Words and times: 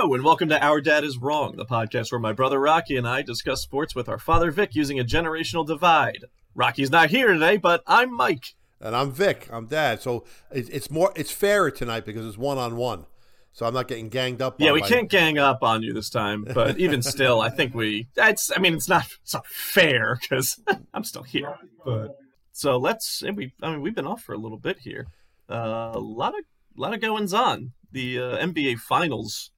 Hello, 0.00 0.14
and 0.14 0.24
welcome 0.24 0.48
to 0.48 0.64
Our 0.64 0.80
Dad 0.80 1.04
is 1.04 1.18
Wrong, 1.18 1.56
the 1.56 1.66
podcast 1.66 2.10
where 2.10 2.18
my 2.18 2.32
brother 2.32 2.58
Rocky 2.58 2.96
and 2.96 3.06
I 3.06 3.20
discuss 3.20 3.60
sports 3.60 3.94
with 3.94 4.08
our 4.08 4.18
father 4.18 4.50
Vic 4.50 4.74
using 4.74 4.98
a 4.98 5.04
generational 5.04 5.66
divide. 5.66 6.24
Rocky's 6.54 6.90
not 6.90 7.10
here 7.10 7.34
today, 7.34 7.58
but 7.58 7.82
I'm 7.86 8.16
Mike. 8.16 8.54
And 8.80 8.96
I'm 8.96 9.12
Vic. 9.12 9.46
I'm 9.52 9.66
Dad. 9.66 10.00
So 10.00 10.24
it's 10.50 10.90
more, 10.90 11.12
it's 11.16 11.30
fairer 11.30 11.70
tonight 11.70 12.06
because 12.06 12.24
it's 12.24 12.38
one 12.38 12.56
on 12.56 12.76
one. 12.76 13.04
So 13.52 13.66
I'm 13.66 13.74
not 13.74 13.88
getting 13.88 14.08
ganged 14.08 14.40
up. 14.40 14.58
Yeah, 14.58 14.72
we 14.72 14.80
can't 14.80 15.10
gang 15.10 15.36
up 15.36 15.62
on 15.62 15.82
you 15.82 15.92
this 15.92 16.08
time, 16.08 16.46
but 16.54 16.78
even 16.78 17.02
still, 17.02 17.42
I 17.42 17.50
think 17.50 17.74
we. 17.74 18.08
That's. 18.14 18.50
I 18.56 18.58
mean, 18.58 18.72
it's 18.72 18.88
not. 18.88 19.04
It's 19.22 19.34
not 19.34 19.46
fair 19.46 20.16
because 20.18 20.58
I'm 20.94 21.04
still 21.04 21.24
here. 21.24 21.56
But 21.84 22.16
so 22.52 22.78
let's. 22.78 23.22
We. 23.22 23.52
I 23.60 23.72
mean, 23.72 23.82
we've 23.82 23.94
been 23.94 24.06
off 24.06 24.22
for 24.22 24.32
a 24.32 24.38
little 24.38 24.56
bit 24.56 24.78
here. 24.78 25.08
Uh, 25.46 25.90
a 25.92 25.98
lot 25.98 26.30
of, 26.30 26.42
a 26.78 26.80
lot 26.80 26.94
of 26.94 27.02
goings 27.02 27.34
on. 27.34 27.72
The 27.92 28.18
uh, 28.18 28.38
NBA 28.38 28.78
Finals 28.78 29.50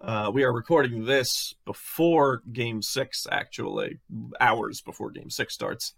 uh, 0.00 0.30
we 0.32 0.44
are 0.44 0.52
recording 0.52 1.04
this 1.04 1.54
before 1.64 2.42
Game 2.52 2.82
Six, 2.82 3.26
actually, 3.30 3.98
hours 4.40 4.80
before 4.80 5.10
Game 5.10 5.30
Six 5.30 5.54
starts. 5.54 5.94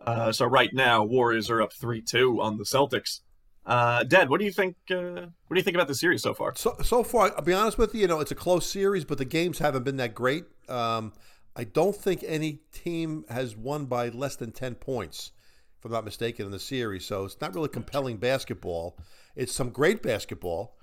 Uh, 0.00 0.32
so 0.32 0.46
right 0.46 0.72
now, 0.72 1.04
Warriors 1.04 1.50
are 1.50 1.62
up 1.62 1.72
three 1.72 2.02
two 2.02 2.40
on 2.40 2.58
the 2.58 2.64
Celtics. 2.64 3.20
Uh, 3.64 4.02
Dad, 4.02 4.28
what 4.28 4.40
do 4.40 4.44
you 4.44 4.52
think? 4.52 4.76
Uh, 4.90 5.26
what 5.46 5.54
do 5.54 5.56
you 5.56 5.62
think 5.62 5.76
about 5.76 5.88
the 5.88 5.94
series 5.94 6.22
so 6.22 6.34
far? 6.34 6.52
So 6.56 6.76
so 6.82 7.04
far, 7.04 7.32
I'll 7.36 7.42
be 7.42 7.52
honest 7.52 7.78
with 7.78 7.94
you. 7.94 8.02
You 8.02 8.08
know, 8.08 8.20
it's 8.20 8.32
a 8.32 8.36
close 8.36 8.68
series, 8.68 9.04
but 9.04 9.18
the 9.18 9.24
games 9.24 9.58
haven't 9.60 9.84
been 9.84 9.98
that 9.98 10.14
great. 10.14 10.44
Um, 10.68 11.12
I 11.54 11.64
don't 11.64 11.94
think 11.94 12.24
any 12.26 12.60
team 12.72 13.24
has 13.28 13.56
won 13.56 13.86
by 13.86 14.08
less 14.08 14.36
than 14.36 14.50
ten 14.50 14.74
points, 14.74 15.30
if 15.78 15.84
I'm 15.84 15.92
not 15.92 16.04
mistaken, 16.04 16.46
in 16.46 16.52
the 16.52 16.58
series. 16.58 17.06
So 17.06 17.24
it's 17.24 17.40
not 17.40 17.54
really 17.54 17.68
compelling 17.68 18.16
basketball. 18.16 18.98
It's 19.36 19.52
some 19.52 19.70
great 19.70 20.02
basketball, 20.02 20.76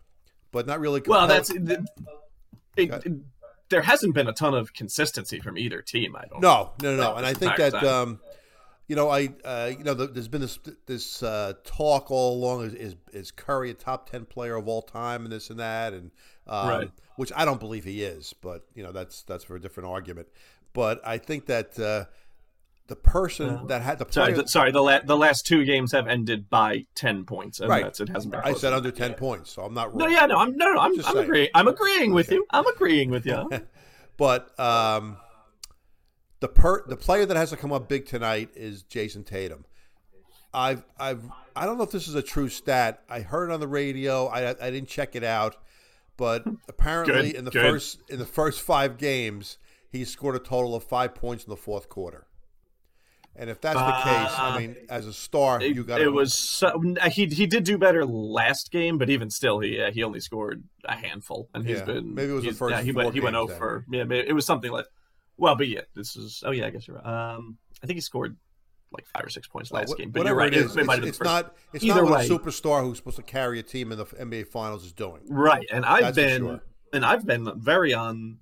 but 0.52 0.65
not 0.65 0.80
really. 0.80 1.02
Compelling. 1.02 1.27
Well, 1.27 1.35
that's 1.35 1.52
it, 2.75 2.91
it, 3.05 3.13
there 3.69 3.81
hasn't 3.81 4.13
been 4.13 4.27
a 4.27 4.33
ton 4.33 4.53
of 4.53 4.73
consistency 4.73 5.39
from 5.39 5.57
either 5.57 5.81
team. 5.81 6.15
I 6.15 6.25
don't. 6.25 6.41
No, 6.41 6.71
no, 6.81 6.95
no, 6.95 7.01
no. 7.01 7.15
and 7.15 7.25
I 7.25 7.33
think 7.33 7.55
that 7.57 7.75
um, 7.83 8.19
you 8.89 8.95
know, 8.95 9.09
I 9.09 9.29
uh, 9.45 9.71
you 9.77 9.83
know, 9.83 9.93
the, 9.93 10.07
there's 10.07 10.27
been 10.27 10.41
this 10.41 10.59
this 10.87 11.21
uh, 11.21 11.53
talk 11.63 12.09
all 12.09 12.35
along 12.35 12.65
is, 12.65 12.73
is, 12.73 12.95
is 13.13 13.31
Curry 13.31 13.69
a 13.69 13.73
top 13.75 14.09
ten 14.09 14.25
player 14.25 14.55
of 14.55 14.67
all 14.67 14.81
time 14.81 15.23
and 15.23 15.31
this 15.31 15.51
and 15.51 15.59
that 15.59 15.93
and 15.93 16.11
um, 16.47 16.69
right. 16.69 16.91
which 17.15 17.31
I 17.35 17.45
don't 17.45 17.59
believe 17.59 17.83
he 17.83 18.03
is, 18.03 18.33
but 18.41 18.65
you 18.73 18.83
know 18.83 18.91
that's 18.91 19.21
that's 19.23 19.43
for 19.43 19.55
a 19.55 19.61
different 19.61 19.89
argument. 19.89 20.27
But 20.73 21.01
I 21.05 21.19
think 21.19 21.45
that 21.45 21.79
uh, 21.79 22.05
the 22.89 22.95
person 22.95 23.67
that 23.67 23.83
had 23.83 23.99
the 23.99 24.07
sorry, 24.09 24.33
the, 24.33 24.47
sorry, 24.47 24.71
the 24.71 24.81
la- 24.81 25.01
the 25.01 25.15
last 25.15 25.45
two 25.45 25.63
games 25.63 25.91
have 25.91 26.07
ended 26.07 26.49
by 26.49 26.85
ten 26.95 27.23
points, 27.23 27.59
and 27.59 27.69
right. 27.69 27.83
that's 27.83 27.99
it 27.99 28.09
hasn't 28.09 28.31
been. 28.31 28.41
I 28.43 28.53
said 28.53 28.73
under 28.73 28.89
ten 28.89 29.13
points, 29.13 29.51
so 29.51 29.61
I'm 29.61 29.75
not 29.75 29.89
wrong. 29.89 29.99
No, 29.99 30.07
yeah, 30.07 30.25
no, 30.25 30.37
I'm 30.37 30.57
no, 30.57 30.73
no, 30.73 30.79
I'm, 30.79 30.91
I'm 31.05 31.17
agreeing. 31.17 31.49
I'm 31.53 31.67
agreeing 31.67 32.13
with 32.13 32.31
you. 32.31 32.45
I'm 32.49 32.65
agreeing 32.65 33.11
with 33.11 33.27
you. 33.27 33.47
but 34.17 34.59
um, 34.59 35.17
the 36.39 36.47
per 36.47 36.83
the 36.87 36.97
player 36.97 37.27
that 37.27 37.37
has 37.37 37.51
to 37.51 37.57
come 37.57 37.71
up 37.71 37.87
big 37.87 38.07
tonight 38.07 38.49
is 38.55 38.81
Jayson 38.81 39.23
Tatum. 39.23 39.65
I've 40.51 40.83
I've 40.99 41.23
I 41.55 41.67
don't 41.67 41.77
know 41.77 41.83
if 41.83 41.91
this 41.91 42.07
is 42.07 42.15
a 42.15 42.23
true 42.23 42.49
stat. 42.49 43.03
I 43.07 43.19
heard 43.19 43.51
it 43.51 43.53
on 43.53 43.59
the 43.59 43.67
radio. 43.67 44.25
I 44.25 44.49
I 44.49 44.71
didn't 44.71 44.87
check 44.87 45.15
it 45.15 45.23
out, 45.23 45.57
but 46.17 46.43
apparently 46.67 47.33
good, 47.33 47.35
in 47.35 47.45
the 47.45 47.51
good. 47.51 47.61
first 47.61 47.99
in 48.09 48.17
the 48.17 48.25
first 48.25 48.61
five 48.61 48.97
games, 48.97 49.59
he 49.91 50.03
scored 50.05 50.35
a 50.35 50.39
total 50.39 50.73
of 50.73 50.83
five 50.83 51.13
points 51.13 51.43
in 51.43 51.51
the 51.51 51.55
fourth 51.55 51.87
quarter. 51.87 52.25
And 53.35 53.49
if 53.49 53.61
that's 53.61 53.80
the 53.80 53.91
case, 53.91 54.33
I 54.38 54.55
uh, 54.55 54.59
mean, 54.59 54.75
as 54.89 55.05
a 55.08 55.13
star, 55.13 55.61
it, 55.61 55.73
you 55.73 55.85
got. 55.85 56.02
It 56.02 56.09
was 56.09 56.33
so, 56.33 56.81
he 57.09 57.25
he 57.27 57.47
did 57.47 57.63
do 57.63 57.77
better 57.77 58.05
last 58.05 58.70
game, 58.70 58.98
but 58.98 59.09
even 59.09 59.30
still, 59.30 59.59
he 59.59 59.80
uh, 59.81 59.92
he 59.92 60.03
only 60.03 60.20
scored 60.20 60.64
a 60.83 60.95
handful, 60.95 61.49
and 61.53 61.65
he's 61.65 61.80
yeah, 61.80 61.86
been 61.86 62.14
maybe 62.14 62.31
it 62.31 62.36
was 62.36 62.43
the 62.43 62.52
first. 62.52 62.76
Yeah, 62.76 62.81
he 62.81 62.92
went 62.92 63.14
he 63.14 63.21
went 63.21 63.37
over. 63.37 63.86
Yeah, 63.89 64.03
it 64.09 64.33
was 64.33 64.45
something 64.45 64.71
like. 64.71 64.86
Well, 65.37 65.55
but 65.55 65.70
yeah, 65.70 65.81
this 65.95 66.17
is. 66.17 66.43
Oh 66.45 66.52
yeah, 66.52 66.65
I 66.65 66.70
guess 66.70 66.86
you're 66.86 66.98
right. 66.98 67.36
Um, 67.36 67.58
I 67.81 67.87
think 67.87 67.95
he 67.95 68.02
scored 68.02 68.36
like 68.92 69.05
five 69.08 69.26
or 69.26 69.30
six 69.30 69.48
points 69.48 69.71
last 69.71 69.95
game. 69.98 70.11
But 70.11 70.26
you're 70.26 70.36
right. 70.36 70.53
It 70.53 70.58
is, 70.58 70.76
it, 70.76 70.86
it's, 70.89 71.05
it's 71.05 71.21
not. 71.21 71.55
It's 71.73 71.83
Either 71.83 72.02
not 72.02 72.11
what 72.11 72.20
way, 72.20 72.26
a 72.26 72.30
superstar 72.30 72.83
who's 72.83 72.98
supposed 72.98 73.17
to 73.17 73.23
carry 73.23 73.59
a 73.59 73.64
team 73.64 73.92
in 73.92 73.98
the 73.98 74.05
NBA 74.05 74.48
Finals 74.48 74.86
is 74.86 74.93
doing. 74.93 75.21
Right, 75.30 75.67
and 75.71 75.86
I've 75.86 76.02
That's 76.02 76.15
been 76.15 76.42
sure. 76.42 76.64
and 76.93 77.05
I've 77.05 77.26
been 77.26 77.49
very 77.58 77.93
on 77.93 78.39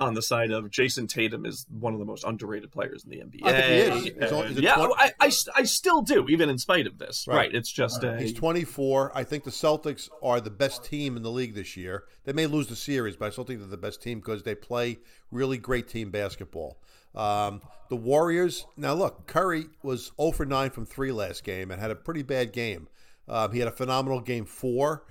on 0.00 0.14
the 0.14 0.22
side 0.22 0.50
of 0.50 0.70
Jayson 0.70 1.06
Tatum 1.06 1.44
is 1.44 1.66
one 1.68 1.92
of 1.92 1.98
the 1.98 2.04
most 2.04 2.24
underrated 2.24 2.72
players 2.72 3.04
in 3.04 3.10
the 3.10 3.18
NBA. 3.18 3.44
I 3.44 3.52
think 3.52 4.02
he 4.02 4.10
is. 4.10 4.22
He's 4.22 4.32
on, 4.32 4.48
he's 4.48 4.60
yeah, 4.60 4.74
20... 4.74 4.94
I, 4.96 5.12
I, 5.20 5.32
I, 5.56 5.62
still 5.64 6.02
do, 6.02 6.26
even 6.28 6.48
in 6.48 6.58
spite 6.58 6.86
of 6.86 6.98
this. 6.98 7.26
Right. 7.28 7.36
right 7.36 7.54
it's 7.54 7.70
just 7.70 8.02
right. 8.02 8.14
a... 8.14 8.20
he's 8.20 8.32
24. 8.32 9.12
I 9.14 9.24
think 9.24 9.44
the 9.44 9.50
Celtics 9.50 10.08
are 10.22 10.40
the 10.40 10.50
best 10.50 10.84
team 10.84 11.16
in 11.16 11.22
the 11.22 11.30
league 11.30 11.54
this 11.54 11.76
year. 11.76 12.04
They 12.24 12.32
may 12.32 12.46
lose 12.46 12.66
the 12.66 12.76
series, 12.76 13.16
but 13.16 13.26
I 13.26 13.30
still 13.30 13.44
think 13.44 13.60
they're 13.60 13.68
the 13.68 13.76
best 13.76 14.02
team 14.02 14.20
because 14.20 14.42
they 14.42 14.54
play 14.54 14.98
really 15.30 15.58
great 15.58 15.88
team 15.88 16.10
basketball. 16.10 16.80
Um, 17.14 17.60
the 17.88 17.96
Warriors. 17.96 18.66
Now 18.76 18.94
look, 18.94 19.26
Curry 19.26 19.66
was 19.82 20.12
0 20.20 20.32
for 20.32 20.46
9 20.46 20.70
from 20.70 20.86
three 20.86 21.12
last 21.12 21.44
game 21.44 21.70
and 21.70 21.80
had 21.80 21.90
a 21.90 21.96
pretty 21.96 22.22
bad 22.22 22.52
game. 22.52 22.88
Um, 23.28 23.52
he 23.52 23.58
had 23.58 23.68
a 23.68 23.72
phenomenal 23.72 24.20
game 24.20 24.44
four. 24.44 25.04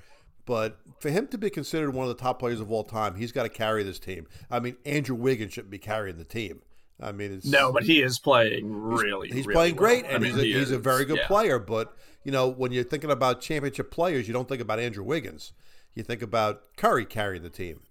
But 0.50 0.80
for 1.00 1.12
him 1.12 1.28
to 1.28 1.38
be 1.38 1.52
considered 1.52 1.92
one 1.92 2.10
of 2.10 2.18
the 2.18 2.20
top 2.20 2.40
players 2.40 2.60
of 2.60 2.72
all 2.72 2.84
time, 2.84 3.14
he's 3.14 3.32
got 3.32 3.44
to 3.44 3.50
carry 3.50 3.84
this 3.84 4.00
team. 4.00 4.26
I 4.50 4.60
mean, 4.60 4.78
Andrew 4.84 5.16
Wiggins 5.16 5.54
shouldn't 5.54 5.70
be 5.70 5.78
carrying 5.78 6.18
the 6.18 6.24
team. 6.24 6.64
I 7.00 7.12
mean, 7.12 7.34
it's, 7.34 7.46
no, 7.46 7.72
but 7.72 7.84
he 7.84 8.02
is 8.02 8.18
playing 8.18 8.74
really. 8.74 9.28
He's, 9.28 9.38
he's 9.38 9.46
really 9.46 9.56
playing 9.56 9.76
well. 9.76 9.86
great, 9.86 10.06
and 10.06 10.16
I 10.16 10.18
mean, 10.18 10.32
he's, 10.32 10.42
a, 10.42 10.46
he 10.46 10.54
he's 10.54 10.72
a 10.72 10.80
very 10.80 11.06
good 11.06 11.20
yeah. 11.20 11.28
player. 11.28 11.60
But 11.60 11.96
you 12.24 12.32
know, 12.32 12.48
when 12.48 12.72
you're 12.72 12.84
thinking 12.84 13.12
about 13.12 13.42
championship 13.42 13.92
players, 13.92 14.28
you 14.28 14.34
don't 14.34 14.50
think 14.50 14.60
about 14.60 14.80
Andrew 14.80 15.04
Wiggins. 15.04 15.54
You 15.94 16.02
think 16.02 16.24
about 16.24 16.76
Curry 16.78 17.06
carrying 17.06 17.44
the 17.44 17.52
team, 17.52 17.82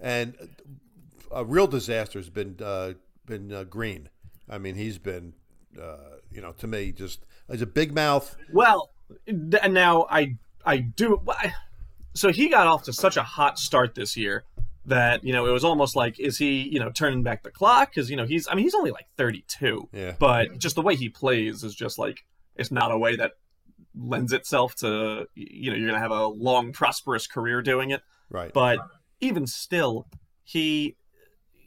and 0.00 0.56
a 1.30 1.44
real 1.44 1.66
disaster 1.66 2.18
has 2.18 2.30
been 2.30 2.56
uh, 2.64 2.94
been 3.26 3.52
uh, 3.52 3.64
Green. 3.64 4.08
I 4.48 4.56
mean, 4.56 4.74
he's 4.74 4.96
been, 4.96 5.34
uh, 5.78 6.16
you 6.30 6.40
know, 6.40 6.52
to 6.52 6.66
me, 6.66 6.92
just 6.92 7.26
as 7.46 7.60
a 7.60 7.66
big 7.66 7.94
mouth. 7.94 8.38
Well, 8.54 8.88
now 9.28 10.06
I 10.08 10.38
I 10.64 10.78
do. 10.78 11.20
I, 11.28 11.52
so 12.14 12.30
he 12.30 12.48
got 12.48 12.66
off 12.66 12.84
to 12.84 12.92
such 12.92 13.16
a 13.16 13.22
hot 13.22 13.58
start 13.58 13.94
this 13.94 14.16
year 14.16 14.44
that 14.86 15.22
you 15.24 15.32
know 15.32 15.46
it 15.46 15.52
was 15.52 15.64
almost 15.64 15.94
like 15.94 16.18
is 16.18 16.38
he 16.38 16.62
you 16.62 16.80
know 16.80 16.90
turning 16.90 17.22
back 17.22 17.42
the 17.42 17.50
clock? 17.50 17.90
Because 17.94 18.10
you 18.10 18.16
know 18.16 18.26
he's 18.26 18.48
I 18.48 18.54
mean 18.54 18.64
he's 18.64 18.74
only 18.74 18.90
like 18.90 19.06
32 19.16 19.88
yeah. 19.92 20.14
but 20.18 20.58
just 20.58 20.76
the 20.76 20.82
way 20.82 20.96
he 20.96 21.08
plays 21.08 21.62
is 21.62 21.74
just 21.74 21.98
like 21.98 22.24
it's 22.56 22.70
not 22.70 22.92
a 22.92 22.98
way 22.98 23.16
that 23.16 23.32
lends 23.94 24.32
itself 24.32 24.74
to 24.76 25.26
you 25.34 25.70
know 25.70 25.76
you're 25.76 25.88
gonna 25.88 26.00
have 26.00 26.10
a 26.10 26.26
long 26.26 26.72
prosperous 26.72 27.26
career 27.26 27.62
doing 27.62 27.90
it. 27.90 28.02
Right. 28.28 28.52
But 28.52 28.78
even 29.20 29.46
still 29.46 30.06
he 30.42 30.96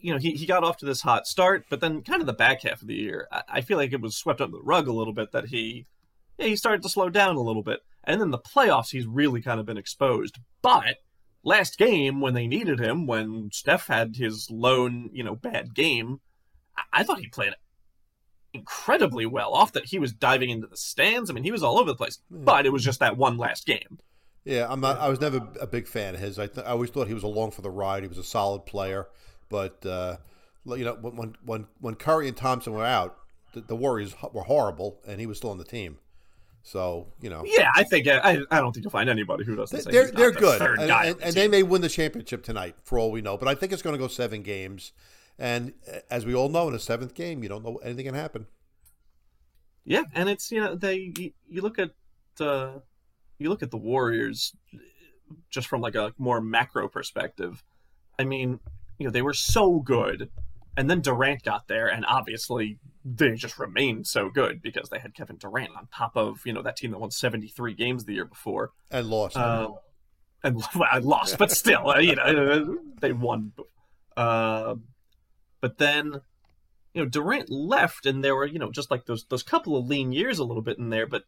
you 0.02 0.12
know 0.12 0.20
he, 0.20 0.32
he 0.32 0.46
got 0.46 0.64
off 0.64 0.78
to 0.78 0.86
this 0.86 1.02
hot 1.02 1.26
start 1.28 1.66
but 1.70 1.80
then 1.80 2.02
kind 2.02 2.20
of 2.20 2.26
the 2.26 2.34
back 2.34 2.64
half 2.64 2.82
of 2.82 2.88
the 2.90 2.96
year 2.96 3.28
I, 3.32 3.44
I 3.48 3.62
feel 3.62 3.78
like 3.78 3.94
it 3.94 4.02
was 4.02 4.18
swept 4.18 4.42
under 4.42 4.58
the 4.58 4.64
rug 4.64 4.88
a 4.88 4.92
little 4.92 5.14
bit 5.14 5.32
that 5.32 5.46
he 5.46 5.86
yeah, 6.38 6.48
he 6.48 6.56
started 6.56 6.84
to 6.84 6.90
slow 6.90 7.10
down 7.10 7.36
a 7.36 7.42
little 7.42 7.64
bit 7.64 7.80
and 8.04 8.20
then 8.20 8.32
the 8.32 8.40
playoffs, 8.40 8.92
he's 8.92 9.06
really 9.06 9.42
kind 9.42 9.60
of 9.60 9.66
been 9.66 9.78
exposed. 9.78 10.40
But 10.62 10.98
last 11.44 11.78
game, 11.78 12.22
when 12.22 12.34
they 12.34 12.48
needed 12.48 12.80
him, 12.80 13.08
when 13.08 13.50
Steph 13.52 13.88
had 13.88 14.16
his 14.16 14.50
lone, 14.52 15.10
you 15.14 15.24
know, 15.24 15.36
bad 15.36 15.74
game, 15.74 16.20
I, 16.78 16.84
I 16.94 17.04
thought 17.04 17.20
he 17.20 17.28
played 17.28 17.54
incredibly 18.54 19.26
well. 19.26 19.54
Off 19.54 19.74
that 19.74 19.86
he 19.86 20.00
was 20.00 20.14
diving 20.14 20.50
into 20.50 20.68
the 20.68 20.78
stands. 20.78 21.30
I 21.30 21.34
mean, 21.34 21.44
he 21.44 21.52
was 21.52 21.64
all 21.64 21.80
over 21.80 21.92
the 21.92 21.96
place. 21.96 22.20
Yeah. 22.30 22.40
But 22.44 22.66
it 22.66 22.74
was 22.74 22.84
just 22.84 23.00
that 23.00 23.18
one 23.18 23.38
last 23.38 23.66
game. 23.66 24.00
Yeah, 24.46 24.68
I'm 24.70 24.82
not. 24.82 25.00
I 25.00 25.08
was 25.08 25.22
never 25.22 25.48
a 25.62 25.68
big 25.68 25.88
fan 25.88 26.16
of 26.16 26.20
his. 26.20 26.38
I, 26.38 26.48
th- 26.48 26.66
I 26.66 26.72
always 26.72 26.90
thought 26.90 27.08
he 27.08 27.14
was 27.14 27.24
along 27.24 27.52
for 27.52 27.62
the 27.62 27.72
ride. 27.72 28.04
He 28.04 28.10
was 28.10 28.18
a 28.18 28.24
solid 28.26 28.66
player, 28.66 29.08
but 29.50 29.86
uh, 29.86 30.18
you 30.66 30.84
know, 30.84 30.96
when 30.96 31.36
when 31.46 31.68
when 31.80 31.96
Curry 31.96 32.28
and 32.28 32.36
Thompson 32.36 32.74
were 32.74 32.84
out, 32.84 33.18
the, 33.54 33.62
the 33.62 33.76
Warriors 33.76 34.14
were 34.34 34.44
horrible, 34.44 35.00
and 35.08 35.22
he 35.22 35.26
was 35.26 35.38
still 35.38 35.52
on 35.52 35.60
the 35.60 35.64
team. 35.64 35.98
So 36.66 37.08
you 37.22 37.30
know, 37.30 37.44
yeah, 37.46 37.70
I 37.76 37.84
think 37.84 38.08
I, 38.08 38.40
I 38.50 38.60
don't 38.62 38.72
think 38.72 38.86
you'll 38.86 38.92
find 38.92 39.10
anybody 39.10 39.44
who 39.44 39.56
doesn't. 39.56 39.84
They're 39.84 40.10
they're 40.12 40.32
the 40.32 40.40
good, 40.40 40.62
and, 40.62 40.90
and, 40.90 41.22
and 41.22 41.36
they 41.36 41.50
may 41.50 41.62
win 41.62 41.82
the 41.82 41.90
championship 41.90 42.42
tonight 42.42 42.76
for 42.84 42.98
all 42.98 43.12
we 43.12 43.22
know. 43.22 43.38
But 43.38 43.50
I 43.50 43.56
think 43.56 43.74
it's 43.74 43.82
going 43.82 43.96
to 43.96 44.00
go 44.00 44.08
seven 44.08 44.44
games, 44.44 44.94
and 45.38 45.74
as 46.10 46.26
we 46.26 46.34
all 46.34 46.48
know, 46.48 46.70
in 46.70 46.74
a 46.74 46.80
seventh 46.80 47.16
game, 47.16 47.44
you 47.44 47.50
don't 47.50 47.66
know 47.66 47.76
anything 47.84 48.06
can 48.06 48.16
happen. 48.16 48.48
Yeah, 49.84 50.04
and 50.14 50.30
it's 50.30 50.52
you 50.52 50.62
know 50.62 50.76
they 50.76 51.12
you, 51.18 51.32
you 51.50 51.62
look 51.62 51.80
at 51.80 51.92
uh, 52.40 52.80
you 53.40 53.50
look 53.50 53.62
at 53.62 53.70
the 53.70 53.78
Warriors 53.78 54.56
just 55.50 55.68
from 55.68 55.82
like 55.82 55.96
a 55.96 56.14
more 56.18 56.40
macro 56.40 56.88
perspective. 56.88 57.62
I 58.18 58.24
mean, 58.24 58.62
you 59.00 59.06
know, 59.06 59.12
they 59.12 59.22
were 59.22 59.34
so 59.34 59.80
good, 59.80 60.30
and 60.78 60.90
then 60.90 61.02
Durant 61.02 61.44
got 61.44 61.68
there, 61.68 61.88
and 61.88 62.06
obviously 62.06 62.80
they 63.06 63.32
just 63.36 63.60
remained 63.60 64.08
so 64.08 64.30
good 64.30 64.62
because 64.62 64.90
they 64.90 65.00
had 65.00 65.14
Kevin 65.14 65.38
Durant 65.38 65.76
on 65.76 65.88
top 65.94 66.16
of 66.16 66.42
you 66.46 66.54
know 66.54 66.62
that 66.62 66.78
team 66.78 66.92
that 66.92 67.00
won 67.00 67.12
73 67.12 67.74
games 67.74 68.06
the 68.06 68.14
year 68.14 68.26
before. 68.26 68.72
And 68.92 69.08
lost. 69.08 69.36
Uh, 69.38 69.70
and 70.44 70.56
well, 70.76 70.88
I 70.92 71.00
lost 71.00 71.38
but 71.38 71.52
still 71.52 71.90
uh, 71.90 72.00
you 72.00 72.16
know 72.16 72.78
they 73.02 73.12
won. 73.14 73.54
Uh, 74.16 74.76
but 75.62 75.78
then 75.78 76.22
you 76.94 77.04
know 77.04 77.06
Durant 77.10 77.50
left 77.50 78.06
and 78.06 78.24
there 78.24 78.36
were 78.36 78.46
you 78.46 78.60
know 78.60 78.72
just 78.72 78.92
like 78.92 79.06
those 79.06 79.26
those 79.30 79.44
couple 79.44 79.76
of 79.78 79.86
lean 79.88 80.12
years 80.12 80.40
a 80.40 80.44
little 80.44 80.62
bit 80.64 80.78
in 80.78 80.90
there 80.90 81.08
but 81.08 81.24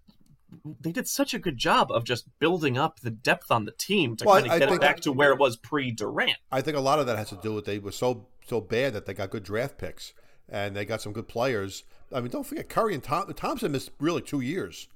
they 0.80 0.92
did 0.92 1.08
such 1.08 1.34
a 1.34 1.40
good 1.40 1.58
job 1.58 1.92
of 1.92 2.06
just 2.06 2.28
building 2.40 2.78
up 2.78 3.00
the 3.02 3.10
depth 3.10 3.50
on 3.52 3.66
the 3.66 3.72
team 3.72 4.16
to 4.16 4.26
Well, 4.26 4.40
kind 4.40 4.52
I 4.52 4.54
of 4.56 4.60
get 4.60 4.68
it 4.68 4.70
think- 4.70 4.82
back 4.82 5.00
to 5.02 5.12
where 5.12 5.32
it 5.34 5.40
was 5.40 5.58
pre 5.58 5.92
Durant. 5.92 6.38
I 6.52 6.62
think 6.62 6.78
a 6.78 6.82
lot 6.82 7.00
of 7.00 7.08
that 7.08 7.18
has 7.18 7.30
to 7.30 7.40
do 7.42 7.54
with 7.54 7.66
they 7.66 7.80
were 7.80 7.92
so 7.92 8.28
so 8.48 8.62
bad 8.62 8.94
that 8.94 9.06
they 9.06 9.14
got 9.14 9.32
good 9.32 9.44
draft 9.44 9.78
picks 9.78 10.14
and 10.50 10.76
they 10.76 10.86
got 10.86 11.02
some 11.02 11.14
good 11.14 11.28
players. 11.28 11.84
I 12.14 12.22
mean, 12.22 12.30
don't 12.32 12.46
forget 12.46 12.70
Curry 12.70 12.94
and 12.94 13.04
Tom, 13.04 13.32
Thompson 13.34 13.72
missed 13.72 13.92
really 14.00 14.22
two 14.22 14.42
years. 14.42 14.88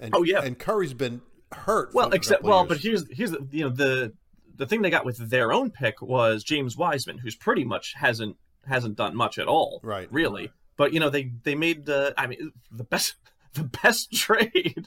And, 0.00 0.12
Oh, 0.14 0.22
yeah. 0.22 0.42
and 0.42 0.58
Curry's 0.58 0.94
been 0.94 1.20
hurt. 1.52 1.94
Well, 1.94 2.12
except 2.12 2.42
well, 2.42 2.64
but 2.66 2.78
here's 2.78 3.04
here's 3.10 3.30
the, 3.32 3.46
you 3.50 3.64
know 3.64 3.70
the 3.70 4.12
the 4.56 4.66
thing 4.66 4.82
they 4.82 4.90
got 4.90 5.04
with 5.04 5.16
their 5.30 5.52
own 5.52 5.70
pick 5.70 6.02
was 6.02 6.42
James 6.44 6.76
Wiseman, 6.76 7.18
who's 7.18 7.36
pretty 7.36 7.64
much 7.64 7.94
hasn't 7.96 8.36
hasn't 8.66 8.96
done 8.96 9.16
much 9.16 9.38
at 9.38 9.46
all, 9.48 9.80
Right. 9.82 10.08
Really, 10.12 10.50
but 10.76 10.92
you 10.92 11.00
know 11.00 11.10
they 11.10 11.30
they 11.44 11.54
made 11.54 11.88
uh, 11.88 12.12
I 12.18 12.26
mean 12.26 12.52
the 12.70 12.84
best 12.84 13.14
the 13.54 13.64
best 13.64 14.12
trade 14.14 14.86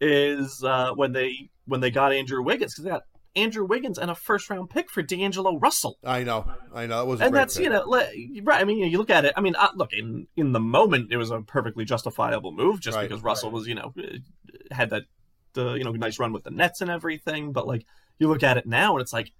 is 0.00 0.64
uh, 0.64 0.92
when 0.94 1.12
they 1.12 1.50
when 1.66 1.80
they 1.80 1.90
got 1.90 2.12
Andrew 2.12 2.42
Wiggins 2.42 2.72
because 2.74 2.84
they 2.84 2.90
got 2.90 3.04
Andrew 3.36 3.64
Wiggins 3.64 3.98
and 3.98 4.10
a 4.10 4.14
first 4.14 4.50
round 4.50 4.70
pick 4.70 4.90
for 4.90 5.02
D'Angelo 5.02 5.58
Russell. 5.58 5.98
I 6.04 6.24
know, 6.24 6.50
I 6.74 6.86
know, 6.86 7.02
it 7.02 7.06
was, 7.06 7.20
and 7.20 7.30
great 7.30 7.40
that's 7.40 7.56
pick. 7.56 7.64
you 7.64 7.70
know 7.70 7.82
le- 7.86 8.08
right. 8.42 8.60
I 8.60 8.64
mean, 8.64 8.78
you, 8.78 8.84
know, 8.86 8.90
you 8.90 8.98
look 8.98 9.10
at 9.10 9.24
it. 9.24 9.32
I 9.36 9.40
mean, 9.40 9.54
uh, 9.56 9.68
look 9.76 9.92
in 9.92 10.26
in 10.36 10.52
the 10.52 10.60
moment, 10.60 11.12
it 11.12 11.16
was 11.16 11.30
a 11.30 11.40
perfectly 11.42 11.84
justifiable 11.84 12.52
move, 12.52 12.80
just 12.80 12.96
Right, 12.96 13.08
because 13.08 13.22
Russell 13.22 13.50
was 13.50 13.66
you 13.68 13.74
know 13.76 13.92
uh, 13.98 14.18
had 14.72 14.90
that 14.90 15.04
the 15.52 15.74
you 15.74 15.84
know 15.84 15.92
nice 15.92 16.18
run 16.18 16.32
with 16.32 16.44
the 16.44 16.50
Nets 16.50 16.80
and 16.80 16.90
everything. 16.90 17.52
But 17.52 17.66
like 17.66 17.86
you 18.18 18.28
look 18.28 18.42
at 18.42 18.56
it 18.56 18.66
now, 18.66 18.94
and 18.94 19.02
it's 19.02 19.12
like. 19.12 19.32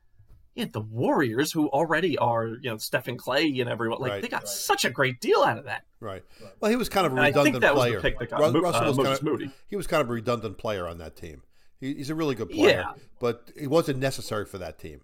Yeah, 0.57 0.65
the 0.73 0.81
Warriors, 0.81 1.53
who 1.53 1.69
already 1.69 2.19
are, 2.19 2.49
you 2.49 2.71
know, 2.71 2.77
Stephen 2.77 3.17
Clay 3.17 3.61
and 3.61 3.71
everyone, 3.71 4.01
like 4.01 4.11
Right. 4.11 4.21
they 4.23 4.27
got 4.27 4.49
such 4.49 4.85
a 4.85 4.91
great 4.91 5.21
deal 5.21 5.43
out 5.45 5.59
of 5.59 5.67
that. 5.67 5.85
right. 6.01 6.25
Well, 6.59 6.73
he 6.73 6.77
was 6.77 6.89
kind 6.89 7.07
of 7.07 7.13
a 7.13 7.15
And 7.15 7.25
I 7.25 7.29
redundant 7.29 7.55
think 7.55 7.63
that 7.63 7.75
was 7.77 7.85
the 7.85 7.91
player. 7.91 8.01
pick 8.01 8.19
that 8.19 8.31
got 8.31 8.53
Ru- 8.53 8.61
Russell 8.61 8.83
uh, 8.83 8.89
was 8.89 8.97
kind 8.97 9.09
of, 9.17 9.23
Moody. 9.23 9.51
He 9.69 9.77
was 9.77 9.87
kind 9.87 10.03
of 10.03 10.11
a 10.11 10.13
redundant 10.13 10.59
player 10.59 10.89
on 10.89 10.99
that 10.99 11.15
team. 11.15 11.43
He, 11.81 11.95
he's 11.95 12.11
a 12.11 12.15
really 12.15 12.35
good 12.35 12.51
player, 12.51 12.85
Yeah. 12.87 12.93
but 13.21 13.51
it 13.57 13.69
wasn't 13.69 13.99
necessary 13.99 14.45
for 14.45 14.59
that 14.59 14.79
team. 14.79 15.01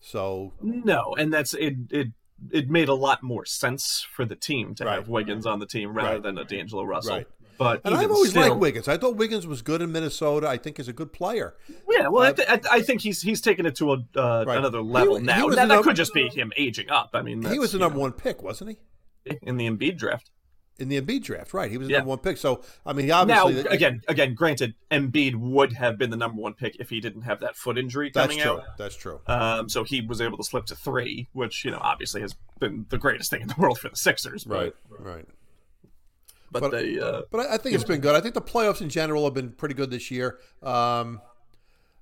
So 0.00 0.52
No, 0.62 1.14
and 1.18 1.32
that's 1.32 1.54
it. 1.54 1.74
It 1.90 2.08
it 2.50 2.70
made 2.70 2.88
a 2.88 2.94
lot 2.94 3.22
more 3.22 3.44
sense 3.44 4.06
for 4.14 4.24
the 4.24 4.34
team 4.36 4.74
to 4.76 4.84
Right. 4.86 4.94
have 4.94 5.08
Wiggins 5.08 5.44
on 5.46 5.58
the 5.58 5.66
team 5.66 5.92
rather 5.94 6.14
Right. 6.14 6.22
than 6.22 6.38
a 6.38 6.44
D'Angelo 6.44 6.84
Russell. 6.84 7.16
Right. 7.18 7.26
But 7.58 7.82
And 7.84 7.94
I've 7.94 8.10
always 8.10 8.30
still, 8.30 8.40
liked 8.48 8.56
Wiggins. 8.56 8.88
I 8.88 8.96
thought 8.96 9.16
Wiggins 9.16 9.46
was 9.46 9.60
good 9.60 9.82
in 9.82 9.92
Minnesota. 9.92 10.48
I 10.48 10.56
think 10.56 10.78
he's 10.78 10.88
a 10.88 10.94
good 10.94 11.12
player. 11.12 11.54
Yeah, 11.90 12.08
well, 12.08 12.22
I, 12.22 12.28
Uh, 12.28 12.32
th- 12.32 12.48
I, 12.48 12.60
I 12.76 12.80
think 12.80 13.02
he's 13.02 13.20
he's 13.20 13.42
taken 13.42 13.66
it 13.66 13.74
to 13.76 13.92
a 13.92 13.96
uh, 14.16 14.44
Right. 14.46 14.56
another 14.56 14.80
level 14.80 15.16
he 15.18 15.22
now. 15.24 15.46
was 15.48 15.56
That, 15.56 15.68
the 15.68 15.74
that 15.76 15.84
could 15.84 15.96
just 15.96 16.14
be 16.14 16.30
him 16.30 16.50
aging 16.56 16.88
up. 16.88 17.10
I 17.12 17.20
mean, 17.20 17.42
he 17.42 17.58
was 17.58 17.72
the 17.72 17.78
number 17.78 17.96
know, 17.98 18.02
one 18.04 18.12
pick, 18.12 18.42
wasn't 18.42 18.70
he? 19.26 19.36
in 19.42 19.58
the 19.58 19.68
Embiid 19.68 19.98
draft. 19.98 20.30
In 20.80 20.88
the 20.88 21.00
Embiid 21.00 21.22
draft, 21.24 21.52
right? 21.54 21.70
He 21.70 21.76
was 21.78 21.86
the 21.88 21.92
Yeah. 21.92 21.98
number 21.98 22.10
one 22.10 22.18
pick. 22.18 22.36
So 22.38 22.62
I 22.86 22.92
mean, 22.92 23.04
he 23.04 23.10
Now, 23.10 23.20
obviously 23.46 23.70
again, 23.70 24.02
again, 24.08 24.34
granted, 24.34 24.74
Embiid 24.90 25.34
would 25.36 25.72
have 25.74 25.98
been 25.98 26.10
the 26.10 26.16
number 26.16 26.40
one 26.40 26.54
pick 26.54 26.76
if 26.80 26.88
he 26.90 27.00
didn't 27.00 27.22
have 27.22 27.40
that 27.40 27.56
foot 27.56 27.76
injury 27.78 28.10
that's 28.14 28.28
coming 28.28 28.42
true. 28.42 28.52
out. 28.60 28.76
That's 28.78 28.96
true. 28.96 29.20
Um, 29.26 29.68
so 29.68 29.84
he 29.84 30.00
was 30.00 30.20
able 30.20 30.38
to 30.38 30.44
slip 30.44 30.66
to 30.66 30.74
three, 30.76 31.28
which 31.32 31.64
you 31.64 31.70
know 31.70 31.78
obviously 31.80 32.20
has 32.22 32.34
been 32.58 32.86
the 32.88 32.98
greatest 32.98 33.30
thing 33.30 33.42
in 33.42 33.48
the 33.48 33.54
world 33.58 33.78
for 33.78 33.88
the 33.88 33.96
Sixers. 33.96 34.44
But, 34.44 34.56
Right, 34.56 34.74
right. 35.16 35.26
but, 36.50 36.60
But- 36.60 36.70
they, 36.72 36.98
uh, 36.98 37.22
But 37.30 37.46
I, 37.48 37.56
think 37.58 37.74
it's 37.74 37.84
been 37.84 38.00
good. 38.00 38.14
I 38.14 38.20
think 38.20 38.34
the 38.34 38.40
playoffs 38.42 38.80
in 38.80 38.88
general 38.88 39.24
have 39.24 39.34
been 39.34 39.50
pretty 39.52 39.74
good 39.74 39.90
this 39.90 40.10
year. 40.10 40.38
Um, 40.62 41.20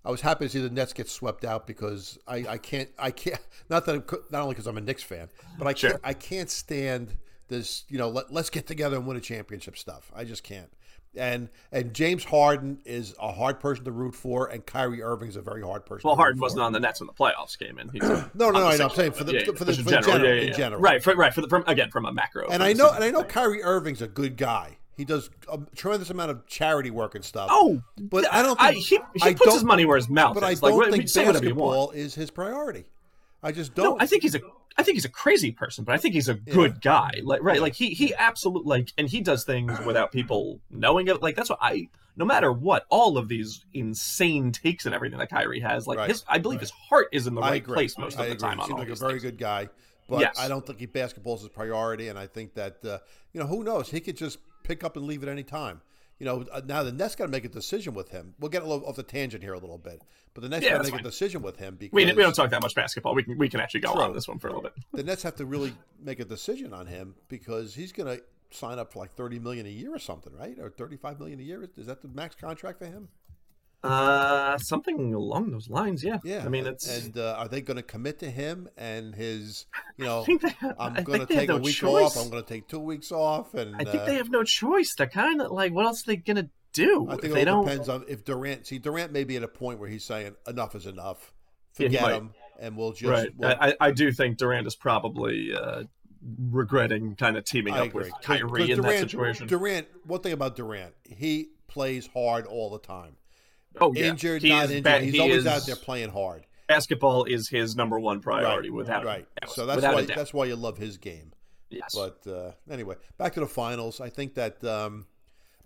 I 0.04 0.10
was 0.10 0.20
happy 0.22 0.46
to 0.46 0.48
see 0.48 0.60
the 0.60 0.70
Nets 0.70 0.92
get 0.92 1.08
swept 1.08 1.44
out 1.44 1.66
because 1.66 2.18
I, 2.26 2.36
I 2.48 2.58
can't 2.58 2.88
I 2.98 3.10
can't 3.10 3.40
not 3.68 3.84
that 3.86 3.94
I'm, 3.96 4.04
not 4.30 4.42
only 4.42 4.54
because 4.54 4.66
I'm 4.66 4.78
a 4.78 4.80
Knicks 4.80 5.02
fan, 5.02 5.28
but 5.58 5.66
I 5.66 5.72
can't 5.74 6.00
I 6.02 6.14
can't 6.14 6.48
stand 6.48 7.16
this 7.48 7.84
you 7.88 7.98
know 7.98 8.08
let, 8.08 8.32
let's 8.32 8.50
get 8.50 8.66
together 8.66 8.96
and 8.96 9.06
win 9.06 9.16
a 9.16 9.20
championship 9.20 9.76
stuff. 9.76 10.10
I 10.14 10.24
just 10.24 10.42
can't. 10.42 10.70
And 11.16 11.48
and 11.72 11.94
James 11.94 12.22
Harden 12.22 12.80
is 12.84 13.14
a 13.20 13.32
hard 13.32 13.60
person 13.60 13.84
to 13.86 13.90
root 13.90 14.14
for, 14.14 14.46
and 14.48 14.64
Kyrie 14.64 15.02
Irving 15.02 15.28
is 15.28 15.36
a 15.36 15.40
very 15.42 15.62
hard 15.62 15.86
person. 15.86 16.06
well, 16.06 16.14
to 16.14 16.20
Harden 16.20 16.38
for. 16.38 16.42
wasn't 16.42 16.62
on 16.62 16.72
the 16.72 16.80
Nets 16.80 17.00
when 17.00 17.06
the 17.06 17.12
playoffs 17.14 17.58
came 17.58 17.78
in. 17.78 17.88
He's 17.88 18.02
No, 18.02 18.28
no, 18.34 18.50
no. 18.50 18.66
I 18.66 18.76
know. 18.76 18.84
I'm 18.84 18.90
saying 18.90 19.12
for 19.12 19.24
the 19.24 19.32
Yeah, 19.32 19.40
yeah, 19.46 19.52
for 19.54 19.64
the, 19.64 19.72
for 19.72 19.94
in 19.94 20.02
general, 20.02 20.24
Yeah, 20.26 20.42
in 20.42 20.52
general. 20.52 20.80
right, 20.82 21.02
for, 21.02 21.14
right. 21.16 21.32
For 21.32 21.40
the 21.40 21.48
from 21.48 21.64
again 21.66 21.90
from 21.90 22.04
a 22.04 22.12
macro, 22.12 22.46
And 22.48 22.62
I 22.62 22.74
know, 22.74 22.92
and 22.92 23.02
I 23.02 23.10
know 23.10 23.24
Kyrie 23.24 23.62
Irving's 23.62 24.02
a 24.02 24.06
good 24.06 24.36
guy. 24.36 24.76
He 24.96 25.04
does 25.04 25.30
a 25.50 25.58
tremendous 25.76 26.10
amount 26.10 26.30
of 26.32 26.46
charity 26.46 26.90
work 26.90 27.14
and 27.14 27.24
stuff. 27.24 27.48
Oh, 27.50 27.80
But 27.96 28.30
I 28.32 28.42
don't 28.42 28.60
I, 28.60 28.72
he, 28.72 28.80
he 28.82 28.98
I 29.22 29.32
puts 29.32 29.54
his 29.54 29.64
money 29.64 29.86
where 29.86 29.96
his 29.96 30.08
mouth 30.10 30.34
but 30.34 30.44
I 30.44 30.50
is. 30.50 30.60
don't 30.60 30.76
like, 30.78 30.90
think 30.90 31.08
say 31.08 31.24
whatever 31.24 31.44
you 31.46 31.54
want. 31.54 31.90
basketball 31.90 31.90
is 32.04 32.14
his 32.14 32.30
priority. 32.30 32.84
I 33.42 33.52
just 33.52 33.74
don't. 33.74 34.00
I 34.02 34.06
think 34.06 34.22
he's 34.24 34.34
a 34.34 34.40
I 34.76 34.82
think 34.82 34.94
he's 34.96 35.04
a 35.04 35.08
crazy 35.10 35.50
person, 35.50 35.84
but 35.84 35.94
I 35.94 35.98
think 35.98 36.14
he's 36.14 36.28
a 36.28 36.34
good 36.34 36.80
guy. 36.80 37.10
Like 37.22 37.42
right, 37.42 37.60
like 37.60 37.74
he 37.74 37.90
he 37.90 38.14
absolutely 38.14 38.68
like 38.68 38.92
and 38.98 39.08
he 39.08 39.20
does 39.20 39.44
things 39.44 39.78
without 39.86 40.12
people 40.12 40.60
knowing 40.70 41.08
it. 41.08 41.20
Like 41.22 41.34
that's 41.36 41.50
what 41.50 41.58
I 41.60 41.88
no 42.16 42.24
matter 42.24 42.52
what, 42.52 42.84
all 42.90 43.16
of 43.16 43.28
these 43.28 43.64
insane 43.74 44.50
takes 44.52 44.86
and 44.86 44.94
everything 44.94 45.18
that 45.20 45.30
Kyrie 45.30 45.60
has, 45.60 45.86
like 45.86 45.98
Right. 45.98 46.08
his 46.08 46.24
I 46.28 46.38
believe 46.38 46.60
his 46.60 46.70
heart 46.70 47.08
is 47.12 47.26
in 47.26 47.34
the 47.34 47.40
I 47.40 47.50
right 47.50 47.62
agree. 47.62 47.74
place 47.74 47.96
most 47.98 48.14
of 48.14 48.20
I 48.20 48.26
the 48.26 48.32
agree. 48.32 48.48
time 48.48 48.58
He 48.58 48.64
seems 48.66 48.78
like 48.78 48.88
a 48.88 48.94
very 48.96 49.12
things. 49.12 49.22
good 49.22 49.38
guy, 49.38 49.68
but 50.08 50.20
Yes. 50.20 50.38
I 50.38 50.48
don't 50.48 50.64
think 50.66 50.78
he 50.80 50.86
basketball's 50.86 51.40
his 51.42 51.50
priority. 51.50 52.08
And 52.08 52.18
I 52.18 52.26
think 52.26 52.54
that 52.54 52.84
uh, 52.84 52.98
you 53.32 53.40
know 53.40 53.46
who 53.46 53.62
knows 53.64 53.90
he 53.90 54.00
could 54.00 54.16
just 54.16 54.38
pick 54.64 54.84
up 54.84 54.96
and 54.96 55.06
leave 55.06 55.22
at 55.22 55.28
any 55.28 55.44
time. 55.44 55.80
You 56.18 56.26
know, 56.26 56.44
uh, 56.50 56.62
now 56.66 56.82
the 56.82 56.90
Nets 56.90 57.14
got 57.14 57.26
to 57.26 57.30
make 57.30 57.44
a 57.44 57.48
decision 57.48 57.94
with 57.94 58.08
him. 58.10 58.34
We'll 58.40 58.50
get 58.50 58.62
a 58.62 58.66
little 58.66 58.86
off 58.86 58.96
the 58.96 59.04
tangent 59.04 59.42
here 59.42 59.54
a 59.54 59.58
little 59.58 59.78
bit, 59.78 60.02
but 60.34 60.42
the 60.42 60.48
Nets 60.48 60.64
Yeah, 60.64 60.72
got 60.72 60.84
to 60.84 60.92
make 60.92 61.00
a 61.00 61.04
decision 61.04 61.42
with 61.42 61.56
him 61.56 61.76
because 61.76 61.94
We, 61.94 62.04
we 62.06 62.22
don't 62.22 62.34
talk 62.34 62.50
that 62.50 62.62
much 62.62 62.74
basketball. 62.74 63.14
We 63.14 63.22
can 63.22 63.38
we 63.38 63.48
can 63.48 63.60
actually 63.60 63.80
go 63.80 63.92
True. 63.92 64.02
on 64.02 64.12
this 64.14 64.26
one 64.26 64.38
for 64.38 64.48
a 64.48 64.50
little 64.52 64.62
bit. 64.64 64.72
the 64.92 65.04
Nets 65.04 65.22
have 65.22 65.36
to 65.36 65.46
really 65.46 65.72
make 66.02 66.18
a 66.18 66.24
decision 66.24 66.72
on 66.72 66.86
him 66.86 67.14
because 67.28 67.74
he's 67.74 67.92
going 67.92 68.16
to 68.16 68.22
sign 68.50 68.78
up 68.78 68.92
for 68.92 68.98
like 68.98 69.12
thirty 69.12 69.38
million 69.38 69.66
a 69.66 69.70
year 69.70 69.94
or 69.94 69.98
something, 69.98 70.34
right? 70.36 70.58
Or 70.58 70.70
thirty-five 70.70 71.18
million 71.20 71.38
a 71.38 71.42
year? 71.42 71.68
Is 71.76 71.86
that 71.86 72.02
the 72.02 72.08
max 72.08 72.34
contract 72.34 72.78
for 72.78 72.86
him? 72.86 73.08
Uh, 73.84 74.58
something 74.58 75.14
along 75.14 75.50
those 75.52 75.68
lines. 75.70 76.02
Yeah. 76.02 76.18
Yeah, 76.24 76.44
I 76.44 76.48
mean, 76.48 76.66
it's. 76.66 76.88
and 76.88 77.16
uh, 77.16 77.36
are 77.38 77.46
they 77.48 77.60
going 77.60 77.76
to 77.76 77.82
commit 77.82 78.18
to 78.20 78.30
him 78.30 78.68
and 78.76 79.14
his? 79.14 79.66
You 79.96 80.04
know, 80.04 80.24
have, 80.24 80.74
I'm 80.78 81.04
going 81.04 81.20
to 81.20 81.26
think 81.26 81.28
they 81.28 81.34
have 81.34 81.42
take 81.46 81.50
a 81.50 81.56
week 81.58 81.74
choice. 81.76 82.16
off. 82.16 82.24
I'm 82.24 82.30
going 82.30 82.42
to 82.42 82.48
take 82.48 82.68
two 82.68 82.80
weeks 82.80 83.12
off, 83.12 83.54
and 83.54 83.76
I 83.76 83.84
think 83.84 84.02
uh, 84.02 84.06
they 84.06 84.14
have 84.14 84.30
no 84.30 84.42
choice. 84.42 84.94
They're 84.94 85.06
kind 85.06 85.40
of 85.40 85.52
like, 85.52 85.72
what 85.72 85.86
else 85.86 86.02
are 86.02 86.06
they 86.12 86.16
gonna 86.16 86.50
do? 86.72 87.06
I 87.08 87.16
think 87.16 87.34
they 87.34 87.42
it 87.42 87.44
depends 87.44 87.88
on 87.88 88.04
if 88.08 88.24
Durant. 88.24 88.66
See, 88.66 88.78
Durant 88.78 89.12
may 89.12 89.24
be 89.24 89.36
at 89.36 89.42
a 89.42 89.48
point 89.48 89.78
where 89.78 89.88
he's 89.88 90.04
saying 90.04 90.34
enough 90.46 90.74
is 90.74 90.86
enough. 90.86 91.32
Yeah, 91.78 91.86
Forget 91.86 92.02
might. 92.02 92.14
him, 92.14 92.30
and 92.58 92.76
we'll 92.76 92.92
just. 92.92 93.04
right. 93.10 93.30
we'll- 93.36 93.56
I, 93.60 93.74
I 93.80 93.90
do 93.92 94.10
think 94.12 94.38
Durant 94.38 94.66
is 94.66 94.74
probably 94.74 95.54
uh, 95.54 95.84
regretting 96.50 97.14
kind 97.16 97.36
of 97.36 97.44
teaming 97.44 97.74
I 97.74 97.80
up 97.80 97.86
agree. 97.86 98.04
with 98.04 98.12
Kyrie 98.22 98.70
in 98.70 98.80
that 98.82 98.98
situation. 98.98 99.46
Durant. 99.46 99.86
One 100.04 100.20
thing 100.20 100.32
about 100.32 100.56
Durant, 100.56 100.94
he 101.08 101.50
plays 101.68 102.08
hard 102.12 102.46
all 102.46 102.70
the 102.70 102.78
time. 102.80 103.16
Oh 103.80 103.92
yeah, 103.94 104.06
Injured, 104.06 104.42
He 104.42 104.48
not 104.50 104.70
injured. 104.70 105.02
he's 105.02 105.14
he 105.14 105.20
always 105.20 105.46
out 105.46 105.64
there 105.66 105.76
playing 105.76 106.10
hard. 106.10 106.44
Basketball 106.68 107.24
is 107.24 107.48
his 107.48 107.74
number 107.76 107.98
one 107.98 108.20
priority, 108.20 108.70
without 108.70 109.04
right. 109.04 109.26
yeah, 109.42 109.48
So 109.48 109.64
that's 109.66 109.76
without 109.76 109.94
why 109.94 110.02
that's 110.04 110.34
why 110.34 110.44
you 110.44 110.56
love 110.56 110.76
his 110.76 110.98
game. 110.98 111.32
yes. 111.70 111.94
But 111.94 112.26
uh, 112.30 112.52
anyway, 112.70 112.96
back 113.16 113.32
to 113.34 113.40
the 113.40 113.46
finals. 113.46 114.00
I 114.00 114.10
think 114.10 114.34
that 114.34 114.62
um, 114.64 115.06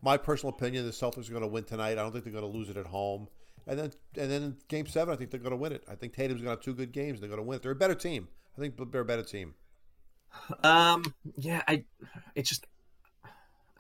my 0.01 0.17
personal 0.17 0.55
opinion, 0.55 0.85
the 0.87 0.93
Celtics 0.93 1.29
are 1.29 1.33
going 1.33 1.43
to 1.43 1.49
win 1.49 1.65
tonight. 1.65 1.93
I 1.93 1.95
don't 1.97 2.13
think 2.13 2.25
they're 2.25 2.33
going 2.33 2.51
to 2.51 2.57
lose 2.57 2.69
it 2.69 2.77
at 2.77 2.87
home. 2.87 3.29
And 3.67 3.79
then 3.79 3.91
and 4.17 4.31
then 4.31 4.43
in 4.43 4.57
Game 4.69 4.87
Seven, 4.87 5.13
I 5.13 5.17
think 5.17 5.31
they're 5.31 5.41
going 5.41 5.51
to 5.53 5.57
win 5.57 5.73
it. 5.73 5.85
I 5.89 5.95
think 5.97 6.13
Tatum's 6.15 6.41
going 6.41 6.45
to 6.45 6.51
have 6.51 6.61
two 6.61 6.75
good 6.75 6.93
games. 6.93 7.19
They're 7.21 7.29
going 7.29 7.39
to 7.41 7.45
win 7.45 7.57
it. 7.57 7.63
They're 7.63 7.73
a 7.73 7.77
better 7.77 7.95
team. 7.95 8.29
I 8.57 8.61
think 8.61 8.75
they're 8.93 9.01
a 9.03 9.05
better 9.05 9.23
team. 9.23 9.55
Um, 10.63 11.15
yeah, 11.37 11.63
I, 11.69 11.85
it's 12.35 12.49
just, 12.49 12.67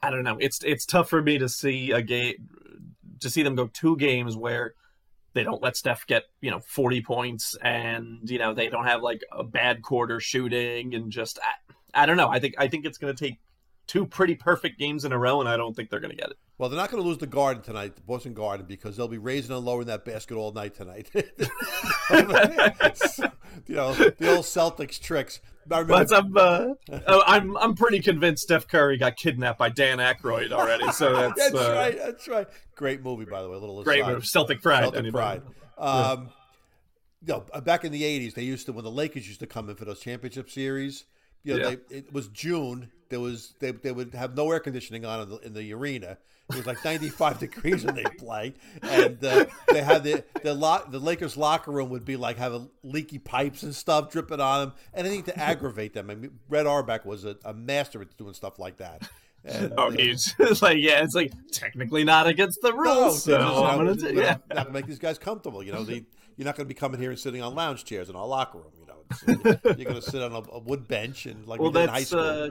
I 0.02 0.10
don't 0.10 0.22
know. 0.24 0.36
It's 0.40 0.62
it's 0.64 0.84
tough 0.86 1.08
for 1.08 1.22
me 1.22 1.38
to 1.38 1.48
see 1.48 1.90
a 1.92 2.02
game, 2.02 2.48
to 3.22 3.30
see 3.30 3.42
them 3.42 3.54
go 3.54 3.66
two 3.66 3.96
games 3.96 4.36
where 4.36 4.74
they 5.34 5.44
don't 5.44 5.62
let 5.62 5.76
Steph 5.76 6.06
get 6.06 6.24
you 6.40 6.50
know 6.50 6.60
forty 6.60 7.02
points, 7.02 7.56
and 7.62 8.28
you 8.28 8.38
know 8.38 8.54
they 8.54 8.68
don't 8.68 8.86
have 8.86 9.02
like 9.02 9.22
a 9.32 9.44
bad 9.44 9.82
quarter 9.82 10.20
shooting, 10.20 10.94
and 10.94 11.10
just 11.10 11.38
I, 11.94 12.02
I 12.02 12.06
don't 12.06 12.16
know. 12.16 12.28
I 12.28 12.38
think 12.38 12.54
I 12.58 12.68
think 12.68 12.84
it's 12.84 12.98
going 12.98 13.14
to 13.14 13.24
take 13.24 13.38
two 13.86 14.06
pretty 14.06 14.34
perfect 14.34 14.78
games 14.78 15.04
in 15.04 15.12
a 15.12 15.18
row, 15.18 15.40
and 15.40 15.48
I 15.48 15.56
don't 15.56 15.74
think 15.74 15.90
they're 15.90 16.00
going 16.00 16.10
to 16.10 16.16
get 16.16 16.30
it. 16.30 16.36
Well, 16.58 16.68
they're 16.68 16.78
not 16.78 16.90
going 16.90 17.02
to 17.02 17.08
lose 17.08 17.18
the 17.18 17.26
Garden 17.26 17.62
tonight, 17.62 17.96
the 17.96 18.02
Boston 18.02 18.34
Garden, 18.34 18.66
because 18.66 18.96
they'll 18.96 19.08
be 19.08 19.18
raising 19.18 19.54
and 19.54 19.64
lowering 19.64 19.88
that 19.88 20.04
basket 20.04 20.36
all 20.36 20.52
night 20.52 20.74
tonight. 20.74 21.10
you 21.14 21.22
know 23.74 23.92
the 23.94 24.34
old 24.34 24.44
Celtics 24.44 25.00
tricks. 25.00 25.40
But 25.66 26.12
I'm 26.12 26.36
uh, 26.36 26.74
oh, 27.06 27.22
I'm 27.26 27.56
I'm 27.56 27.74
pretty 27.74 28.00
convinced 28.00 28.44
Steph 28.44 28.66
Curry 28.66 28.96
got 28.96 29.16
kidnapped 29.16 29.58
by 29.58 29.68
Dan 29.68 29.98
Aykroyd 29.98 30.52
already. 30.52 30.90
So 30.92 31.12
that's, 31.36 31.50
that's 31.50 31.54
uh, 31.54 31.72
right. 31.72 31.96
That's 31.96 32.28
right. 32.28 32.48
Great 32.74 33.02
movie, 33.02 33.24
by 33.24 33.42
the 33.42 33.48
way. 33.48 33.56
A 33.56 33.58
little 33.58 33.82
Great 33.82 34.02
aside. 34.02 34.12
move, 34.12 34.26
Celtic 34.26 34.62
pride. 34.62 34.82
Celtic 34.82 34.98
anybody. 35.00 35.40
pride. 35.40 35.54
Um, 35.78 36.30
you 37.24 37.34
know, 37.34 37.60
back 37.60 37.84
in 37.84 37.92
the 37.92 38.02
'80s, 38.02 38.34
they 38.34 38.42
used 38.42 38.66
to 38.66 38.72
when 38.72 38.84
the 38.84 38.90
Lakers 38.90 39.28
used 39.28 39.40
to 39.40 39.46
come 39.46 39.68
in 39.70 39.76
for 39.76 39.84
those 39.84 40.00
championship 40.00 40.50
series. 40.50 41.04
You 41.44 41.58
know, 41.58 41.68
Yeah. 41.70 41.76
they, 41.88 41.96
it 41.96 42.12
was 42.12 42.28
June. 42.28 42.90
There 43.08 43.20
was 43.20 43.54
they, 43.58 43.72
they 43.72 43.92
would 43.92 44.14
have 44.14 44.36
no 44.36 44.50
air 44.50 44.60
conditioning 44.60 45.04
on 45.04 45.20
in 45.22 45.28
the, 45.28 45.36
in 45.38 45.54
the 45.54 45.72
arena. 45.74 46.16
It 46.50 46.56
was 46.56 46.66
like 46.66 46.84
95 46.84 47.38
degrees 47.40 47.84
when 47.84 47.94
they 47.94 48.04
play, 48.18 48.54
and 48.82 49.22
uh, 49.24 49.46
they 49.68 49.82
had 49.82 50.02
the 50.02 50.24
the 50.42 50.52
lock 50.54 50.90
the 50.90 50.98
Lakers 50.98 51.36
locker 51.36 51.70
room 51.70 51.88
would 51.90 52.04
be 52.04 52.16
like 52.16 52.36
having 52.36 52.68
leaky 52.82 53.18
pipes 53.18 53.62
and 53.62 53.74
stuff 53.74 54.10
dripping 54.10 54.40
on 54.40 54.60
them, 54.68 54.72
and 54.92 55.06
anything 55.06 55.24
to 55.24 55.38
aggravate 55.38 55.94
them. 55.94 56.10
I 56.10 56.14
mean, 56.14 56.38
Red 56.48 56.66
Auerbach 56.66 57.04
was 57.04 57.24
a, 57.24 57.36
a 57.44 57.54
master 57.54 58.02
at 58.02 58.16
doing 58.16 58.34
stuff 58.34 58.58
like 58.58 58.78
that. 58.78 59.08
And, 59.44 59.72
Oh, 59.76 59.88
uh, 59.88 59.90
he's 59.92 60.34
it's 60.38 60.62
like 60.62 60.78
yeah, 60.78 61.02
it's 61.02 61.14
like 61.14 61.32
technically 61.52 62.04
not 62.04 62.26
against 62.26 62.60
the 62.62 62.70
no, 62.70 62.76
rules. 62.76 63.24
so 63.24 63.38
just, 63.38 63.54
you 63.56 63.62
I'm 63.64 63.78
gonna 63.78 63.94
do, 63.94 64.14
yeah. 64.14 64.36
not 64.48 64.66
gonna 64.66 64.70
make 64.70 64.86
these 64.86 64.98
guys 64.98 65.18
comfortable. 65.18 65.62
You 65.62 65.72
know, 65.72 65.84
they, 65.84 66.04
you're 66.36 66.44
not 66.46 66.56
going 66.56 66.64
to 66.66 66.68
be 66.68 66.78
coming 66.78 66.98
here 67.00 67.10
and 67.10 67.18
sitting 67.18 67.42
on 67.42 67.54
lounge 67.54 67.84
chairs 67.84 68.08
in 68.08 68.16
our 68.16 68.26
locker 68.26 68.58
room. 68.58 68.72
It's, 69.10 69.22
you're 69.78 69.90
going 69.90 69.94
to 69.94 70.02
sit 70.02 70.22
on 70.22 70.32
a, 70.32 70.42
a 70.52 70.58
wood 70.58 70.86
bench 70.88 71.26
and 71.26 71.46
like 71.46 71.60
Well, 71.60 71.70
we 71.70 71.74
did 71.80 71.84
in 71.84 71.88
high 71.90 72.02
school. 72.04 72.20
uh, 72.20 72.50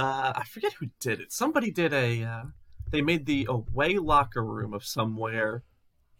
uh, 0.00 0.32
I 0.36 0.44
forget 0.44 0.72
who 0.74 0.86
did 1.00 1.20
it. 1.20 1.32
Somebody 1.32 1.70
did 1.70 1.92
a. 1.92 2.22
Uh, 2.24 2.42
they 2.90 3.02
made 3.02 3.26
the 3.26 3.46
away 3.48 3.98
locker 3.98 4.42
room 4.44 4.74
of 4.74 4.84
somewhere. 4.84 5.62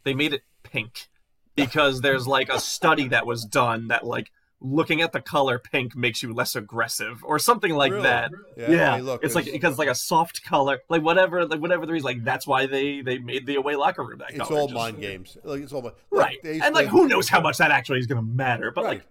They 0.05 0.15
made 0.15 0.33
it 0.33 0.43
pink 0.63 1.09
because 1.57 2.01
there's 2.01 2.27
like 2.27 2.49
a 2.49 2.61
study 2.61 3.09
that 3.09 3.27
was 3.27 3.45
done 3.45 3.89
that 3.89 4.05
like 4.07 4.31
looking 4.63 5.01
at 5.01 5.11
the 5.13 5.21
color 5.21 5.59
pink 5.59 5.97
makes 5.97 6.23
you 6.23 6.35
less 6.35 6.55
aggressive 6.55 7.25
or 7.25 7.39
something 7.39 7.73
like 7.75 7.93
Really? 7.93 8.03
that. 8.05 8.31
Yeah, 8.57 8.71
Yeah, 8.71 8.97
hey, 8.97 9.03
look, 9.03 9.25
it's 9.25 9.35
like 9.35 9.47
it's- 9.47 9.55
because 9.57 9.79
like 9.79 9.89
a 9.89 9.95
soft 9.95 10.45
color, 10.45 10.79
like 10.89 11.03
whatever, 11.03 11.47
like 11.47 11.61
whatever 11.61 11.87
the 11.87 11.93
reason, 11.93 12.05
like 12.07 12.25
that's 12.25 12.47
why 12.47 12.67
they 12.67 13.01
they 13.01 13.19
made 13.19 13.47
the 13.47 13.57
away 13.57 13.75
locker 13.77 14.05
room 14.05 14.19
that 14.19 14.31
it's 14.31 14.39
color. 14.39 14.61
all 14.61 14.67
just- 14.67 14.75
mind 14.77 15.01
games. 15.01 15.37
Like 15.45 15.63
it's 15.63 15.73
all 15.73 15.83
mi- 15.83 15.91
right? 16.11 16.37
they 16.43 16.61
And 16.61 16.75
like 16.75 16.89
who 16.89 17.09
knows 17.09 17.29
how 17.29 17.41
much 17.41 17.57
that 17.59 17.71
actually 17.71 18.01
is 18.01 18.07
going 18.07 18.21
to 18.25 18.27
matter? 18.35 18.71
But 18.71 18.85
Right. 18.85 18.91
like 18.99 19.07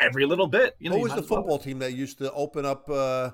every 0.00 0.26
little 0.26 0.46
bit, 0.46 0.76
you 0.78 0.90
know. 0.90 0.96
What 0.96 1.04
was 1.04 1.12
the 1.12 1.22
as 1.22 1.30
well. 1.30 1.40
football 1.40 1.58
team 1.58 1.78
that 1.80 1.92
used 1.92 2.18
to 2.18 2.32
open 2.32 2.64
up 2.64 2.88
uh, 2.90 3.30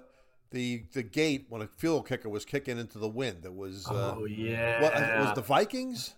the 0.50 0.85
the 0.93 1.03
gate 1.03 1.47
when 1.49 1.62
a 1.62 1.67
field 1.67 2.09
kicker 2.09 2.29
was 2.29 2.45
kicking 2.45 2.79
into 2.79 2.99
the 2.99 3.09
wind? 3.09 3.45
It 3.45 3.55
was 3.55 3.87
uh, 3.87 4.14
Oh 4.19 4.25
yeah. 4.26 4.83
what, 4.83 4.95
was 4.95 5.35
the 5.35 5.43
Vikings 5.43 6.14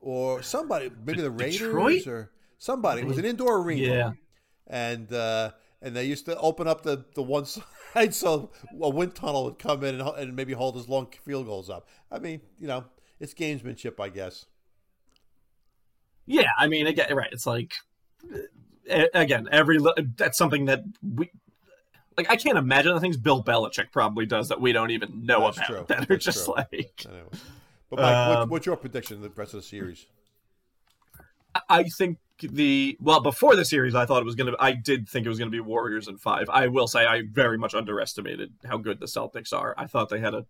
or 0.00 0.42
somebody, 0.42 0.90
maybe 1.04 1.20
the 1.20 1.30
Raiders 1.30 1.58
Detroit? 1.58 2.06
or 2.06 2.30
somebody. 2.58 3.02
It 3.02 3.06
was 3.06 3.18
an 3.18 3.24
indoor 3.24 3.60
arena. 3.60 3.94
Yeah. 3.94 4.12
and 4.66 5.12
uh, 5.12 5.50
and 5.82 5.96
they 5.96 6.04
used 6.04 6.26
to 6.26 6.36
open 6.38 6.68
up 6.68 6.82
the, 6.82 7.04
the 7.14 7.22
one 7.22 7.44
side 7.94 8.14
so 8.14 8.50
a 8.80 8.88
wind 8.90 9.14
tunnel 9.14 9.44
would 9.44 9.58
come 9.58 9.82
in 9.84 10.00
and, 10.00 10.08
and 10.16 10.36
maybe 10.36 10.52
hold 10.52 10.76
as 10.76 10.88
long 10.88 11.08
field 11.24 11.46
goals 11.46 11.70
up. 11.70 11.88
I 12.10 12.18
mean, 12.18 12.40
you 12.58 12.66
know, 12.66 12.84
it's 13.18 13.34
gamesmanship, 13.34 13.98
I 14.00 14.08
guess. 14.08 14.46
Yeah, 16.26 16.48
I 16.58 16.68
mean, 16.68 16.86
again, 16.86 17.14
right? 17.14 17.28
It's 17.32 17.46
like, 17.46 17.74
uh, 18.32 18.38
again, 18.88 19.48
every 19.50 19.78
that's 20.16 20.38
something 20.38 20.66
that 20.66 20.82
we 21.02 21.30
like. 22.16 22.30
I 22.30 22.36
can't 22.36 22.58
imagine 22.58 22.94
the 22.94 23.00
things 23.00 23.16
Bill 23.16 23.42
Belichick 23.42 23.92
probably 23.92 24.26
does 24.26 24.48
that 24.48 24.60
we 24.60 24.72
don't 24.72 24.90
even 24.90 25.24
know 25.26 25.40
That's 25.40 25.56
about 25.58 25.66
true. 25.66 25.84
that 25.88 26.02
are 26.02 26.06
That's 26.06 26.24
just 26.24 26.44
true. 26.44 26.54
like. 26.56 27.04
Anyway. 27.06 27.22
But 27.90 27.98
Mike, 27.98 28.28
what, 28.28 28.38
Um, 28.38 28.48
what's 28.50 28.66
your 28.66 28.76
prediction 28.76 29.16
of 29.16 29.22
the 29.22 29.30
rest 29.30 29.54
of 29.54 29.60
the 29.60 29.66
series? 29.66 30.06
I 31.68 31.82
think 31.84 32.18
the 32.40 32.96
well 33.00 33.20
before 33.20 33.56
the 33.56 33.64
series, 33.64 33.94
I 33.94 34.06
thought 34.06 34.22
it 34.22 34.24
was 34.24 34.36
gonna. 34.36 34.52
I 34.60 34.72
did 34.72 35.08
think 35.08 35.26
it 35.26 35.28
was 35.28 35.38
gonna 35.38 35.50
be 35.50 35.60
Warriors 35.60 36.06
in 36.08 36.16
five. 36.16 36.48
I 36.48 36.68
will 36.68 36.86
say 36.86 37.04
I 37.04 37.22
very 37.28 37.58
much 37.58 37.74
underestimated 37.74 38.52
how 38.64 38.78
good 38.78 39.00
the 39.00 39.06
Celtics 39.06 39.52
are. 39.52 39.74
I 39.76 39.86
thought 39.86 40.08
they 40.08 40.20
had 40.20 40.34
a 40.34 40.46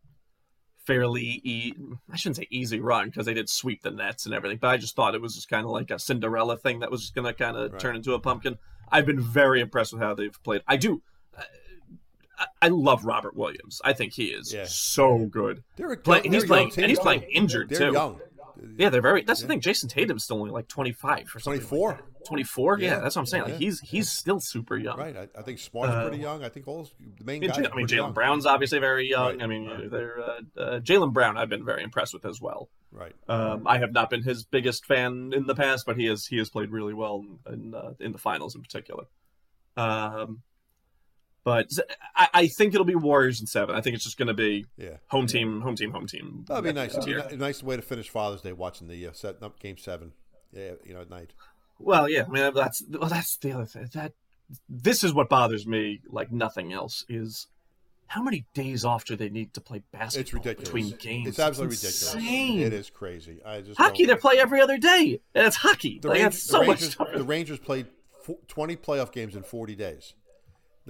fairly 0.86 1.40
e- 1.44 1.74
I 2.12 2.16
shouldn't 2.16 2.36
say 2.36 2.46
easy 2.50 2.80
run 2.80 3.06
because 3.06 3.26
they 3.26 3.34
did 3.34 3.48
sweep 3.48 3.82
the 3.82 3.90
Nets 3.90 4.26
and 4.26 4.34
everything, 4.34 4.58
but 4.60 4.68
I 4.68 4.76
just 4.76 4.96
thought 4.96 5.14
it 5.14 5.20
was 5.22 5.34
just 5.34 5.48
kind 5.48 5.64
of 5.64 5.70
like 5.70 5.90
a 5.90 5.98
Cinderella 5.98 6.56
thing 6.56 6.80
that 6.80 6.90
was 6.90 7.00
just 7.02 7.14
gonna 7.14 7.32
kind 7.34 7.56
of 7.56 7.72
Right. 7.72 7.80
turn 7.80 7.96
into 7.96 8.14
a 8.14 8.18
pumpkin. 8.20 8.58
I've 8.90 9.06
been 9.06 9.20
very 9.20 9.60
impressed 9.60 9.92
with 9.92 10.02
how 10.02 10.14
they've 10.14 10.42
played. 10.42 10.62
I 10.66 10.76
do. 10.76 11.02
I, 12.38 12.46
I 12.62 12.68
love 12.68 13.04
Robert 13.04 13.36
Williams. 13.36 13.80
I 13.84 13.92
think 13.92 14.14
he 14.14 14.26
is 14.26 14.52
Yeah. 14.52 14.64
so 14.66 15.26
good. 15.26 15.62
They're 15.76 15.92
a, 15.92 15.96
Play, 15.96 16.20
they're 16.22 16.32
he's 16.32 16.44
playing, 16.44 16.72
and 16.76 16.86
he's 16.86 16.98
playing 16.98 17.22
injured 17.22 17.68
They're 17.68 17.88
too. 17.88 17.92
young. 17.92 18.20
Yeah, 18.76 18.90
they're 18.90 19.00
very. 19.02 19.22
That's 19.22 19.40
the 19.40 19.46
thing. 19.48 19.60
Jayson 19.60 19.88
Tatum's 19.88 20.24
still 20.24 20.38
only 20.38 20.50
like 20.50 20.68
twenty 20.68 20.92
five 20.92 21.30
or 21.34 21.40
something. 21.40 21.60
24. 21.60 22.00
24 22.26 22.78
yeah, 22.80 22.86
Yeah. 22.90 22.98
that's 23.00 23.16
what 23.16 23.22
i'm 23.22 23.26
saying 23.26 23.44
like 23.44 23.52
Yeah. 23.54 23.58
he's 23.58 23.80
he's 23.80 24.10
still 24.12 24.40
super 24.40 24.76
young 24.76 24.98
Right. 24.98 25.16
I, 25.16 25.26
I 25.38 25.40
think 25.42 25.58
Smart's 25.58 25.94
Uh, 25.94 26.02
pretty 26.08 26.22
young. 26.22 26.44
I 26.44 26.50
think 26.50 26.68
all 26.68 26.86
the 27.16 27.24
main 27.24 27.42
I 27.42 27.46
guys. 27.46 27.56
mean, 27.56 27.66
are 27.66 27.72
I 27.72 27.76
mean 27.76 27.86
jalen 27.86 27.96
young. 27.96 28.12
brown's 28.12 28.44
obviously 28.44 28.78
very 28.78 29.08
young 29.08 29.38
Right. 29.38 29.42
i 29.42 29.46
mean 29.46 29.88
they're 29.90 30.20
uh, 30.20 30.60
uh, 30.60 30.80
Jaylen 30.80 31.14
Brown 31.14 31.38
i've 31.38 31.48
been 31.48 31.64
very 31.64 31.82
impressed 31.82 32.12
with 32.12 32.26
as 32.26 32.38
well 32.38 32.68
Right. 32.92 33.14
um, 33.26 33.66
i 33.66 33.78
have 33.78 33.92
not 33.94 34.10
been 34.10 34.22
his 34.22 34.44
biggest 34.44 34.84
fan 34.84 35.32
in 35.34 35.46
the 35.46 35.54
past 35.54 35.86
but 35.86 35.96
he 35.96 36.04
has 36.06 36.26
he 36.26 36.36
has 36.36 36.50
played 36.50 36.70
really 36.70 36.92
well 36.92 37.24
in 37.46 37.54
in, 37.54 37.74
uh, 37.74 37.94
in 38.00 38.12
the 38.12 38.18
finals 38.18 38.54
in 38.54 38.60
particular 38.60 39.04
um, 39.78 40.42
but 41.44 41.68
I, 42.14 42.28
I 42.34 42.46
think 42.48 42.74
it'll 42.74 42.84
be 42.84 42.94
warriors 42.94 43.40
in 43.40 43.46
seven 43.46 43.74
i 43.74 43.80
think 43.80 43.94
it's 43.94 44.04
just 44.04 44.18
going 44.18 44.28
to 44.28 44.34
be 44.34 44.66
Yeah. 44.76 44.96
home 45.08 45.26
team 45.26 45.60
home 45.62 45.76
team 45.76 45.90
home 45.92 46.06
team 46.06 46.44
That'd 46.48 46.64
be 46.64 46.72
nice. 46.72 46.96
Be 47.04 47.12
a 47.14 47.36
nice 47.36 47.62
way 47.62 47.76
to 47.76 47.82
finish 47.82 48.08
Father's 48.08 48.40
Day 48.42 48.52
watching 48.52 48.88
the 48.88 49.06
uh, 49.06 49.12
set 49.12 49.42
up 49.42 49.58
game 49.60 49.78
seven. 49.78 50.12
Yeah, 50.52 50.72
you 50.84 50.94
know, 50.94 51.00
at 51.02 51.10
night. 51.10 51.32
Well, 51.78 52.08
yeah, 52.08 52.24
I 52.26 52.28
mean 52.28 52.54
that's 52.54 52.82
well, 52.88 53.08
that's 53.08 53.36
the 53.36 53.52
other 53.52 53.64
thing. 53.66 53.88
That 53.94 54.12
this 54.68 55.04
is 55.04 55.14
what 55.14 55.28
bothers 55.28 55.66
me 55.66 56.00
like 56.08 56.30
nothing 56.32 56.72
else 56.72 57.04
is 57.08 57.46
how 58.08 58.22
many 58.22 58.44
days 58.54 58.84
off 58.84 59.04
do 59.04 59.14
they 59.14 59.28
need 59.28 59.54
to 59.54 59.60
play 59.60 59.82
basketball 59.92 60.20
It's 60.22 60.34
ridiculous. 60.34 60.68
between 60.68 60.96
games? 60.98 61.28
It's 61.28 61.38
absolutely 61.38 61.74
insane. 61.76 62.16
ridiculous. 62.20 62.66
It 62.66 62.72
is 62.72 62.90
crazy. 62.90 63.40
I 63.44 63.60
just 63.60 63.78
Hockey, 63.78 64.04
they 64.06 64.16
play 64.16 64.38
every 64.38 64.60
other 64.60 64.78
day, 64.78 65.20
and 65.34 65.46
it's 65.46 65.56
hockey. 65.56 66.00
The, 66.02 66.08
like, 66.08 66.18
Rangers, 66.18 66.42
so 66.42 66.58
the, 66.60 66.66
much 66.66 66.80
Rangers, 66.80 66.96
the 67.18 67.24
Rangers 67.24 67.58
played 67.60 67.86
20 68.48 68.76
playoff 68.76 69.12
games 69.12 69.36
in 69.36 69.44
40 69.44 69.76
days. 69.76 70.14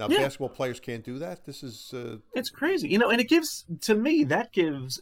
Now, 0.01 0.07
Yeah. 0.09 0.21
basketball 0.23 0.49
players 0.49 0.79
can't 0.79 1.03
do 1.05 1.19
that. 1.19 1.45
This 1.45 1.61
is 1.61 1.93
uh, 1.93 2.17
It's 2.33 2.49
crazy, 2.49 2.89
you 2.89 2.97
know, 2.97 3.09
and 3.11 3.21
it 3.21 3.29
gives 3.29 3.65
to 3.81 3.93
me 3.93 4.23
that 4.23 4.51
gives 4.51 4.99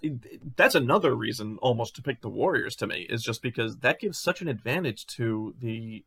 that's 0.57 0.75
another 0.75 1.15
reason 1.15 1.57
almost 1.61 1.95
to 1.95 2.01
pick 2.01 2.19
the 2.21 2.27
Warriors 2.29 2.75
to 2.77 2.87
me 2.87 3.07
is 3.09 3.23
just 3.23 3.41
because 3.41 3.77
that 3.77 3.99
gives 4.01 4.19
such 4.19 4.41
an 4.41 4.49
advantage 4.49 5.05
to 5.17 5.55
the 5.61 6.03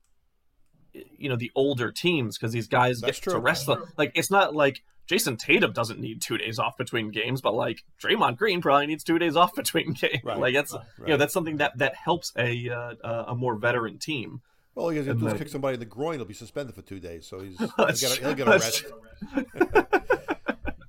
you 1.16 1.28
know 1.30 1.36
the 1.36 1.50
older 1.54 1.90
teams 1.90 2.36
because 2.36 2.52
these 2.52 2.68
guys 2.68 3.00
That's 3.00 3.18
get 3.18 3.24
to 3.24 3.30
true. 3.30 3.40
rest 3.40 3.64
them. 3.66 3.82
Like 3.96 4.12
it's 4.14 4.30
not 4.30 4.54
like 4.54 4.82
Jayson 5.06 5.38
Tatum 5.38 5.72
doesn't 5.72 5.98
need 5.98 6.20
two 6.20 6.36
days 6.36 6.58
off 6.58 6.76
between 6.76 7.10
games, 7.10 7.40
but 7.40 7.54
like 7.54 7.82
Draymond 7.98 8.36
Green 8.36 8.60
probably 8.60 8.86
needs 8.88 9.02
two 9.02 9.18
days 9.18 9.36
off 9.36 9.54
between 9.62 9.94
games. 9.94 10.22
Right. 10.22 10.38
Like 10.38 10.54
that's 10.54 10.72
you 10.72 10.78
know 10.78 10.84
Right. 11.12 11.18
that's 11.18 11.32
something 11.32 11.56
that 11.56 11.78
that 11.78 11.94
helps 11.94 12.32
a 12.36 12.68
uh, 12.68 12.94
uh, 13.02 13.24
a 13.28 13.34
more 13.34 13.56
veteran 13.56 13.98
team. 13.98 14.42
All 14.74 14.88
he 14.88 14.96
has 14.96 15.06
to 15.06 15.14
do 15.14 15.26
is 15.26 15.34
kick 15.34 15.48
somebody 15.48 15.74
in 15.74 15.80
the 15.80 15.86
groin. 15.86 16.16
He'll 16.16 16.24
be 16.24 16.34
suspended 16.34 16.74
for 16.74 16.82
two 16.82 17.00
days. 17.00 17.26
So 17.26 17.40
he's 17.40 17.58
he'll 17.76 17.86
get, 17.86 18.18
a, 18.18 18.20
he'll 18.20 18.34
get 18.34 18.48
a 18.48 18.50
rest. 18.50 18.84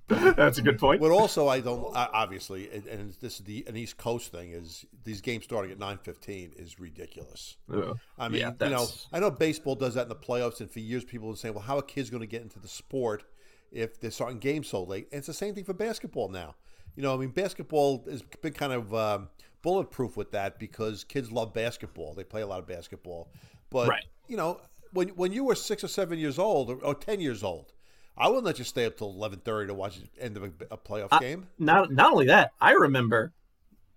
that's 0.36 0.58
a 0.58 0.62
good 0.62 0.80
point. 0.80 1.02
But 1.02 1.12
also, 1.12 1.48
I 1.48 1.60
don't 1.60 1.92
obviously, 1.96 2.70
and, 2.72 2.86
and 2.88 3.14
this 3.22 3.40
is 3.40 3.46
the 3.46 3.66
an 3.68 3.76
East 3.76 3.98
Coast 3.98 4.32
thing 4.32 4.52
is 4.52 4.86
these 5.04 5.22
games 5.22 5.44
starting 5.44 5.72
at 5.72 5.80
nine 5.80 5.98
fifteen 5.98 6.52
is 6.56 6.80
ridiculous. 6.80 7.58
Yeah. 7.72 7.94
I 8.18 8.30
mean, 8.30 8.42
Yeah, 8.42 8.52
you 8.62 8.70
know, 8.70 8.88
I 9.12 9.20
know 9.20 9.32
baseball 9.32 9.76
does 9.76 9.96
that 9.96 10.04
in 10.04 10.10
the 10.10 10.16
playoffs, 10.16 10.60
and 10.60 10.70
for 10.70 10.80
years 10.80 11.04
people 11.04 11.28
have 11.28 11.36
been 11.36 11.42
saying, 11.42 11.54
"Well, 11.56 11.64
how 11.64 11.78
are 11.78 11.84
kids 11.84 12.10
going 12.10 12.22
to 12.22 12.28
get 12.28 12.42
into 12.42 12.60
the 12.60 12.68
sport 12.68 13.24
if 13.72 14.00
they're 14.00 14.12
starting 14.12 14.40
games 14.40 14.68
so 14.68 14.84
late?" 14.84 15.08
And 15.12 15.20
it's 15.20 15.28
the 15.28 15.34
same 15.34 15.56
thing 15.56 15.66
for 15.66 15.74
basketball 15.74 16.30
now. 16.30 16.56
You 16.96 17.04
know, 17.04 17.14
I 17.14 17.18
mean, 17.18 17.30
basketball 17.30 18.06
has 18.10 18.22
been 18.22 18.54
kind 18.54 18.74
of 18.74 18.94
um, 18.94 19.30
bulletproof 19.62 20.16
with 20.16 20.32
that 20.32 20.60
because 20.60 21.04
kids 21.04 21.32
love 21.32 21.54
basketball; 21.54 22.14
they 22.14 22.24
play 22.24 22.42
a 22.42 22.48
lot 22.48 22.60
of 22.60 22.68
basketball. 22.68 23.30
But 23.74 23.90
Right. 23.90 24.06
you 24.30 24.38
know, 24.38 24.62
when 24.94 25.10
when 25.10 25.34
you 25.34 25.44
were 25.44 25.56
six 25.56 25.84
or 25.84 25.90
seven 25.90 26.18
years 26.20 26.40
old 26.40 26.70
or, 26.70 26.76
or 26.78 26.96
ten 26.96 27.20
years 27.20 27.44
old, 27.44 27.74
I 28.16 28.28
wouldn't 28.28 28.46
let 28.46 28.60
you 28.60 28.64
stay 28.64 28.86
up 28.86 28.96
till 28.98 29.10
eleven 29.10 29.40
thirty 29.40 29.68
to 29.68 29.74
watch 29.74 30.00
the 30.00 30.24
end 30.24 30.38
of 30.38 30.44
a, 30.44 30.52
a 30.72 30.78
playoff 30.78 31.20
game. 31.20 31.48
not 31.60 31.92
not 31.92 32.14
only 32.14 32.28
that, 32.28 32.52
I 32.62 32.72
remember 32.72 33.34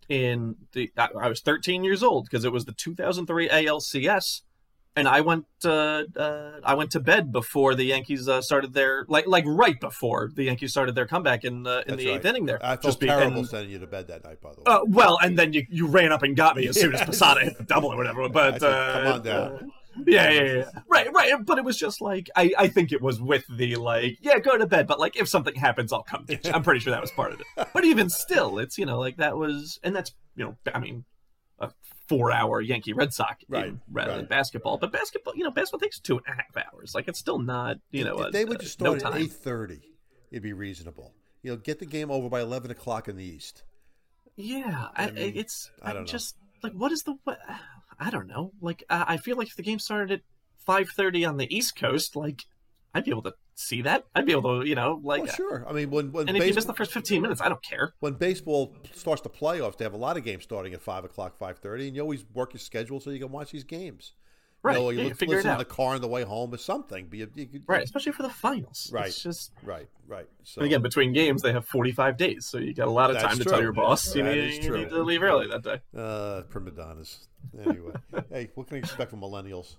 in 0.09 0.57
the 0.73 0.91
I 0.97 1.09
I 1.21 1.29
was 1.29 1.41
13 1.41 1.85
years 1.85 2.03
old 2.03 2.25
because 2.25 2.45
it 2.45 2.53
was 2.53 2.65
the 2.65 2.73
2003 2.73 3.49
ALCS, 3.49 4.43
and 4.97 5.07
I 5.07 5.21
went 5.21 5.45
uh, 5.65 6.05
uh, 6.17 6.61
I 6.65 6.75
went 6.75 6.91
to 6.93 7.01
bed 7.01 7.31
before 7.31 7.75
the 7.75 7.85
Yankees 7.85 8.29
uh, 8.29 8.41
started 8.41 8.73
their 8.73 9.05
like 9.09 9.27
like 9.27 9.45
right 9.47 9.79
before 9.79 10.31
the 10.35 10.45
Yankees 10.45 10.71
started 10.71 10.95
their 10.95 11.07
comeback 11.07 11.45
in 11.45 11.67
uh, 11.67 11.79
in 11.81 11.85
That's 11.89 12.03
the 12.03 12.09
eighth 12.09 12.25
right. 12.25 12.31
inning 12.31 12.47
there. 12.47 12.59
I 12.65 12.71
felt 12.71 12.83
Just 12.83 13.01
be- 13.01 13.07
terrible 13.07 13.39
and- 13.39 13.49
sending 13.49 13.71
you 13.71 13.79
to 13.79 13.87
bed 13.87 14.09
that 14.09 14.25
night. 14.25 14.41
By 14.41 14.51
the 14.55 14.61
way, 14.61 14.65
uh, 14.67 14.81
well, 14.87 15.19
and 15.23 15.39
then 15.39 15.53
you, 15.53 15.67
you 15.71 15.87
ran 15.87 16.13
up 16.13 16.23
and 16.23 16.35
got 16.35 16.57
me 16.57 16.67
as 16.67 16.81
soon 16.81 16.95
as 16.95 17.03
Posada 17.07 17.41
hit 17.45 17.59
the 17.59 17.65
double 17.65 17.93
or 17.93 17.97
whatever. 17.97 18.29
But 18.29 18.61
said, 18.61 18.73
uh, 18.73 18.93
"Come 18.95 19.07
on 19.13 19.23
down." 19.23 19.53
uh, 19.53 19.59
yeah, 20.07 20.31
yeah, 20.31 20.43
yeah, 20.43 20.65
right, 20.91 21.11
right. 21.15 21.33
But 21.45 21.57
it 21.59 21.65
was 21.65 21.77
just 21.79 22.01
like 22.01 22.29
I, 22.37 22.53
I 22.59 22.69
think 22.69 22.93
it 22.93 23.01
was 23.01 23.21
with 23.21 23.45
the 23.49 23.77
like, 23.77 24.19
yeah, 24.21 24.39
go 24.39 24.59
to 24.59 24.67
bed. 24.67 24.87
But 24.87 24.99
like, 25.01 25.17
if 25.17 25.29
something 25.29 25.55
happens, 25.55 25.93
I'll 25.93 26.03
come 26.03 26.25
get 26.27 26.45
you. 26.47 26.53
I'm 26.53 26.63
pretty 26.63 26.81
sure 26.81 26.91
that 26.91 27.01
was 27.01 27.11
part 27.13 27.33
of 27.33 27.41
it. 27.41 27.69
But 27.73 27.85
even 27.85 28.11
still, 28.11 28.59
it's 28.59 28.77
you 28.79 28.85
know 28.87 28.99
like 28.99 29.17
that 29.19 29.37
was, 29.37 29.79
and 29.83 29.95
that's 29.97 30.13
you 30.35 30.45
know, 30.45 30.57
I 30.75 30.79
mean, 30.81 31.05
a 31.59 31.71
four-hour 32.09 32.61
Yankee 32.61 32.93
Red 32.93 33.13
Sox 33.13 33.45
game 33.51 33.81
Right, 33.91 34.07
rather 34.07 34.17
than 34.17 34.27
basketball. 34.27 34.79
But 34.79 34.93
basketball, 34.93 35.35
you 35.37 35.45
know, 35.45 35.51
basketball 35.51 35.81
takes 35.81 35.99
two 36.01 36.17
and 36.19 36.27
a 36.29 36.33
half 36.33 36.67
hours. 36.73 36.95
Like 36.95 37.09
it's 37.09 37.19
still 37.19 37.39
not, 37.39 37.77
you 37.91 38.05
know, 38.05 38.19
if 38.21 38.29
a- 38.29 38.31
they 38.31 38.45
would 38.45 38.61
just 38.61 38.81
no 38.81 38.95
at 38.95 39.17
eight 39.17 39.33
thirty, 39.33 39.81
it'd 40.31 40.43
be 40.43 40.53
reasonable. 40.53 41.15
You 41.43 41.53
know, 41.53 41.57
get 41.57 41.79
the 41.79 41.87
game 41.87 42.11
over 42.11 42.29
by 42.29 42.41
eleven 42.41 42.71
o'clock 42.71 43.09
in 43.09 43.17
the 43.17 43.25
East. 43.25 43.63
Yeah, 44.37 44.89
I, 44.95 45.11
mean, 45.11 45.33
it's 45.37 45.71
I 45.83 45.93
don't 45.93 46.03
know. 46.03 46.07
just 46.07 46.37
like 46.63 46.73
what 46.73 46.93
is 46.93 47.03
the 47.03 47.17
what? 47.25 47.39
I 47.99 48.11
don't 48.11 48.27
know. 48.27 48.53
Like 48.61 48.85
I 48.91 49.05
I 49.15 49.17
feel 49.17 49.37
like 49.37 49.49
if 49.49 49.57
the 49.57 49.63
game 49.63 49.79
started 49.79 50.13
at 50.13 50.21
five 50.59 50.89
thirty 50.91 51.25
on 51.25 51.37
the 51.39 51.55
East 51.55 51.77
Coast, 51.77 52.17
like 52.17 52.45
I'd 52.95 53.05
be 53.05 53.11
able 53.11 53.23
to 53.23 53.35
see 53.57 53.83
that. 53.83 54.05
I'd 54.15 54.27
be 54.27 54.33
able 54.33 54.61
to, 54.61 54.69
you 54.69 54.75
know, 54.77 55.01
like. 55.03 55.23
oh, 55.23 55.27
sure. 55.27 55.65
I 55.69 55.73
mean, 55.73 55.91
when 55.91 56.13
when 56.13 56.29
And 56.29 56.37
if 56.37 56.47
you 56.47 56.55
miss 56.55 56.65
the 56.67 56.75
first 56.75 56.93
fifteen 56.93 57.23
minutes, 57.23 57.41
I 57.41 57.49
don't 57.49 57.63
care. 57.63 57.93
when 58.01 58.13
baseball 58.15 58.75
starts 58.93 59.23
the 59.23 59.31
playoffs, 59.31 59.77
they 59.79 59.85
have 59.85 59.95
a 59.95 59.99
lot 59.99 60.17
of 60.17 60.23
games 60.25 60.45
starting 60.45 60.73
at 60.75 60.81
five 60.81 61.05
o'clock, 61.05 61.37
five 61.37 61.59
thirty, 61.59 61.89
and 61.89 61.97
you 61.97 62.03
always 62.03 62.25
work 62.35 62.53
your 62.53 62.61
schedule 62.61 63.01
so 63.01 63.11
you 63.11 63.19
can 63.19 63.33
watch 63.33 63.51
these 63.51 63.65
games. 63.65 64.13
Right, 64.63 64.77
You 64.79 64.83
know, 64.83 64.91
you 64.91 65.01
yeah, 65.09 65.13
figure 65.13 65.35
it 65.35 65.39
listen 65.39 65.53
in 65.53 65.59
the 65.59 65.65
car 65.65 65.95
on 65.95 66.01
the 66.01 66.09
way 66.09 66.23
home 66.25 66.53
or 66.53 66.57
something. 66.57 67.07
But 67.09 67.19
you, 67.21 67.31
you, 67.37 67.49
you- 67.53 67.61
Right, 67.69 67.85
especially 67.85 68.11
for 68.13 68.23
the 68.25 68.31
finals. 68.31 68.91
Right. 68.93 69.07
It's 69.09 69.23
just 69.23 69.53
right, 69.63 69.87
right. 70.09 70.27
So 70.43 70.63
again 70.63 70.83
between 70.83 71.13
games 71.13 71.43
they 71.43 71.53
have 71.53 71.67
45 71.67 72.17
days, 72.17 72.47
so 72.47 72.59
you 72.59 72.75
got 72.75 72.89
a 72.89 72.91
lot 72.91 73.11
of 73.13 73.19
time 73.19 73.37
to 73.39 73.45
true. 73.45 73.53
tell 73.53 73.63
your 73.63 73.73
boss 73.73 74.13
you, 74.17 74.25
That 74.25 74.35
need, 74.35 74.45
is 74.59 74.65
you 74.65 74.77
need 74.77 74.89
to 74.89 75.03
leave 75.05 75.23
early 75.23 75.47
that 75.49 75.63
day. 75.63 75.81
uh, 75.97 76.43
prima 76.49 76.73
donnas. 76.73 77.29
Anyway, 77.65 77.93
hey, 78.31 78.51
what 78.57 78.67
can 78.67 78.79
you 78.79 78.83
expect 78.83 79.11
from 79.11 79.21
millennials? 79.21 79.77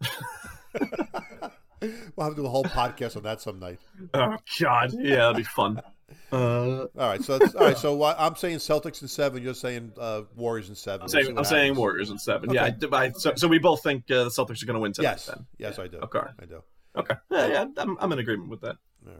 we'll 2.16 2.26
have 2.26 2.34
to 2.34 2.42
do 2.42 2.46
a 2.46 2.50
whole 2.50 2.64
podcast 2.64 3.16
on 3.16 3.22
that 3.24 3.40
some 3.40 3.58
night. 3.58 3.78
Oh 4.14 4.36
God, 4.60 4.92
yeah, 4.98 5.16
that'd 5.16 5.36
be 5.36 5.42
fun. 5.44 5.80
Uh, 6.32 6.86
All 6.98 7.08
right, 7.08 7.22
so 7.22 7.38
that's, 7.38 7.54
all 7.54 7.64
right. 7.66 7.78
So 7.78 8.02
uh, 8.02 8.16
I'm 8.18 8.34
saying 8.34 8.58
Celtics 8.58 9.00
in 9.00 9.06
seven. 9.06 9.44
You're 9.44 9.54
saying 9.54 9.92
uh, 9.96 10.22
Warriors 10.34 10.68
in 10.68 10.74
7 10.74 11.02
I'm 11.02 11.08
saying, 11.08 11.28
I'm 11.28 11.34
what 11.36 11.46
saying. 11.46 11.76
Warriors 11.76 12.10
in 12.10 12.18
seven. 12.18 12.50
Yeah, 12.52 12.64
Okay. 12.82 12.88
I, 12.92 13.04
I, 13.04 13.10
so, 13.10 13.32
so 13.36 13.46
we 13.46 13.60
both 13.60 13.82
think 13.84 14.10
uh, 14.10 14.24
the 14.24 14.30
Celtics 14.30 14.60
are 14.60 14.66
going 14.66 14.74
to 14.74 14.80
win 14.80 14.92
tonight. 14.92 15.10
Yes, 15.12 15.26
Then. 15.26 15.46
yes, 15.58 15.78
I 15.78 15.86
do. 15.86 15.98
Okay. 15.98 16.18
I 16.18 16.46
do. 16.46 16.62
Okay. 16.96 17.14
Yeah, 17.30 17.46
yeah, 17.46 17.64
I'm, 17.76 17.96
I'm 18.00 18.10
in 18.12 18.18
agreement 18.18 18.48
with 18.50 18.60
that. 18.62 18.76
All 19.06 19.12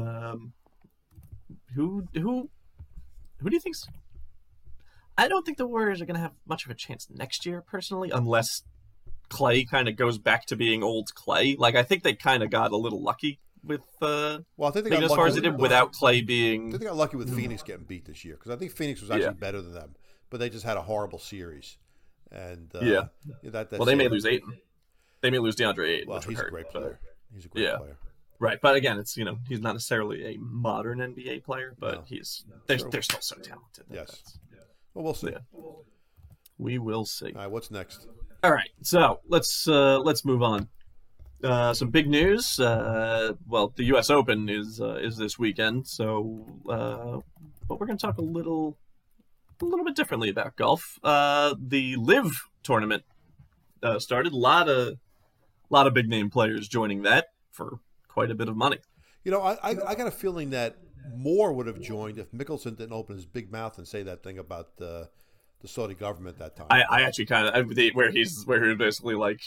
right. 0.00 0.26
Um, 0.30 0.52
who 1.74 2.04
who 2.12 2.50
who 3.38 3.48
do 3.50 3.56
you 3.56 3.60
think's? 3.60 3.86
I 5.16 5.26
don't 5.28 5.44
think 5.46 5.56
the 5.56 5.66
Warriors 5.66 6.02
are 6.02 6.06
going 6.06 6.16
to 6.16 6.20
have 6.20 6.32
much 6.46 6.66
of 6.66 6.70
a 6.70 6.74
chance 6.74 7.08
next 7.10 7.46
year, 7.46 7.62
personally, 7.62 8.10
unless 8.12 8.62
Clay 9.28 9.64
kind 9.64 9.88
of 9.88 9.96
goes 9.96 10.18
back 10.18 10.46
to 10.46 10.56
being 10.56 10.82
old 10.82 11.14
Clay. 11.14 11.56
Like 11.56 11.74
I 11.74 11.82
think 11.82 12.02
they 12.02 12.14
kind 12.14 12.42
of 12.42 12.50
got 12.50 12.72
a 12.72 12.76
little 12.76 13.02
lucky 13.02 13.38
with 13.64 13.82
uh, 14.00 14.38
Well, 14.56 14.68
I 14.68 14.72
think 14.72 14.84
they 14.84 14.90
maybe 14.90 15.00
got 15.02 15.04
as 15.04 15.08
far 15.10 15.18
lucky 15.26 15.28
as 15.28 15.34
they 15.34 15.40
with- 15.48 15.56
did 15.56 15.60
without 15.62 15.92
Clay 15.92 16.18
I 16.18 16.22
being. 16.22 16.70
think 16.70 16.82
they 16.82 16.86
got 16.88 16.96
lucky 16.96 17.16
with 17.16 17.34
Phoenix 17.34 17.62
getting 17.62 17.84
beat 17.84 18.04
this 18.06 18.24
year 18.24 18.34
because 18.36 18.50
I 18.52 18.56
think 18.56 18.72
Phoenix 18.72 19.00
was 19.00 19.10
actually 19.10 19.24
Yeah. 19.26 19.30
better 19.32 19.60
than 19.60 19.74
them, 19.74 19.94
but 20.30 20.38
they 20.40 20.48
just 20.48 20.64
had 20.64 20.76
a 20.76 20.82
horrible 20.82 21.18
series. 21.18 21.76
And 22.30 22.70
uh, 22.74 22.80
Yeah. 22.80 23.02
that, 23.44 23.70
that's 23.70 23.78
Well, 23.78 23.86
they 23.86 23.94
may 23.94 24.08
lose 24.08 24.24
Ayton. 24.26 24.58
They 25.20 25.30
may 25.30 25.38
lose 25.38 25.56
DeAndre 25.56 25.88
Ayton, 25.88 26.08
Well, 26.08 26.18
which 26.18 26.26
would 26.26 26.32
he's 26.32 26.38
a 26.40 26.42
hurt. 26.44 26.52
great 26.52 26.66
but- 26.72 26.80
player. 26.82 27.00
He's 27.34 27.44
a 27.44 27.48
great 27.48 27.64
Yeah. 27.64 27.76
player. 27.78 27.98
Right, 28.40 28.60
but 28.60 28.76
again, 28.76 28.98
it's 29.00 29.16
you 29.16 29.24
know 29.24 29.38
he's 29.48 29.60
not 29.60 29.72
necessarily 29.72 30.24
a 30.34 30.38
modern 30.38 31.00
NBA 31.00 31.40
player, 31.44 31.74
but 31.78 31.94
No. 31.94 32.02
he's 32.06 32.44
they're, 32.68 32.78
True. 32.78 32.88
they're 32.90 33.02
still 33.02 33.20
so 33.20 33.34
talented. 33.36 33.84
Yes. 33.90 34.06
That's- 34.10 34.38
Well, 34.94 35.04
we'll 35.04 35.14
see. 35.14 35.30
Yeah. 35.32 35.60
We 36.56 36.78
will 36.78 37.04
see. 37.04 37.32
All 37.32 37.40
right, 37.40 37.50
what's 37.50 37.70
next? 37.70 38.06
All 38.44 38.52
right, 38.52 38.70
so 38.82 39.18
let's 39.26 39.66
uh, 39.66 39.98
let's 39.98 40.24
move 40.24 40.44
on. 40.44 40.68
Uh, 41.42 41.74
some 41.74 41.90
big 41.90 42.08
news. 42.08 42.60
Uh, 42.60 43.32
well, 43.48 43.72
the 43.74 43.84
U.S. 43.86 44.10
Open 44.10 44.48
is 44.48 44.80
uh, 44.80 44.94
is 44.94 45.16
this 45.16 45.40
weekend, 45.40 45.88
so 45.88 46.46
uh, 46.68 47.18
but 47.66 47.80
we're 47.80 47.86
going 47.86 47.98
to 47.98 48.06
talk 48.06 48.18
a 48.18 48.22
little 48.22 48.78
a 49.60 49.64
little 49.64 49.84
bit 49.84 49.96
differently 49.96 50.28
about 50.28 50.54
golf. 50.54 51.00
Uh, 51.02 51.56
the 51.58 51.96
LIV 51.96 52.30
tournament 52.62 53.02
uh, 53.82 53.98
started. 53.98 54.32
A 54.32 54.36
lot 54.36 54.68
of 54.68 54.98
lot 55.68 55.88
of 55.88 55.94
big 55.94 56.08
name 56.08 56.30
players 56.30 56.68
joining 56.68 57.02
that 57.02 57.30
for 57.50 57.80
quite 58.06 58.30
a 58.30 58.36
bit 58.36 58.48
of 58.48 58.56
money. 58.56 58.78
You 59.24 59.32
know, 59.32 59.42
I, 59.42 59.54
I, 59.64 59.76
I 59.88 59.94
got 59.96 60.06
a 60.06 60.12
feeling 60.12 60.50
that 60.50 60.76
more 61.12 61.52
would 61.52 61.66
have 61.66 61.80
joined 61.80 62.18
if 62.18 62.30
Mickelson 62.30 62.76
didn't 62.76 62.92
open 62.92 63.16
his 63.16 63.26
big 63.26 63.50
mouth 63.50 63.78
and 63.78 63.88
say 63.88 64.04
that 64.04 64.22
thing 64.22 64.38
about 64.38 64.76
the 64.76 65.08
the 65.60 65.68
Saudi 65.68 65.94
government 65.94 66.38
that 66.38 66.56
time. 66.56 66.66
I, 66.70 66.82
I 66.82 67.02
actually 67.02 67.26
kind 67.26 67.48
of 67.48 67.76
where 67.94 68.10
he's 68.10 68.44
where 68.44 68.64
he's 68.64 68.76
basically 68.78 69.14
like 69.14 69.40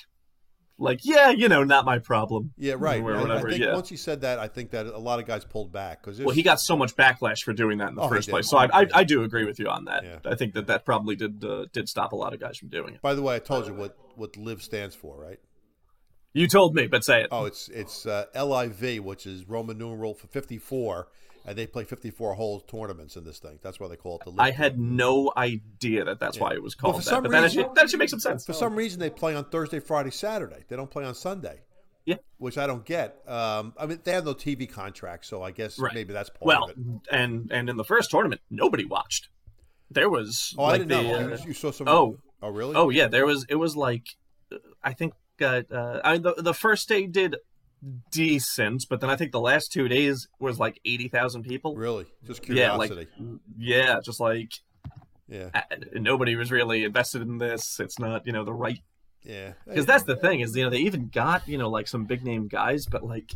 like 0.77 0.99
yeah, 1.03 1.29
you 1.29 1.47
know, 1.47 1.63
not 1.63 1.85
my 1.85 1.99
problem. 1.99 2.53
yeah, 2.57 2.73
right. 2.77 2.99
Or 3.01 3.21
whatever, 3.21 3.47
I 3.47 3.51
think 3.51 3.63
yeah. 3.63 3.73
once 3.73 3.87
he 3.87 3.95
said 3.95 4.21
that, 4.21 4.39
I 4.39 4.47
think 4.47 4.71
that 4.71 4.87
a 4.87 4.97
lot 4.97 5.19
of 5.19 5.27
guys 5.27 5.45
pulled 5.45 5.71
back 5.71 6.01
because 6.03 6.19
Well, 6.19 6.33
he 6.33 6.41
got 6.41 6.59
so 6.59 6.75
much 6.75 6.95
backlash 6.95 7.43
for 7.43 7.53
doing 7.53 7.77
that 7.77 7.89
in 7.89 7.95
the 7.95 8.01
Oh, 8.01 8.09
first 8.09 8.29
place. 8.29 8.49
So 8.49 8.57
I, 8.57 8.81
I, 8.81 8.87
I 8.95 9.03
do 9.03 9.23
agree 9.23 9.45
with 9.45 9.59
you 9.59 9.67
on 9.67 9.85
that. 9.85 10.03
Yeah. 10.03 10.17
I 10.25 10.35
think 10.35 10.55
that 10.55 10.67
that 10.67 10.83
probably 10.83 11.15
did 11.15 11.43
uh, 11.45 11.65
did 11.71 11.87
stop 11.87 12.13
a 12.13 12.15
lot 12.15 12.33
of 12.33 12.39
guys 12.39 12.57
from 12.57 12.69
doing 12.69 12.95
it. 12.95 13.01
By 13.01 13.13
the 13.13 13.21
way, 13.21 13.35
I 13.35 13.39
told 13.39 13.67
you 13.67 13.73
what 13.73 13.95
what 14.15 14.35
LIV 14.35 14.63
stands 14.63 14.95
for, 14.95 15.17
right? 15.17 15.39
You 16.33 16.47
told 16.47 16.73
me, 16.75 16.87
but 16.87 17.03
say 17.03 17.21
it. 17.23 17.27
Oh, 17.31 17.45
it's 17.45 17.69
it's 17.69 18.05
uh, 18.05 18.25
LIV, 18.33 19.03
which 19.03 19.27
is 19.27 19.47
Roman 19.47 19.77
numeral 19.77 20.13
for 20.15 20.27
fifty 20.27 20.57
four, 20.57 21.09
and 21.45 21.57
they 21.57 21.65
play 21.67 21.83
fifty 21.83 22.11
four 22.11 22.33
hole 22.35 22.59
tournaments 22.59 23.15
in 23.15 23.23
this 23.23 23.39
thing. 23.39 23.59
That's 23.61 23.79
why 23.79 23.87
they 23.87 23.95
call 23.95 24.17
it 24.19 24.23
the. 24.25 24.31
LIV 24.31 24.39
I 24.39 24.51
had 24.51 24.79
no 24.79 25.31
idea 25.35 26.03
that 26.05 26.19
that's 26.19 26.39
why 26.39 26.53
it 26.53 26.61
was 26.61 26.75
called 26.75 26.95
for 26.95 27.01
that. 27.01 27.09
some 27.09 27.23
But 27.23 27.31
that 27.31 27.43
reason- 27.43 27.59
actually, 27.61 27.73
that 27.75 27.83
actually 27.83 27.99
makes 27.99 28.11
some 28.11 28.19
sense. 28.19 28.45
For 28.45 28.53
some 28.53 28.75
reason, 28.75 28.99
they 28.99 29.09
play 29.09 29.35
on 29.35 29.45
Thursday, 29.45 29.79
Friday, 29.79 30.11
Saturday. 30.11 30.63
They 30.67 30.75
don't 30.75 30.89
play 30.91 31.03
on 31.05 31.15
Sunday. 31.15 31.61
Yeah. 32.03 32.15
which 32.39 32.57
I 32.57 32.65
don't 32.65 32.83
get. 32.83 33.21
Um, 33.27 33.73
I 33.79 33.85
mean, 33.85 33.99
they 34.03 34.11
have 34.13 34.25
no 34.25 34.33
TV 34.33 34.67
contract, 34.67 35.23
so 35.23 35.43
I 35.43 35.51
guess 35.51 35.77
Right. 35.77 35.93
maybe 35.93 36.13
that's 36.13 36.31
part 36.31 36.41
well, 36.45 36.63
of 36.63 36.69
it. 36.71 36.75
Well, 36.79 37.01
and 37.11 37.51
and 37.51 37.69
in 37.69 37.77
the 37.77 37.83
first 37.83 38.09
tournament, 38.09 38.41
nobody 38.49 38.85
watched. 38.85 39.29
There 39.91 40.09
was 40.09 40.55
Oh, 40.57 40.63
I 40.65 40.79
didn't 40.79 40.87
know. 40.89 41.13
uh, 41.15 41.37
You- 41.37 41.47
you 41.49 41.53
saw 41.53 41.69
some. 41.71 41.87
oh. 41.87 42.17
oh, 42.41 42.49
really? 42.49 42.75
Oh 42.75 42.89
yeah, 42.89 43.07
there 43.07 43.27
was. 43.27 43.45
It 43.49 43.55
was 43.55 43.75
like, 43.75 44.07
I 44.83 44.93
think 44.93 45.13
uh, 45.41 45.61
uh, 45.71 46.01
I, 46.03 46.17
the 46.17 46.33
the 46.37 46.55
first 46.55 46.89
day 46.89 47.05
did 47.05 47.35
decent, 48.11 48.85
but 48.89 49.01
then 49.01 49.09
I 49.09 49.15
think 49.15 49.31
the 49.31 49.39
last 49.39 49.71
two 49.71 49.87
days 49.87 50.27
was 50.39 50.59
like 50.59 50.79
eighty 50.85 51.07
thousand 51.07 51.43
people. 51.43 51.75
really? 51.75 52.05
Just 52.25 52.41
curiosity. 52.41 53.07
Yeah, 53.17 53.27
like 53.27 53.39
yeah, 53.57 53.99
just 54.03 54.19
like 54.19 54.51
Yeah, 55.27 55.49
nobody 55.93 56.35
was 56.35 56.51
really 56.51 56.83
invested 56.83 57.21
in 57.21 57.37
this. 57.37 57.79
It's 57.79 57.99
not 57.99 58.25
you 58.25 58.33
know 58.33 58.43
the 58.43 58.53
right 58.53 58.79
yeah. 59.23 59.53
because 59.67 59.85
that's 59.85 60.03
the 60.03 60.15
thing 60.15 60.39
is 60.41 60.55
you 60.55 60.63
know 60.63 60.69
they 60.69 60.79
even 60.79 61.09
got 61.09 61.47
you 61.47 61.57
know 61.57 61.69
like 61.69 61.87
some 61.87 62.05
big 62.05 62.23
name 62.23 62.47
guys, 62.47 62.85
but 62.85 63.03
like 63.03 63.31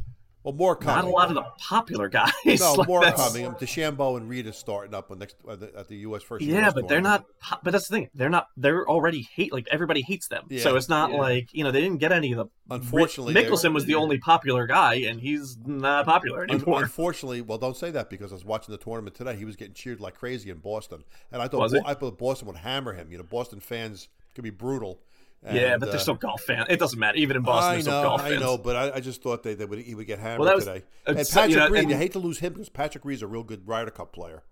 well, 0.45 0.53
more 0.53 0.73
not 0.75 0.81
coming. 0.81 1.12
a 1.12 1.13
lot 1.15 1.27
of 1.29 1.36
the 1.36 1.43
popular 1.58 2.08
guys. 2.08 2.31
No, 2.45 2.73
Like, 2.75 2.88
more 2.88 3.01
that's- 3.01 3.21
coming. 3.34 3.51
DeChambeau 3.55 4.15
and 4.17 4.29
Reed 4.29 4.47
is 4.47 4.55
starting 4.58 4.93
up 4.93 5.12
on 5.12 5.19
next 5.19 5.36
at 5.49 5.60
the, 5.60 5.75
at 5.77 5.88
the 5.89 5.97
U.S. 5.97 6.23
first. 6.23 6.45
Yeah, 6.45 6.67
US 6.67 6.73
but 6.73 6.88
they're 6.88 7.01
not. 7.01 7.25
But 7.63 7.71
that's 7.71 7.88
the 7.89 7.95
thing. 7.95 8.10
They're 8.15 8.29
not. 8.29 8.47
They're 8.55 8.88
already 8.88 9.27
hate. 9.36 9.51
Like 9.51 9.67
everybody 9.71 10.01
hates 10.01 10.27
them. 10.29 10.45
Yeah. 10.49 10.62
So 10.62 10.75
it's 10.77 10.88
not 10.88 11.12
like 11.12 11.49
you 11.51 11.63
know 11.63 11.71
they 11.71 11.81
didn't 11.81 11.97
get 11.99 12.12
any 12.12 12.31
of 12.31 12.38
the. 12.38 12.45
Unfortunately, 12.73 13.34
Mickelson 13.34 13.73
was 13.73 13.86
the 13.86 13.95
only 13.95 14.17
popular 14.19 14.65
guy, 14.67 14.95
and 14.95 15.19
he's 15.19 15.58
not 15.65 16.05
popular 16.05 16.43
Un- 16.43 16.51
anymore. 16.51 16.81
Unfortunately, 16.81 17.41
well, 17.41 17.58
don't 17.58 17.77
say 17.77 17.91
that 17.91 18.10
because 18.10 18.31
I 18.31 18.36
was 18.36 18.45
watching 18.45 18.71
the 18.71 18.77
tournament 18.77 19.15
today. 19.15 19.36
He 19.36 19.45
was 19.45 19.55
getting 19.55 19.73
cheered 19.73 19.99
like 19.99 20.15
crazy 20.15 20.49
in 20.49 20.58
Boston, 20.58 21.03
and 21.31 21.41
I 21.41 21.47
thought 21.47 21.60
Was 21.62 21.73
Bo- 21.73 21.79
he? 21.79 21.86
I 21.86 21.93
thought 21.95 22.17
Boston 22.17 22.47
would 22.47 22.58
hammer 22.58 22.93
him. 22.93 23.12
You 23.12 23.17
know, 23.17 23.23
Boston 23.23 23.60
fans 23.60 24.08
could 24.34 24.43
be 24.43 24.49
brutal. 24.49 24.99
Yeah, 25.43 25.78
but 25.78 25.88
they're 25.88 25.95
uh, 25.98 26.00
still 26.00 26.15
golf 26.15 26.41
fans. 26.41 26.67
It 26.69 26.80
doesn't 26.80 26.98
matter. 27.00 27.17
Even 27.17 27.38
in 27.38 27.43
Boston, 27.43 27.69
I 27.69 27.74
they're 27.76 27.82
still 27.84 27.93
know, 28.02 28.04
golf 28.10 28.21
I 28.21 28.30
fans. 28.30 28.41
know, 28.41 28.58
but 28.58 28.76
I, 28.76 28.95
I 28.95 29.00
just 29.00 29.21
thought 29.21 29.43
they, 29.43 29.54
they 29.54 29.65
would 29.65 29.80
he 29.80 29.93
would 29.93 30.08
get 30.08 30.17
hammered 30.19 30.39
Well, 30.41 30.56
was- 30.56 30.65
today. 30.65 30.84
And 31.06 31.17
Patrick 31.17 31.50
you 31.52 31.58
know, 31.58 31.69
Reed, 31.69 31.82
and- 31.84 31.91
you 31.91 31.98
hate 31.98 32.13
to 32.13 32.19
lose 32.19 32.39
him 32.39 32.54
because 32.54 32.69
Patrick 32.69 33.06
Reed's 33.06 33.21
a 33.21 33.28
real 33.28 33.43
good 33.43 33.67
Ryder 33.67 33.91
Cup 33.91 34.12
player. 34.12 34.43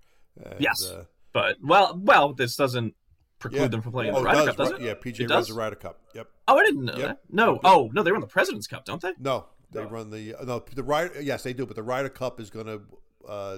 And, 0.44 0.60
Yes, 0.60 0.86
uh, 0.88 1.06
but 1.32 1.58
well, 1.64 2.00
well, 2.00 2.34
this 2.34 2.56
doesn't 2.56 2.94
preclude 3.40 3.62
yeah. 3.64 3.68
them 3.70 3.82
from 3.82 3.92
playing 3.92 4.14
oh, 4.14 4.20
the 4.20 4.24
Ryder 4.26 4.38
does, 4.38 4.48
Cup, 4.48 4.58
does 4.58 4.72
right? 4.74 4.82
it? 4.82 4.86
Yeah, 4.86 4.94
PGA 4.94 5.20
It 5.22 5.30
runs 5.30 5.30
does? 5.30 5.48
the 5.48 5.54
Ryder 5.60 5.76
Cup. 5.78 6.00
Yep. 6.14 6.28
Oh, 6.48 6.58
I 6.58 6.64
didn't 6.64 6.86
know 6.86 6.94
Yep. 6.98 7.08
that. 7.08 7.18
No. 7.30 7.60
Oh, 7.64 7.90
no, 7.94 8.04
they 8.04 8.12
run 8.12 8.22
the 8.22 8.28
President's 8.28 8.68
Cup, 8.68 8.86
don't 8.86 9.02
they? 9.02 9.14
No, 9.20 9.48
they 9.72 9.84
run 9.84 10.12
the 10.12 10.36
uh, 10.36 10.44
no 10.44 10.64
the 10.76 10.84
Ryder. 10.84 11.22
Yes, 11.22 11.42
they 11.44 11.54
do, 11.54 11.66
but 11.66 11.76
the 11.76 11.84
Ryder 11.84 12.10
Cup 12.10 12.40
is 12.40 12.50
going 12.52 12.68
to 12.68 12.82
uh, 13.28 13.58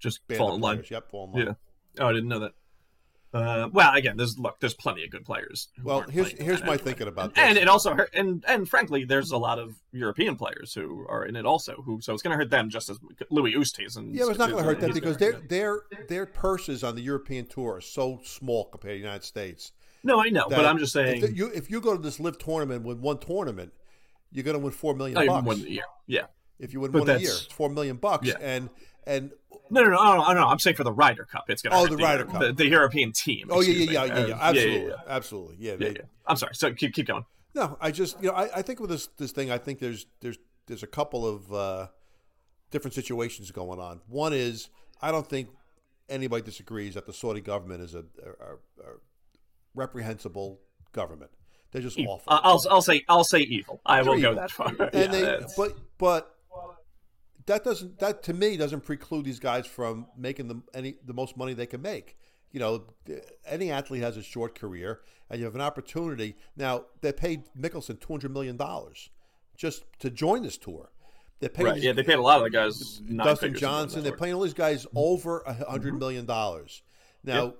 Just 0.00 0.20
fall 0.36 0.54
in 0.56 0.60
line. 0.60 0.82
Yep, 0.90 1.10
fall 1.10 1.26
in 1.26 1.32
line. 1.32 1.46
Yeah. 1.46 2.04
Oh, 2.04 2.08
I 2.08 2.12
didn't 2.12 2.28
know 2.28 2.40
that. 2.40 2.52
Uh, 3.34 3.68
well, 3.72 3.92
again, 3.94 4.16
there's 4.16 4.38
look, 4.38 4.60
there's 4.60 4.74
plenty 4.74 5.04
of 5.04 5.10
good 5.10 5.24
players. 5.24 5.68
Well, 5.82 6.02
here's 6.02 6.30
here's 6.30 6.60
my 6.60 6.74
anyway. 6.74 6.78
thinking 6.78 7.08
about 7.08 7.34
this. 7.34 7.44
and 7.44 7.58
it 7.58 7.66
also 7.66 7.92
hurt 7.92 8.10
and 8.14 8.44
and 8.46 8.68
frankly 8.68 9.04
there's 9.04 9.32
a 9.32 9.36
lot 9.36 9.58
of 9.58 9.74
european 9.92 10.36
players 10.36 10.72
who 10.72 11.04
are 11.08 11.24
in 11.24 11.34
it 11.34 11.44
also 11.44 11.82
who 11.84 12.00
so 12.00 12.14
it's 12.14 12.22
going 12.22 12.30
to 12.30 12.36
hurt 12.36 12.50
them 12.50 12.70
just 12.70 12.88
as 12.88 12.98
louis 13.30 13.54
Oosthuizen. 13.54 13.96
And 13.96 14.14
yeah, 14.14 14.26
it's 14.28 14.38
not 14.38 14.50
going 14.50 14.62
to 14.62 14.68
hurt 14.68 14.80
them 14.80 14.92
because 14.92 15.16
their 15.16 15.32
their 15.32 15.80
their 16.08 16.26
purses 16.26 16.84
on 16.84 16.94
the 16.94 17.02
European 17.02 17.46
tour 17.46 17.76
are 17.76 17.80
so 17.80 18.20
small 18.24 18.66
compared 18.66 18.94
to 18.94 18.98
the 18.98 19.04
United 19.04 19.24
States. 19.24 19.72
no 20.04 20.22
i 20.22 20.28
know 20.28 20.46
but 20.48 20.64
i'm 20.64 20.78
just 20.78 20.92
saying 20.92 21.22
if 21.22 21.36
you 21.36 21.48
if 21.48 21.70
you 21.70 21.80
go 21.80 21.96
to 21.96 22.02
this 22.02 22.20
LIV 22.20 22.38
tournament 22.38 22.84
with 22.84 22.98
one 22.98 23.18
tournament, 23.18 23.72
you're 24.30 24.44
going 24.44 24.56
to 24.56 24.62
win 24.62 24.72
four 24.72 24.94
million 24.94 25.18
oh, 25.18 25.42
bucks. 25.42 25.58
year 25.58 25.82
yeah 26.06 26.26
if 26.58 26.72
you 26.72 26.80
win 26.80 26.90
but 26.90 27.00
one 27.00 27.10
a 27.10 27.18
year, 27.18 27.30
it's 27.30 27.42
four 27.46 27.68
million 27.68 27.96
bucks. 27.96 28.26
Yeah. 28.26 28.34
And 28.40 28.70
and 29.06 29.32
no 29.70 29.82
no 29.82 29.88
no 29.90 29.96
no, 29.96 30.24
no, 30.28 30.32
no 30.34 30.46
i'm 30.46 30.58
saying 30.58 30.76
for 30.76 30.84
the 30.84 30.92
ryder 30.92 31.24
cup 31.24 31.44
it's 31.48 31.62
going 31.62 31.72
to 31.72 31.76
Oh, 31.78 31.86
the 31.86 31.96
the, 31.96 32.02
Ryder 32.02 32.24
Cup. 32.26 32.56
the, 32.56 32.66
european 32.66 33.12
team 33.12 33.48
oh 33.50 33.60
yeah 33.60 33.72
yeah 33.90 34.04
yeah 34.04 34.16
yeah, 34.18 34.26
yeah 34.26 34.34
Uh, 34.34 34.38
absolutely 34.40 34.88
yeah, 34.88 34.94
absolutely 35.08 35.56
yeah. 35.58 35.74
yeah, 35.78 35.88
yeah. 35.88 36.02
i'm 36.26 36.36
sorry 36.36 36.54
so 36.54 36.72
keep 36.72 36.94
keep 36.94 37.06
going 37.06 37.24
No, 37.54 37.76
I 37.80 37.90
just 37.90 38.20
you 38.22 38.28
know 38.28 38.34
I, 38.34 38.58
I 38.58 38.62
think 38.62 38.80
with 38.80 38.90
this 38.90 39.06
this 39.16 39.32
thing 39.32 39.50
I 39.50 39.58
think 39.58 39.78
there's 39.78 40.06
there's 40.20 40.38
there's 40.66 40.82
a 40.82 40.88
couple 40.88 41.26
of 41.26 41.52
uh, 41.52 41.86
different 42.72 42.94
situations 42.94 43.50
going 43.52 43.78
on. 43.78 44.00
One 44.08 44.32
is 44.32 44.70
I 45.00 45.12
don't 45.12 45.26
think 45.28 45.48
anybody 46.08 46.42
disagrees 46.42 46.94
that 46.94 47.06
the 47.06 47.12
Saudi 47.12 47.40
government 47.42 47.80
is 47.82 47.94
a, 47.94 47.98
a, 48.00 48.54
a 48.82 48.90
reprehensible 49.74 50.60
government. 50.92 51.30
They're 51.72 51.82
just 51.82 51.98
Evil. 51.98 52.14
awful. 52.14 52.32
Uh, 52.32 52.40
i'll 52.42 52.62
i'll 52.70 52.82
say 52.82 53.04
i'll 53.08 53.24
say 53.24 53.40
evil 53.40 53.80
i 53.84 54.00
They're 54.02 54.10
won't 54.10 54.22
go 54.22 54.34
that 54.34 54.50
far 54.50 54.68
and 54.68 54.78
Yeah, 54.92 55.06
they 55.08 55.20
that's- 55.22 55.54
but 55.56 55.76
but 55.98 56.33
that 57.46 57.64
doesn't 57.64 57.98
that 57.98 58.22
to 58.24 58.34
me 58.34 58.56
doesn't 58.56 58.82
preclude 58.82 59.24
these 59.24 59.40
guys 59.40 59.66
from 59.66 60.06
making 60.16 60.48
the 60.48 60.62
any 60.72 60.94
the 61.04 61.14
most 61.14 61.36
money 61.36 61.54
they 61.54 61.66
can 61.66 61.82
make. 61.82 62.16
You 62.50 62.60
know 62.60 62.84
any 63.46 63.70
athlete 63.70 64.02
has 64.02 64.16
a 64.16 64.22
short 64.22 64.58
career 64.58 65.00
and 65.28 65.38
you 65.38 65.44
have 65.44 65.54
an 65.54 65.60
opportunity. 65.60 66.36
Now 66.56 66.84
they 67.00 67.12
paid 67.12 67.44
Mickelson 67.58 68.00
200 68.00 68.32
million 68.32 68.56
dollars 68.56 69.10
just 69.56 69.84
to 70.00 70.10
join 70.10 70.42
this 70.42 70.56
tour. 70.56 70.90
They 71.40 71.48
paid 71.48 71.64
right, 71.64 71.80
yeah 71.80 71.92
they 71.92 72.02
paid 72.02 72.18
a 72.18 72.22
lot 72.22 72.38
of 72.38 72.44
the 72.44 72.50
guys 72.50 72.98
Dustin 72.98 73.54
Johnson. 73.54 74.02
They're 74.02 74.16
paying 74.16 74.34
all 74.34 74.42
these 74.42 74.54
guys 74.54 74.86
mm-hmm. 74.86 74.98
over 74.98 75.40
a 75.40 75.52
hundred 75.52 75.90
mm-hmm. 75.90 75.98
million 75.98 76.26
dollars. 76.26 76.82
Now 77.22 77.54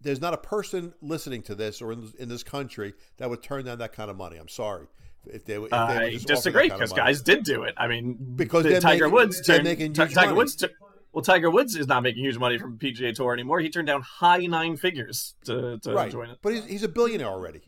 there's 0.00 0.20
not 0.20 0.34
a 0.34 0.38
person 0.38 0.94
listening 1.00 1.42
to 1.42 1.54
this 1.54 1.82
or 1.82 1.92
in, 1.92 2.12
in 2.18 2.28
this 2.28 2.44
country 2.44 2.94
that 3.16 3.28
would 3.28 3.42
turn 3.42 3.64
down 3.64 3.78
that 3.78 3.92
kind 3.92 4.10
of 4.10 4.16
money. 4.16 4.36
I'm 4.36 4.48
sorry. 4.48 4.86
If 5.32 5.44
they, 5.44 5.54
if 5.56 5.70
they 5.70 5.76
I 5.76 6.16
disagree 6.24 6.68
because 6.70 6.92
guys 6.92 7.22
did 7.22 7.44
do 7.44 7.62
it. 7.64 7.74
I 7.76 7.86
mean, 7.88 8.16
Because 8.36 8.64
Tiger 8.82 9.04
making- 9.06 9.12
Woods 9.12 9.46
turned 9.46 9.64
making 9.64 9.94
huge 9.94 10.14
Tiger 10.14 10.28
money. 10.28 10.36
Woods. 10.38 10.56
Tur- 10.56 10.70
well, 11.12 11.22
Tiger 11.22 11.50
Woods 11.50 11.74
is 11.76 11.86
not 11.86 12.02
making 12.02 12.22
huge 12.24 12.38
money 12.38 12.58
from 12.58 12.78
PGA 12.78 13.14
Tour 13.14 13.32
anymore. 13.32 13.60
He 13.60 13.70
turned 13.70 13.86
down 13.86 14.02
high 14.02 14.46
nine 14.46 14.76
figures 14.76 15.34
to, 15.44 15.78
to 15.78 15.92
right, 15.92 16.10
join 16.12 16.30
it. 16.30 16.38
but 16.42 16.52
he's, 16.52 16.64
he's 16.66 16.82
a 16.82 16.88
billionaire 16.88 17.28
already. 17.28 17.60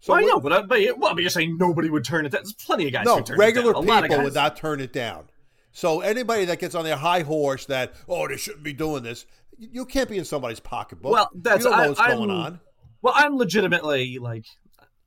So 0.00 0.12
well, 0.12 0.22
I 0.22 0.26
know, 0.26 0.40
but, 0.40 0.52
uh, 0.52 0.62
but, 0.62 0.80
well, 0.98 1.14
but 1.14 1.20
you're 1.22 1.30
saying 1.30 1.56
nobody 1.58 1.90
would 1.90 2.04
turn 2.04 2.24
it 2.24 2.30
down. 2.30 2.42
There's 2.42 2.52
plenty 2.54 2.86
of 2.86 2.92
guys 2.92 3.04
No, 3.04 3.16
who 3.16 3.22
turn 3.24 3.38
regular 3.38 3.70
it 3.72 3.74
down. 3.74 3.84
A 3.84 3.86
lot 3.86 4.04
of 4.04 4.10
people 4.10 4.24
would 4.24 4.34
not 4.34 4.56
turn 4.56 4.80
it 4.80 4.92
down. 4.92 5.24
So 5.72 6.00
anybody 6.00 6.44
that 6.46 6.58
gets 6.60 6.74
on 6.74 6.84
their 6.84 6.96
high 6.96 7.20
horse 7.22 7.66
that 7.66 7.94
oh 8.08 8.26
they 8.28 8.36
shouldn't 8.36 8.62
be 8.64 8.72
doing 8.72 9.02
this, 9.02 9.26
you 9.58 9.84
can't 9.84 10.08
be 10.08 10.16
in 10.18 10.24
somebody's 10.24 10.60
pocketbook. 10.60 11.12
Well, 11.12 11.30
that's- 11.34 11.64
you 11.64 11.70
know 11.70 11.76
I- 11.76 11.88
what's 11.88 12.00
I'm- 12.00 12.16
going 12.16 12.30
on. 12.30 12.60
Well, 13.02 13.14
I'm 13.16 13.36
legitimately 13.36 14.18
like, 14.18 14.44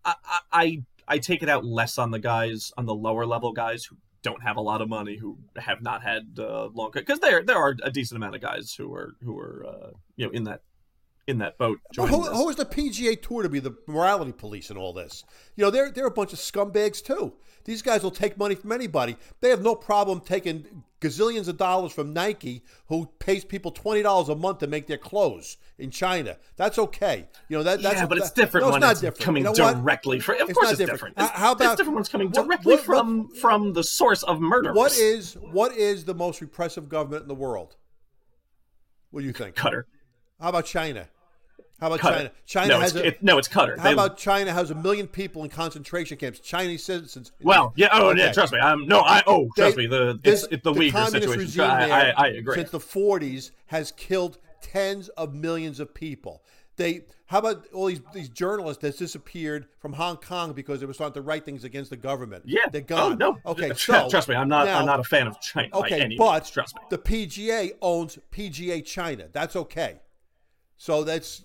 I, 0.06 0.16
I, 0.24 0.40
I, 0.52 0.84
I 1.12 1.18
take 1.18 1.44
it 1.44 1.50
out 1.50 1.66
less 1.66 1.98
on 1.98 2.10
the 2.10 2.20
guys 2.20 2.72
on 2.78 2.86
the 2.86 2.96
lower 2.96 3.26
level 3.26 3.52
guys 3.52 3.84
who 3.84 3.98
don't 4.24 4.42
have 4.42 4.56
a 4.56 4.62
lot 4.62 4.82
of 4.82 4.88
money, 4.88 5.18
who 5.18 5.38
have 5.58 5.82
not 5.82 6.02
had 6.02 6.38
uh, 6.40 6.70
long 6.74 6.92
because 6.94 7.20
there 7.20 7.44
there 7.44 7.58
are 7.58 7.76
a 7.84 7.92
decent 7.92 8.16
amount 8.16 8.36
of 8.36 8.42
guys 8.42 8.74
who 8.74 8.94
are 8.94 9.16
who 9.22 9.38
are 9.38 9.66
uh, 9.68 9.90
you 10.16 10.26
know 10.26 10.32
in 10.32 10.46
that 10.46 10.62
in 11.28 11.40
that 11.40 11.58
boat. 11.58 11.80
Who, 11.98 12.06
who 12.06 12.50
is 12.50 12.56
the 12.56 12.66
PGA 12.66 13.22
Tour 13.22 13.44
to 13.44 13.50
be 13.50 13.60
the 13.60 13.76
morality 13.88 14.32
police 14.32 14.70
in 14.70 14.78
all 14.78 14.94
this? 14.94 15.26
You 15.58 15.66
know, 15.66 15.70
they're 15.70 15.92
they're 15.92 16.08
a 16.08 16.12
bunch 16.12 16.32
of 16.32 16.40
scumbags 16.40 17.04
too. 17.04 17.34
These 17.66 17.82
guys 17.82 18.04
will 18.04 18.12
take 18.12 18.38
money 18.38 18.56
from 18.56 18.72
anybody. 18.72 19.18
They 19.42 19.50
have 19.50 19.62
no 19.62 19.76
problem 19.76 20.22
taking 20.22 20.84
gazillions 21.02 21.48
of 21.48 21.58
dollars 21.58 21.92
from 21.92 22.14
Nike, 22.14 22.64
who 22.88 23.08
pays 23.20 23.44
people 23.44 23.72
twenty 23.72 24.02
dollars 24.02 24.30
a 24.30 24.36
month 24.36 24.60
to 24.60 24.68
make 24.68 24.88
their 24.88 24.98
clothes 24.98 25.58
in 25.78 25.90
China. 25.92 26.38
That's 26.56 26.78
okay. 26.80 27.28
You 27.50 27.58
know 27.58 27.64
that. 27.64 27.82
That's 27.82 27.96
yeah, 27.98 28.06
but 28.06 28.20
it's 28.20 28.32
different 28.32 28.64
No, 28.66 28.70
it's 28.70 28.74
when 28.76 28.82
not 28.82 28.92
it's 28.94 29.02
different. 29.02 29.26
coming 29.26 29.44
You 29.44 29.50
know 29.50 29.74
directly 29.74 30.20
from. 30.20 30.36
Of 30.42 30.50
It's 30.50 30.54
course, 30.58 30.70
it's 30.70 30.78
different. 30.78 31.16
different. 31.16 31.32
It's, 31.32 31.40
how 31.40 31.52
it's 31.54 31.62
about- 31.62 31.78
different 31.78 31.96
when 31.96 32.02
it's 32.02 32.10
coming 32.10 32.30
directly 32.30 32.76
what- 32.76 32.88
what- 32.88 33.00
from 33.00 33.30
from 33.36 33.74
the 33.74 33.84
source 33.84 34.24
of 34.24 34.40
murder. 34.40 34.74
What 34.74 34.96
is 34.98 35.34
what 35.34 35.76
is 35.76 36.06
the 36.06 36.14
most 36.16 36.40
repressive 36.40 36.88
government 36.88 37.24
in 37.24 37.28
the 37.28 37.36
world? 37.36 37.76
What 39.10 39.22
do 39.22 39.28
you 39.28 39.34
think? 39.34 39.56
Qatar? 39.56 39.84
How 40.40 40.50
about 40.50 40.66
China? 40.66 41.08
How 41.82 41.88
about 41.88 42.00
Qatar. 42.00 42.12
China? 42.12 42.32
China 42.46 42.68
no, 42.68 42.80
has 42.80 42.96
a, 42.96 43.08
it, 43.08 43.24
no, 43.24 43.40
it's 43.40 43.48
Qatar. 43.48 43.76
How 43.76 43.86
They- 43.86 43.94
about 43.94 44.16
China 44.16 44.54
has 44.54 44.70
a 44.70 44.76
million 44.76 45.08
people 45.08 45.44
in 45.44 45.50
concentration 45.50 46.16
camps, 46.16 46.40
Chinese 46.40 46.86
citizens? 46.86 47.32
Well, 47.42 47.74
yeah. 47.76 47.90
Oh, 47.92 48.14
yeah. 48.14 48.32
Trust 48.32 48.54
me. 48.54 48.60
I'm 48.60 48.86
no. 48.86 49.00
I. 49.00 49.24
Oh, 49.26 49.50
trust 49.58 49.76
They- 49.76 49.84
me. 49.84 49.88
The 49.88 50.20
this- 50.24 50.44
it's, 50.44 50.54
it's 50.54 50.64
the, 50.64 50.74
the 50.74 50.80
Uyghur 50.80 50.92
communist 50.92 51.14
situation. 51.14 51.40
regime 51.40 51.72
I, 51.72 51.88
there, 51.88 52.14
I, 52.16 52.26
I 52.26 52.28
agree. 52.28 52.56
Since 52.56 52.70
the 52.70 52.80
40s, 52.80 53.50
has 53.66 53.92
killed 53.94 54.38
tens 54.62 55.10
of 55.10 55.34
millions 55.34 55.80
of 55.80 55.92
people. 55.92 56.44
They 56.76 57.02
how 57.26 57.40
about 57.40 57.66
all 57.74 57.88
these 57.88 58.02
these 58.14 58.30
journalists 58.30 58.82
that 58.84 58.96
disappeared 59.00 59.66
from 59.80 59.94
Hong 59.94 60.18
Kong 60.18 60.54
because 60.54 60.82
they 60.82 60.86
were 60.86 60.94
starting 60.94 61.16
to 61.16 61.22
write 61.22 61.46
things 61.46 61.64
against 61.64 61.90
the 61.90 61.98
government? 61.98 62.44
Yeah. 62.46 62.62
they're 62.72 62.82
oh, 62.82 62.86
gone. 62.86 63.14
Oh 63.14 63.16
no. 63.16 63.40
Okay, 63.54 63.74
so 63.76 64.08
trust 64.08 64.30
me, 64.30 64.36
I'm 64.36 64.48
not. 64.48 64.66
now- 64.66 64.78
I'm 64.78 64.86
not 64.86 65.00
a 65.00 65.04
fan 65.04 65.26
of 65.26 65.42
China. 65.42 65.70
by 65.72 65.80
Okay, 65.80 66.16
but 66.16 66.46
trust 66.46 66.76
me. 66.76 66.82
the 66.92 67.00
PGA 67.00 67.72
owns 67.82 68.20
PGA 68.32 68.86
China. 68.86 69.30
That's 69.34 69.56
okay. 69.56 70.00
So 70.78 71.04
that's 71.04 71.44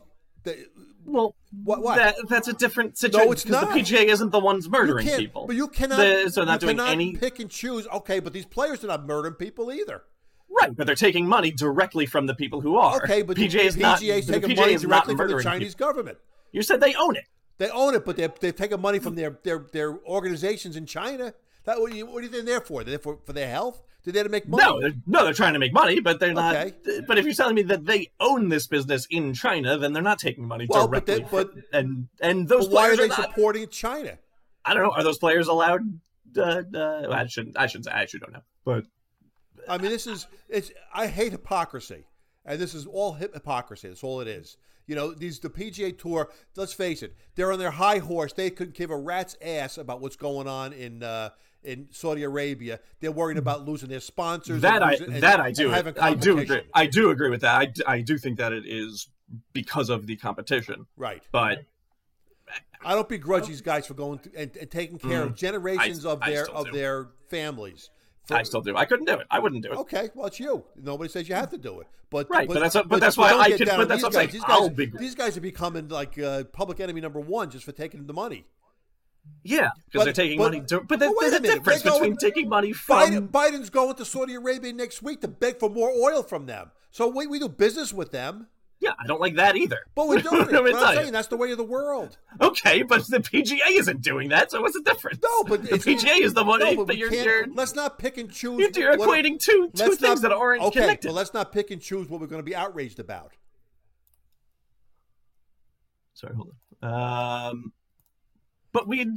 Well, 1.04 1.34
What- 1.64 1.82
what? 1.82 1.96
That, 1.96 2.16
that's 2.28 2.48
a 2.48 2.52
different 2.52 2.98
situation. 2.98 3.32
it's 3.32 3.42
'cause 3.44 3.52
not. 3.52 3.72
The 3.72 3.80
PGA 3.80 4.06
isn't 4.06 4.30
the 4.30 4.40
ones 4.40 4.68
murdering 4.68 5.06
people. 5.06 5.46
but 5.46 5.54
you 5.56 5.68
cannot. 5.68 5.96
The- 5.98 6.30
so 6.30 6.44
not 6.44 6.60
doing 6.60 6.80
any. 6.80 7.16
pick 7.16 7.38
and 7.38 7.48
choose. 7.50 7.86
Okay, 7.88 8.18
but 8.20 8.32
these 8.32 8.46
players 8.46 8.82
are 8.82 8.88
not 8.88 9.06
murdering 9.06 9.34
people 9.34 9.70
either. 9.72 10.02
Right, 10.48 10.74
but 10.74 10.86
they're 10.86 10.96
taking 10.96 11.26
money 11.28 11.50
directly 11.50 12.06
from 12.06 12.26
the 12.26 12.34
people 12.34 12.60
who 12.60 12.76
are. 12.76 12.96
Okay, 13.02 13.22
but 13.22 13.36
PGA 13.36 13.50
the 13.62 13.66
is 13.66 13.76
not. 13.76 14.00
PGA 14.00 14.18
is 14.18 14.26
the 14.26 14.32
taking 14.34 14.50
PGA 14.50 14.56
money 14.60 14.76
directly 14.76 15.16
from 15.16 15.28
the 15.30 15.42
Chinese 15.42 15.74
people. 15.74 15.86
government. 15.88 16.18
You 16.52 16.62
said 16.62 16.80
they 16.80 16.94
own 16.94 17.14
it. 17.16 17.24
They 17.58 17.68
own 17.70 17.94
it, 17.94 18.04
but 18.04 18.16
they're, 18.16 18.32
they're 18.40 18.52
taking 18.52 18.80
money 18.80 18.98
from 18.98 19.14
their, 19.14 19.38
their, 19.42 19.66
their 19.72 19.98
organizations 20.06 20.76
in 20.76 20.86
China. 20.86 21.32
That 21.66 21.80
what, 21.80 21.94
you, 21.94 22.06
what 22.06 22.24
are 22.24 22.28
they 22.28 22.40
there 22.40 22.60
for? 22.60 22.82
They're 22.82 22.92
there 22.92 22.98
for, 22.98 23.18
for 23.26 23.32
their 23.32 23.48
health? 23.48 23.82
They're 24.04 24.12
there 24.12 24.22
to 24.22 24.28
make 24.30 24.46
money. 24.48 24.62
No, 24.64 24.80
they're, 24.80 24.92
no, 25.06 25.24
they're 25.24 25.32
trying 25.34 25.54
to 25.54 25.58
make 25.58 25.72
money, 25.72 25.98
but 26.00 26.20
they're 26.20 26.32
not. 26.32 26.54
Okay. 26.54 27.00
But 27.08 27.18
if 27.18 27.24
you're 27.24 27.34
telling 27.34 27.56
me 27.56 27.62
that 27.62 27.84
they 27.86 28.12
own 28.20 28.48
this 28.48 28.68
business 28.68 29.06
in 29.10 29.34
China, 29.34 29.76
then 29.76 29.92
they're 29.92 30.02
not 30.02 30.20
taking 30.20 30.46
money 30.46 30.66
Well, 30.68 30.86
but 30.86 31.06
directly. 31.06 31.24
they- 31.24 31.28
but- 31.30 31.54
and 31.72 32.08
and 32.20 32.48
those 32.48 32.68
But 32.68 32.74
why 32.74 32.90
are 32.90 32.96
they 32.96 33.08
not. 33.08 33.20
supporting 33.20 33.68
China? 33.68 34.16
I 34.64 34.74
don't 34.74 34.84
know. 34.84 34.92
Are 34.92 35.02
those 35.02 35.18
players 35.18 35.48
allowed? 35.48 35.80
Uh, 36.36 36.62
uh, 36.74 37.08
I 37.10 37.26
shouldn't. 37.26 37.58
I 37.58 37.66
shouldn't 37.66 37.86
say. 37.86 37.90
I 37.92 38.02
actually 38.02 38.20
don't 38.20 38.32
know. 38.32 38.42
But 38.64 38.84
I 39.68 39.78
mean, 39.78 39.90
this 39.90 40.06
is 40.06 40.26
it's. 40.48 40.70
I 40.94 41.08
hate 41.08 41.32
hypocrisy, 41.32 42.04
and 42.44 42.60
this 42.60 42.74
is 42.74 42.86
all 42.86 43.14
hypocrisy. 43.14 43.88
That's 43.88 44.04
all 44.04 44.20
it 44.20 44.28
is. 44.28 44.56
You 44.86 44.94
know, 44.94 45.12
these 45.14 45.40
the 45.40 45.50
PGA 45.50 45.98
Tour. 45.98 46.30
Let's 46.54 46.72
face 46.72 47.02
it, 47.02 47.16
they're 47.34 47.52
on 47.52 47.58
their 47.58 47.72
high 47.72 47.98
horse. 47.98 48.32
They 48.32 48.50
couldn't 48.50 48.76
give 48.76 48.90
a 48.90 48.96
rat's 48.96 49.36
ass 49.42 49.78
about 49.78 50.00
what's 50.00 50.14
going 50.16 50.46
on 50.46 50.72
in 50.72 51.02
uh, 51.02 51.30
in 51.64 51.88
Saudi 51.90 52.22
Arabia. 52.22 52.80
They're 53.00 53.12
worried 53.12 53.38
about 53.38 53.66
losing 53.66 53.88
their 53.88 54.00
sponsors. 54.00 54.62
that 54.62 54.82
I 54.82 54.90
losing- 54.92 55.12
and- 55.14 55.22
that 55.22 55.40
I 55.40 55.50
do 55.50 55.72
I 55.72 56.14
do 56.14 56.38
agree. 56.38 56.62
I 56.74 56.86
do 56.86 57.10
agree 57.10 57.30
with 57.30 57.40
that. 57.42 57.54
I, 57.86 57.94
I 57.94 58.00
do 58.02 58.18
think 58.18 58.38
that 58.38 58.52
it 58.52 58.64
is 58.66 59.08
because 59.52 59.90
of 59.90 60.06
the 60.06 60.16
competition. 60.16 60.86
Right. 60.96 61.22
But 61.32 61.64
I 62.84 62.94
don't 62.94 63.08
begrudge 63.08 63.46
these 63.48 63.60
guys 63.62 63.86
for 63.86 63.94
going 63.94 64.18
through 64.18 64.32
and, 64.36 64.56
and 64.56 64.70
taking 64.70 64.98
care 64.98 65.22
of 65.22 65.34
generations 65.34 66.04
Mm. 66.04 66.08
I- 66.08 66.12
of 66.12 66.20
their 66.20 66.48
of 66.50 66.64
do. 66.66 66.72
their 66.72 67.08
families. 67.28 67.90
For- 68.26 68.36
I 68.36 68.42
still 68.42 68.60
do. 68.60 68.76
I 68.76 68.84
couldn't 68.84 69.06
do 69.06 69.14
it. 69.14 69.26
I 69.30 69.38
wouldn't 69.38 69.62
do 69.62 69.70
it. 69.72 69.78
Okay, 69.78 70.10
well, 70.14 70.26
it's 70.26 70.40
you. 70.40 70.64
Nobody 70.80 71.08
says 71.10 71.28
you 71.28 71.34
have 71.36 71.50
to 71.50 71.58
do 71.58 71.80
it, 71.80 71.86
but 72.10 72.28
Right, 72.28 72.46
but 72.48 72.54
that's- 72.60 72.84
but 72.88 73.00
that's 73.00 73.16
why 73.16 73.30
I 73.32 73.56
down 73.56 73.78
but 73.78 73.88
that's 73.88 73.98
these 73.98 74.02
what 74.02 74.06
I'm 74.08 74.12
saying. 74.12 74.26
guys. 74.26 74.32
These 74.32 74.42
guys, 74.42 74.50
I'll 74.50 74.68
be- 74.68 74.86
these 74.86 75.14
guys 75.14 75.36
are 75.36 75.40
becoming 75.40 75.88
like 75.88 76.18
uh, 76.18 76.44
public 76.44 76.80
enemy 76.80 77.00
number 77.00 77.20
one 77.20 77.50
just 77.50 77.64
for 77.64 77.72
taking 77.72 78.06
the 78.06 78.12
money. 78.12 78.44
Yeah, 79.44 79.70
because 79.84 80.04
they're 80.04 80.12
taking 80.12 80.38
but- 80.38 80.52
money. 80.52 80.60
To, 80.66 80.78
but 80.80 80.88
but 80.88 80.98
there's, 81.00 81.12
wait 81.12 81.30
there's 81.30 81.32
a 81.34 81.36
a 81.36 81.40
difference 81.40 81.82
going- 81.82 82.00
between 82.00 82.16
taking 82.16 82.48
money 82.48 82.72
from. 82.72 82.98
Biden, 83.10 83.28
Biden's 83.30 83.70
going 83.70 83.94
to 83.94 84.04
Saudi 84.04 84.34
Arabia 84.34 84.72
next 84.72 85.02
week 85.02 85.20
to 85.20 85.28
beg 85.28 85.58
for 85.60 85.70
more 85.70 85.90
oil 85.90 86.22
from 86.22 86.46
them. 86.46 86.70
So 86.90 87.06
we, 87.08 87.26
we 87.26 87.38
do 87.38 87.48
business 87.48 87.92
with 87.92 88.10
them, 88.10 88.48
Yeah, 88.80 88.92
I 88.98 89.06
don't 89.06 89.20
like 89.20 89.36
that 89.36 89.54
either. 89.56 89.78
but 89.94 90.08
we're 90.08 90.20
doing 90.20 90.40
it. 90.48 90.50
Let 90.52 90.64
me 90.64 90.72
But 90.72 90.78
tell 90.80 90.88
I'm 90.88 90.96
saying 90.96 91.12
that's 91.12 91.28
the 91.28 91.36
way 91.36 91.52
of 91.52 91.58
the 91.58 91.64
world. 91.64 92.16
Okay, 92.40 92.82
but 92.82 93.06
the 93.06 93.18
PGA 93.20 93.60
isn't 93.78 94.00
doing 94.02 94.30
that, 94.30 94.50
so 94.50 94.60
what's 94.62 94.74
the 94.74 94.82
difference? 94.82 95.20
No, 95.22 95.44
but 95.44 95.62
the 95.62 95.76
PGA 95.78 96.20
is 96.22 96.34
the 96.34 96.42
one. 96.42 96.58
No, 96.60 96.74
but 96.74 96.86
but 96.88 96.96
you're, 96.96 97.10
can't- 97.10 97.24
you're, 97.24 97.46
let's 97.54 97.74
not 97.76 97.98
pick 98.00 98.16
and 98.18 98.32
choose. 98.32 98.58
you're, 98.58 98.70
you're 98.70 98.96
what- 98.98 99.08
equating 99.10 99.38
two 99.38 99.70
two 99.76 99.94
things 99.94 100.22
not- 100.22 100.22
that 100.22 100.32
aren't 100.32 100.62
okay, 100.62 100.80
connected. 100.80 101.08
Well, 101.08 101.14
let's 101.16 101.34
not 101.34 101.52
pick 101.52 101.70
and 101.70 101.80
choose 101.80 102.08
what 102.08 102.20
we're 102.20 102.26
going 102.26 102.40
to 102.40 102.44
be 102.44 102.56
outraged 102.56 102.98
about. 102.98 103.32
Sorry, 106.14 106.34
hold 106.34 106.52
on. 106.82 107.50
Um, 107.52 107.72
but 108.76 108.86
we, 108.86 109.10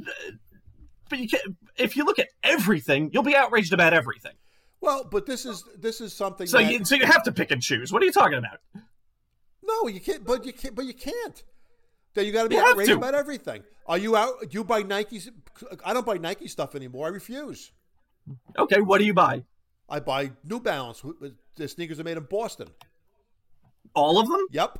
but 1.10 1.18
you 1.18 1.28
can't. 1.28 1.54
If 1.76 1.94
you 1.94 2.06
look 2.06 2.18
at 2.18 2.28
everything, 2.42 3.10
you'll 3.12 3.22
be 3.22 3.36
outraged 3.36 3.74
about 3.74 3.92
everything. 3.92 4.32
Well, 4.80 5.04
but 5.04 5.26
this 5.26 5.44
is 5.44 5.62
this 5.78 6.00
is 6.00 6.14
something. 6.14 6.46
So 6.46 6.56
that, 6.56 6.72
you, 6.72 6.82
so 6.82 6.94
you 6.94 7.04
have 7.04 7.22
to 7.24 7.32
pick 7.32 7.50
and 7.50 7.60
choose. 7.60 7.92
What 7.92 8.02
are 8.02 8.06
you 8.06 8.12
talking 8.12 8.38
about? 8.38 8.58
no, 9.62 9.86
you 9.86 10.00
can't. 10.00 10.24
But 10.24 10.46
you 10.46 10.54
can't. 10.54 10.74
But 10.74 10.86
you 10.86 10.94
can't. 10.94 11.42
Then 12.14 12.24
you 12.24 12.32
got 12.32 12.44
to 12.44 12.48
be 12.48 12.56
outraged 12.56 12.88
to. 12.88 12.96
about 12.96 13.14
everything. 13.14 13.62
Are 13.86 13.98
you 13.98 14.16
out? 14.16 14.40
Do 14.40 14.48
you 14.50 14.64
buy 14.64 14.82
Nike? 14.82 15.20
I 15.84 15.92
don't 15.92 16.06
buy 16.06 16.16
Nike 16.16 16.48
stuff 16.48 16.74
anymore. 16.74 17.04
I 17.04 17.10
refuse. 17.10 17.70
Okay, 18.58 18.80
what 18.80 18.96
do 18.96 19.04
you 19.04 19.12
buy? 19.12 19.44
I 19.90 20.00
buy 20.00 20.30
New 20.42 20.60
Balance. 20.60 21.04
The 21.56 21.68
sneakers 21.68 22.00
are 22.00 22.04
made 22.04 22.16
in 22.16 22.22
Boston. 22.22 22.68
All 23.94 24.18
of 24.18 24.26
them? 24.26 24.46
Yep. 24.52 24.78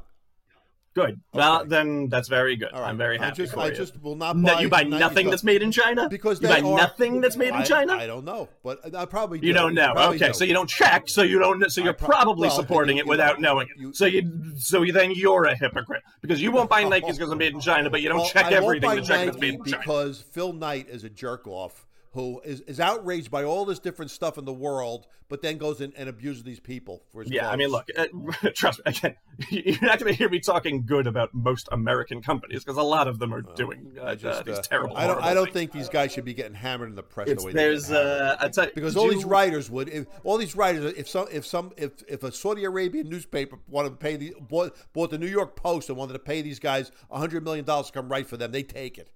Good. 0.92 1.20
Well, 1.32 1.64
then 1.64 2.08
that's 2.08 2.28
very 2.28 2.56
good. 2.56 2.70
Right. 2.72 2.82
I'm 2.88 2.98
very 2.98 3.16
I 3.16 3.26
happy 3.26 3.36
just, 3.36 3.52
for 3.54 3.60
I 3.60 3.66
you. 3.68 3.74
just 3.76 4.02
will 4.02 4.16
not 4.16 4.36
No, 4.36 4.54
buy. 4.56 4.60
you 4.60 4.68
buy 4.68 4.82
nothing 4.82 5.26
stuff 5.26 5.30
that's 5.30 5.44
made 5.44 5.62
in 5.62 5.70
China 5.70 6.08
because 6.08 6.42
you 6.42 6.48
buy 6.48 6.58
are- 6.58 6.76
nothing 6.76 7.20
that's 7.20 7.36
made 7.36 7.48
in 7.50 7.54
I- 7.54 7.62
China. 7.64 7.92
I 7.94 8.08
don't 8.08 8.24
know, 8.24 8.48
but 8.64 8.92
I 8.94 9.04
probably 9.04 9.38
do. 9.38 9.46
You 9.46 9.52
don't 9.52 9.74
know. 9.74 9.92
Probably 9.94 10.16
Okay, 10.16 10.28
do. 10.28 10.32
so 10.34 10.44
you 10.44 10.52
don't 10.52 10.68
check, 10.68 11.04
so 11.08 11.22
you 11.22 11.38
don't. 11.38 11.70
So 11.70 11.80
you're 11.80 11.92
pro- 11.92 12.08
probably 12.08 12.48
well, 12.48 12.56
supporting 12.60 12.96
you- 12.96 13.02
it 13.04 13.06
you- 13.06 13.10
without 13.10 13.40
knowing 13.40 13.68
it. 13.68 13.80
you- 13.80 13.92
so 13.94 14.06
you, 14.06 14.52
so 14.58 14.82
you, 14.82 14.92
then 14.92 15.12
you're 15.14 15.44
a 15.44 15.54
hypocrite 15.56 16.02
because 16.22 16.42
you 16.42 16.50
won't 16.50 16.68
buy 16.68 16.82
Nikes 16.90 17.02
because 17.12 17.28
they're 17.28 17.36
made 17.36 17.54
in 17.54 17.60
China, 17.60 17.88
but 17.88 18.02
you 18.02 18.08
don't 18.08 18.18
Well, 18.18 18.28
check 18.28 18.50
everything 18.50 18.90
to 18.96 19.02
check 19.02 19.28
it's 19.28 19.38
made 19.38 19.54
in 19.54 19.64
China. 19.64 19.78
because 19.78 20.20
Phil 20.32 20.52
Knight 20.52 20.88
is 20.88 21.04
a 21.04 21.08
jerk 21.10 21.46
off 21.46 21.86
who 22.12 22.40
is, 22.44 22.60
is 22.62 22.80
outraged 22.80 23.30
by 23.30 23.44
all 23.44 23.64
this 23.64 23.78
different 23.78 24.10
stuff 24.10 24.36
in 24.36 24.44
the 24.44 24.52
world, 24.52 25.06
but 25.28 25.42
then 25.42 25.58
goes 25.58 25.80
in 25.80 25.92
and 25.96 26.08
abuses 26.08 26.42
these 26.42 26.58
people 26.58 27.04
for 27.12 27.22
his 27.22 27.30
Yeah, 27.30 27.48
I 27.48 27.54
mean, 27.54 27.68
look, 27.68 27.86
uh, 27.96 28.06
trust 28.54 28.80
me. 28.84 28.90
Again, 28.90 29.14
you're 29.48 29.80
not 29.80 30.00
going 30.00 30.12
to 30.12 30.18
hear 30.18 30.28
me 30.28 30.40
talking 30.40 30.84
good 30.84 31.06
about 31.06 31.32
most 31.32 31.68
American 31.70 32.20
companies 32.20 32.64
because 32.64 32.78
a 32.78 32.82
lot 32.82 33.06
of 33.06 33.20
them 33.20 33.32
are 33.32 33.42
doing 33.42 33.96
uh, 34.00 34.16
just, 34.16 34.40
uh, 34.40 34.42
these 34.42 34.58
terrible. 34.60 34.96
I 34.96 35.06
don't. 35.06 35.22
I 35.22 35.34
don't 35.34 35.44
things. 35.44 35.54
think 35.54 35.72
these 35.72 35.88
guys 35.88 36.12
should 36.12 36.24
be 36.24 36.34
getting 36.34 36.54
hammered 36.54 36.88
in 36.88 36.96
the 36.96 37.02
press 37.02 37.28
the 37.28 37.44
way 37.44 37.52
there's 37.52 37.92
uh, 37.92 38.36
I 38.40 38.48
tell 38.48 38.64
you, 38.64 38.72
because 38.74 38.96
all 38.96 39.06
you- 39.06 39.14
these 39.14 39.24
writers 39.24 39.70
would, 39.70 39.88
if, 39.88 40.06
all 40.24 40.36
these 40.36 40.56
writers, 40.56 40.92
if 40.96 41.08
some, 41.08 41.28
if 41.30 41.46
some, 41.46 41.72
if 41.76 42.02
if 42.08 42.24
a 42.24 42.32
Saudi 42.32 42.64
Arabian 42.64 43.08
newspaper 43.08 43.58
wanted 43.68 43.90
to 43.90 43.96
pay 43.96 44.16
the 44.16 44.34
bought, 44.40 44.76
bought 44.92 45.10
the 45.10 45.18
New 45.18 45.28
York 45.28 45.54
Post 45.54 45.88
and 45.88 45.96
wanted 45.96 46.14
to 46.14 46.18
pay 46.18 46.42
these 46.42 46.58
guys 46.58 46.90
hundred 47.10 47.44
million 47.44 47.64
dollars 47.64 47.86
to 47.86 47.92
come 47.92 48.08
write 48.08 48.26
for 48.26 48.36
them, 48.36 48.50
they 48.50 48.64
take 48.64 48.98
it. 48.98 49.10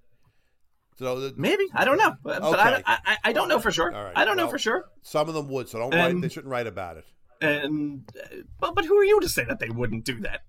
So 0.97 1.19
the- 1.19 1.33
Maybe 1.35 1.65
I 1.73 1.83
don't 1.85 1.97
know, 1.97 2.15
but, 2.23 2.41
but 2.41 2.59
Okay. 2.59 2.83
I, 2.85 2.97
I 3.05 3.17
I 3.25 3.33
don't 3.33 3.49
know 3.49 3.59
for 3.59 3.71
sure. 3.71 3.91
Right, 3.91 4.13
I 4.15 4.23
don't 4.25 4.37
know 4.37 4.47
for 4.47 4.57
sure. 4.59 4.85
some 5.01 5.27
of 5.27 5.35
them 5.35 5.49
would, 5.49 5.67
so 5.69 5.79
don't 5.79 5.93
write. 5.93 6.19
They 6.21 6.29
shouldn't 6.29 6.51
write 6.51 6.67
about 6.67 6.97
it. 6.97 7.05
And 7.41 8.09
uh, 8.17 8.37
but 8.59 8.75
but 8.75 8.85
who 8.85 8.95
are 8.97 9.03
you 9.03 9.19
to 9.19 9.27
say 9.29 9.43
that 9.43 9.59
they 9.59 9.69
wouldn't 9.69 10.05
do 10.05 10.21
that? 10.21 10.41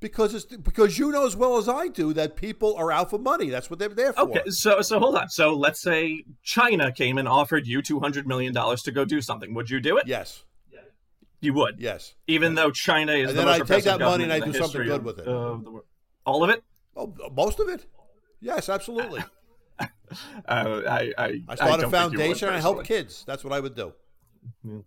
Because 0.00 0.34
it's 0.34 0.44
because 0.44 0.98
you 0.98 1.10
know 1.10 1.26
as 1.26 1.34
well 1.34 1.56
as 1.56 1.68
I 1.68 1.88
do 1.88 2.12
that 2.12 2.36
people 2.36 2.76
are 2.76 2.92
out 2.92 3.10
for 3.10 3.18
money. 3.18 3.48
That's 3.48 3.68
what 3.70 3.78
they're 3.78 3.88
there 3.88 4.12
for. 4.12 4.20
Okay, 4.22 4.42
so 4.50 4.80
so 4.82 4.98
hold 5.00 5.16
on. 5.16 5.28
So 5.30 5.54
let's 5.54 5.80
say 5.80 6.24
China 6.42 6.92
came 6.92 7.16
and 7.18 7.26
offered 7.26 7.66
you 7.66 7.80
two 7.82 7.98
hundred 7.98 8.26
million 8.26 8.52
dollars 8.52 8.82
to 8.82 8.92
go 8.92 9.04
do 9.06 9.20
something. 9.22 9.54
Would 9.54 9.70
you 9.70 9.80
do 9.80 9.96
it? 9.96 10.06
Yes. 10.06 10.44
You 11.40 11.52
would. 11.54 11.76
Yes. 11.78 12.14
Even 12.26 12.56
though 12.56 12.72
China 12.72 13.12
is 13.12 13.30
And 13.30 13.38
the 13.38 13.44
then 13.44 13.58
most 13.58 13.70
I 13.70 13.74
take 13.76 13.84
that 13.84 14.00
money 14.00 14.24
and 14.24 14.32
I 14.32 14.40
do 14.40 14.52
something 14.52 14.82
good 14.82 15.04
with 15.04 15.20
it. 15.20 15.26
of. 15.28 15.64
All 16.26 16.42
of 16.42 16.50
it? 16.50 16.64
Oh, 16.96 17.14
most 17.32 17.60
of 17.60 17.68
it. 17.68 17.86
Yes, 18.40 18.68
absolutely. 18.68 19.22
Uh, 20.48 20.82
I 20.88 21.12
I 21.18 21.42
I 21.48 21.54
start 21.54 21.70
a 21.70 21.82
you 21.82 21.86
would, 21.88 21.90
foundation 21.90 22.48
and 22.48 22.56
I 22.56 22.60
help 22.60 22.84
kids. 22.84 23.24
That's 23.26 23.44
what 23.44 23.52
I 23.52 23.60
would 23.60 23.74
do. 23.74 23.92
Yeah. 24.64 24.78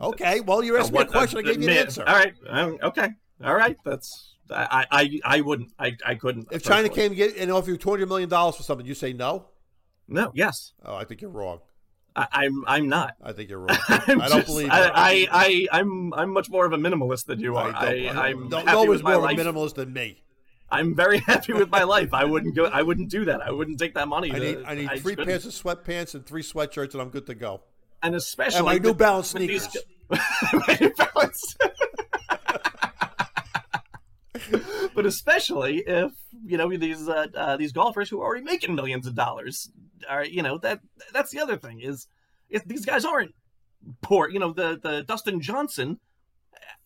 Okay. 0.00 0.40
Well, 0.40 0.62
you 0.62 0.76
asked 0.76 0.90
Uh, 0.90 0.92
me 0.92 0.98
a 0.98 1.02
what- 1.02 1.10
question. 1.12 1.38
I 1.38 1.42
uh, 1.42 1.52
gave 1.52 1.62
you 1.62 1.68
an 1.70 1.76
answer. 1.76 2.04
All 2.06 2.14
right. 2.14 2.34
Um, 2.48 2.78
okay. 2.82 3.08
All 3.42 3.54
right. 3.54 3.76
That's 3.84 4.34
I 4.50 4.86
I 4.90 5.20
I 5.24 5.40
wouldn't. 5.40 5.72
I 5.78 5.96
I 6.04 6.14
couldn't. 6.16 6.48
If 6.50 6.62
China 6.62 6.88
came 6.88 7.06
and, 7.12 7.16
get, 7.16 7.36
and 7.36 7.50
offer 7.50 7.70
you 7.70 7.76
two 7.78 7.90
hundred 7.90 8.08
million 8.08 8.28
dollars 8.28 8.56
for 8.56 8.62
something, 8.62 8.86
you 8.86 8.94
say 8.94 9.12
no. 9.12 9.46
No. 10.08 10.32
Yes. 10.34 10.72
Oh, 10.84 10.94
I 10.94 11.04
think 11.04 11.20
you're 11.22 11.30
wrong. 11.30 11.60
I, 12.16 12.26
I'm 12.32 12.64
I'm 12.66 12.88
not. 12.88 13.16
I 13.22 13.32
think 13.32 13.48
you're 13.50 13.58
wrong. 13.66 13.76
I'm 13.88 14.20
I 14.20 14.28
don't 14.28 14.38
just- 14.40 14.46
believe. 14.48 14.68
I. 14.70 14.90
I, 14.94 15.28
I, 15.32 15.66
I'm, 15.78 16.12
I'm 16.14 16.30
much 16.30 16.50
more 16.50 16.66
of 16.66 16.72
a 16.72 16.76
minimalist 16.76 17.24
than 17.26 17.40
you 17.40 17.56
I 17.56 17.70
are. 17.70 17.74
I, 17.74 17.86
I, 17.86 18.26
I 18.26 18.28
am 18.30 18.48
no, 18.48 18.62
no 18.62 18.84
one's 18.84 19.02
more 19.02 19.14
of 19.14 19.24
a 19.24 19.28
minimalist 19.28 19.74
than 19.74 19.92
me. 19.92 20.22
I'm 20.74 20.94
very 20.94 21.18
happy 21.26 21.52
with 21.52 21.70
my 21.70 21.84
life. 21.84 22.12
I 22.12 22.24
wouldn't 22.24 22.54
go. 22.54 22.66
I 22.66 22.82
wouldn't 22.82 23.10
do 23.10 23.24
that. 23.26 23.40
I 23.42 23.50
wouldn't 23.50 23.78
take 23.78 23.94
that 23.94 24.08
money. 24.08 24.30
I 24.32 24.38
to- 24.38 24.40
need 24.40 24.58
I 24.66 24.74
need 24.74 24.88
just 24.90 25.02
three 25.02 25.14
couldn't. 25.14 25.26
pairs 25.28 25.46
of 25.46 25.52
sweatpants 25.52 26.14
and 26.14 26.24
three 26.26 26.42
sweatshirts, 26.42 26.92
and 26.92 27.02
I'm 27.02 27.10
good 27.10 27.26
to 27.26 27.34
go. 27.34 27.62
and 28.02 28.14
especially 28.14 28.58
And 28.58 28.66
my 28.66 28.78
New 28.78 28.94
Balance 28.94 29.32
these- 29.32 29.62
sneakers. 29.64 30.80
New 30.80 30.92
Balance. 30.96 31.56
but 34.94 35.06
especially 35.06 35.78
if 35.86 36.12
you 36.44 36.56
know 36.58 36.68
these 36.76 37.08
uh, 37.08 37.26
uh, 37.34 37.56
these 37.56 37.72
golfers 37.72 38.08
who 38.10 38.20
are 38.20 38.24
already 38.26 38.44
making 38.44 38.74
millions 38.74 39.06
of 39.06 39.14
dollars 39.14 39.70
are 40.08 40.24
you 40.24 40.42
know 40.42 40.58
that 40.58 40.80
that's 41.12 41.30
the 41.30 41.40
other 41.40 41.56
thing 41.56 41.80
is 41.80 42.06
if 42.50 42.64
these 42.64 42.84
guys 42.84 43.04
aren't 43.04 43.34
poor 44.02 44.28
you 44.28 44.38
know 44.38 44.52
the 44.52 44.78
the 44.82 45.02
Dustin 45.04 45.40
Johnson 45.40 45.98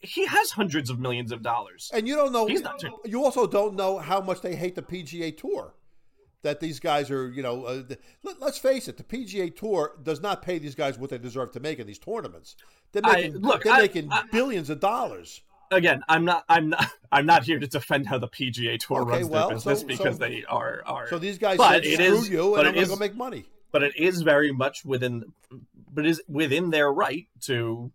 he 0.00 0.26
has 0.26 0.50
hundreds 0.52 0.90
of 0.90 0.98
millions 0.98 1.32
of 1.32 1.42
dollars 1.42 1.90
And 1.94 2.06
you 2.06 2.14
don't 2.14 2.32
know. 2.32 2.46
He's 2.46 2.62
not 2.62 2.78
too- 2.78 2.98
You 3.04 3.24
also 3.24 3.46
don't 3.46 3.74
know 3.74 3.98
how 3.98 4.20
much 4.20 4.40
they 4.40 4.54
hate 4.56 4.74
the 4.74 4.82
PGA 4.82 5.36
Tour. 5.36 5.74
That 6.42 6.60
these 6.60 6.78
guys 6.78 7.10
are, 7.10 7.28
you 7.30 7.42
know, 7.42 7.64
uh, 7.64 7.82
let, 8.22 8.40
us 8.42 8.58
face 8.58 8.86
it, 8.86 8.96
the 8.96 9.02
PGA 9.02 9.54
Tour 9.54 9.96
does 10.04 10.20
not 10.20 10.40
pay 10.40 10.58
these 10.58 10.76
guys 10.76 10.96
what 10.96 11.10
they 11.10 11.18
deserve 11.18 11.50
to 11.52 11.60
make 11.60 11.80
in 11.80 11.86
these 11.88 11.98
tournaments. 11.98 12.54
They're 12.92 13.02
I- 13.04 13.14
making, 13.14 13.38
look, 13.38 13.64
they're 13.64 13.72
I- 13.72 13.80
making 13.80 14.12
I- 14.12 14.22
billions 14.30 14.70
of 14.70 14.78
dollars. 14.80 15.42
again 15.70 16.02
I'm 16.08 16.24
not 16.24 16.44
I'm 16.48 16.70
not 16.70 16.86
I'm 17.12 17.26
not 17.26 17.42
here 17.44 17.58
to 17.58 17.66
defend 17.66 18.06
how 18.06 18.18
the 18.18 18.28
PGA 18.28 18.78
Tour 18.78 19.02
Okay, 19.02 19.10
runs 19.10 19.26
well, 19.26 19.48
their 19.48 19.56
business 19.56 19.80
so- 19.80 19.86
because 19.86 20.14
so- 20.16 20.24
they 20.26 20.44
are 20.48 20.82
are 20.86 21.08
So 21.08 21.18
these 21.18 21.38
guys 21.38 21.58
But 21.58 21.82
said, 21.82 21.92
"Screw 21.94 22.18
is- 22.18 22.30
you," 22.30 22.54
and 22.54 22.68
I'm 22.68 22.74
going 22.74 22.86
to 22.86 22.90
go 22.90 22.96
make 22.96 23.16
money. 23.16 23.44
but 23.72 23.82
it 23.82 23.96
is 23.96 24.22
very 24.22 24.52
much 24.52 24.84
within 24.84 25.24
but 25.92 26.06
it 26.06 26.10
is 26.10 26.22
within 26.28 26.70
their 26.70 26.90
right 26.92 27.26
to 27.42 27.90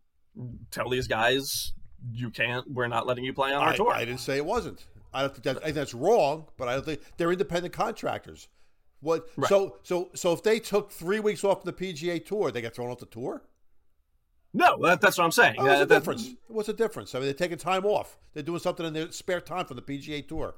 tell 0.72 0.90
these 0.90 1.08
guys 1.08 1.74
you 2.12 2.30
can't 2.30 2.70
we're 2.72 2.88
not 2.88 3.08
letting 3.08 3.24
you 3.24 3.34
play 3.34 3.54
on 3.54 3.62
our 3.62 3.70
I, 3.70 3.76
tour 3.76 3.92
I 3.94 4.06
didn't 4.06 4.20
say 4.20 4.38
it 4.38 4.46
wasn't. 4.46 4.86
I 5.14 5.22
don't 5.22 5.32
think 5.34 5.44
that, 5.44 5.58
I 5.58 5.66
think 5.66 5.76
that's 5.76 5.94
wrong, 5.94 6.48
but 6.58 6.68
I 6.68 6.74
don't 6.74 6.86
think 6.86 7.02
they're 7.18 7.32
independent 7.32 7.74
contractors. 7.74 8.48
What? 9.00 9.28
Right. 9.38 9.48
So 9.50 9.78
so 9.84 10.10
so 10.16 10.34
if 10.34 10.44
they 10.44 10.60
took 10.60 10.92
three 10.92 11.20
weeks 11.20 11.44
off 11.44 11.64
the 11.64 11.74
PGA 11.74 12.24
Tour, 12.26 12.52
they 12.52 12.62
got 12.62 12.74
thrown 12.74 12.90
off 12.90 13.00
the 13.00 13.06
tour. 13.06 13.44
no 14.54 14.78
that, 14.82 15.02
that's 15.02 15.18
what 15.18 15.24
i'm 15.26 15.32
saying 15.32 15.56
Oh, 15.58 15.64
what's 15.66 15.80
the 15.80 15.86
that- 15.86 15.96
difference? 16.00 16.30
What's 16.48 16.68
the 16.68 16.74
difference? 16.74 17.14
I 17.16 17.20
mean, 17.20 17.26
they're 17.28 17.34
taking 17.34 17.58
time 17.58 17.86
off. 17.86 18.18
They're 18.34 18.44
doing 18.44 18.60
something 18.60 18.86
in 18.86 18.94
their 18.94 19.12
spare 19.12 19.42
time 19.42 19.66
from 19.66 19.76
the 19.78 19.82
PGA 19.84 20.28
Tour. 20.28 20.56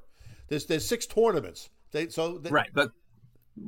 There's 0.48 0.66
there's 0.66 0.88
six 0.88 1.06
tournaments. 1.06 1.70
They 1.92 2.08
so 2.10 2.38
they, 2.38 2.50
right 2.50 2.70
but 2.74 2.92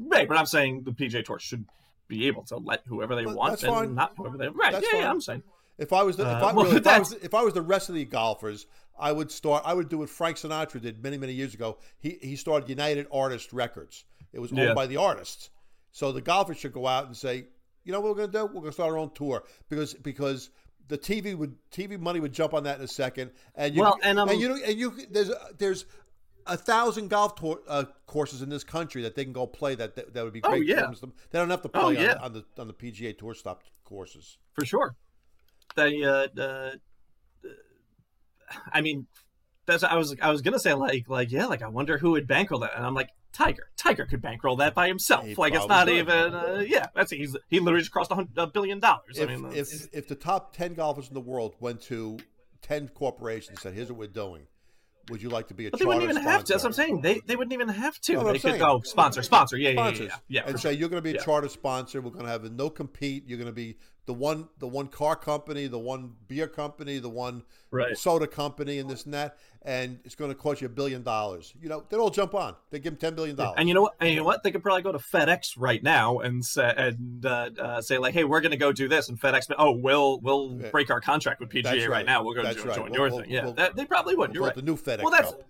right 0.10 0.28
but 0.28 0.38
i'm 0.38 0.46
saying 0.46 0.84
the 0.84 0.92
PGA 0.92 1.24
Tour 1.24 1.40
should 1.40 1.66
be 2.08 2.28
able 2.28 2.44
to 2.46 2.58
let 2.58 2.82
whoever 2.88 3.16
they 3.16 3.26
want 3.26 3.62
and 3.64 3.74
fine. 3.74 3.96
not 3.96 4.14
whoever 4.18 4.38
they 4.38 4.48
right 4.50 4.72
That's 4.74 4.86
yeah, 4.94 5.00
yeah 5.02 5.10
i'm 5.10 5.22
saying 5.22 5.44
If 5.78 5.94
I 5.94 6.04
was 6.04 6.18
the 6.18 6.24
if 6.24 6.30
Uh, 6.30 6.46
I, 6.48 6.54
well, 6.54 6.66
really, 6.66 6.78
if, 6.78 6.88
I 6.88 7.00
was, 7.00 7.12
if 7.14 7.34
I 7.34 7.42
was 7.44 7.54
the 7.54 7.62
rest 7.62 7.90
of 7.90 7.96
the 7.96 8.06
golfers, 8.06 8.66
I 9.00 9.12
would 9.12 9.32
start. 9.32 9.64
I 9.66 9.74
would 9.74 9.90
do 9.90 10.00
what 10.00 10.10
Frank 10.10 10.38
Sinatra 10.38 10.82
did 10.82 11.04
many 11.04 11.18
many 11.18 11.34
years 11.34 11.54
ago. 11.54 11.78
He 12.00 12.18
he 12.22 12.36
started 12.36 12.68
United 12.70 13.08
Artist 13.12 13.54
Records. 13.54 14.06
It 14.34 14.40
was 14.40 14.52
owned 14.52 14.60
Yeah. 14.62 14.74
by 14.74 14.88
the 14.88 14.98
artists. 14.98 15.50
So 15.92 16.12
the 16.12 16.22
golfers 16.22 16.58
should 16.58 16.74
go 16.74 16.86
out 16.88 17.06
and 17.06 17.16
say, 17.16 17.46
you 17.84 17.92
know 17.92 18.00
what 18.02 18.10
we're 18.12 18.18
going 18.28 18.32
to 18.32 18.38
do? 18.40 18.46
We're 18.46 18.54
going 18.62 18.66
to 18.66 18.72
start 18.74 18.92
our 18.92 18.98
own 18.98 19.12
tour 19.14 19.44
because 19.70 19.94
because 19.94 20.50
the 20.88 20.98
TV 20.98 21.36
would 21.36 21.56
TV 21.72 22.00
money 22.00 22.20
would 22.20 22.34
jump 22.34 22.54
on 22.54 22.64
that 22.64 22.80
in 22.80 22.84
a 22.84 22.88
second. 22.88 23.32
And 23.56 23.76
you 23.76 23.82
Well, 23.82 23.98
and, 24.04 24.20
um, 24.20 24.30
you 24.32 24.50
know 24.50 24.56
and 24.66 24.78
you 24.80 24.94
there's 25.12 25.32
there's 25.58 25.86
a 26.48 26.56
thousand 26.58 27.10
golf 27.10 27.36
tour, 27.36 27.60
uh, 27.68 27.84
courses 28.06 28.42
in 28.42 28.50
this 28.50 28.64
country 28.64 29.02
that 29.04 29.16
they 29.16 29.24
can 29.26 29.34
go 29.34 29.46
play 29.46 29.76
that 29.76 29.96
that, 29.96 30.14
that 30.14 30.24
would 30.24 30.34
be 30.34 30.40
great. 30.42 30.54
Oh, 30.54 30.58
great. 30.58 30.68
yeah. 30.70 30.76
tournaments. 30.76 31.02
They 31.30 31.40
don't 31.40 31.50
have 31.50 31.62
to 31.64 31.70
play 31.70 31.98
Oh, 32.08 32.10
on, 32.12 32.18
on 32.20 32.34
the 32.34 32.46
on 32.58 32.68
the 32.68 32.74
PGA 32.74 33.18
Tour 33.18 33.34
stop 33.36 33.64
courses. 33.84 34.38
for 34.54 34.66
sure 34.66 34.96
they 35.78 36.04
uh, 36.04 36.28
uh 36.38 36.72
i 38.74 38.82
mean 38.82 39.08
that's 39.66 39.84
i 39.84 39.96
was 39.96 40.16
i 40.22 40.30
was 40.30 40.42
gonna 40.42 40.60
say 40.60 40.74
like 40.74 41.08
like 41.08 41.32
yeah 41.32 41.46
like 41.46 41.62
i 41.62 41.68
wonder 41.68 41.98
who 41.98 42.12
would 42.12 42.28
bankroll 42.28 42.60
that 42.60 42.76
and 42.76 42.86
i'm 42.86 42.94
like 42.94 43.10
tiger 43.32 43.70
tiger 43.78 44.06
could 44.06 44.22
bankroll 44.22 44.58
that 44.58 44.74
by 44.74 44.88
himself 44.88 45.26
He 45.26 45.36
like 45.36 45.54
it's 45.54 45.68
not 45.68 45.88
even 45.90 46.34
uh, 46.34 46.64
yeah 46.68 46.88
that's 46.96 47.12
he's 47.12 47.36
he 47.50 47.60
literally 47.60 47.82
just 47.82 47.92
crossed 47.92 48.12
a, 48.12 48.48
billion 48.48 48.80
dollars 48.80 49.18
i 49.20 49.24
if, 49.24 49.30
mean 49.30 49.52
if 49.54 49.94
if 49.94 50.08
the 50.08 50.16
top 50.16 50.56
ten 50.56 50.74
golfers 50.74 51.08
in 51.08 51.14
the 51.14 51.22
world 51.22 51.56
went 51.60 51.82
to 51.84 52.18
ten 52.62 52.88
corporations 52.90 53.50
and 53.50 53.60
said, 53.60 53.74
"Here's 53.74 53.90
what 53.90 53.98
we're 54.00 54.08
doing," 54.08 54.48
would 55.10 55.22
you 55.22 55.30
like 55.30 55.48
to 55.48 55.54
be 55.54 55.68
a 55.68 55.72
But 55.72 55.80
they 55.80 55.86
wouldn't 55.86 56.04
even 56.04 56.18
have 56.18 56.44
to. 56.46 56.54
That's 56.54 56.64
what 56.64 56.70
I'm 56.70 56.74
sponsor? 56.74 56.82
saying. 56.82 57.02
They 57.02 57.22
they 57.26 57.36
wouldn't 57.36 57.54
even 57.54 57.70
have 57.70 58.00
to. 58.02 58.14
No, 58.14 58.24
they 58.24 58.30
I'm 58.30 58.34
could 58.36 58.42
saying. 58.42 58.60
go 58.60 58.82
sponsor, 58.84 59.24
sponsor. 59.24 59.58
Yeah, 59.58 59.70
yeah, 59.70 59.90
yeah, 59.90 60.02
yeah. 60.02 60.10
yeah, 60.28 60.42
and 60.48 60.60
say 60.60 60.70
sure. 60.72 60.80
you're 60.80 60.90
going 60.90 61.02
to 61.02 61.04
be 61.04 61.12
a 61.12 61.20
Yeah. 61.20 61.24
charter 61.24 61.50
sponsor. 61.50 62.02
We're 62.02 62.12
going 62.12 62.26
to 62.26 62.32
have 62.32 62.44
a 62.44 62.50
no 62.50 62.70
compete. 62.70 63.24
You're 63.28 63.38
going 63.38 63.48
to 63.48 63.54
be 63.54 63.78
the 64.08 64.14
one, 64.14 64.48
the 64.58 64.68
one 64.68 64.88
car 64.88 65.16
company, 65.16 65.68
the 65.68 65.78
one 65.78 66.14
beer 66.28 66.48
company, 66.48 66.98
the 66.98 67.10
one 67.10 67.44
Right. 67.70 67.96
soda 67.98 68.26
company, 68.26 68.80
and 68.80 68.90
this 68.90 69.04
and 69.04 69.14
that, 69.14 69.38
and 69.62 70.00
it's 70.06 70.16
going 70.16 70.32
to 70.32 70.36
cost 70.36 70.62
you 70.62 70.68
a 70.68 70.70
billion 70.70 71.04
dollars. 71.04 71.54
You 71.62 71.68
know, 71.68 71.84
they'd 71.90 71.98
all 71.98 72.10
jump 72.10 72.34
on. 72.34 72.56
They 72.72 72.80
give 72.80 72.94
them 72.94 72.98
ten 73.00 73.14
billion 73.16 73.36
dollars. 73.36 73.56
And 73.58 73.68
you 73.68 73.76
know 73.76 73.82
what? 73.82 73.96
And 74.00 74.10
you 74.10 74.16
know 74.16 74.24
what? 74.24 74.42
They 74.44 74.52
could 74.52 74.64
probably 74.64 74.82
go 74.84 74.94
to 74.94 74.98
FedEx 74.98 75.56
right 75.58 75.84
now 75.84 76.20
and 76.20 76.44
say 76.44 76.74
and 76.78 77.26
uh, 77.26 77.50
uh, 77.60 77.82
say 77.82 77.98
like, 77.98 78.14
"Hey, 78.14 78.24
we're 78.24 78.40
going 78.40 78.52
to 78.52 78.58
go 78.58 78.72
do 78.72 78.88
this," 78.88 79.10
and 79.10 79.20
FedEx, 79.20 79.52
oh, 79.60 79.72
we'll 79.74 80.20
we'll 80.22 80.54
break 80.72 80.90
our 80.90 81.02
contract 81.02 81.42
with 81.42 81.50
PGA 81.50 81.66
right. 81.66 81.90
right. 81.90 82.06
now. 82.06 82.24
We'll 82.24 82.34
go 82.34 82.44
That's 82.44 82.64
right. 82.66 82.74
join 82.76 82.86
We'll- 82.92 82.94
your 83.02 83.10
we'll- 83.10 83.20
thing. 83.22 83.30
Yeah, 83.30 83.44
we'll- 83.44 83.54
that, 83.56 83.76
they 83.76 83.86
probably 83.86 84.16
would. 84.16 84.34
You're 84.34 84.46
right. 84.46 84.56
the 84.56 84.62
new 84.62 84.78
FedEx 84.78 85.02
well, 85.04 85.12
that's 85.12 85.32
Cup. 85.32 85.42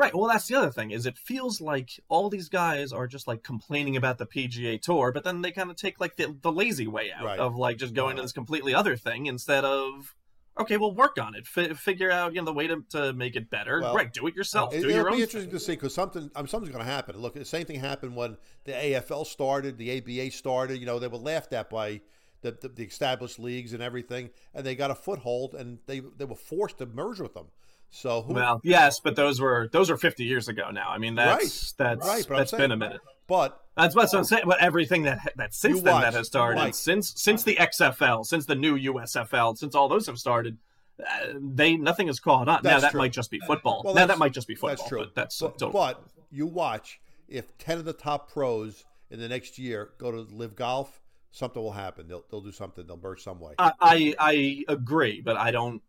Right. 0.00 0.14
Well, 0.14 0.28
that's 0.28 0.46
the 0.48 0.56
other 0.56 0.70
thing 0.70 0.90
is 0.90 1.06
it 1.06 1.16
feels 1.18 1.60
like 1.60 1.90
all 2.08 2.28
these 2.28 2.48
guys 2.48 2.92
are 2.92 3.06
just 3.06 3.28
like 3.28 3.42
complaining 3.42 3.96
about 3.96 4.18
the 4.18 4.26
PGA 4.26 4.80
Tour, 4.80 5.12
but 5.12 5.22
then 5.24 5.42
they 5.42 5.52
kind 5.52 5.70
of 5.70 5.76
take 5.76 6.00
like 6.00 6.16
the, 6.16 6.36
the 6.42 6.50
lazy 6.50 6.86
way 6.88 7.12
out 7.12 7.24
Right. 7.24 7.38
of 7.38 7.54
like 7.56 7.76
just 7.78 7.94
going 7.94 8.16
to 8.16 8.22
this 8.22 8.32
completely 8.32 8.74
other 8.74 8.96
thing 8.96 9.26
instead 9.26 9.64
of. 9.64 10.14
Okay, 10.58 10.76
well, 10.76 10.92
work 10.92 11.16
on 11.18 11.34
it. 11.36 11.46
F- 11.56 11.78
figure 11.78 12.10
out 12.10 12.34
you 12.34 12.40
know 12.40 12.44
the 12.44 12.52
way 12.52 12.66
to, 12.66 12.82
to 12.90 13.12
make 13.12 13.36
it 13.36 13.48
better. 13.48 13.80
Well, 13.80 13.94
right, 13.94 14.12
do 14.12 14.26
it 14.26 14.34
yourself. 14.34 14.74
Uh, 14.74 14.78
it, 14.78 14.80
do 14.80 14.86
will 14.88 14.94
your 14.94 15.04
be 15.04 15.14
own. 15.14 15.20
interesting 15.20 15.50
to 15.52 15.60
see 15.60 15.72
because 15.72 15.94
something, 15.94 16.30
I 16.34 16.40
mean, 16.40 16.48
something's 16.48 16.72
going 16.74 16.84
to 16.84 16.90
happen. 16.90 17.16
Look, 17.16 17.34
the 17.34 17.44
same 17.44 17.64
thing 17.64 17.78
happened 17.80 18.16
when 18.16 18.36
the 18.64 18.72
AFL 18.72 19.26
started, 19.26 19.78
the 19.78 19.96
ABA 19.98 20.32
started. 20.32 20.78
You 20.80 20.86
know, 20.86 20.98
they 20.98 21.08
were 21.08 21.16
laughed 21.18 21.52
at 21.52 21.70
by 21.70 22.00
the, 22.42 22.52
the, 22.60 22.68
the 22.68 22.82
established 22.84 23.38
leagues 23.38 23.72
and 23.72 23.82
everything, 23.82 24.30
and 24.52 24.66
they 24.66 24.74
got 24.74 24.90
a 24.90 24.94
foothold, 24.94 25.54
and 25.54 25.78
they 25.86 26.00
they 26.00 26.24
were 26.24 26.34
forced 26.34 26.78
to 26.78 26.86
merge 26.86 27.20
with 27.20 27.32
them. 27.34 27.46
So 27.90 28.22
who? 28.22 28.34
Well, 28.34 28.60
yes, 28.62 29.00
but 29.00 29.16
those 29.16 29.40
were 29.40 29.68
those 29.72 29.90
were 29.90 29.96
50 29.96 30.24
years 30.24 30.48
ago 30.48 30.70
now. 30.70 30.88
I 30.88 30.98
mean, 30.98 31.16
that's 31.16 31.74
Right, 31.78 31.94
that's 31.94 32.06
right, 32.08 32.26
that's 32.28 32.50
saying- 32.52 32.60
been 32.60 32.72
a 32.72 32.76
minute. 32.76 33.00
but 33.26 33.60
That's 33.76 33.94
what 33.94 34.12
I'm 34.14 34.24
saying. 34.24 34.44
But 34.46 34.60
everything 34.60 35.02
that 35.02 35.32
that 35.36 35.54
since 35.54 35.82
then 35.82 35.94
watch, 35.94 36.02
that 36.04 36.14
has 36.14 36.26
started, 36.28 36.56
Mike. 36.60 36.74
since 36.74 37.12
since 37.20 37.42
the 37.42 37.56
XFL, 37.56 38.24
since 38.24 38.46
the 38.46 38.54
new 38.54 38.76
USFL, 38.76 39.56
since 39.56 39.74
all 39.74 39.88
those 39.88 40.06
have 40.06 40.18
started, 40.18 40.58
uh, 41.00 41.32
they 41.40 41.76
nothing 41.76 42.06
has 42.06 42.20
caught 42.20 42.48
on. 42.48 42.60
now 42.62 42.78
that 42.78 42.92
true. 42.92 42.98
might 43.00 43.12
just 43.12 43.30
be 43.30 43.40
football. 43.40 43.82
Well, 43.84 43.94
now 43.94 44.06
that 44.06 44.18
might 44.18 44.32
just 44.32 44.46
be 44.46 44.54
football. 44.54 44.76
that's 44.76 44.88
true. 44.88 44.98
But 45.04 45.14
that's 45.14 45.40
but, 45.40 45.58
totally- 45.58 45.72
but 45.72 46.02
you 46.30 46.46
watch 46.46 47.00
if 47.28 47.56
ten 47.58 47.78
of 47.78 47.84
the 47.84 47.92
top 47.92 48.30
pros 48.30 48.84
in 49.10 49.18
the 49.18 49.28
next 49.28 49.58
year 49.58 49.90
go 49.98 50.12
to 50.12 50.20
LIV 50.32 50.54
golf, 50.54 51.00
something 51.32 51.60
will 51.62 51.72
happen. 51.72 52.06
They'll 52.06 52.24
they'll 52.30 52.40
do 52.40 52.52
something. 52.52 52.86
They'll 52.86 52.96
merge 53.02 53.22
some 53.22 53.40
way. 53.40 53.54
I, 53.58 53.72
I 53.80 54.14
I 54.18 54.64
agree, 54.68 55.20
but 55.20 55.36
I 55.36 55.50
don't. 55.50 55.82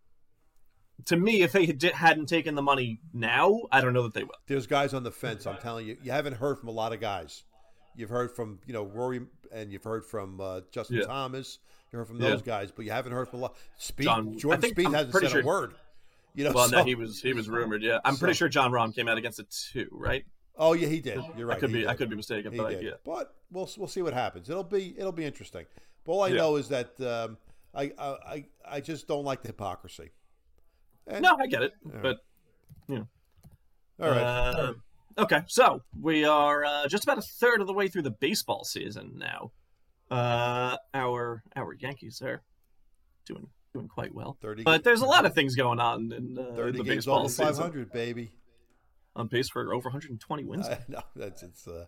To 1.06 1.18
me, 1.18 1.42
if 1.42 1.52
they 1.52 1.66
had, 1.66 1.82
hadn't 1.84 2.28
taken 2.28 2.56
the 2.56 2.62
money 2.62 3.00
now, 3.14 3.62
I 3.72 3.82
don't 3.82 3.94
know 3.94 4.04
that 4.04 4.14
they 4.14 4.24
will. 4.24 4.36
There's 4.48 4.68
guys 4.68 4.94
on 4.94 5.04
the 5.04 5.12
fence. 5.12 5.46
I'm 5.48 5.58
telling 5.58 5.88
you, 5.88 5.98
you 6.04 6.12
haven't 6.12 6.34
heard 6.36 6.60
from 6.60 6.70
a 6.70 6.72
lot 6.74 6.94
of 6.94 7.00
guys. 7.00 7.44
You've 7.96 8.10
heard 8.10 8.32
from 8.32 8.60
you 8.66 8.74
know 8.74 8.84
Rory, 8.86 9.22
and 9.52 9.72
you've 9.72 9.84
heard 9.84 10.06
from 10.06 10.40
uh, 10.40 10.62
Justin 10.72 10.98
Yeah. 10.98 11.06
Thomas. 11.06 11.60
You 11.92 12.00
heard 12.00 12.08
from 12.08 12.22
Yeah. 12.22 12.30
those 12.30 12.42
guys, 12.42 12.72
but 12.72 12.86
you 12.86 12.92
haven't 12.92 13.12
heard 13.12 13.28
from 13.30 13.40
a 13.40 13.42
lot. 13.44 13.56
Spieth, 13.80 14.04
John- 14.04 14.38
Jordan 14.38 14.72
Spieth 14.72 14.86
I'm 14.88 14.94
hasn't 14.94 15.30
said 15.32 15.44
a 15.44 15.46
word. 15.46 15.74
You 16.34 16.46
know, 16.46 16.52
Well, 16.54 16.70
so, 16.70 16.78
no, 16.78 16.84
he 16.86 16.96
was 16.96 17.22
he 17.22 17.34
was 17.34 17.50
rumored. 17.50 17.84
Yeah, 17.84 18.00
I'm 18.06 18.16
pretty 18.16 18.36
sure 18.36 18.48
Jon 18.48 18.72
Rahm 18.72 18.96
came 18.96 19.10
out 19.10 19.18
against 19.18 19.40
it 19.40 19.50
too, 19.50 19.90
right? 19.92 20.24
oh 20.58 20.74
yeah, 20.74 20.88
he 20.88 21.02
did. 21.02 21.20
You're 21.38 21.48
right. 21.48 21.58
I 21.58 21.60
could 21.60 21.74
be 21.74 21.88
I 21.88 21.96
could 21.96 22.10
be 22.10 22.16
mistaken, 22.16 22.52
He 22.54 22.58
but 22.58 22.68
I, 22.68 22.74
did. 22.76 22.84
yeah. 22.84 22.92
But 23.04 23.34
we'll 23.52 23.70
we'll 23.78 23.88
see 23.88 24.02
what 24.02 24.14
happens. 24.14 24.50
It'll 24.50 24.64
be 24.64 24.94
it'll 24.98 25.12
be 25.12 25.26
interesting. 25.26 25.66
But 26.06 26.12
all 26.14 26.22
I 26.24 26.28
Yeah. 26.30 26.36
know 26.38 26.56
is 26.56 26.70
that 26.70 27.00
um, 27.02 27.38
I, 27.74 27.92
I 27.98 28.08
I 28.08 28.46
I 28.66 28.80
just 28.80 29.08
don't 29.08 29.26
like 29.26 29.42
the 29.42 29.48
hypocrisy. 29.50 30.12
And, 31.08 31.22
No, 31.24 31.36
I 31.40 31.48
get 31.48 31.64
it, 31.64 31.74
right. 31.84 32.02
but 32.02 32.18
Yeah. 32.88 33.04
All 34.00 34.10
right. 34.10 34.22
Uh, 34.22 34.74
okay, 35.18 35.42
so 35.48 35.82
we 36.00 36.26
are 36.26 36.64
uh, 36.66 36.88
just 36.88 37.04
about 37.04 37.18
a 37.18 37.22
third 37.22 37.62
of 37.62 37.68
the 37.68 37.74
way 37.74 37.88
through 37.88 38.02
the 38.04 38.12
baseball 38.12 38.64
season 38.64 39.14
now. 39.18 39.52
Uh, 40.10 40.78
our 40.94 41.44
our 41.56 41.74
Yankees 41.74 42.22
are 42.22 42.42
doing 43.26 43.48
doing 43.74 43.88
quite 43.88 44.14
well, 44.14 44.38
30 44.42 44.64
but 44.64 44.84
there's 44.84 45.00
a 45.02 45.06
lot 45.06 45.26
of 45.26 45.34
things 45.34 45.56
going 45.56 45.80
on 45.80 46.12
in, 46.12 46.38
uh, 46.38 46.54
30 46.56 46.78
the 46.80 46.84
games 46.84 46.96
baseball 47.06 47.30
season. 47.30 47.54
500, 47.54 47.92
baby. 47.94 48.32
On 49.16 49.30
pace 49.30 49.50
for 49.50 49.74
over 49.74 49.88
120 49.90 50.44
wins. 50.44 50.68
I 50.68 50.80
know 50.90 51.02
that's 51.16 51.44
it's 51.44 51.68
uh, 51.68 51.86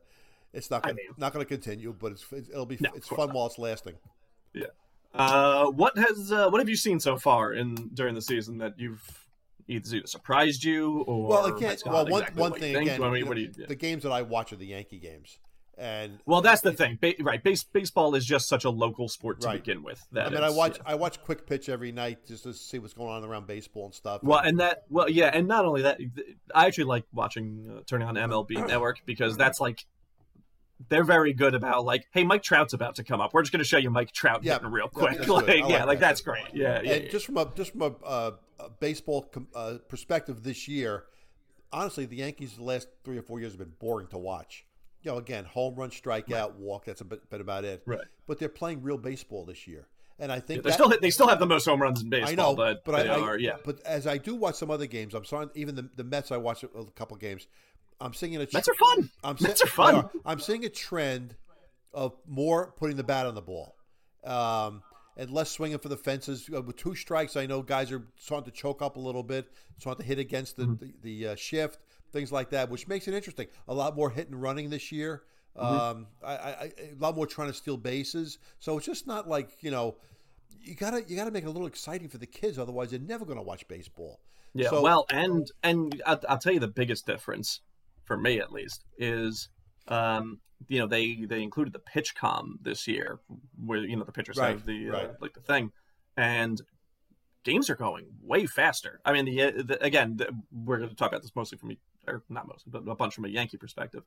it's 0.53 0.69
not 0.71 0.83
gonna, 0.83 0.95
mean- 0.95 1.07
not 1.17 1.33
going 1.33 1.43
to 1.45 1.49
continue, 1.49 1.93
but 1.97 2.13
it's 2.13 2.25
it'll 2.31 2.65
be 2.65 2.77
No, 2.79 2.91
it's 2.95 3.07
fun 3.07 3.33
while 3.33 3.47
it's 3.47 3.57
lasting. 3.57 3.95
Yeah. 4.53 4.67
Uh, 5.13 5.67
what 5.67 5.97
has 5.97 6.31
uh, 6.31 6.49
what 6.49 6.59
have 6.59 6.69
you 6.69 6.75
seen 6.75 6.99
so 6.99 7.17
far 7.17 7.53
in 7.53 7.75
during 7.93 8.15
the 8.15 8.21
season 8.21 8.57
that 8.57 8.73
you've 8.77 9.27
either 9.67 10.01
surprised 10.05 10.63
you 10.63 11.01
or 11.01 11.27
Well, 11.29 11.45
again, 11.45 11.77
well 11.85 12.05
one 12.07 12.21
exactly 12.23 12.41
one 12.41 12.53
thing 12.53 12.75
again, 12.75 13.03
I 13.03 13.09
mean, 13.09 13.27
what 13.27 13.35
do 13.35 13.41
you- 13.43 13.51
yeah. 13.57 13.67
the 13.67 13.75
games 13.75 14.03
that 14.03 14.11
I 14.11 14.23
watch 14.23 14.51
are 14.51 14.55
the 14.57 14.65
Yankee 14.65 14.99
games, 14.99 15.37
and 15.77 16.19
Well, 16.25 16.41
that's 16.41 16.61
the 16.61 16.73
thing, 16.73 16.97
ba- 16.99 17.13
right? 17.21 17.41
Base, 17.41 17.63
baseball 17.63 18.15
is 18.15 18.25
just 18.25 18.47
such 18.49 18.65
a 18.65 18.69
local 18.69 19.07
sport 19.07 19.39
to 19.41 19.47
Right. 19.47 19.63
begin 19.63 19.83
with. 19.83 20.03
That 20.11 20.27
I 20.27 20.29
mean, 20.31 20.43
I 20.43 20.49
watch 20.49 20.77
yeah. 20.77 20.83
I 20.91 20.95
watch 20.95 21.21
quick 21.21 21.45
pitch 21.47 21.69
every 21.69 21.91
night 21.91 22.25
just 22.27 22.43
to 22.43 22.53
see 22.53 22.79
what's 22.79 22.93
going 22.93 23.09
on 23.11 23.23
around 23.23 23.45
baseball 23.47 23.85
and 23.85 23.93
stuff. 23.93 24.21
Well, 24.23 24.39
and 24.39 24.59
that, 24.59 24.83
well, 24.89 25.09
yeah, 25.09 25.29
and 25.33 25.47
not 25.47 25.63
only 25.65 25.83
that, 25.83 25.99
I 26.55 26.65
actually 26.65 26.85
like 26.85 27.05
watching, 27.13 27.67
uh, 27.69 27.81
turning 27.87 28.07
on 28.07 28.15
MLB 28.15 28.67
Network 28.67 29.01
because 29.05 29.37
that's 29.37 29.59
like, 29.59 29.85
they're 30.89 31.03
very 31.03 31.33
good 31.33 31.55
about 31.55 31.85
like, 31.85 32.05
hey, 32.11 32.23
Mike 32.23 32.43
Trout's 32.43 32.73
about 32.73 32.95
to 32.95 33.03
come 33.03 33.21
up. 33.21 33.33
We're 33.33 33.41
just 33.41 33.51
going 33.51 33.59
to 33.63 33.67
show 33.67 33.77
you 33.77 33.89
Mike 33.89 34.11
Trout 34.11 34.43
Yeah, 34.43 34.53
hitting 34.53 34.69
real 34.71 34.87
quick. 34.87 35.15
that's 35.17 35.27
good. 35.27 35.47
like, 35.47 35.57
yeah, 35.69 35.79
like 35.79 35.85
like 35.85 35.99
that's 35.99 36.21
great. 36.21 36.45
Yeah, 36.53 36.81
yeah. 36.83 36.93
and 36.93 37.03
yeah. 37.05 37.09
just 37.11 37.25
from 37.25 37.37
a 37.37 37.51
just 37.55 37.71
from 37.71 37.81
a, 37.83 38.05
uh, 38.05 38.31
a 38.59 38.69
baseball 38.69 39.23
com- 39.23 39.47
uh, 39.55 39.75
perspective 39.87 40.43
this 40.43 40.67
year, 40.67 41.05
honestly, 41.71 42.05
the 42.05 42.17
Yankees 42.17 42.55
the 42.57 42.63
last 42.63 42.87
three 43.03 43.17
or 43.17 43.21
four 43.21 43.39
years 43.39 43.53
have 43.53 43.59
been 43.59 43.73
boring 43.79 44.07
to 44.07 44.17
watch. 44.17 44.65
You 45.01 45.11
know, 45.11 45.17
again, 45.17 45.43
home 45.45 45.75
run, 45.75 45.89
strikeout, 45.89 46.55
walk. 46.55 46.85
That's 46.85 47.01
a 47.01 47.05
bit, 47.05 47.29
bit 47.29 47.41
about 47.41 47.65
it. 47.65 47.83
Right. 47.85 47.99
But 48.25 48.39
they're 48.39 48.47
playing 48.49 48.83
real 48.83 48.97
baseball 48.97 49.43
this 49.43 49.67
year, 49.67 49.87
and 50.17 50.31
I 50.31 50.39
think 50.39 50.63
they 50.63 50.71
still 50.71 50.91
they 51.01 51.09
still 51.09 51.27
have 51.27 51.39
the 51.39 51.45
most 51.45 51.65
home 51.65 51.81
runs 51.81 52.01
in 52.01 52.09
baseball, 52.09 52.31
I 52.31 52.35
know, 52.35 52.55
but, 52.55 52.85
but 52.85 53.03
they 53.03 53.09
I, 53.09 53.15
I- 53.17 53.35
yeah. 53.35 53.57
But 53.65 53.81
as 53.85 54.07
I 54.07 54.17
do 54.17 54.33
watch 54.33 54.55
some 54.55 54.71
other 54.71 54.85
games, 54.85 55.13
I'm 55.13 55.25
sorry. 55.25 55.47
Even 55.55 55.75
the, 55.75 55.89
the 55.95 56.03
Mets, 56.05 56.31
I 56.31 56.37
watch 56.37 56.63
a, 56.63 56.67
a 56.69 56.85
couple 56.91 57.17
games. 57.17 57.47
I'm 58.01 58.13
seeing 58.13 58.35
a. 58.37 58.45
tr- 58.45 58.57
Mets 58.57 58.69
are 58.69 58.73
fun. 58.75 59.09
I'm 59.23 59.37
Mets 59.41 59.61
are 59.63 59.67
fun. 59.67 59.95
are. 59.95 60.11
I'm 60.25 60.39
seeing 60.39 60.65
a 60.65 60.69
trend 60.69 61.35
of 61.93 62.13
more 62.27 62.73
putting 62.77 62.97
the 62.97 63.03
bat 63.03 63.25
on 63.25 63.35
the 63.35 63.41
ball, 63.41 63.75
um, 64.23 64.81
and 65.17 65.29
less 65.31 65.51
swinging 65.51 65.77
for 65.79 65.89
the 65.89 65.97
fences. 65.97 66.49
Uh, 66.53 66.61
With 66.61 66.75
two 66.77 66.95
strikes, 66.95 67.35
I 67.35 67.45
know 67.45 67.61
guys 67.61 67.91
are 67.91 68.03
starting 68.17 68.45
to 68.51 68.57
choke 68.57 68.81
up 68.81 68.95
a 68.95 68.99
little 68.99 69.23
bit, 69.23 69.47
starting 69.79 70.01
to 70.01 70.07
hit 70.07 70.19
against 70.19 70.57
the 70.57 70.63
Mm-hmm. 70.65 70.85
the, 71.01 71.21
the 71.23 71.27
uh, 71.31 71.35
shift, 71.35 71.79
things 72.11 72.31
like 72.31 72.49
that, 72.51 72.69
which 72.69 72.87
makes 72.87 73.07
it 73.07 73.13
interesting. 73.13 73.47
A 73.67 73.73
lot 73.73 73.95
more 73.95 74.09
hit 74.09 74.29
and 74.29 74.41
running 74.41 74.69
this 74.69 74.91
year. 74.91 75.23
Mm-hmm. 75.57 75.65
Um, 75.99 76.07
I, 76.23 76.33
I, 76.35 76.49
I, 76.49 76.71
a 76.93 76.95
lot 76.99 77.15
more 77.15 77.27
trying 77.27 77.49
to 77.49 77.53
steal 77.53 77.77
bases. 77.77 78.39
So 78.59 78.77
it's 78.77 78.85
just 78.87 79.05
not 79.07 79.27
like 79.27 79.49
you 79.61 79.71
know. 79.71 79.95
You 80.65 80.75
gotta 80.75 81.03
you 81.09 81.17
gotta 81.17 81.29
make 81.31 81.43
it 81.43 81.47
a 81.47 81.51
little 81.51 81.67
exciting 81.67 82.07
for 82.07 82.17
the 82.17 82.25
kids, 82.25 82.57
otherwise 82.57 82.91
they're 82.91 82.99
never 82.99 83.25
gonna 83.25 83.43
watch 83.43 83.67
baseball. 83.67 84.21
Yeah, 84.53 84.69
So- 84.69 84.81
well, 84.81 85.05
and 85.11 85.51
and 85.61 86.01
I'll, 86.05 86.21
I'll 86.29 86.37
tell 86.37 86.53
you 86.53 86.61
the 86.61 86.69
biggest 86.69 87.05
difference 87.05 87.59
for 88.05 88.17
me, 88.17 88.39
at 88.39 88.51
least, 88.51 88.85
is 88.97 89.49
um, 89.87 90.39
you 90.67 90.79
know 90.79 90.87
they 90.87 91.25
they 91.25 91.41
included 91.41 91.73
the 91.73 91.79
PitchCom 91.79 92.55
this 92.61 92.87
year, 92.87 93.19
where 93.63 93.79
you 93.79 93.95
know 93.95 94.03
the 94.03 94.11
pitchers 94.11 94.37
Right, 94.37 94.51
have 94.51 94.65
the 94.65 94.89
uh, 94.89 95.07
like 95.19 95.33
the 95.33 95.41
thing, 95.41 95.71
and 96.17 96.61
games 97.43 97.69
are 97.69 97.75
going 97.75 98.05
way 98.21 98.45
faster. 98.45 98.99
I 99.05 99.13
mean, 99.13 99.25
the, 99.25 99.41
uh, 99.41 99.51
the 99.63 99.83
again, 99.83 100.17
the, 100.17 100.29
we're 100.51 100.77
going 100.77 100.89
to 100.89 100.95
talk 100.95 101.09
about 101.09 101.21
this 101.21 101.35
mostly 101.35 101.57
from 101.57 101.71
a, 101.71 101.77
or 102.07 102.23
not 102.29 102.47
mostly, 102.47 102.71
but 102.71 102.89
a 102.89 102.95
bunch 102.95 103.15
from 103.15 103.25
a 103.25 103.29
Yankee 103.29 103.57
perspective. 103.57 104.03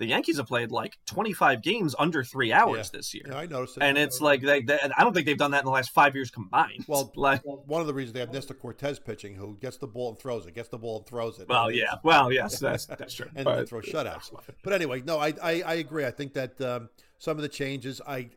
The 0.00 0.06
Yankees 0.06 0.38
have 0.38 0.46
played 0.46 0.72
like 0.72 0.96
25 1.06 1.62
games 1.62 1.94
under 1.98 2.24
three 2.24 2.52
hours 2.54 2.90
Yeah. 2.92 2.98
this 2.98 3.12
year. 3.14 3.24
Yeah, 3.28 3.36
I 3.36 3.44
noticed 3.46 3.76
it. 3.76 3.82
And 3.82 3.98
it's 3.98 4.20
like 4.22 4.40
they, 4.40 4.62
they, 4.62 4.78
I 4.96 5.04
don't 5.04 5.12
think 5.12 5.26
they've 5.26 5.36
done 5.36 5.50
that 5.50 5.58
in 5.60 5.66
the 5.66 5.70
last 5.70 5.90
five 5.90 6.14
years 6.14 6.30
combined. 6.30 6.86
Well, 6.88 7.12
like, 7.16 7.42
one 7.44 7.82
of 7.82 7.86
the 7.86 7.92
reasons 7.92 8.14
they 8.14 8.20
have 8.20 8.32
Nestor 8.32 8.54
Cortes 8.54 8.98
pitching, 8.98 9.34
who 9.36 9.58
gets 9.60 9.76
the 9.76 9.86
ball 9.86 10.08
and 10.08 10.18
throws 10.18 10.46
it, 10.46 10.54
gets 10.54 10.70
the 10.70 10.78
ball 10.78 10.96
and 10.98 11.06
throws 11.06 11.38
it. 11.38 11.48
well, 11.50 11.70
yeah, 11.70 11.96
well, 12.02 12.32
yes, 12.40 12.58
that's 12.58 12.86
that's 12.86 13.12
true. 13.12 13.28
and 13.36 13.44
But- 13.44 13.56
they 13.58 13.66
throw 13.66 13.80
shutouts. 13.82 14.30
But 14.64 14.72
anyway, 14.72 15.02
no, 15.04 15.18
I 15.18 15.34
I, 15.42 15.62
I 15.66 15.74
agree. 15.74 16.06
I 16.06 16.10
think 16.10 16.32
that 16.32 16.58
um, 16.62 16.88
some 17.18 17.36
of 17.36 17.42
the 17.42 17.48
changes. 17.50 18.00
I 18.06 18.30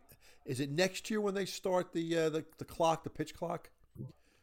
is 0.45 0.59
it 0.59 0.69
next 0.69 1.09
year 1.09 1.21
when 1.21 1.33
they 1.33 1.45
start 1.45 1.93
the 1.93 2.17
uh, 2.17 2.29
the 2.29 2.43
the 2.57 2.65
clock, 2.65 3.05
the 3.05 3.09
pitch 3.09 3.33
clock? 3.33 3.69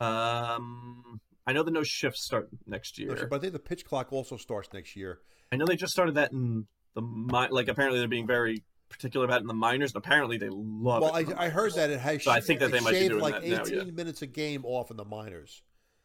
Um, 0.01 1.21
I 1.47 1.53
know 1.53 1.63
the 1.63 1.71
no 1.71 1.83
shifts 1.83 2.25
start 2.25 2.49
next 2.67 2.99
year. 2.99 3.27
But 3.29 3.37
I 3.37 3.39
think 3.41 3.53
the 3.53 3.59
pitch 3.59 3.85
clock 3.85 4.11
also 4.13 4.37
starts 4.37 4.71
next 4.73 4.97
year. 4.97 5.19
I 5.53 5.57
know 5.57 5.67
they 5.67 5.77
just 5.77 5.93
started 5.93 6.15
that 6.15 6.33
in 6.33 6.67
the 6.95 7.03
mi- 7.03 7.49
like. 7.51 7.69
Apparently, 7.69 7.99
they're 7.99 8.09
being 8.09 8.27
very 8.27 8.63
particular 8.89 9.25
about 9.25 9.39
it 9.39 9.43
in 9.43 9.47
the 9.47 9.55
minors, 9.55 9.93
and 9.95 10.03
apparently 10.05 10.37
they 10.37 10.49
love 10.51 11.03
Well, 11.03 11.17
it. 11.17 11.29
I, 11.37 11.47
I 11.47 11.49
heard 11.49 11.75
that 11.75 11.91
it 11.91 12.01
has. 12.01 12.25
So 12.25 12.31
I 12.31 12.41
think 12.41 12.61
that 12.61 12.71
they 12.73 12.81
might 12.81 12.93
be 12.93 13.09
doing 13.09 13.21
like 13.21 13.35
that 13.35 13.45
now, 13.49 13.63
eighteen 13.63 13.87
yeah. 13.87 13.93
minutes 13.93 14.23
a 14.23 14.27
game 14.27 14.65
off 14.65 14.91
in 14.91 14.97
the 14.97 15.05
minors. 15.05 15.63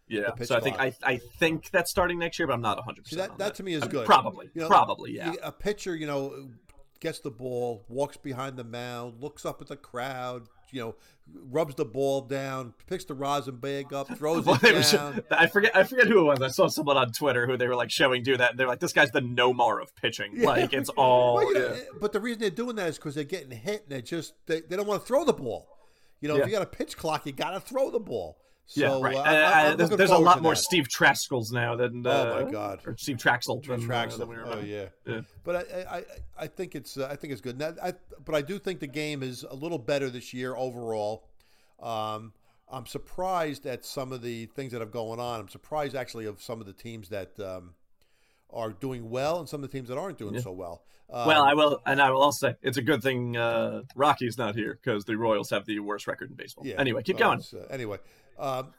yeah. 0.07 0.29
pitch 0.31 0.47
So 0.47 0.55
I 0.55 0.59
think. 0.59 0.79
I 0.79 0.93
I 1.03 1.17
think 1.17 1.71
that's 1.71 1.89
starting 1.89 2.19
next 2.19 2.37
year, 2.39 2.47
but 2.47 2.53
I'm 2.53 2.61
not 2.61 2.77
100. 2.77 3.07
See 3.07 3.15
percent 3.15 3.37
that 3.39 3.43
that 3.43 3.55
to 3.55 3.63
me 3.63 3.73
is 3.73 3.83
uh, 3.83 3.87
good. 3.87 4.05
Probably, 4.05 4.49
You 4.53 4.61
know, 4.61 4.67
probably, 4.67 5.13
yeah. 5.15 5.33
A 5.41 5.51
pitcher, 5.51 5.95
you 5.95 6.05
know, 6.07 6.49
gets 6.99 7.19
the 7.19 7.31
ball, 7.31 7.83
walks 7.89 8.17
behind 8.17 8.55
the 8.57 8.63
mound, 8.63 9.21
looks 9.21 9.45
up 9.45 9.61
at 9.61 9.67
the 9.67 9.75
crowd, 9.75 10.47
you 10.71 10.81
know, 10.81 10.95
rubs 11.51 11.75
the 11.75 11.85
ball 11.85 12.21
down, 12.21 12.73
picks 12.87 13.05
the 13.05 13.13
rosin 13.13 13.57
bag 13.57 13.93
up, 13.93 14.07
throws 14.17 14.45
Well, 14.45 14.55
it 14.55 14.61
they 14.61 14.73
were 14.73 14.83
sho- 14.83 14.97
down. 14.97 15.21
I 15.31 15.47
forget. 15.47 15.75
I 15.75 15.83
forget 15.83 16.07
who 16.07 16.19
it 16.21 16.23
was. 16.23 16.41
I 16.41 16.47
saw 16.49 16.67
someone 16.67 16.97
on 16.97 17.11
Twitter 17.11 17.47
who 17.47 17.57
they 17.57 17.67
were 17.67 17.75
like 17.75 17.91
showing 17.91 18.23
do 18.23 18.37
that. 18.37 18.57
They're 18.57 18.67
like, 18.67 18.79
"This 18.79 18.93
guy's 18.93 19.11
the 19.11 19.21
Nomar 19.21 19.81
of 19.81 19.95
pitching. 19.95 20.33
Yeah. 20.35 20.47
Like 20.47 20.73
it's 20.73 20.89
all." 20.97 21.35
Well, 21.35 21.47
you 21.53 21.59
know, 21.59 21.67
yeah. 21.67 21.73
Eh, 21.81 21.83
but 21.99 22.11
the 22.13 22.19
reason 22.19 22.41
they're 22.41 22.49
doing 22.49 22.75
that 22.77 22.87
is 22.89 22.97
because 22.97 23.15
they're 23.15 23.23
getting 23.23 23.51
hit 23.51 23.83
and 23.83 23.91
they 23.91 24.01
just 24.01 24.33
they, 24.45 24.61
they 24.61 24.75
don't 24.75 24.87
want 24.87 25.01
to 25.01 25.07
throw 25.07 25.23
the 25.25 25.33
ball. 25.33 25.67
You 26.21 26.29
know, 26.29 26.35
Yeah. 26.35 26.41
if 26.43 26.47
you 26.47 26.53
got 26.53 26.61
a 26.63 26.67
pitch 26.67 26.95
clock, 26.97 27.25
you 27.25 27.31
got 27.33 27.51
to 27.51 27.59
throw 27.59 27.91
the 27.91 27.99
ball. 27.99 28.37
So 28.67 28.81
Yeah, 28.81 28.99
right. 29.05 29.15
uh, 29.15 29.19
Uh, 29.19 29.23
I, 29.23 29.65
uh, 29.67 29.75
there's 29.75 29.89
there's 29.91 30.09
a 30.09 30.17
lot 30.17 30.41
more 30.41 30.53
that. 30.55 30.59
Steve 30.61 30.87
Trachsels 30.87 31.51
now 31.51 31.75
than. 31.75 32.05
Uh, 32.05 32.33
Oh, 32.35 32.45
my 32.45 32.51
God. 32.51 32.79
Or 32.85 32.95
Steve 32.97 33.17
Trachsel. 33.17 33.61
than, 33.65 33.73
uh, 33.83 33.87
Trachsel. 33.87 34.17
than 34.19 34.27
we 34.29 34.35
Oh 34.37 34.39
remember. 34.39 34.65
yeah. 34.65 34.85
Yeah. 35.05 35.21
But 35.43 35.55
I, 35.71 35.97
I, 35.97 36.03
I 36.45 36.47
think 36.47 36.73
it's 36.75 36.97
uh, 36.97 37.07
I 37.11 37.15
think 37.15 37.31
it's 37.33 37.41
good. 37.41 37.59
Now, 37.59 37.73
I, 37.81 37.93
but 38.23 38.33
I 38.35 38.41
do 38.41 38.57
think 38.57 38.79
the 38.79 38.87
game 38.87 39.21
is 39.21 39.43
a 39.49 39.55
little 39.55 39.77
better 39.77 40.09
this 40.09 40.33
year 40.33 40.55
overall. 40.55 41.27
Um, 41.81 42.33
I'm 42.71 42.87
surprised 42.87 43.67
at 43.67 43.85
some 43.85 44.11
of 44.11 44.23
the 44.23 44.47
things 44.47 44.71
that 44.71 44.81
have 44.81 44.91
going 44.91 45.19
on. 45.19 45.39
I'm 45.41 45.49
surprised 45.49 45.95
actually 45.95 46.25
of 46.25 46.41
some 46.41 46.59
of 46.59 46.65
the 46.65 46.73
teams 46.73 47.09
that 47.09 47.39
um, 47.39 47.75
are 48.51 48.71
doing 48.71 49.11
well 49.11 49.39
and 49.39 49.47
some 49.47 49.63
of 49.63 49.69
the 49.69 49.77
teams 49.77 49.89
that 49.89 49.97
aren't 49.99 50.17
doing 50.17 50.39
so 50.41 50.51
well. 50.51 50.81
Um, 51.13 51.27
Well, 51.27 51.43
I 51.43 51.53
will, 51.53 51.79
and 51.85 52.01
I 52.01 52.09
will 52.09 52.23
also 52.23 52.47
say 52.49 52.55
it's 52.63 52.77
a 52.77 52.81
good 52.81 53.03
thing 53.03 53.37
uh, 53.37 53.83
Rocky's 53.95 54.39
not 54.39 54.55
here 54.55 54.79
because 54.81 55.05
the 55.05 55.15
Royals 55.15 55.51
have 55.51 55.65
the 55.67 55.77
worst 55.79 56.07
record 56.07 56.31
in 56.31 56.35
baseball. 56.35 56.65
yeah. 56.65 56.75
Anyway, 56.79 57.03
keep 57.03 57.17
Uh, 57.17 57.19
going. 57.19 57.43
uh, 57.53 57.65
anyway, 57.69 57.99
um, 58.37 58.73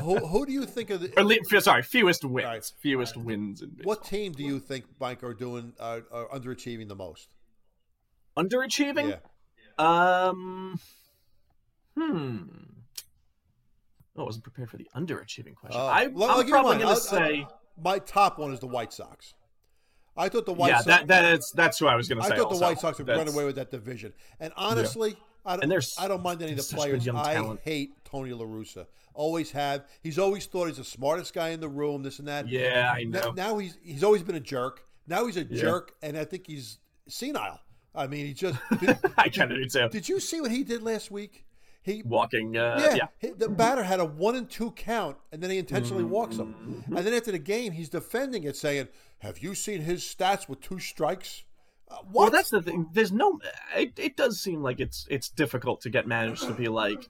who, 0.00 0.16
who 0.18 0.46
do 0.46 0.52
you 0.52 0.64
think 0.64 0.90
of 0.90 1.00
the, 1.00 1.22
le- 1.22 1.60
sorry, 1.60 1.82
fewest 1.82 2.24
wins. 2.24 2.44
Right. 2.46 2.72
Fewest 2.80 3.16
wins 3.16 3.62
in 3.62 3.70
baseball. 3.70 3.88
what 3.88 4.04
team 4.04 4.32
do 4.32 4.42
you 4.42 4.60
think 4.60 4.84
Mike 5.00 5.24
are 5.24 5.34
doing 5.34 5.72
uh, 5.80 6.00
are 6.12 6.28
underachieving 6.28 6.88
the 6.88 6.96
most? 6.96 7.34
underachieving? 8.36 9.18
Yeah. 9.78 10.26
Um. 10.28 10.78
Hmm. 11.98 12.38
Oh, 14.16 14.22
I 14.22 14.24
wasn't 14.24 14.44
prepared 14.44 14.70
for 14.70 14.76
the 14.76 14.88
underachieving 14.94 15.54
question. 15.54 15.80
Uh, 15.80 15.84
I, 15.84 16.06
well, 16.08 16.30
I'll 16.30 16.36
I'm 16.36 16.40
give 16.40 16.48
you 16.48 16.54
probably 16.54 16.78
going 16.78 16.94
to 16.94 17.00
say. 17.00 17.46
My 17.82 17.98
top 17.98 18.38
one 18.38 18.52
is 18.52 18.60
the 18.60 18.66
White 18.66 18.92
Sox. 18.92 19.34
I 20.14 20.28
thought 20.28 20.44
the 20.44 20.52
White 20.52 20.68
yeah, 20.68 20.76
Sox. 20.76 20.86
that, 20.86 21.06
that 21.08 21.34
is 21.34 21.52
that's 21.56 21.78
who 21.78 21.86
I 21.86 21.96
was 21.96 22.08
going 22.08 22.20
to 22.20 22.28
say. 22.28 22.34
I 22.34 22.36
thought 22.36 22.50
the. 22.50 22.58
White 22.58 22.78
Sox 22.78 22.98
would 22.98 23.08
run 23.08 23.28
away 23.28 23.44
with 23.44 23.56
that 23.56 23.70
division. 23.70 24.12
And 24.38 24.52
honestly, 24.56 25.16
I, 25.44 25.52
don't, 25.54 25.62
And 25.64 25.72
there's- 25.72 25.96
I 25.98 26.08
don't 26.08 26.22
mind 26.22 26.40
any 26.42 26.52
of 26.52 26.56
the 26.56 26.62
there's 26.62 26.68
such 26.68 26.78
good 26.90 27.02
players. 27.02 27.08
I 27.26 27.34
talent. 27.34 27.60
hate 27.64 27.92
Tony 28.04 28.32
La 28.32 28.44
Russa. 28.44 28.86
Always 29.14 29.50
have. 29.52 29.84
He's 30.02 30.18
always 30.18 30.46
thought 30.46 30.68
he's 30.68 30.76
the 30.78 30.84
smartest 30.84 31.34
guy 31.34 31.50
in 31.50 31.60
the 31.60 31.68
room. 31.68 32.02
This 32.02 32.18
and 32.18 32.28
that. 32.28 32.48
Yeah, 32.48 32.92
I 32.96 33.04
Now, 33.04 33.20
know. 33.20 33.30
now 33.32 33.58
he's 33.58 33.76
he's 33.82 34.02
always 34.04 34.22
been 34.22 34.36
a 34.36 34.40
jerk. 34.40 34.84
Now 35.06 35.26
he's 35.26 35.36
a 35.36 35.44
jerk, 35.44 35.94
and 36.02 36.16
I 36.16 36.24
think 36.24 36.46
he's 36.46 36.78
senile. 37.08 37.60
I 37.94 38.06
mean, 38.06 38.24
he 38.26 38.32
just. 38.32 38.58
Did, 38.80 38.96
I 39.18 39.28
kind 39.28 39.52
of 39.52 39.58
do 39.58 39.66
too. 39.68 39.88
did 39.90 40.08
you 40.08 40.18
see 40.20 40.40
what 40.40 40.50
he 40.50 40.64
did 40.64 40.82
last 40.82 41.10
week? 41.10 41.44
He 41.82 42.02
Walking. 42.06 42.56
Uh, 42.56 42.78
yeah, 42.80 42.94
yeah. 42.94 43.06
he- 43.18 43.32
the 43.36 43.48
batter 43.50 43.82
had 43.82 43.98
a 44.00 44.04
one 44.06 44.36
and 44.36 44.48
two 44.48 44.70
count, 44.70 45.16
and 45.32 45.42
then 45.42 45.50
he 45.50 45.58
intentionally 45.58 46.04
walks 46.04 46.36
him. 46.36 46.54
Mm-hmm. 46.54 46.96
And 46.96 47.06
then 47.06 47.12
after 47.12 47.32
the 47.32 47.38
game, 47.40 47.72
he's 47.72 47.88
defending 47.90 48.44
it, 48.44 48.56
saying, 48.56 48.88
"Have 49.18 49.40
you 49.40 49.54
seen 49.54 49.82
his 49.82 50.02
stats 50.04 50.48
with 50.48 50.60
two 50.60 50.78
strikes?" 50.78 51.42
What? 52.10 52.12
Well, 52.14 52.30
that's 52.30 52.50
the 52.50 52.62
thing. 52.62 52.88
There's 52.92 53.12
no. 53.12 53.38
It, 53.76 53.92
it 53.98 54.16
does 54.16 54.40
seem 54.40 54.62
like 54.62 54.80
it's 54.80 55.06
it's 55.10 55.28
difficult 55.28 55.80
to 55.82 55.90
get 55.90 56.06
managers 56.06 56.40
to 56.46 56.52
be 56.54 56.68
like, 56.68 57.08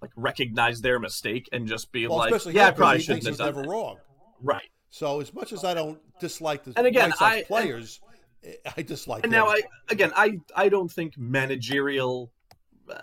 like 0.00 0.10
recognize 0.16 0.80
their 0.80 0.98
mistake 0.98 1.48
and 1.52 1.66
just 1.66 1.92
be 1.92 2.06
well, 2.06 2.18
like, 2.18 2.32
especially 2.32 2.54
yeah, 2.54 2.68
I 2.68 2.70
probably 2.72 3.00
shouldn't 3.00 3.26
have 3.26 3.36
done 3.38 3.46
never 3.46 3.62
that. 3.62 3.68
wrong. 3.68 3.98
Right. 4.42 4.68
So 4.90 5.20
as 5.20 5.32
much 5.32 5.52
as 5.52 5.64
I 5.64 5.74
don't 5.74 5.98
dislike 6.20 6.64
the 6.64 6.72
And 6.76 6.86
again, 6.86 7.12
I- 7.20 7.44
players, 7.46 8.00
I 8.76 8.82
dislike. 8.82 9.24
And 9.24 9.32
him. 9.32 9.38
now 9.40 9.46
I 9.48 9.62
again 9.88 10.12
I 10.14 10.38
I 10.54 10.68
don't 10.68 10.90
think 10.90 11.16
managerial, 11.16 12.30
uh, 12.90 12.96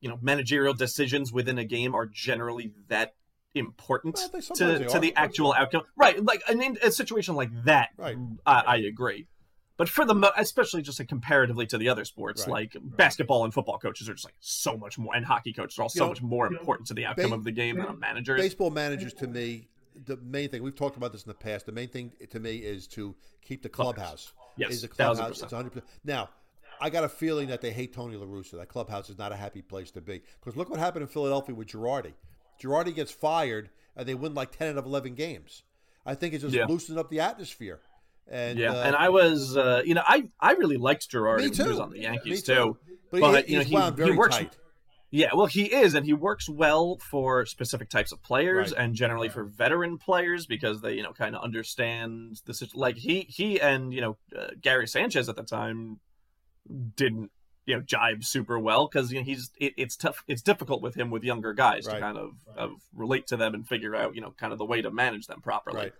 you 0.00 0.08
know, 0.08 0.18
managerial 0.22 0.74
decisions 0.74 1.32
within 1.32 1.58
a 1.58 1.64
game 1.64 1.94
are 1.94 2.06
generally 2.06 2.72
that 2.88 3.14
important 3.54 4.18
Well, 4.32 4.42
to, 4.56 4.86
to 4.88 4.98
the 4.98 5.14
actual 5.16 5.54
outcome. 5.54 5.82
Right, 5.96 6.22
like 6.22 6.42
in 6.50 6.76
a 6.82 6.90
situation 6.90 7.34
like 7.36 7.50
that, 7.64 7.88
Right. 7.96 8.16
I, 8.44 8.60
I 8.60 8.76
agree. 8.76 9.28
But 9.76 9.88
for 9.90 10.04
the 10.06 10.14
mo- 10.14 10.30
especially 10.36 10.80
just 10.82 10.98
like 10.98 11.08
comparatively 11.08 11.66
to 11.66 11.76
the 11.78 11.88
other 11.88 12.04
sports, 12.04 12.42
Right. 12.46 12.72
like 12.72 12.76
basketball 12.82 13.44
and 13.44 13.52
football 13.52 13.78
coaches 13.78 14.08
are 14.08 14.14
just 14.14 14.24
like 14.24 14.34
so 14.40 14.76
much 14.76 14.98
more, 14.98 15.14
and 15.14 15.24
hockey 15.26 15.52
coaches 15.52 15.78
are 15.78 15.82
all 15.82 15.88
so 15.88 16.04
know, 16.04 16.08
much 16.10 16.22
more 16.22 16.46
important 16.46 16.88
to 16.88 16.94
the 16.94 17.04
outcome 17.04 17.30
ba- 17.30 17.36
of 17.36 17.44
the 17.44 17.52
game 17.52 17.76
than 17.76 17.86
a 17.86 17.92
manager. 17.94 18.36
Baseball 18.36 18.70
managers, 18.70 19.12
to 19.14 19.26
me, 19.26 19.68
the 20.06 20.16
main 20.18 20.48
thing 20.48 20.62
we've 20.62 20.74
talked 20.74 20.96
about 20.96 21.12
this 21.12 21.24
in 21.24 21.28
the 21.28 21.34
past. 21.34 21.66
The 21.66 21.72
main 21.72 21.88
thing 21.88 22.12
to 22.30 22.40
me 22.40 22.56
is 22.56 22.86
to 22.88 23.14
keep 23.42 23.62
the 23.62 23.68
clubhouse. 23.68 24.32
Yes, 24.56 24.70
is 24.72 24.82
the 24.82 24.88
thousand 24.88 25.24
clubhouse. 25.24 25.30
It's 25.42 25.42
percent. 25.44 25.52
100. 25.52 25.70
percent 25.70 26.00
Now, 26.04 26.30
I 26.80 26.88
got 26.90 27.04
a 27.04 27.08
feeling 27.08 27.48
that 27.48 27.60
they 27.60 27.70
hate 27.72 27.92
Tony 27.94 28.16
La 28.16 28.26
Russa. 28.26 28.52
That 28.58 28.68
clubhouse 28.68 29.08
is 29.10 29.18
not 29.18 29.32
a 29.32 29.36
happy 29.36 29.62
place 29.62 29.90
to 29.92 30.00
be. 30.00 30.22
Because 30.40 30.56
look 30.56 30.68
what 30.70 30.78
happened 30.78 31.02
in 31.02 31.08
Philadelphia 31.08 31.54
with 31.54 31.68
Girardi. 31.68 32.12
Girardi 32.62 32.94
gets 32.94 33.10
fired, 33.12 33.68
and 33.94 34.06
they 34.08 34.14
win 34.14 34.32
like 34.34 34.52
10 34.56 34.68
out 34.72 34.78
of 34.78 34.86
11 34.86 35.14
games. 35.14 35.62
I 36.06 36.14
think 36.14 36.32
it's 36.34 36.42
just 36.42 36.54
Yeah. 36.54 36.66
loosening 36.66 36.98
up 36.98 37.10
the 37.10 37.20
atmosphere. 37.20 37.80
And 38.28 38.58
yeah, 38.58 38.72
uh, 38.72 38.82
and 38.82 38.96
I 38.96 39.08
was, 39.08 39.56
uh, 39.56 39.82
you 39.84 39.94
know, 39.94 40.02
I 40.04 40.28
I 40.40 40.52
really 40.52 40.76
liked 40.76 41.10
Girardi 41.10 41.42
me 41.42 41.48
when 41.50 41.54
he 41.54 41.68
was 41.68 41.78
on 41.80 41.90
the 41.90 42.00
Yankees 42.00 42.48
Me 42.48 42.54
too. 42.54 42.76
But, 43.12 43.20
But, 43.20 43.44
he, 43.46 43.52
you 43.52 43.58
know, 43.60 43.90
he- 43.92 44.04
he 44.04 44.10
works- 44.12 44.36
tight. 44.36 44.56
Yeah, 45.12 45.28
well, 45.34 45.46
he 45.46 45.72
is, 45.72 45.94
and 45.94 46.04
he 46.04 46.12
works 46.12 46.48
well 46.48 46.96
for 46.98 47.46
specific 47.46 47.88
types 47.88 48.10
of 48.10 48.20
players, 48.24 48.72
Right. 48.72 48.82
and 48.84 48.94
generally 48.96 49.28
for 49.28 49.44
veteran 49.44 49.96
players 49.98 50.46
because 50.46 50.80
they, 50.80 50.94
you 50.94 51.02
know, 51.04 51.12
kind 51.12 51.36
of 51.36 51.42
understand 51.44 52.40
the 52.44 52.52
situation. 52.52 52.80
like 52.80 52.96
he 52.96 53.20
he 53.28 53.60
and 53.60 53.94
you 53.94 54.00
know 54.00 54.16
uh, 54.36 54.48
Gary 54.60 54.88
Sanchez 54.88 55.28
at 55.28 55.36
the 55.36 55.44
time 55.44 56.00
didn't 56.96 57.30
you 57.64 57.76
know 57.76 57.82
jibe 57.82 58.24
super 58.24 58.58
well 58.58 58.88
because 58.88 59.12
you 59.12 59.18
know 59.20 59.24
he's 59.24 59.50
it, 59.60 59.72
it's 59.76 59.96
tough 59.96 60.24
it's 60.26 60.42
difficult 60.42 60.82
with 60.82 60.96
him 60.96 61.10
with 61.10 61.22
younger 61.24 61.52
guys 61.52 61.86
Right. 61.86 61.94
to 61.94 62.00
kind 62.00 62.18
of, 62.18 62.30
of 62.56 62.70
relate 62.94 63.26
to 63.28 63.36
them 63.36 63.54
and 63.54 63.66
figure 63.66 63.94
out 63.94 64.14
you 64.16 64.20
know 64.20 64.32
kind 64.32 64.52
of 64.52 64.58
the 64.58 64.64
way 64.64 64.82
to 64.82 64.90
manage 64.90 65.26
them 65.28 65.40
properly. 65.40 65.92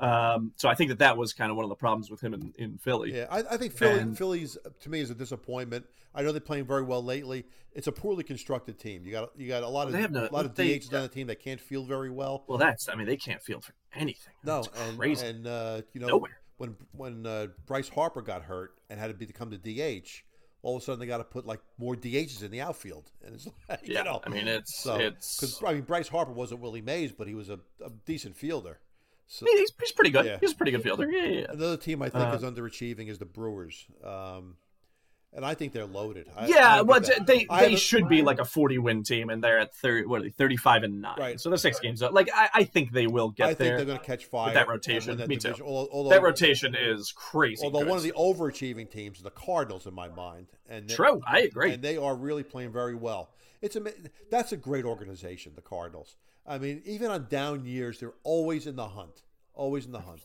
Um, 0.00 0.52
so 0.56 0.68
I 0.68 0.74
think 0.74 0.90
that 0.90 1.00
that 1.00 1.16
was 1.16 1.32
kind 1.32 1.50
of 1.50 1.56
one 1.56 1.64
of 1.64 1.68
the 1.70 1.74
problems 1.76 2.10
with 2.10 2.20
him 2.20 2.32
in, 2.34 2.52
in 2.56 2.78
Philly. 2.78 3.14
Yeah, 3.16 3.26
I, 3.30 3.38
I 3.50 3.56
think 3.56 3.72
Philly, 3.72 3.98
And- 3.98 4.16
Philly's 4.16 4.56
to 4.80 4.90
me 4.90 5.00
is 5.00 5.10
a 5.10 5.14
disappointment. 5.14 5.86
I 6.14 6.22
know 6.22 6.32
they're 6.32 6.40
playing 6.40 6.66
very 6.66 6.82
well 6.82 7.02
lately. 7.04 7.44
It's 7.72 7.86
a 7.86 7.92
poorly 7.92 8.24
constructed 8.24 8.78
team. 8.78 9.04
You 9.04 9.12
got 9.12 9.30
you 9.36 9.48
got 9.48 9.62
a 9.62 9.68
lot 9.68 9.88
of 9.88 10.10
no- 10.12 10.28
a 10.28 10.32
lot 10.32 10.44
of 10.44 10.54
they- 10.54 10.78
DHs 10.78 10.92
on 10.94 11.02
the 11.02 11.08
team 11.08 11.26
that 11.28 11.40
can't 11.40 11.60
field 11.60 11.88
very 11.88 12.10
well. 12.10 12.44
Well, 12.46 12.58
that's 12.58 12.88
I 12.88 12.94
mean 12.94 13.06
they 13.06 13.16
can't 13.16 13.42
field 13.42 13.64
for 13.64 13.72
anything. 13.94 14.32
No, 14.44 14.62
That's 14.62 14.88
and 14.88 14.98
crazy. 14.98 15.26
and 15.26 15.46
uh, 15.46 15.82
you 15.92 16.00
know 16.00 16.06
Nowhere. 16.08 16.38
when 16.58 16.76
when 16.92 17.26
uh, 17.26 17.48
Bryce 17.66 17.88
Harper 17.88 18.22
got 18.22 18.42
hurt 18.42 18.74
and 18.88 18.98
had 18.98 19.08
to 19.08 19.14
become 19.26 19.50
the 19.50 19.58
DH, 19.58 20.08
all 20.62 20.76
of 20.76 20.82
a 20.82 20.84
sudden 20.84 20.98
they 21.00 21.06
got 21.06 21.18
to 21.18 21.24
put 21.24 21.44
like 21.46 21.60
more 21.76 21.94
DHs 21.94 22.42
in 22.42 22.50
the 22.50 22.60
outfield, 22.60 23.10
and 23.24 23.34
it's 23.34 23.46
like 23.68 23.80
yeah, 23.84 23.98
you 23.98 24.04
know, 24.04 24.20
I 24.24 24.28
mean 24.28 24.48
it's 24.48 24.80
so 24.80 24.96
it's 24.96 25.36
because 25.36 25.62
I 25.64 25.74
mean 25.74 25.82
Bryce 25.82 26.08
Harper 26.08 26.32
wasn't 26.32 26.60
Willie 26.60 26.82
Mays, 26.82 27.12
but 27.12 27.26
he 27.28 27.34
was 27.34 27.48
a, 27.48 27.58
a 27.84 27.90
decent 28.06 28.36
fielder. 28.36 28.78
So 29.30 29.44
He's, 29.46 29.72
he's 29.78 29.92
pretty 29.92 30.10
good. 30.10 30.24
Yeah. 30.24 30.38
He's 30.40 30.52
a 30.52 30.56
pretty 30.56 30.72
good 30.72 30.82
fielder. 30.82 31.06
Yeah, 31.10 31.24
yeah, 31.26 31.46
another 31.50 31.76
team 31.76 32.00
I 32.02 32.08
think 32.08 32.24
Uh, 32.24 32.36
is 32.36 32.42
underachieving 32.42 33.08
is 33.08 33.18
the 33.18 33.26
Brewers, 33.26 33.86
um, 34.02 34.56
and 35.34 35.44
I 35.44 35.52
think 35.52 35.74
they're 35.74 35.84
loaded. 35.84 36.30
I, 36.34 36.44
I 36.44 36.46
Yeah, 36.46 36.76
don't 36.78 36.86
well, 36.86 37.00
that- 37.00 37.26
they 37.26 37.46
they 37.60 37.76
should 37.76 38.08
be 38.08 38.22
like 38.22 38.38
a 38.38 38.46
forty 38.46 38.78
win 38.78 39.02
team, 39.02 39.28
and 39.28 39.44
they're 39.44 39.58
at 39.58 39.74
thirty. 39.76 40.06
What 40.06 40.20
are 40.20 40.24
they? 40.24 40.30
Thirty 40.30 40.56
five 40.56 40.82
and 40.82 41.02
nine. 41.02 41.18
Right. 41.18 41.38
So 41.38 41.50
they're 41.50 41.58
six 41.58 41.78
games 41.78 42.00
up. 42.02 42.12
Like 42.14 42.30
I, 42.34 42.48
I 42.54 42.64
think 42.64 42.90
they 42.92 43.06
will 43.06 43.28
get 43.28 43.44
I 43.50 43.54
think 43.54 43.76
they're 43.76 43.84
going 43.84 43.98
to 43.98 44.04
catch 44.04 44.24
fire 44.24 44.54
that 44.54 44.66
rotation. 44.66 45.18
that 45.18 45.28
Me 45.28 45.36
too. 45.36 45.48
division. 45.48 45.66
Although, 45.66 45.90
although, 45.92 46.10
that 46.10 46.22
rotation 46.22 46.74
is 46.74 47.12
crazy. 47.12 47.62
although 47.62 47.80
good. 47.80 47.88
one 47.88 47.98
of 47.98 48.04
the 48.04 48.12
overachieving 48.12 48.90
teams, 48.90 49.18
is 49.18 49.22
the 49.24 49.30
Cardinals, 49.30 49.86
in 49.86 49.92
my 49.92 50.08
mind, 50.08 50.46
and 50.70 50.88
they- 50.88 50.94
true, 50.94 51.20
I 51.26 51.40
agree. 51.40 51.74
and 51.74 51.82
they 51.82 51.98
are 51.98 52.16
really 52.16 52.44
playing 52.44 52.72
very 52.72 52.94
well. 52.94 53.28
It's 53.60 53.76
a 53.76 53.82
that's 54.30 54.52
a 54.52 54.56
great 54.56 54.86
organization, 54.86 55.52
the 55.54 55.60
Cardinals. 55.60 56.16
I 56.48 56.58
mean, 56.58 56.82
even 56.86 57.10
on 57.10 57.26
down 57.28 57.64
years, 57.66 58.00
they're 58.00 58.14
always 58.24 58.66
in 58.66 58.74
the 58.76 58.88
hunt, 58.88 59.22
always 59.54 59.86
in 59.86 59.92
the 59.92 60.00
hunt. 60.00 60.22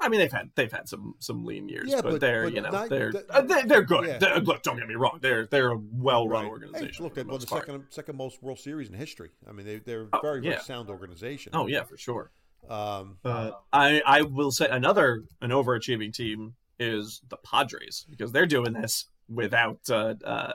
I 0.00 0.08
mean, 0.08 0.20
they've 0.20 0.32
had 0.32 0.50
they've 0.54 0.70
had 0.72 0.88
some 0.88 1.14
some 1.18 1.44
lean 1.44 1.68
years, 1.68 1.88
Yeah, 1.88 2.02
but, 2.02 2.12
but- 2.12 2.20
they're 2.20 2.44
but 2.44 2.52
you 2.54 2.60
know 2.60 2.70
not- 2.70 2.88
they're 2.90 3.12
the- 3.12 3.26
uh, 3.32 3.40
they're, 3.42 3.64
they're 3.66 3.82
good. 3.82 4.06
Yeah. 4.06 4.18
They're- 4.18 4.36
look, 4.40 4.62
don't 4.62 4.76
get 4.76 4.86
me 4.86 4.94
wrong. 4.96 5.18
They're 5.22 5.46
they're 5.46 5.70
a 5.72 5.78
well 5.78 6.28
run 6.28 6.44
Right. 6.44 6.50
organization. 6.50 6.94
Hey, 6.94 7.02
look, 7.02 7.12
for 7.12 7.16
they 7.16 7.22
the 7.22 7.28
won 7.28 7.38
the 7.40 7.44
most 7.44 7.48
part. 7.48 7.66
second 7.66 7.84
second 7.90 8.16
most 8.16 8.42
World 8.42 8.58
Series 8.58 8.88
in 8.88 8.94
history. 8.94 9.30
I 9.48 9.52
mean, 9.52 9.64
they 9.66 9.78
they're 9.78 10.02
a 10.02 10.08
Oh, 10.12 10.20
very 10.20 10.40
very 10.40 10.54
yeah. 10.54 10.60
sound 10.60 10.90
organization. 10.90 11.52
Oh 11.54 11.66
yeah, 11.66 11.84
for 11.84 11.96
sure. 11.96 12.30
Um, 12.68 13.18
But 13.22 13.60
I 13.72 14.02
I 14.06 14.22
will 14.22 14.50
say 14.50 14.68
another 14.68 15.24
an 15.40 15.50
overachieving 15.50 16.12
team 16.12 16.54
is 16.78 17.22
the 17.28 17.36
Padres 17.38 18.06
because 18.10 18.32
they're 18.32 18.46
doing 18.46 18.72
this 18.74 19.06
without 19.28 19.78
uh, 19.88 20.14
uh 20.24 20.52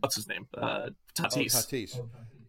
what's 0.00 0.16
his 0.16 0.26
name 0.26 0.46
uh 0.56 0.88
oh, 0.88 0.90
Tatis. 1.14 1.54
Tatis. 1.54 2.00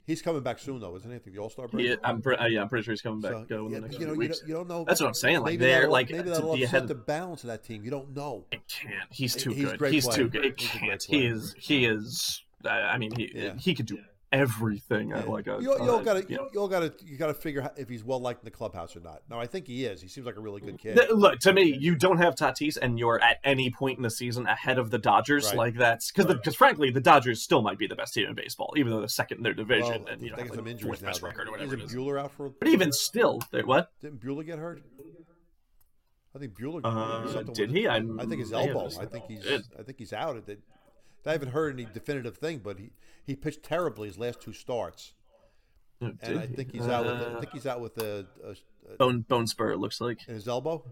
He's 0.05 0.21
coming 0.21 0.41
back 0.43 0.59
soon, 0.59 0.79
though, 0.81 0.95
isn't 0.97 1.09
he? 1.09 1.15
I 1.15 1.19
think 1.19 1.35
the 1.35 1.41
All 1.41 1.49
Star 1.49 1.67
break. 1.67 1.85
He, 1.87 1.95
I'm 2.03 2.21
pre- 2.21 2.35
uh, 2.35 2.47
yeah, 2.47 2.61
I'm 2.61 2.67
pretty 2.69 2.83
sure 2.83 2.91
he's 2.91 3.01
coming 3.01 3.21
back 3.21 3.31
So, 3.31 3.37
uh, 3.37 3.65
in 3.65 3.71
yeah, 3.71 3.75
the 3.79 3.81
next 3.87 3.99
you 3.99 4.05
know, 4.07 4.13
you 4.13 4.19
weeks. 4.19 4.39
don't, 4.39 4.47
you 4.49 4.53
don't 4.55 4.67
know. 4.67 4.83
That's 4.85 4.99
what 5.01 5.07
I'm 5.07 5.13
saying. 5.13 5.41
Like 5.41 5.59
they're 5.59 5.87
like 5.87 6.09
maybe 6.11 6.29
that'll 6.29 6.51
upset 6.53 6.65
ahead. 6.65 6.87
the 6.89 6.95
balance 6.95 7.43
of 7.43 7.47
that 7.47 7.63
team. 7.63 7.83
You 7.85 7.91
don't 7.91 8.13
know. 8.15 8.45
It 8.51 8.61
can't. 8.67 8.93
He's 9.11 9.33
too 9.35 9.51
He's 9.51 9.71
good. 9.73 9.91
He's 9.93 10.05
player. 10.05 10.17
too 10.17 10.29
good. 10.29 10.45
It 10.45 10.59
He's 10.59 10.69
can't. 10.69 11.03
He 11.03 11.25
is. 11.25 11.55
He 11.57 11.85
is. 11.85 12.43
I 12.65 12.97
mean, 12.97 13.13
he 13.15 13.31
Yeah. 13.33 13.55
he 13.57 13.73
could 13.75 13.85
do 13.85 13.97
everything. 14.33 15.13
at 15.13 15.29
Like 15.29 15.47
a, 15.47 15.57
You, 15.61 15.73
you 15.83 15.91
all 15.91 15.99
uh, 15.99 16.01
got 16.01 16.13
to 16.15 16.25
you 16.27 16.37
know. 16.37 16.49
you 16.51 16.59
all 16.59 16.67
got 16.67 16.79
to 16.79 17.05
you 17.05 17.15
got 17.17 17.27
to 17.27 17.33
figure 17.33 17.61
out 17.61 17.77
if 17.77 17.87
he's 17.87 18.03
well 18.03 18.19
liked 18.19 18.41
in 18.41 18.45
the 18.45 18.51
clubhouse 18.51 18.95
or 18.95 18.99
not. 18.99 19.21
No, 19.29 19.39
I 19.39 19.45
think 19.47 19.67
he 19.67 19.85
is. 19.85 20.01
He 20.01 20.07
seems 20.07 20.25
like 20.25 20.35
a 20.35 20.41
really 20.41 20.59
good 20.59 20.77
kid. 20.79 20.99
Look 21.11 21.39
to 21.41 21.53
me, 21.53 21.77
you 21.79 21.95
don't 21.95 22.17
have 22.17 22.35
Tatis, 22.35 22.77
and 22.81 22.99
you're 22.99 23.21
at 23.23 23.37
any 23.43 23.69
point 23.69 23.97
in 23.97 24.03
the 24.03 24.09
season 24.09 24.47
ahead 24.47 24.79
of 24.79 24.89
the 24.89 24.97
Dodgers. 24.97 25.45
Right. 25.45 25.57
Like 25.57 25.75
that's 25.75 26.11
because 26.11 26.33
because 26.33 26.55
frankly, 26.55 26.89
the 26.89 27.01
Dodgers 27.01 27.41
still 27.41 27.61
might 27.61 27.77
be 27.77 27.87
the 27.87 27.95
best 27.95 28.13
team 28.13 28.27
in 28.27 28.35
baseball, 28.35 28.73
even 28.75 28.91
though 28.91 28.99
they're 28.99 29.07
second 29.07 29.37
in 29.37 29.43
their 29.43 29.53
division 29.53 30.03
Well, 30.03 30.13
and 30.13 30.21
you 30.21 30.31
know 30.31 30.35
they 30.35 30.41
have 30.41 30.49
got 30.51 30.55
some 30.55 30.65
like 30.65 30.71
injuries 30.73 31.01
now. 31.01 31.07
best 31.09 31.21
though. 31.21 31.27
record 31.27 31.47
or 31.47 31.51
whatever 31.51 31.75
it 31.75 31.81
Isn't 31.83 31.89
is. 31.91 31.95
Buehler 31.95 32.19
out 32.19 32.31
for? 32.31 32.49
But 32.49 32.67
even 32.69 32.91
still, 32.91 33.39
they're 33.51 33.65
what? 33.65 33.89
Didn't 34.01 34.19
Buehler 34.19 34.45
get 34.45 34.59
hurt? 34.59 34.81
I 36.35 36.39
think 36.39 36.57
Buehler. 36.57 36.81
Uh, 36.83 37.43
did 37.53 37.69
he? 37.69 37.87
I, 37.87 37.99
think 37.99 38.39
his 38.39 38.51
elbow. 38.51 38.89
I 38.99 39.05
think 39.05 39.25
he's. 39.27 39.43
Did. 39.43 39.61
I 39.79 39.83
think 39.83 39.99
he's 39.99 40.13
out. 40.13 40.35
It. 40.47 40.59
I 41.25 41.31
haven't 41.33 41.49
heard 41.51 41.73
any 41.73 41.85
definitive 41.91 42.37
thing, 42.37 42.59
but 42.63 42.77
he 42.79 42.91
he 43.25 43.35
pitched 43.35 43.63
terribly 43.63 44.07
his 44.07 44.17
last 44.17 44.41
two 44.41 44.53
starts, 44.53 45.13
Oh, 46.01 46.11
and 46.21 46.39
I 46.39 46.45
think 46.47 46.71
he's 46.71 46.87
out 46.87 47.05
with. 47.05 47.21
Uh, 47.21 47.35
I 47.37 47.39
think 47.39 47.53
he's 47.53 47.65
out 47.67 47.79
with 47.81 47.97
a, 48.01 48.25
a, 48.43 48.51
a 48.93 48.97
bone 48.97 49.21
bone 49.21 49.47
spur. 49.47 49.71
It 49.71 49.77
looks 49.77 50.01
like. 50.01 50.19
in 50.27 50.33
his 50.35 50.47
elbow. 50.47 50.83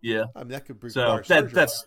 Yeah. 0.00 0.24
I 0.34 0.40
mean, 0.40 0.48
that 0.48 0.64
could 0.66 0.78
So 0.92 1.02
require 1.02 1.18
that 1.18 1.26
surgery. 1.26 1.52
that's 1.54 1.84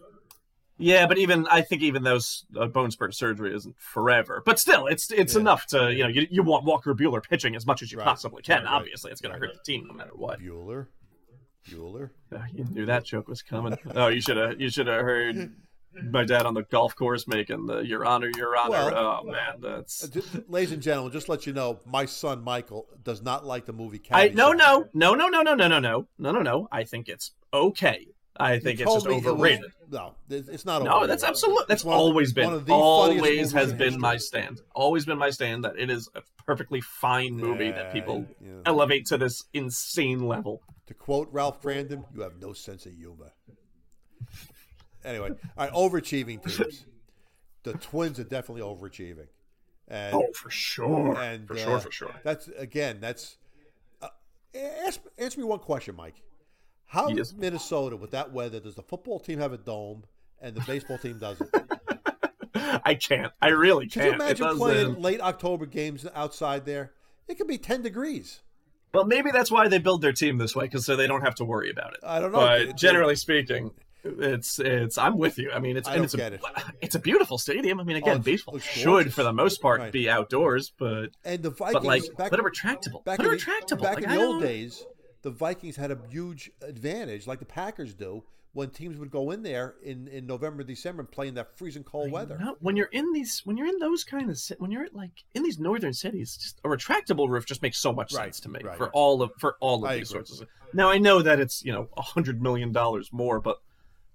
yeah, 0.79 1.07
but 1.07 1.17
even 1.17 1.47
I 1.49 1.61
think 1.61 1.81
even 1.81 2.03
those 2.03 2.45
uh, 2.55 2.67
bone 2.67 2.91
spur 2.91 3.09
surgery 3.11 3.55
isn't 3.55 3.75
forever. 3.79 4.43
But 4.45 4.59
still, 4.59 4.85
it's 4.85 5.11
it's 5.11 5.33
Yeah. 5.33 5.41
enough 5.41 5.65
to 5.67 5.91
you 5.91 6.03
know 6.03 6.09
you, 6.09 6.27
you 6.29 6.43
want 6.43 6.65
Walker 6.65 6.93
Buehler 6.93 7.23
pitching 7.27 7.55
as 7.55 7.65
much 7.65 7.81
as 7.81 7.91
you 7.91 7.97
Right. 7.97 8.05
possibly 8.05 8.43
can. 8.43 8.57
Right, 8.57 8.65
right. 8.65 8.73
Obviously, 8.73 9.11
it's 9.11 9.21
going 9.21 9.33
to 9.33 9.39
hurt 9.39 9.53
the 9.55 9.59
team 9.63 9.87
no 9.87 9.93
matter 9.95 10.11
what. 10.13 10.39
Bueller. 10.39 10.87
Bueller. 11.67 12.11
Uh, 12.31 12.39
you 12.53 12.63
knew 12.65 12.85
that 12.85 13.03
joke 13.05 13.27
was 13.27 13.41
coming. 13.41 13.75
Oh, 13.95 14.07
you 14.07 14.21
should 14.21 14.37
have 14.37 14.61
you 14.61 14.69
should 14.69 14.85
have 14.87 15.01
heard 15.01 15.51
my 16.11 16.23
dad 16.25 16.45
on 16.45 16.53
the 16.53 16.63
golf 16.63 16.95
course 16.95 17.27
making 17.27 17.65
the 17.65 17.79
"Your 17.79 18.05
Honor, 18.05 18.29
Your 18.35 18.55
Honor." 18.57 18.69
Well- 18.69 19.21
oh 19.23 19.23
man, 19.31 19.59
that's. 19.61 20.03
Uh, 20.03 20.21
ladies 20.47 20.71
and 20.71 20.81
gentlemen, 20.81 21.11
just 21.11 21.29
let 21.29 21.47
you 21.47 21.53
know, 21.53 21.79
my 21.85 22.05
son 22.05 22.43
Michael 22.43 22.87
does 23.03 23.21
not 23.21 23.45
like 23.45 23.65
the 23.65 23.73
movie. 23.73 24.01
I 24.11 24.29
no 24.29 24.51
no 24.51 24.85
no 24.93 25.13
no 25.15 25.27
no 25.27 25.41
no 25.41 25.53
no 25.55 25.67
no 25.67 25.79
no 25.79 26.07
no 26.17 26.31
no 26.31 26.41
no. 26.41 26.67
I 26.71 26.83
think 26.83 27.09
it's 27.09 27.31
okay. 27.53 28.07
I 28.39 28.59
think 28.59 28.79
it's 28.79 28.93
just 28.93 29.07
me 29.07 29.13
it 29.15 29.23
was- 29.23 29.33
overrated. 29.33 29.71
no, 29.89 30.13
it's 30.29 30.63
not. 30.63 30.83
No, 30.83 31.07
that's 31.07 31.23
absolutely 31.23 31.65
that's 31.67 31.81
It's 31.81 31.85
one 31.85 31.95
of- 31.95 32.01
always 32.01 32.33
been 32.33 32.53
of 32.53 32.65
the 32.67 32.71
funniest 32.71 33.23
always 33.25 33.51
has 33.53 33.73
been 33.73 33.99
my 33.99 34.17
stand. 34.17 34.61
Always 34.75 35.05
been 35.05 35.17
my 35.17 35.31
stand 35.31 35.63
that 35.63 35.73
it 35.79 35.89
is 35.89 36.07
a 36.13 36.21
perfectly 36.45 36.79
fine 36.81 37.33
movie 37.35 37.65
Yeah, 37.65 37.71
that 37.71 37.93
people 37.93 38.27
yeah. 38.39 38.51
elevate 38.67 39.07
to 39.07 39.17
this 39.17 39.43
insane 39.53 40.19
level. 40.19 40.61
To 40.85 40.93
quote 40.93 41.29
Ralph 41.31 41.61
Brandon, 41.63 42.05
"You 42.13 42.21
have 42.21 42.37
no 42.39 42.53
sense 42.53 42.85
of 42.85 42.93
humor." 42.93 43.33
Anyway, 45.07 45.29
all 45.57 45.65
right, 45.65 45.73
overachieving 45.73 46.43
teams. 46.43 46.85
The 47.63 47.73
Twins 47.73 48.19
are 48.19 48.23
definitely 48.25 48.61
overachieving, 48.61 49.27
and 49.87 50.13
Oh, 50.13 50.27
for 50.33 50.49
sure, 50.49 51.17
and 51.17 51.47
for 51.47 51.53
uh, 51.53 51.57
sure, 51.57 51.79
for 51.79 51.91
sure. 51.91 52.15
That's 52.23 52.47
again, 52.57 52.99
that's. 52.99 53.37
Uh, 54.01 54.09
ask, 54.85 54.99
answer 55.17 55.39
me 55.39 55.45
one 55.45 55.59
question, 55.59 55.95
Mike. 55.95 56.21
How 56.85 57.09
Yes. 57.09 57.33
Minnesota 57.33 57.95
with 57.97 58.11
that 58.11 58.31
weather 58.31 58.59
does 58.59 58.75
the 58.75 58.83
football 58.83 59.19
team 59.19 59.39
have 59.39 59.53
a 59.53 59.57
dome 59.57 60.03
and 60.41 60.55
the 60.55 60.61
baseball 60.61 60.97
team 60.97 61.19
doesn't? 61.19 61.49
I 62.55 62.95
can't. 62.95 63.31
I 63.41 63.49
really 63.49 63.87
Can 63.87 64.03
you 64.03 64.11
can't. 64.11 64.21
Imagine 64.21 64.57
playing 64.57 65.01
late 65.01 65.21
October 65.21 65.65
games 65.65 66.05
outside 66.15 66.65
there? 66.65 66.91
It 67.27 67.37
could 67.37 67.47
be 67.47 67.57
ten 67.57 67.81
degrees. 67.81 68.41
Well, 68.93 69.05
maybe 69.05 69.31
that's 69.31 69.51
why 69.51 69.67
they 69.67 69.79
build 69.79 70.01
their 70.01 70.13
team 70.13 70.37
this 70.37 70.55
way, 70.55 70.65
because 70.65 70.85
so 70.85 70.95
they 70.95 71.07
don't 71.07 71.21
have 71.21 71.35
to 71.35 71.45
worry 71.45 71.69
about 71.69 71.93
it. 71.93 71.99
I 72.03 72.19
don't 72.19 72.31
know. 72.31 72.37
But 72.39 72.77
generally 72.77 73.15
speaking, 73.15 73.71
it's 74.19 74.59
it's. 74.59 74.97
I'm 74.97 75.17
with 75.17 75.37
you. 75.37 75.51
I 75.51 75.59
mean, 75.59 75.77
it's 75.77 75.87
I 75.87 75.95
and 75.95 76.03
it's 76.05 76.13
a 76.13 76.33
it. 76.33 76.41
it's 76.81 76.95
a 76.95 76.99
beautiful 76.99 77.37
stadium. 77.37 77.79
I 77.79 77.83
mean, 77.83 77.97
again, 77.97 78.09
oh, 78.17 78.19
it's- 78.19 78.25
baseball 78.25 78.57
should, 78.59 79.13
for 79.13 79.23
the 79.23 79.33
most 79.33 79.61
part, 79.61 79.79
Right. 79.79 79.91
be 79.91 80.09
outdoors, 80.09 80.71
but 80.77 81.07
and 81.25 81.43
the 81.43 81.49
Vikings, 81.51 81.73
but 81.73 81.83
like 81.83 82.17
back, 82.17 82.29
put 82.31 82.39
a 82.39 82.43
retractable, 82.43 83.03
back 83.03 83.17
put 83.19 83.25
a 83.25 83.29
retractable. 83.29 83.81
back 83.81 83.95
Like, 83.95 84.03
in 84.05 84.09
the 84.11 84.17
old 84.23 84.41
days, 84.41 84.85
the 85.21 85.29
Vikings 85.31 85.75
had 85.75 85.91
a 85.91 85.97
huge 86.09 86.51
advantage, 86.61 87.27
like 87.27 87.39
the 87.39 87.45
Packers 87.45 87.93
do, 87.93 88.23
when 88.53 88.69
teams 88.71 88.97
would 88.97 89.11
go 89.11 89.29
in 89.31 89.43
there 89.43 89.75
in, 89.83 90.07
in 90.07 90.25
November, 90.25 90.63
December, 90.63 91.01
and 91.01 91.11
play 91.11 91.27
in 91.27 91.35
that 91.35 91.55
freezing 91.57 91.83
cold 91.83 92.11
weather. 92.11 92.37
No, 92.39 92.55
when 92.59 92.75
you're 92.75 92.89
in 92.91 93.11
these, 93.13 93.41
when 93.45 93.55
you're 93.57 93.67
in 93.67 93.77
those 93.79 94.03
kind 94.03 94.31
of, 94.31 94.39
when 94.57 94.71
you're 94.71 94.87
like 94.93 95.11
in 95.35 95.43
these 95.43 95.59
northern 95.59 95.93
cities, 95.93 96.37
just 96.37 96.59
a 96.63 96.67
retractable 96.67 97.29
roof 97.29 97.45
just 97.45 97.61
makes 97.61 97.77
so 97.77 97.93
much 97.93 98.13
Right, 98.13 98.25
sense 98.25 98.39
to 98.41 98.49
me 98.49 98.61
right. 98.63 98.77
for 98.77 98.89
all 98.91 99.21
of 99.21 99.31
for 99.37 99.57
all 99.59 99.83
of 99.85 99.91
I 99.91 99.97
these 99.97 100.09
agree. 100.11 100.25
sorts 100.25 100.41
of. 100.41 100.47
Now 100.73 100.89
I 100.89 100.97
know 100.97 101.21
that 101.21 101.39
it's 101.39 101.63
you 101.63 101.71
know 101.71 101.89
a 101.97 102.01
hundred 102.01 102.41
million 102.41 102.71
dollars 102.71 103.09
more, 103.11 103.39
but 103.39 103.57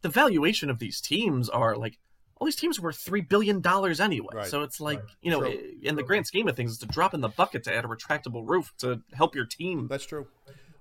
the 0.02 0.08
valuation 0.08 0.68
of 0.70 0.78
these 0.78 1.00
teams 1.00 1.48
are 1.48 1.76
like 1.76 1.98
all 2.38 2.44
these 2.46 2.56
teams 2.56 2.80
worth 2.80 2.96
three 2.96 3.20
billion 3.20 3.60
dollars 3.60 4.00
anyway. 4.00 4.34
Right, 4.34 4.46
So 4.48 4.62
it's 4.62 4.80
like 4.80 5.00
you 5.22 5.30
know, 5.30 5.40
True. 5.40 5.58
in 5.82 5.94
the 5.96 6.02
grand 6.02 6.26
scheme 6.26 6.48
of 6.48 6.56
things, 6.56 6.74
it's 6.74 6.82
a 6.82 6.86
drop 6.86 7.14
in 7.14 7.20
the 7.20 7.28
bucket 7.28 7.62
to 7.64 7.74
add 7.74 7.84
a 7.84 7.88
retractable 7.88 8.46
roof 8.46 8.72
to 8.78 9.00
help 9.14 9.34
your 9.34 9.44
team. 9.46 9.86
That's 9.88 10.04
true. 10.04 10.26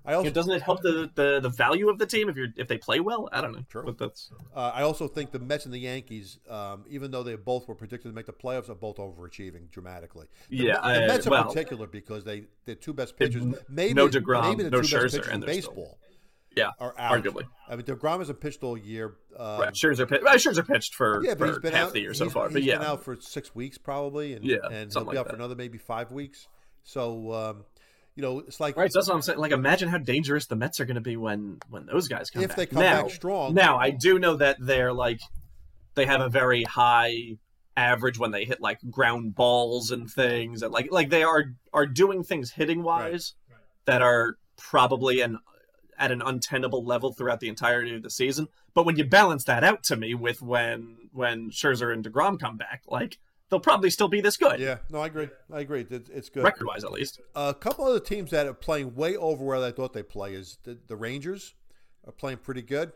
I 0.04 0.14
also 0.14 0.24
You 0.24 0.30
know, 0.30 0.34
doesn't 0.34 0.52
it 0.54 0.62
help 0.62 0.82
the, 0.82 1.08
the 1.14 1.38
the 1.38 1.48
value 1.48 1.88
of 1.88 1.96
the 1.98 2.06
team 2.06 2.28
if 2.28 2.36
you're 2.36 2.48
if 2.56 2.66
they 2.66 2.76
play 2.78 2.98
well? 2.98 3.28
I 3.30 3.40
don't 3.40 3.52
know. 3.52 3.64
True. 3.68 3.84
But 3.84 3.98
that's 3.98 4.32
uh, 4.56 4.72
I 4.74 4.82
also 4.82 5.06
think 5.06 5.30
the 5.30 5.38
Mets 5.38 5.64
and 5.64 5.72
the 5.72 5.78
Yankees, 5.78 6.40
um, 6.50 6.84
even 6.90 7.12
though 7.12 7.22
they 7.22 7.36
both 7.36 7.68
were 7.68 7.76
predicted 7.76 8.10
to 8.10 8.12
make 8.16 8.26
the 8.26 8.32
playoffs, 8.32 8.68
are 8.68 8.74
both 8.74 8.96
overachieving 8.96 9.70
dramatically. 9.70 10.26
The, 10.50 10.56
Yeah, 10.56 10.72
the 10.74 10.84
I- 10.84 11.06
Mets 11.06 11.26
in 11.26 11.30
well- 11.30 11.44
particular 11.44 11.86
because 11.86 12.24
they 12.24 12.46
the 12.64 12.74
two 12.74 12.92
best 12.92 13.16
pitchers, 13.16 13.44
maybe 13.68 13.94
no 13.94 14.08
DeGrom, 14.08 14.48
maybe 14.48 14.64
the 14.64 14.70
no 14.70 14.82
two 14.82 14.82
best 14.82 14.92
Scherzer, 14.92 15.18
pitchers 15.20 15.26
in 15.28 15.34
and 15.34 15.42
still- 15.44 15.54
baseball 15.54 15.98
yeah, 16.56 16.70
are 16.78 16.94
out. 16.98 17.22
arguably. 17.22 17.44
I 17.68 17.76
mean, 17.76 17.86
Degrom 17.86 18.18
hasn't 18.18 18.40
pitched 18.40 18.62
all 18.62 18.76
year. 18.76 19.16
Um, 19.38 19.60
Right. 19.60 19.72
Scherzer, 19.72 20.08
pitched, 20.08 20.22
well, 20.22 20.34
Scherzer 20.36 20.66
pitched 20.66 20.94
for, 20.94 21.22
Yeah, 21.24 21.34
but 21.34 21.46
he's 21.48 21.54
for 21.56 21.60
been 21.62 21.72
half 21.72 21.88
out 21.88 21.92
the 21.94 22.00
year 22.00 22.14
so 22.14 22.28
far. 22.28 22.50
But 22.50 22.62
yeah, 22.62 22.78
been 22.78 22.86
out 22.86 23.04
for 23.04 23.16
six 23.20 23.54
weeks 23.54 23.78
probably, 23.78 24.34
and 24.34 24.44
Yeah, 24.44 24.56
and 24.70 24.92
he'll 24.92 25.02
be 25.02 25.08
like 25.08 25.18
out 25.18 25.28
for 25.28 25.36
another 25.36 25.54
maybe 25.54 25.78
five 25.78 26.12
weeks. 26.12 26.48
So 26.84 27.32
um, 27.32 27.64
you 28.14 28.22
know, 28.22 28.40
it's 28.40 28.60
like 28.60 28.76
right. 28.76 28.92
So 28.92 28.98
that's 28.98 29.08
what 29.08 29.14
I'm 29.14 29.22
saying. 29.22 29.38
Like, 29.38 29.52
imagine 29.52 29.88
how 29.88 29.98
dangerous 29.98 30.46
the 30.46 30.56
Mets 30.56 30.80
are 30.80 30.84
going 30.84 30.96
to 30.96 31.00
be 31.00 31.16
when 31.16 31.58
when 31.70 31.86
those 31.86 32.08
guys 32.08 32.30
come 32.30 32.42
if 32.42 32.50
back. 32.50 32.56
they 32.56 32.66
come 32.66 32.82
now, 32.82 33.02
back 33.02 33.10
strong. 33.12 33.54
Now, 33.54 33.78
I 33.78 33.90
do 33.90 34.18
know 34.18 34.36
that 34.36 34.56
they're 34.60 34.92
like 34.92 35.20
they 35.94 36.06
have 36.06 36.20
a 36.20 36.28
very 36.28 36.64
high 36.64 37.38
average 37.74 38.18
when 38.18 38.30
they 38.30 38.44
hit 38.44 38.60
like 38.60 38.78
ground 38.90 39.34
balls 39.34 39.90
and 39.90 40.10
things, 40.10 40.62
and 40.62 40.72
like 40.72 40.88
like 40.90 41.08
they 41.08 41.22
are 41.22 41.54
are 41.72 41.86
doing 41.86 42.22
things 42.22 42.50
hitting 42.50 42.82
wise 42.82 43.34
that 43.86 44.02
are 44.02 44.36
probably 44.58 45.20
an 45.22 45.38
at 45.98 46.10
an 46.10 46.22
untenable 46.22 46.84
level 46.84 47.12
throughout 47.12 47.40
the 47.40 47.48
entirety 47.48 47.94
of 47.94 48.02
the 48.02 48.10
season. 48.10 48.48
But 48.74 48.86
when 48.86 48.96
you 48.96 49.04
balance 49.04 49.44
that 49.44 49.62
out 49.64 49.82
to 49.84 49.96
me 49.96 50.14
with 50.14 50.40
when 50.42 50.96
when 51.12 51.50
Scherzer 51.50 51.92
and 51.92 52.04
Degrom 52.04 52.38
come 52.40 52.56
back, 52.56 52.82
like 52.88 53.18
they'll 53.50 53.60
probably 53.60 53.90
still 53.90 54.08
be 54.08 54.20
this 54.22 54.36
good, 54.38 54.58
yeah, 54.60 54.78
no, 54.90 55.00
I 55.02 55.06
agree. 55.06 55.28
I 55.52 55.60
agree. 55.60 55.86
It's 55.90 56.30
good. 56.30 56.42
record 56.44 56.66
wise 56.66 56.84
at 56.84 56.92
least. 56.92 57.20
A 57.36 57.52
couple 57.54 57.84
other 57.84 58.00
teams 58.00 58.30
that 58.30 58.46
are 58.46 58.54
playing 58.54 58.94
way 58.94 59.16
over 59.16 59.44
where 59.44 59.62
I 59.62 59.70
thought 59.72 59.92
they 59.92 60.02
play 60.02 60.32
is 60.34 60.58
the, 60.64 60.78
the 60.88 60.96
Rangers 60.96 61.54
are 62.06 62.12
playing 62.12 62.38
pretty 62.38 62.62
good, 62.62 62.92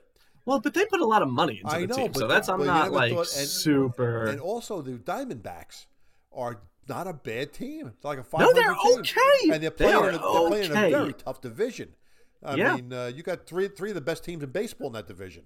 Well, 0.46 0.58
but 0.60 0.72
they 0.74 0.84
put 0.86 1.00
a 1.00 1.04
lot 1.06 1.20
of 1.22 1.28
money 1.28 1.60
into 1.62 1.74
I 1.74 1.80
the 1.82 1.86
know, 1.88 1.94
team, 1.96 2.14
so 2.14 2.26
that's 2.26 2.48
I'm 2.48 2.64
not 2.64 2.90
like 2.90 3.12
thought- 3.12 3.36
and- 3.36 3.46
super. 3.46 4.24
and 4.24 4.40
also 4.40 4.80
the 4.80 4.92
Diamondbacks 4.92 5.86
are 6.32 6.60
not 6.88 7.06
a 7.06 7.12
bad 7.12 7.52
team. 7.52 7.88
It's 7.88 8.04
like 8.04 8.18
a 8.18 8.24
five 8.24 8.40
No, 8.40 8.52
they're 8.54 8.72
team, 8.74 8.98
okay. 9.00 9.52
and 9.52 9.62
they're 9.62 9.70
They 9.70 9.84
playing. 9.84 9.96
are 9.96 10.08
in 10.08 10.14
a, 10.14 10.18
they're 10.18 10.48
playing 10.48 10.70
in 10.70 10.76
a 10.76 10.90
very 10.90 11.12
tough 11.12 11.40
division. 11.40 11.94
I 12.42 12.54
Yeah. 12.56 12.76
mean, 12.76 12.92
uh, 12.92 13.10
you 13.14 13.22
got 13.22 13.46
three 13.46 13.68
three 13.68 13.90
of 13.90 13.94
the 13.94 14.00
best 14.00 14.24
teams 14.24 14.42
in 14.42 14.50
baseball 14.50 14.88
in 14.88 14.92
that 14.94 15.06
division. 15.06 15.44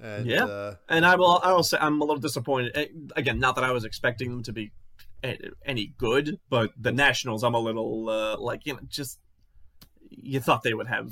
And, 0.00 0.26
Yeah. 0.26 0.44
uh, 0.44 0.74
And 0.88 1.04
I 1.04 1.16
will. 1.16 1.40
I 1.42 1.52
will 1.52 1.62
say 1.64 1.76
I'm 1.80 2.00
a 2.00 2.04
little 2.04 2.20
disappointed. 2.20 3.10
Again, 3.16 3.38
not 3.40 3.54
that 3.56 3.64
I 3.64 3.72
was 3.72 3.84
expecting 3.84 4.30
them 4.30 4.42
to 4.44 4.52
be 4.52 4.70
any 5.64 5.86
good, 5.98 6.38
but 6.48 6.70
the 6.80 6.92
Nationals, 6.92 7.42
I'm 7.42 7.54
a 7.54 7.58
little 7.58 8.08
uh, 8.08 8.36
like 8.38 8.64
you 8.66 8.74
know, 8.74 8.80
just 8.88 9.18
you 10.10 10.38
thought 10.40 10.62
they 10.62 10.74
would 10.74 10.86
have 10.86 11.10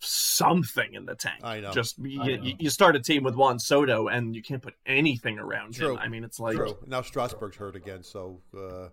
something 0.00 0.94
in 0.94 1.04
the 1.06 1.14
tank. 1.14 1.40
I 1.42 1.60
know. 1.60 1.72
Just 1.72 1.98
you, 1.98 2.22
you- 2.24 2.56
you 2.58 2.70
start 2.70 2.96
a 2.96 3.00
team 3.00 3.22
with 3.24 3.34
Juan 3.34 3.58
Soto, 3.58 4.08
and 4.08 4.34
you 4.34 4.42
can't 4.42 4.62
put 4.62 4.74
anything 4.86 5.38
around 5.38 5.74
True. 5.74 5.92
him. 5.92 5.98
I 5.98 6.08
mean, 6.08 6.24
it's 6.24 6.40
like 6.40 6.56
True. 6.56 6.76
Now 6.86 7.02
Strasburg's 7.02 7.56
hurt 7.56 7.76
again, 7.76 8.02
so 8.02 8.40
uh, 8.56 8.88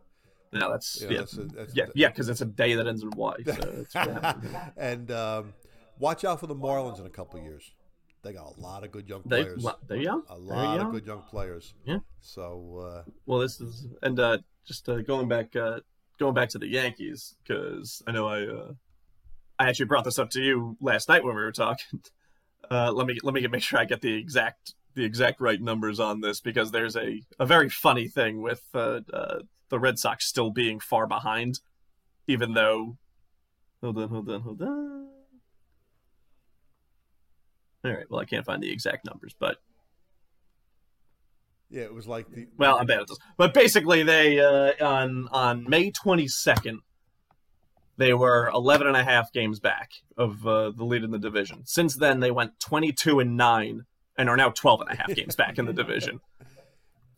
no, 0.59 0.71
that's 0.71 1.01
you 1.01 1.07
yeah, 1.07 1.13
know, 1.13 1.19
that's, 1.19 1.37
a, 1.37 1.43
that's 1.43 1.75
yeah, 1.75 1.85
yeah, 1.95 2.07
because 2.09 2.29
it's 2.29 2.41
a 2.41 2.45
day 2.45 2.75
that 2.75 2.87
ends 2.87 3.03
in 3.03 3.09
Y. 3.11 3.35
So 3.45 3.85
and 4.77 5.11
um, 5.11 5.53
watch 5.99 6.23
out 6.25 6.39
for 6.39 6.47
the 6.47 6.55
Marlins 6.55 6.99
in 6.99 7.05
a 7.05 7.09
couple 7.09 7.39
of 7.39 7.45
years. 7.45 7.71
They 8.23 8.31
got 8.31 8.55
a 8.57 8.61
lot 8.61 8.85
of 8.85 8.91
good 8.91 9.09
young 9.09 9.21
they 9.25 9.43
players. 9.43 9.65
they're 9.87 9.97
young. 9.97 10.23
a 10.29 10.37
lot 10.37 10.77
young. 10.77 10.85
of 10.87 10.91
good 10.93 11.05
young 11.05 11.23
players. 11.29 11.73
Yeah. 11.85 11.97
So 12.21 13.03
uh, 13.05 13.11
Well, 13.25 13.39
this 13.39 13.59
is 13.59 13.87
and 14.01 14.17
uh, 14.19 14.37
just 14.65 14.87
uh, 14.87 15.01
going 15.01 15.27
back, 15.27 15.55
uh, 15.55 15.81
going 16.19 16.33
back 16.33 16.49
to 16.49 16.57
the 16.57 16.67
Yankees 16.67 17.35
because 17.43 18.01
I 18.07 18.13
know 18.13 18.27
I, 18.27 18.43
uh, 18.43 18.71
I 19.59 19.67
actually 19.67 19.87
brought 19.87 20.05
this 20.05 20.19
up 20.19 20.29
to 20.31 20.41
you 20.41 20.77
last 20.79 21.09
night 21.09 21.23
when 21.23 21.35
we 21.35 21.41
were 21.41 21.51
talking. 21.51 22.01
Uh, 22.71 22.89
let 22.93 23.05
me 23.05 23.17
let 23.23 23.33
me 23.33 23.45
make 23.47 23.61
sure 23.61 23.77
I 23.77 23.83
get 23.83 23.99
the 23.99 24.15
exact 24.15 24.73
the 24.95 25.03
exact 25.03 25.41
right 25.41 25.61
numbers 25.61 25.99
on 25.99 26.21
this 26.21 26.39
because 26.39 26.71
there's 26.71 26.95
a 26.95 27.21
a 27.37 27.45
very 27.45 27.67
funny 27.67 28.07
thing 28.07 28.41
with 28.41 28.63
uh, 28.73 29.01
uh, 29.11 29.39
the 29.73 29.79
Red 29.79 29.97
Sox 29.97 30.27
still 30.27 30.51
being 30.51 30.79
far 30.79 31.07
behind, 31.07 31.59
even 32.27 32.53
though. 32.53 32.99
Hold 33.81 33.97
on, 33.97 34.07
hold 34.07 34.29
on, 34.29 34.41
hold 34.41 34.61
on. 34.61 35.07
All 37.83 37.91
right. 37.91 38.05
Well, 38.07 38.19
I 38.21 38.25
can't 38.25 38.45
find 38.45 38.61
the 38.61 38.71
exact 38.71 39.03
numbers, 39.03 39.35
but 39.37 39.57
yeah, 41.71 41.81
it 41.81 41.93
was 41.93 42.07
like 42.07 42.29
the 42.29 42.47
well, 42.55 42.77
I'm 42.77 42.85
bad 42.85 42.99
at 42.99 43.07
this. 43.07 43.17
But 43.35 43.55
basically, 43.55 44.03
they 44.03 44.39
uh, 44.39 44.73
on 44.85 45.27
on 45.31 45.67
May 45.67 45.89
22nd, 45.89 46.77
they 47.97 48.13
were 48.13 48.51
11 48.53 48.85
and 48.85 48.95
a 48.95 49.03
half 49.03 49.33
games 49.33 49.59
back 49.59 49.89
of 50.15 50.45
uh, 50.45 50.69
the 50.69 50.83
lead 50.83 51.03
in 51.03 51.09
the 51.09 51.17
division. 51.17 51.63
Since 51.65 51.97
then, 51.97 52.19
they 52.19 52.29
went 52.29 52.59
22 52.59 53.21
and 53.21 53.35
nine 53.37 53.85
and 54.19 54.29
are 54.29 54.37
now 54.37 54.51
12 54.51 54.81
and 54.81 54.91
a 54.91 54.95
half 54.95 55.15
games 55.15 55.35
back 55.35 55.57
in 55.57 55.65
the 55.65 55.73
division. 55.73 56.21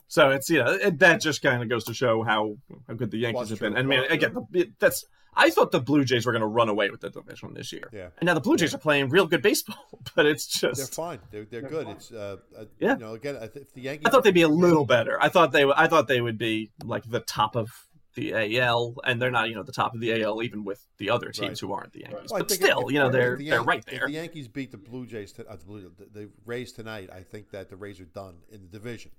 So 0.07 0.29
it's 0.29 0.49
you 0.49 0.63
know 0.63 0.71
it, 0.73 0.99
that 0.99 1.21
just 1.21 1.41
kind 1.41 1.61
of 1.63 1.69
goes 1.69 1.83
to 1.85 1.93
show 1.93 2.23
how 2.23 2.57
how 2.87 2.93
good 2.93 3.11
the 3.11 3.17
Yankees 3.17 3.49
have 3.49 3.59
been. 3.59 3.75
And 3.75 3.91
I 3.91 3.97
mean, 3.97 4.11
again, 4.11 4.35
the, 4.51 4.71
that's 4.79 5.03
I 5.37 5.49
thought 5.49 5.71
the 5.71 5.81
Blue 5.81 6.05
Jays 6.05 6.25
were 6.25 6.31
going 6.31 6.41
to 6.41 6.47
run 6.47 6.69
away 6.69 6.89
with 6.89 7.01
the 7.01 7.09
division 7.09 7.53
this 7.53 7.73
year. 7.73 7.89
Yeah. 7.91 8.07
And 8.19 8.25
now 8.27 8.33
the 8.35 8.39
Blue 8.39 8.55
Jays 8.55 8.73
are 8.73 8.77
playing 8.77 9.09
real 9.09 9.25
good 9.25 9.41
baseball, 9.41 9.83
but 10.15 10.25
it's 10.25 10.47
just 10.47 10.77
they're 10.77 10.85
fine. 10.87 11.19
They're 11.31 11.45
they're 11.45 11.61
good. 11.61 11.87
It's 11.89 12.11
uh, 12.11 12.37
uh 12.57 12.65
Yeah. 12.79 12.93
you 12.93 12.99
know 12.99 13.13
again 13.13 13.35
if 13.55 13.73
the 13.73 13.81
Yankees 13.81 14.05
I 14.05 14.11
thought 14.11 14.23
they'd 14.23 14.33
be 14.33 14.43
a 14.43 14.47
little 14.47 14.85
better. 14.85 15.21
I 15.21 15.29
thought 15.29 15.51
they 15.51 15.65
I 15.65 15.87
thought 15.87 16.07
they 16.07 16.21
would 16.21 16.37
be 16.37 16.71
like 16.83 17.03
the 17.09 17.19
top 17.19 17.55
of 17.55 17.69
the 18.13 18.59
AL, 18.59 18.95
and 19.03 19.21
they're 19.21 19.29
not, 19.29 19.49
you 19.49 19.55
know, 19.55 19.63
the 19.63 19.73
top 19.73 19.93
of 19.93 19.99
the 19.99 20.23
AL 20.23 20.41
even 20.41 20.63
with 20.63 20.81
the 20.99 21.09
other 21.09 21.31
teams 21.31 21.61
Right. 21.61 21.67
who 21.67 21.73
aren't 21.73 21.91
the 21.91 21.99
Yankees. 21.99 22.29
Well, 22.31 22.39
but 22.39 22.49
still, 22.51 22.87
if- 22.87 22.93
you 22.93 22.99
know, 22.99 23.09
they're 23.09 23.35
the 23.35 23.49
they're 23.49 23.61
right 23.61 23.79
If 23.79 23.85
there. 23.87 24.07
the 24.07 24.13
Yankees 24.13 24.47
beat 24.47 24.71
the 24.71 24.77
Blue 24.77 25.05
Jays, 25.05 25.33
to, 25.33 25.45
uh, 25.45 25.57
the, 25.57 25.65
Blue, 25.65 25.91
the, 25.97 26.05
the 26.21 26.29
Rays 26.45 26.71
tonight, 26.71 27.09
I 27.11 27.23
think 27.23 27.51
that 27.51 27.67
the 27.69 27.75
Rays 27.75 27.99
are 27.99 28.05
done 28.05 28.35
in 28.49 28.61
the 28.61 28.67
division 28.69 29.11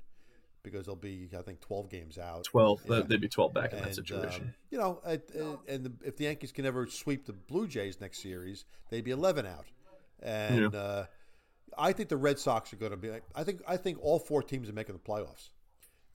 because 0.66 0.84
they'll 0.86 0.96
be 0.96 1.28
I 1.38 1.42
think 1.42 1.60
twelve 1.60 1.88
games 1.88 2.18
out. 2.18 2.44
Twelve, 2.44 2.82
Yeah. 2.88 3.02
they'd 3.06 3.20
be 3.20 3.28
twelve 3.28 3.54
back 3.54 3.72
in 3.72 3.78
that 3.80 3.94
situation. 3.94 4.42
um, 4.42 4.54
you 4.70 4.78
know, 4.78 5.00
uh, 5.04 5.16
and 5.66 5.84
the, 5.84 5.92
if 6.04 6.16
the 6.16 6.24
Yankees 6.24 6.52
can 6.52 6.66
ever 6.66 6.86
sweep 6.86 7.24
the 7.24 7.32
Blue 7.32 7.66
Jays 7.66 8.00
next 8.00 8.20
series, 8.22 8.64
they'd 8.90 9.04
be 9.04 9.10
eleven 9.12 9.46
out. 9.46 9.66
And 10.22 10.74
uh, 10.74 11.06
I 11.78 11.92
think 11.92 12.08
the 12.08 12.16
Red 12.16 12.38
Sox 12.38 12.72
are 12.72 12.76
going 12.76 12.90
to 12.92 12.96
be. 12.96 13.10
I 13.34 13.44
think 13.44 13.62
I 13.66 13.76
think 13.76 13.98
all 14.02 14.18
four 14.18 14.42
teams 14.42 14.68
are 14.68 14.72
making 14.74 14.94
the 14.94 15.00
playoffs. 15.00 15.50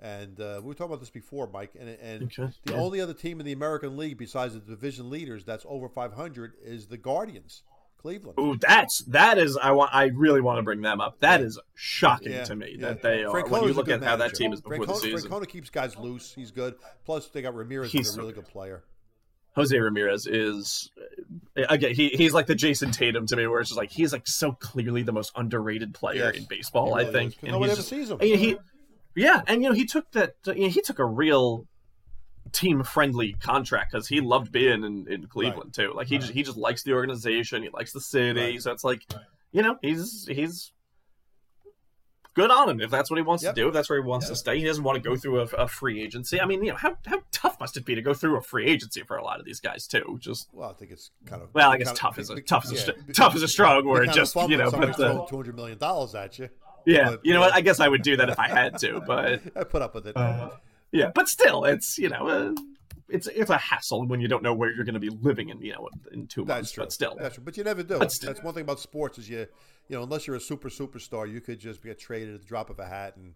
And 0.04 0.40
uh, 0.42 0.60
we 0.64 0.68
were 0.70 0.74
talking 0.74 0.88
about 0.92 1.00
this 1.00 1.12
before, 1.12 1.48
Mike. 1.54 1.74
And, 1.80 1.88
and 1.90 2.24
Okay, 2.24 2.52
the 2.66 2.74
yeah. 2.74 2.80
only 2.80 3.00
other 3.02 3.14
team 3.14 3.40
in 3.40 3.46
the 3.46 3.52
American 3.52 3.98
League 3.98 4.18
besides 4.18 4.56
the 4.56 4.60
division 4.60 5.12
leaders 5.12 5.46
that's 5.46 5.64
over 5.70 5.88
500 5.88 6.54
is 6.64 6.88
the 6.88 6.98
Guardians, 6.98 7.62
Cleveland. 8.02 8.40
Ooh, 8.40 8.58
that's 8.60 9.00
that 9.06 9.38
is 9.38 9.58
I 9.58 9.72
want 9.72 9.94
I 9.94 10.06
really 10.06 10.42
want 10.42 10.58
to 10.60 10.64
bring 10.64 10.82
them 10.82 11.00
up. 11.00 11.20
That 11.20 11.42
is 11.42 11.60
shocking 11.76 12.32
Yeah, 12.32 12.44
to 12.46 12.56
me 12.56 12.76
yeah. 12.80 12.88
that 12.88 13.02
they 13.02 13.24
are. 13.24 13.32
when 13.48 13.64
you 13.64 13.74
look 13.74 13.90
at 13.90 14.04
how 14.04 14.16
that 14.16 14.34
team 14.36 14.54
is 14.54 14.62
before 14.62 14.86
the 14.86 14.94
season, 14.96 15.30
Francona 15.30 15.48
keeps 15.48 15.70
guys 15.70 15.96
loose. 15.98 16.34
He's 16.34 16.52
good. 16.52 16.76
Plus, 17.06 17.28
they 17.28 17.42
got 17.42 17.54
Ramirez, 17.56 17.92
He's 17.92 18.16
a 18.16 18.20
really 18.22 18.34
good. 18.34 18.48
player. 18.48 18.84
Jose 19.56 19.78
Ramirez 19.78 20.28
is 20.28 20.90
eh, 21.58 21.66
again 21.70 21.94
he 21.94 22.08
he's 22.10 22.34
like 22.34 22.48
the 22.48 22.56
Jayson 22.56 22.92
Tatum 22.94 23.28
to 23.28 23.36
me, 23.36 23.46
where 23.48 23.60
it's 23.60 23.70
just 23.70 23.78
like 23.78 23.92
he's 23.92 24.14
like 24.14 24.26
so 24.26 24.54
clearly 24.54 25.04
the 25.04 25.12
most 25.12 25.32
underrated 25.36 25.94
player 25.94 26.32
Yes, 26.34 26.38
in 26.38 26.46
baseball. 26.46 26.96
he 26.98 27.06
I 27.06 27.12
think. 27.12 27.34
is, 27.34 27.40
And 27.44 27.52
no 27.52 27.60
one 27.60 27.70
ever 27.70 27.82
sees 27.82 28.10
him. 28.10 28.20
he, 28.22 28.58
yeah, 29.16 29.42
and 29.48 29.62
you 29.62 29.68
know 29.70 29.76
he 29.76 29.86
took 29.86 30.10
that. 30.14 30.36
You 30.46 30.54
know, 30.56 30.68
he 30.70 30.80
took 30.82 31.00
a 31.00 31.06
real 31.06 31.68
team 32.52 32.84
friendly 32.84 33.34
contract 33.34 33.92
because 33.92 34.08
he 34.08 34.22
loved 34.22 34.52
being 34.52 34.84
in, 34.84 35.06
in 35.12 35.28
Cleveland 35.28 35.74
too. 35.74 35.94
Like 35.96 36.08
he 36.08 36.18
just 36.18 36.34
he 36.34 36.44
just 36.44 36.58
likes 36.58 36.84
the 36.84 36.94
organization, 36.94 37.64
he 37.64 37.70
likes 37.70 37.92
the 37.94 38.02
city. 38.02 38.40
Right. 38.40 38.62
So 38.62 38.72
it's 38.72 38.84
like, 38.84 39.04
you 39.52 39.62
know, 39.62 39.78
he's 39.82 40.28
he's 40.30 40.72
good 42.34 42.50
on 42.50 42.70
him 42.70 42.80
if 42.80 42.90
that's 42.90 43.10
what 43.12 43.18
he 43.18 43.24
wants 43.24 43.44
Yep. 43.44 43.56
to 43.56 43.62
do. 43.62 43.68
If 43.68 43.74
that's 43.74 43.90
where 43.90 44.02
he 44.02 44.08
wants 44.08 44.28
to 44.30 44.36
stay. 44.36 44.58
He 44.58 44.64
doesn't 44.66 44.84
want 44.84 45.02
to 45.02 45.10
go 45.10 45.16
through 45.18 45.42
a, 45.42 45.44
a 45.58 45.68
free 45.68 46.02
agency. 46.02 46.40
I 46.40 46.46
mean, 46.46 46.64
you 46.64 46.72
know, 46.72 46.78
how 46.78 46.98
how 47.06 47.22
tough 47.32 47.60
must 47.60 47.76
it 47.78 47.86
be 47.86 47.96
to 47.96 48.02
go 48.02 48.14
through 48.14 48.38
a 48.38 48.42
free 48.42 48.68
agency 48.68 49.02
for 49.04 49.18
a 49.18 49.24
lot 49.24 49.40
of 49.40 49.46
these 49.46 49.60
guys 49.60 49.88
too? 49.88 50.18
Just 50.22 50.48
Well, 50.54 50.70
I 50.70 50.74
think 50.74 50.92
it's 50.92 51.12
kind 51.26 51.42
of 51.42 51.50
well, 51.54 51.72
I 51.72 51.78
guess 51.78 51.88
kind 51.88 51.96
of- 51.98 52.00
tough 52.02 52.20
is 52.20 52.30
a 52.30 52.36
be- 52.36 52.42
tough 52.42 52.66
is 52.72 52.88
yeah, 52.88 52.94
be- 53.06 53.14
tough 53.14 53.36
is 53.36 53.44
a 53.44 53.48
strong 53.48 53.86
word. 53.86 54.12
Just 54.14 54.36
you 54.36 54.58
know, 54.58 54.72
but 54.72 55.00
uh, 55.00 55.26
two 55.28 55.36
hundred 55.36 55.56
million 55.56 55.78
dollars 55.78 56.16
at 56.16 56.40
you. 56.40 56.50
yeah, 56.86 57.12
but, 57.12 57.20
you 57.26 57.34
know 57.34 57.42
what? 57.42 57.54
I 57.54 57.62
guess 57.62 57.80
I 57.80 57.88
would 57.88 58.02
do 58.02 58.16
that 58.18 58.30
if 58.30 58.40
I 58.40 58.48
had 58.48 58.78
to, 58.80 59.02
but 59.08 59.42
I 59.56 59.64
put 59.66 59.82
up 59.82 59.94
with 59.94 60.08
it. 60.08 60.16
Yeah, 60.92 61.12
but 61.14 61.28
still, 61.30 61.66
it's 61.66 61.98
you 61.98 62.10
know, 62.10 62.28
uh, 62.28 62.54
it's 63.10 63.28
it's 63.28 63.50
a 63.50 63.58
hassle 63.58 64.06
when 64.08 64.22
you 64.22 64.28
don't 64.28 64.44
know 64.44 64.54
where 64.54 64.74
you're 64.74 64.86
going 64.86 64.94
to 64.94 65.00
be 65.00 65.10
living 65.10 65.50
in 65.50 65.62
you 65.62 65.74
know 65.74 65.90
in 66.12 66.28
two 66.28 66.46
That's 66.46 66.58
months. 66.58 66.72
true. 66.72 66.84
But 66.84 66.94
still, 66.94 67.16
That's 67.20 67.36
true. 67.36 67.44
But 67.44 67.58
you 67.58 67.64
never 67.64 67.84
do. 67.84 68.00
But 68.00 68.12
still. 68.12 68.32
That's 68.34 68.44
one 68.44 68.54
thing 68.54 68.64
about 68.64 68.80
sports 68.80 69.18
is 69.18 69.30
you, 69.30 69.40
you 69.90 69.96
know, 69.98 70.04
unless 70.04 70.28
you're 70.28 70.36
a 70.36 70.40
super 70.42 70.70
superstar, 70.70 71.32
you 71.32 71.42
could 71.42 71.60
just 71.60 71.84
get 71.84 72.00
traded 72.00 72.36
at 72.36 72.42
the 72.42 72.48
drop 72.48 72.70
of 72.70 72.80
a 72.80 72.86
hat, 72.86 73.18
and 73.18 73.34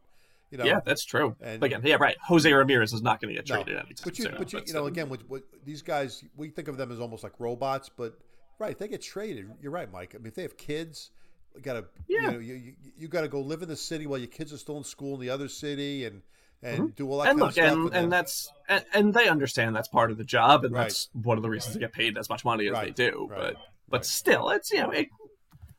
you 0.51 0.57
know. 0.57 0.63
yeah, 0.65 0.79
that's 0.85 1.03
true. 1.03 1.35
And- 1.41 1.63
again, 1.63 1.81
yeah, 1.83 1.95
right. 1.99 2.15
Jose 2.27 2.51
Ramirez 2.51 2.93
is 2.93 3.01
not 3.01 3.19
going 3.21 3.33
to 3.33 3.41
get 3.41 3.49
No. 3.49 3.55
traded 3.63 3.77
anytime 3.77 4.03
But 4.03 4.17
you, 4.19 4.25
soon. 4.25 4.35
but 4.37 4.53
you, 4.53 4.61
you 4.67 4.73
know, 4.73 4.85
again, 4.85 5.09
with, 5.09 5.27
with 5.27 5.43
these 5.65 5.81
guys, 5.81 6.23
we 6.37 6.49
think 6.49 6.67
of 6.67 6.77
them 6.77 6.91
as 6.91 6.99
almost 6.99 7.23
like 7.23 7.33
robots, 7.39 7.89
but 7.89 8.17
right, 8.59 8.77
they 8.77 8.87
get 8.87 9.01
traded. 9.01 9.49
You're 9.61 9.71
right, 9.71 9.91
Mike. 9.91 10.13
I 10.13 10.19
mean, 10.19 10.27
if 10.27 10.35
they 10.35 10.43
have 10.43 10.55
kids, 10.55 11.09
you 11.55 11.61
gotta, 11.61 11.85
Yeah. 12.07 12.21
you 12.27 12.31
know, 12.31 12.39
you, 12.39 12.53
you, 12.53 12.73
you 12.95 13.07
got 13.07 13.21
to 13.21 13.27
go 13.27 13.41
live 13.41 13.63
in 13.63 13.67
the 13.69 13.75
city 13.75 14.05
while 14.05 14.19
your 14.19 14.27
kids 14.27 14.53
are 14.53 14.57
still 14.57 14.77
in 14.77 14.83
school 14.83 15.15
in 15.15 15.19
the 15.21 15.31
other 15.31 15.47
city, 15.49 16.05
and 16.05 16.21
and 16.63 16.95
do 16.95 17.09
all 17.09 17.19
that 17.19 17.29
Mm-hmm. 17.29 17.31
and 17.31 17.39
look, 17.39 17.57
and, 17.57 17.93
and 17.95 18.11
that's 18.11 18.51
and, 18.67 18.83
and 18.93 19.13
they 19.13 19.27
understand 19.27 19.75
that's 19.75 19.87
part 19.87 20.11
of 20.11 20.17
the 20.17 20.23
job, 20.23 20.65
and 20.65 20.73
Right. 20.73 20.83
that's 20.83 21.09
one 21.13 21.37
of 21.37 21.43
the 21.43 21.49
reasons 21.49 21.73
they 21.75 21.79
get 21.79 21.93
paid 21.93 22.17
as 22.17 22.29
much 22.29 22.43
money 22.45 22.67
as 22.67 22.73
Right, 22.73 22.95
they 22.95 23.09
do. 23.11 23.27
right, 23.29 23.53
But 23.53 23.55
but 23.89 24.05
still, 24.05 24.49
it's 24.49 24.71
you 24.71 24.81
know, 24.81 24.89
it, 24.91 25.07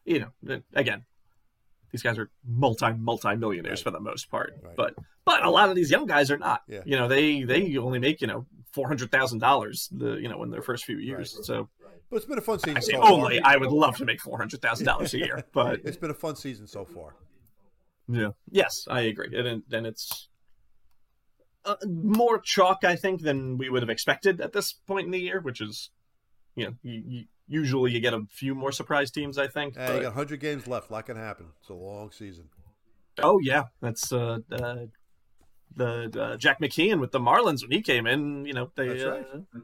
you 0.05 0.21
know, 0.47 0.61
again, 0.75 1.05
these 1.91 2.03
guys 2.03 2.19
are 2.19 2.31
multi 2.47 2.93
multi 2.93 3.35
millionaires 3.37 3.81
for 3.81 3.91
the 3.91 4.01
most 4.01 4.31
part. 4.31 4.55
But 4.77 4.95
but 5.25 5.45
a 5.45 5.51
lot 5.51 5.69
of 5.71 5.75
these 5.77 5.91
young 5.91 6.07
guys 6.07 6.31
are 6.31 6.39
not. 6.39 6.63
Yeah. 6.69 6.83
You 6.85 6.97
know, 6.97 7.09
they 7.09 7.43
they 7.43 7.77
only 7.79 7.99
make 7.99 8.21
you 8.21 8.27
know 8.29 8.47
four 8.73 8.87
hundred 8.87 9.11
thousand 9.11 9.41
dollars 9.41 9.89
the 9.91 10.15
you 10.17 10.29
know 10.29 10.43
in 10.45 10.51
their 10.51 10.63
first 10.63 10.85
few 10.85 10.99
years. 10.99 11.37
So 11.45 11.69
but 12.09 12.19
it's 12.19 12.27
been 12.27 12.39
a 12.39 12.43
fun 12.43 12.61
season. 12.61 12.77
I 12.77 12.81
say 12.81 12.93
so 12.93 13.03
only. 13.03 13.41
Far. 13.41 13.51
I 13.53 13.57
would 13.57 13.71
love 13.73 13.97
to 13.97 14.05
make 14.05 14.21
four 14.21 14.39
hundred 14.39 14.63
thousand 14.63 14.87
dollars 14.87 15.13
a 15.15 15.19
year, 15.19 15.43
but 15.53 15.81
It's 15.85 15.97
been 15.97 16.11
a 16.11 16.15
fun 16.15 16.37
season 16.37 16.69
so 16.69 16.85
far. 16.85 17.17
Yeah. 18.09 18.29
Yes, 18.51 18.87
I 18.89 19.01
agree. 19.03 19.37
And 19.37 19.65
then 19.69 19.85
it's 19.87 20.29
uh, 21.67 21.77
more 21.87 22.41
chalk, 22.41 22.85
I 22.85 22.97
think, 22.97 23.23
than 23.23 23.59
we 23.59 23.69
would 23.69 23.83
have 23.83 23.91
expected 23.91 24.41
at 24.41 24.53
this 24.53 24.73
point 24.73 25.07
in 25.07 25.11
the 25.11 25.21
year, 25.21 25.41
which 25.41 25.61
is, 25.61 25.91
you 26.55 26.67
know, 26.67 26.75
you, 26.83 27.03
you, 27.07 27.25
usually 27.47 27.93
you 27.93 28.01
get 28.01 28.15
a 28.15 28.23
few 28.31 28.55
more 28.55 28.73
surprise 28.73 29.11
teams, 29.11 29.37
I 29.37 29.49
think. 29.49 29.75
And 29.77 29.87
but- 29.87 29.97
you 29.97 30.03
got 30.03 30.15
100 30.15 30.41
games 30.41 30.67
left. 30.67 30.91
A 30.91 30.93
lot 30.93 31.07
can 31.07 31.17
happen. 31.17 31.47
It's 31.61 31.69
a 31.69 31.75
long 31.75 32.11
season. 32.11 32.49
oh, 33.23 33.39
yeah. 33.43 33.65
That's 33.81 34.13
uh, 34.13 34.39
uh, 34.53 34.77
the 35.75 36.21
uh, 36.21 36.37
Jack 36.37 36.61
McKeon 36.61 37.01
with 37.01 37.13
the 37.13 37.21
Marlins 37.21 37.63
when 37.63 37.73
he 37.73 37.83
came 37.83 38.07
in, 38.07 38.47
you 38.47 38.53
know, 38.53 38.71
they. 38.77 38.89
That's 38.89 39.05
right. 39.05 39.27
Uh, 39.35 39.61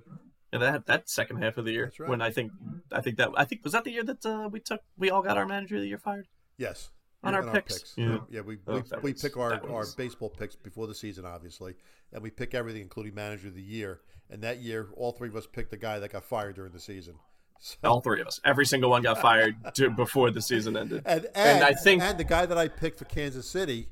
yeah, 0.52 0.58
that 0.58 0.86
that 0.86 1.08
second 1.08 1.42
half 1.42 1.56
of 1.56 1.64
the 1.64 1.72
year 1.72 1.90
right. 1.98 2.10
when 2.10 2.20
I 2.20 2.30
think 2.30 2.52
I 2.92 3.00
think 3.00 3.16
that 3.16 3.30
I 3.36 3.44
think 3.46 3.64
was 3.64 3.72
that 3.72 3.84
the 3.84 3.90
year 3.90 4.04
that 4.04 4.26
uh, 4.26 4.50
we 4.52 4.60
took 4.60 4.80
we 4.98 5.10
all 5.10 5.22
got 5.22 5.38
our 5.38 5.46
manager 5.46 5.76
of 5.76 5.80
the 5.80 5.88
year 5.88 5.98
fired. 5.98 6.28
Yes. 6.58 6.90
On 7.24 7.34
And 7.34 7.46
our 7.48 7.52
picks. 7.54 7.94
Yeah, 7.96 8.18
Yeah. 8.30 8.40
we, 8.40 8.58
Oh, 8.66 8.74
we, 8.76 8.80
that 8.82 9.02
we 9.02 9.12
was- 9.12 9.22
pick 9.22 9.36
our, 9.36 9.54
our 9.70 9.84
baseball 9.96 10.28
picks 10.28 10.56
before 10.56 10.86
the 10.88 10.94
season, 10.94 11.24
obviously, 11.24 11.74
and 12.12 12.22
we 12.22 12.30
pick 12.30 12.52
everything, 12.54 12.82
including 12.82 13.14
manager 13.14 13.48
of 13.48 13.54
the 13.54 13.62
year. 13.62 14.00
And 14.30 14.42
that 14.42 14.58
year, 14.60 14.88
all 14.96 15.12
three 15.12 15.28
of 15.28 15.36
us 15.36 15.46
picked 15.46 15.70
the 15.70 15.76
guy 15.76 15.98
that 16.00 16.10
got 16.12 16.24
fired 16.24 16.56
during 16.56 16.72
the 16.72 16.80
season. 16.80 17.14
So, 17.60 17.76
All 17.84 18.00
three 18.00 18.20
of 18.20 18.26
us, 18.26 18.40
every 18.44 18.66
single 18.66 18.90
one 18.90 19.02
got 19.02 19.20
fired 19.20 19.54
to, 19.74 19.90
before 19.90 20.32
the 20.32 20.42
season 20.42 20.76
ended. 20.76 21.02
and, 21.06 21.24
and, 21.26 21.36
And 21.36 21.64
I 21.64 21.74
think- 21.74 22.02
and 22.02 22.18
the 22.18 22.24
guy 22.24 22.44
that 22.46 22.58
I 22.58 22.66
picked 22.66 22.98
for 22.98 23.04
Kansas 23.04 23.48
City 23.48 23.88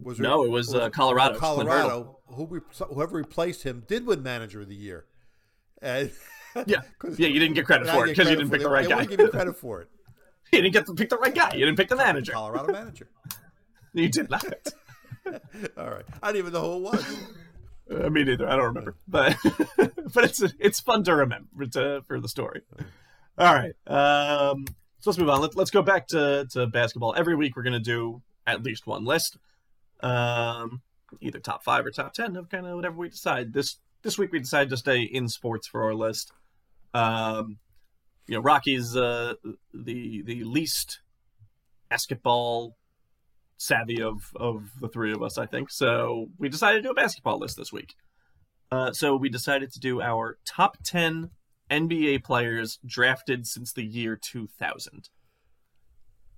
was 0.00 0.18
No, 0.18 0.42
it 0.42 0.50
was, 0.50 0.74
uh, 0.74 0.90
Colorado, 0.90 1.38
Colorado, 1.38 2.18
who 2.26 2.46
re, 2.46 2.60
whoever 2.92 3.16
replaced 3.18 3.62
him 3.62 3.84
did 3.86 4.04
win 4.04 4.20
manager 4.24 4.62
of 4.62 4.68
the 4.68 4.74
year. 4.74 5.04
And 5.80 6.10
Yeah, 6.66 6.80
'cause- 6.98 7.20
yeah, 7.20 7.28
you 7.28 7.38
didn't 7.38 7.54
get 7.54 7.66
credit 7.66 7.86
for 7.88 8.04
it 8.04 8.10
because 8.10 8.28
you 8.28 8.34
didn't 8.34 8.48
for 8.48 8.54
pick 8.56 8.62
the 8.62 8.68
it. 8.68 8.72
right 8.72 8.82
They 8.84 8.88
guy. 8.90 8.96
wouldn't 8.96 9.10
give 9.16 9.26
me 9.26 9.30
credit 9.30 9.56
for 9.56 9.82
it. 9.82 9.88
You 10.52 10.62
didn't 10.62 10.72
get 10.72 10.86
to 10.86 10.94
pick 10.94 11.08
the 11.08 11.16
right 11.16 11.34
guy. 11.34 11.54
You 11.54 11.64
didn't 11.64 11.76
pick 11.76 11.88
the 11.88 11.96
manager. 11.96 12.32
Colorado 12.32 12.72
manager. 12.72 13.08
You 13.94 14.08
did 14.08 14.30
not. 14.30 14.42
All 15.76 15.90
right, 15.90 16.04
I 16.22 16.32
didn't 16.32 16.46
even 16.46 16.52
know 16.54 16.62
who 16.62 16.76
it 16.76 16.92
was. 16.92 17.16
Uh, 17.90 18.08
me 18.08 18.24
neither. 18.24 18.48
I 18.48 18.56
don't 18.56 18.74
remember, 18.74 18.94
but 19.06 19.36
but 20.14 20.24
it's 20.24 20.42
it's 20.58 20.80
fun 20.80 21.04
to 21.04 21.14
remember 21.14 21.66
to, 21.72 22.02
for 22.08 22.18
the 22.18 22.28
story. 22.28 22.62
All 23.36 23.54
right, 23.54 23.74
um, 23.86 24.64
so 25.00 25.10
let's 25.10 25.18
move 25.18 25.28
on. 25.28 25.42
Let, 25.42 25.56
let's 25.56 25.70
go 25.70 25.82
back 25.82 26.06
to 26.08 26.46
to 26.52 26.66
basketball. 26.68 27.14
Every 27.14 27.34
week 27.34 27.54
we're 27.54 27.64
gonna 27.64 27.80
do 27.80 28.22
at 28.46 28.62
least 28.62 28.86
one 28.86 29.04
list, 29.04 29.36
um, 30.00 30.80
either 31.20 31.38
top 31.38 31.64
five 31.64 31.84
or 31.84 31.90
top 31.90 32.14
ten 32.14 32.36
of 32.36 32.48
kind 32.48 32.66
of 32.66 32.74
whatever 32.76 32.96
we 32.96 33.10
decide. 33.10 33.52
This 33.52 33.76
this 34.02 34.16
week 34.16 34.32
we 34.32 34.38
decided 34.38 34.70
to 34.70 34.78
stay 34.78 35.02
in 35.02 35.28
sports 35.28 35.68
for 35.68 35.84
our 35.84 35.94
list. 35.94 36.32
Um, 36.94 37.58
you 38.26 38.34
know, 38.34 38.40
Rocky's 38.40 38.96
uh, 38.96 39.34
the 39.74 40.22
the 40.22 40.44
least 40.44 41.00
basketball 41.88 42.76
savvy 43.56 44.02
of 44.02 44.32
of 44.36 44.70
the 44.80 44.88
three 44.88 45.12
of 45.12 45.22
us, 45.22 45.38
I 45.38 45.46
think. 45.46 45.70
So 45.70 46.28
we 46.38 46.48
decided 46.48 46.78
to 46.78 46.88
do 46.88 46.90
a 46.90 46.94
basketball 46.94 47.38
list 47.38 47.56
this 47.56 47.72
week. 47.72 47.94
Uh, 48.70 48.92
so 48.92 49.16
we 49.16 49.28
decided 49.28 49.72
to 49.72 49.80
do 49.80 50.00
our 50.00 50.38
top 50.44 50.78
ten 50.82 51.30
NBA 51.70 52.24
players 52.24 52.78
drafted 52.84 53.46
since 53.46 53.72
the 53.72 53.84
year 53.84 54.16
2000. 54.16 55.08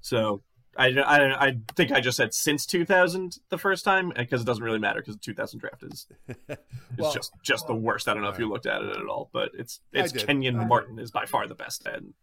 So 0.00 0.42
I, 0.76 0.86
I, 0.88 1.46
I 1.48 1.56
think 1.76 1.92
I 1.92 2.00
just 2.00 2.16
said 2.16 2.34
since 2.34 2.66
2000 2.66 3.38
the 3.48 3.58
first 3.58 3.84
time 3.84 4.12
because 4.16 4.42
it 4.42 4.44
doesn't 4.44 4.62
really 4.64 4.78
matter 4.78 5.00
because 5.00 5.14
the 5.16 5.20
2000 5.20 5.58
draft 5.60 5.82
is 5.82 6.06
it's 6.28 6.58
Well- 6.96 7.12
just 7.12 7.32
just 7.42 7.66
the 7.66 7.74
worst. 7.74 8.08
I 8.08 8.14
don't 8.14 8.22
know 8.22 8.28
if 8.30 8.38
you 8.38 8.48
looked 8.48 8.66
at 8.66 8.82
it 8.82 8.96
at 8.96 9.06
all, 9.06 9.30
but 9.32 9.50
it's 9.54 9.80
it's 9.92 10.12
did. 10.12 10.26
Kenyon 10.26 10.68
Martin 10.68 10.98
is 10.98 11.10
by 11.10 11.26
far 11.26 11.46
the 11.46 11.54
best. 11.54 11.86
And 11.86 12.14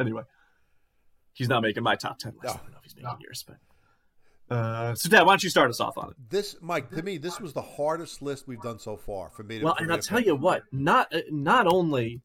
anyway, 0.00 0.22
he's 1.32 1.48
not 1.48 1.62
making 1.62 1.82
my 1.82 1.94
top 1.96 2.18
ten 2.18 2.32
list. 2.42 2.44
No. 2.44 2.50
I 2.50 2.56
don't 2.62 2.70
know 2.72 2.78
if 2.78 2.84
he's 2.84 2.96
making 2.96 3.18
yours, 3.20 3.44
but 3.46 3.56
uh, 4.54 4.94
so 4.94 5.08
Dad, 5.08 5.22
why 5.22 5.32
don't 5.32 5.42
you 5.42 5.48
start 5.50 5.70
us 5.70 5.80
off 5.80 5.96
on 5.96 6.10
it? 6.10 6.16
This, 6.28 6.56
Mike, 6.60 6.90
to 6.90 7.02
me, 7.02 7.16
this 7.16 7.40
was 7.40 7.54
the 7.54 7.62
hardest 7.62 8.20
list 8.20 8.46
we've 8.46 8.60
done 8.60 8.78
so 8.78 8.96
far 8.98 9.30
for 9.30 9.42
me. 9.42 9.58
To, 9.60 9.64
Well, 9.64 9.76
and 9.78 9.90
I'll 9.90 9.98
tell 9.98 10.20
you 10.20 10.36
what, 10.36 10.64
not 10.72 11.14
uh, 11.14 11.20
not 11.30 11.66
only 11.66 12.20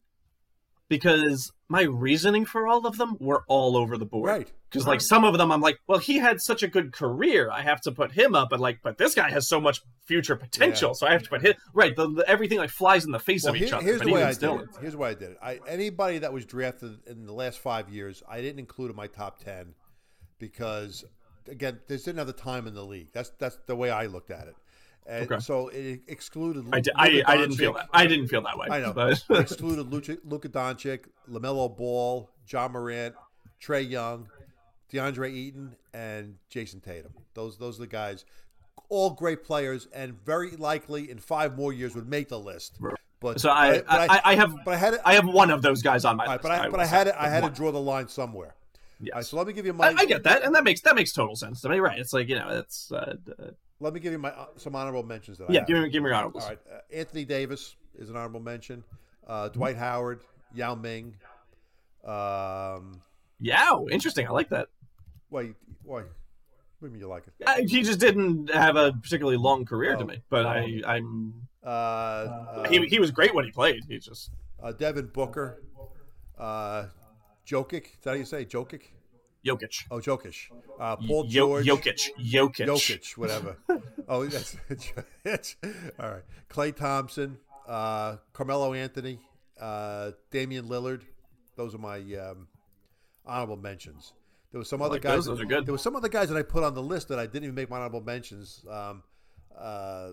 because 0.90 1.52
my 1.70 1.82
reasoning 1.82 2.46
for 2.46 2.68
all 2.68 2.88
of 2.88 2.98
them 2.98 3.18
were 3.20 3.44
all 3.48 3.76
over 3.76 3.98
the 3.98 4.06
board. 4.06 4.30
Right. 4.30 4.52
Because 4.70 4.84
uh-huh. 4.84 4.92
like 4.92 5.02
some 5.02 5.24
of 5.24 5.38
them, 5.38 5.52
I'm 5.52 5.62
like, 5.62 5.78
well, 5.88 6.00
he 6.00 6.18
had 6.18 6.42
such 6.42 6.64
a 6.64 6.68
good 6.68 6.94
career, 6.94 7.50
I 7.52 7.62
have 7.62 7.82
to 7.82 7.92
put 7.92 8.12
him 8.12 8.36
up, 8.36 8.52
and 8.52 8.62
like, 8.62 8.80
but 8.84 8.98
this 8.98 9.16
guy 9.16 9.30
has 9.30 9.48
so 9.48 9.60
much 9.60 9.82
future 10.06 10.36
potential, 10.36 10.90
Yeah. 10.90 10.94
so 10.94 11.08
I 11.08 11.12
have 11.12 11.24
to 11.24 11.30
put 11.30 11.42
him 11.42 11.54
right. 11.74 11.96
The, 11.96 12.10
the, 12.10 12.30
everything 12.30 12.58
like 12.58 12.70
flies 12.70 13.06
in 13.06 13.12
the 13.12 13.20
face 13.20 13.44
Well, 13.44 13.56
of 13.56 13.62
each 13.62 13.70
here- 13.70 13.76
other. 13.76 13.86
here's 13.86 14.00
but 14.00 14.08
the 14.08 14.14
way 14.14 14.24
I 14.24 14.34
did 14.34 14.44
it. 14.44 14.70
Here's 14.82 14.96
why 14.96 15.10
I 15.10 15.14
did 15.14 15.32
it. 15.32 15.38
I, 15.42 15.60
anybody 15.68 16.20
that 16.20 16.32
was 16.32 16.46
drafted 16.46 17.00
in 17.08 17.26
the 17.26 17.34
last 17.34 17.60
five 17.60 17.90
years, 17.90 18.24
I 18.28 18.42
didn't 18.42 18.60
include 18.60 18.90
in 18.90 18.96
my 18.96 19.08
top 19.08 19.40
ten 19.44 19.74
because, 20.40 21.04
again, 21.50 21.80
they 21.88 21.98
didn't 21.98 22.18
have 22.18 22.28
the 22.28 22.34
time 22.34 22.68
in 22.68 22.74
the 22.74 22.86
league. 22.86 23.10
That's 23.14 23.32
that's 23.40 23.58
the 23.68 23.76
way 23.76 23.90
I 23.90 24.06
looked 24.06 24.32
at 24.32 24.48
it, 24.48 24.56
and 25.08 25.32
Okay. 25.32 25.40
so 25.40 25.70
it 25.70 26.02
excluded. 26.08 26.66
I, 26.72 26.80
did, 26.82 26.94
I, 26.96 27.08
Luka 27.10 27.30
I 27.30 27.38
didn't 27.38 27.56
feel 27.56 27.74
that. 27.74 27.90
I 27.94 28.08
didn't 28.08 28.28
feel 28.28 28.42
that 28.42 28.58
way. 28.58 28.68
I 28.70 28.80
know. 28.80 28.94
but 28.94 29.24
excluded 29.30 29.92
Luka, 29.92 30.18
Luka 30.26 30.50
Doncic, 30.50 31.06
Lamelo 31.30 31.76
Ball, 31.76 32.30
Ja 32.50 32.68
Morant, 32.68 33.16
Trae 33.62 33.90
Young, 33.90 34.28
Deandre 34.92 35.34
Ayton, 35.34 35.76
and 35.94 36.36
Jayson 36.52 36.82
Tatum. 36.82 37.14
Those 37.34 37.58
those 37.58 37.78
are 37.78 37.82
the 37.82 37.88
guys, 37.88 38.26
all 38.90 39.12
great 39.12 39.44
players, 39.44 39.88
and 39.94 40.14
very 40.26 40.52
likely 40.52 41.10
in 41.10 41.18
five 41.20 41.58
more 41.58 41.74
years 41.74 41.96
would 41.96 42.10
make 42.10 42.30
the 42.30 42.40
list. 42.40 42.78
But 43.20 43.42
so 43.42 43.50
I, 43.50 43.80
but 43.80 43.88
I, 43.90 44.22
I 44.24 44.36
have 44.36 44.56
but 44.64 44.74
I 44.74 44.78
had. 44.78 45.00
I 45.04 45.14
have 45.16 45.26
one 45.26 45.50
of 45.50 45.62
those 45.62 45.82
guys 45.82 46.06
on 46.06 46.18
my 46.18 46.28
list. 46.28 46.44
but 46.44 46.52
I, 46.52 46.70
but 46.70 46.80
I 46.80 46.86
had 46.86 47.10
I 47.10 47.30
had 47.30 47.44
to 47.44 47.50
draw 47.50 47.72
the 47.72 47.80
line 47.82 48.08
somewhere. 48.08 48.56
Yes. 49.00 49.14
Right, 49.14 49.26
so 49.26 49.38
let 49.38 49.48
me 49.48 49.54
give 49.54 49.66
you 49.66 49.74
my. 49.74 49.90
I, 49.90 49.96
I 50.00 50.06
get 50.06 50.24
that, 50.24 50.44
and 50.44 50.54
that 50.56 50.64
makes 50.64 50.82
that 50.82 50.96
makes 50.96 51.14
total 51.14 51.36
sense 51.36 51.62
to 51.62 51.70
me. 51.70 51.80
Right? 51.80 52.00
It's 52.00 52.14
like 52.14 52.30
you 52.30 52.36
know, 52.36 52.50
it's 52.50 52.92
uh, 52.92 53.16
uh, 53.40 53.52
Let 53.80 53.94
me 53.94 54.00
give 54.00 54.12
you 54.12 54.18
my 54.20 54.30
uh, 54.32 54.48
some 54.56 54.76
honorable 54.76 55.04
mentions 55.04 55.38
that 55.38 55.50
yeah. 55.50 55.64
Give 55.66 55.78
me 55.82 55.90
give 55.90 56.02
me 56.04 56.10
your 56.10 56.16
honorables. 56.16 56.44
All 56.44 56.50
right, 56.50 56.60
uh, 56.74 56.80
Anthony 56.92 57.26
Davis 57.26 57.76
is 57.98 58.10
an 58.10 58.16
honorable 58.16 58.40
mention. 58.40 58.84
Uh, 59.26 59.50
Dwight 59.50 59.76
Howard, 59.78 60.22
Yao 60.54 60.74
Ming. 60.76 61.16
Um, 62.04 63.02
Yeah, 63.40 63.78
interesting. 63.92 64.28
I 64.28 64.32
like 64.32 64.50
that. 64.50 64.68
why? 65.30 65.54
Why? 65.84 66.02
What 66.80 66.82
do 66.82 66.86
you 66.88 66.92
mean 66.92 67.02
you 67.02 67.08
like 67.08 67.26
it? 67.28 67.34
I, 67.46 67.62
he 67.68 67.82
just 67.82 68.00
didn't 68.00 68.52
have 68.52 68.76
a 68.76 68.94
particularly 68.94 69.38
long 69.38 69.66
career 69.66 69.96
to 69.96 70.04
Oh. 70.04 70.08
me, 70.08 70.22
but 70.30 70.46
I, 70.46 70.82
I'm 70.86 71.34
Uh, 71.64 71.68
uh, 71.70 72.70
he, 72.70 72.86
he 72.86 73.00
was 73.00 73.10
great 73.12 73.34
when 73.34 73.46
he 73.46 73.52
played. 73.52 73.84
He 73.90 73.98
just 74.00 74.30
uh, 74.62 74.72
Devin 74.72 75.08
Booker, 75.08 75.62
uh, 76.38 76.86
Jokic. 77.48 77.86
Is 77.86 77.92
that 78.04 78.12
how 78.12 78.16
you 78.16 78.26
say 78.26 78.46
Jokic? 78.46 78.82
Jokic, 79.48 79.86
Oh, 79.90 80.00
Jokic. 80.00 80.52
Uh, 80.80 80.96
Paul 80.98 81.24
George. 81.26 81.66
Jokic, 81.66 82.10
Jokic. 82.20 82.68
Jokic, 82.68 83.18
whatever. 83.18 83.58
oh, 84.10 84.26
that's, 84.26 85.56
all 86.00 86.10
right. 86.10 86.24
Klay 86.50 86.76
Thompson, 86.76 87.38
uh, 87.68 88.18
Carmelo 88.34 88.74
Anthony, 88.74 89.20
uh, 89.60 90.12
Damian 90.32 90.68
Lillard. 90.68 91.02
Those 91.56 91.74
are 91.74 91.80
my 91.80 91.98
um, 91.98 92.48
honorable 93.26 93.58
mentions. 93.58 94.14
There 94.52 94.60
was 94.60 94.70
some 94.70 94.82
other 94.82 94.94
like 94.94 95.02
guys. 95.02 95.26
those. 95.26 95.26
Those 95.26 95.42
are 95.42 95.46
good. 95.46 95.66
There 95.66 95.74
was 95.74 95.82
some 95.82 95.96
other 95.96 96.10
guys 96.10 96.30
that 96.30 96.38
I 96.38 96.44
put 96.44 96.64
on 96.64 96.74
the 96.74 96.82
list 96.82 97.10
that 97.10 97.20
I 97.20 97.26
didn't 97.26 97.44
even 97.44 97.56
make 97.56 97.70
my 97.70 97.78
honorable 97.78 98.02
mentions. 98.02 98.64
Um, 98.70 99.04
uh, 99.58 100.12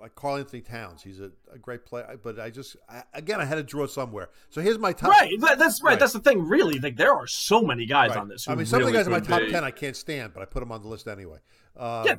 like 0.00 0.14
Karl-Anthony 0.14 0.62
Towns. 0.62 1.02
He's 1.02 1.20
a, 1.20 1.30
a 1.52 1.58
great 1.58 1.84
player, 1.84 2.18
but 2.22 2.38
I 2.40 2.50
just 2.50 2.76
I, 2.88 3.02
again 3.12 3.40
I 3.40 3.44
had 3.44 3.56
to 3.56 3.62
draw 3.62 3.86
somewhere. 3.86 4.30
So 4.50 4.60
here's 4.60 4.78
my 4.78 4.92
top. 4.92 5.10
Right, 5.10 5.30
that- 5.40 5.58
that's 5.58 5.82
right. 5.82 5.90
Right. 5.92 5.98
That's 6.00 6.12
the 6.12 6.20
thing. 6.20 6.46
Really, 6.48 6.78
like 6.78 6.96
there 6.96 7.12
are 7.14 7.26
so 7.26 7.62
many 7.62 7.86
guys 7.86 8.10
Right. 8.10 8.18
on 8.18 8.28
this. 8.28 8.48
I 8.48 8.54
mean, 8.54 8.66
some 8.66 8.80
of 8.80 8.86
the 8.86 8.92
guys 8.92 9.06
in 9.06 9.12
my 9.12 9.20
top 9.20 9.40
be- 9.40 9.50
ten 9.50 9.64
I 9.64 9.70
can't 9.70 9.96
stand, 9.96 10.32
but 10.34 10.42
I 10.42 10.46
put 10.46 10.60
them 10.60 10.72
on 10.72 10.82
the 10.82 10.88
list 10.88 11.06
anyway. 11.08 11.38
Uh, 11.76 12.04
Yeah, 12.06 12.14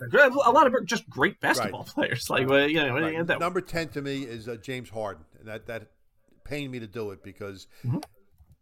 a 0.46 0.52
lot 0.52 0.68
of 0.68 0.86
just 0.86 1.10
great 1.10 1.40
basketball 1.40 1.84
players. 1.96 2.30
Like, 2.30 2.48
well, 2.50 2.68
you 2.68 2.76
know, 2.86 2.94
right. 2.94 3.16
gonna? 3.26 3.40
Number 3.40 3.62
ten 3.62 3.88
to 3.90 4.02
me 4.02 4.24
is 4.24 4.48
uh, 4.48 4.56
James 4.58 4.90
Harden, 4.90 5.24
and 5.40 5.48
that 5.48 5.66
that 5.68 5.88
pained 6.44 6.72
me 6.72 6.80
to 6.80 6.88
do 6.88 7.12
it 7.12 7.24
because 7.24 7.68
Mm-hmm. 7.86 8.00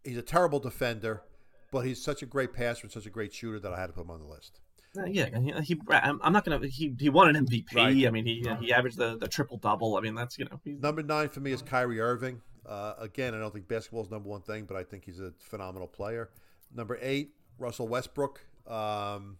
he's 0.04 0.16
a 0.16 0.22
terrible 0.22 0.58
defender, 0.60 1.22
but 1.70 1.80
he's 1.80 2.02
such 2.02 2.22
a 2.22 2.26
great 2.26 2.52
passer 2.52 2.82
and 2.84 2.92
such 2.92 3.06
a 3.06 3.10
great 3.10 3.32
shooter 3.34 3.58
that 3.60 3.72
I 3.72 3.78
had 3.80 3.88
to 3.88 3.92
put 3.92 4.02
him 4.02 4.10
on 4.10 4.20
the 4.20 4.26
list. 4.28 4.60
Uh, 4.96 5.04
yeah, 5.06 5.26
he, 5.38 5.74
he. 5.74 5.80
I'm 5.90 6.20
I'm 6.22 6.32
not 6.32 6.44
gonna. 6.44 6.66
He 6.66 6.94
he 6.98 7.08
won 7.08 7.34
an 7.34 7.46
MVP. 7.46 7.74
Right. 7.74 8.06
I 8.06 8.10
mean, 8.10 8.24
he 8.26 8.46
he 8.60 8.72
averaged 8.72 8.96
the, 8.96 9.16
the 9.18 9.26
triple 9.28 9.56
double. 9.56 9.96
I 9.96 10.00
mean, 10.00 10.14
that's 10.14 10.38
you 10.38 10.44
know. 10.44 10.60
He's, 10.64 10.78
Number 10.78 11.02
nine 11.02 11.28
for 11.28 11.40
me 11.40 11.52
is 11.52 11.62
Kyrie 11.62 12.00
Irving. 12.00 12.40
Uh, 12.64 12.94
again, 12.98 13.34
I 13.34 13.38
don't 13.38 13.52
think 13.52 13.68
basketball 13.68 14.02
is 14.04 14.10
number 14.10 14.28
one 14.28 14.42
thing, 14.42 14.64
but 14.64 14.76
I 14.76 14.84
think 14.84 15.04
he's 15.04 15.20
a 15.20 15.32
phenomenal 15.38 15.88
player. 15.88 16.30
Number 16.72 16.98
eight, 17.02 17.30
Russell 17.58 17.88
Westbrook. 17.88 18.40
Um, 18.68 19.38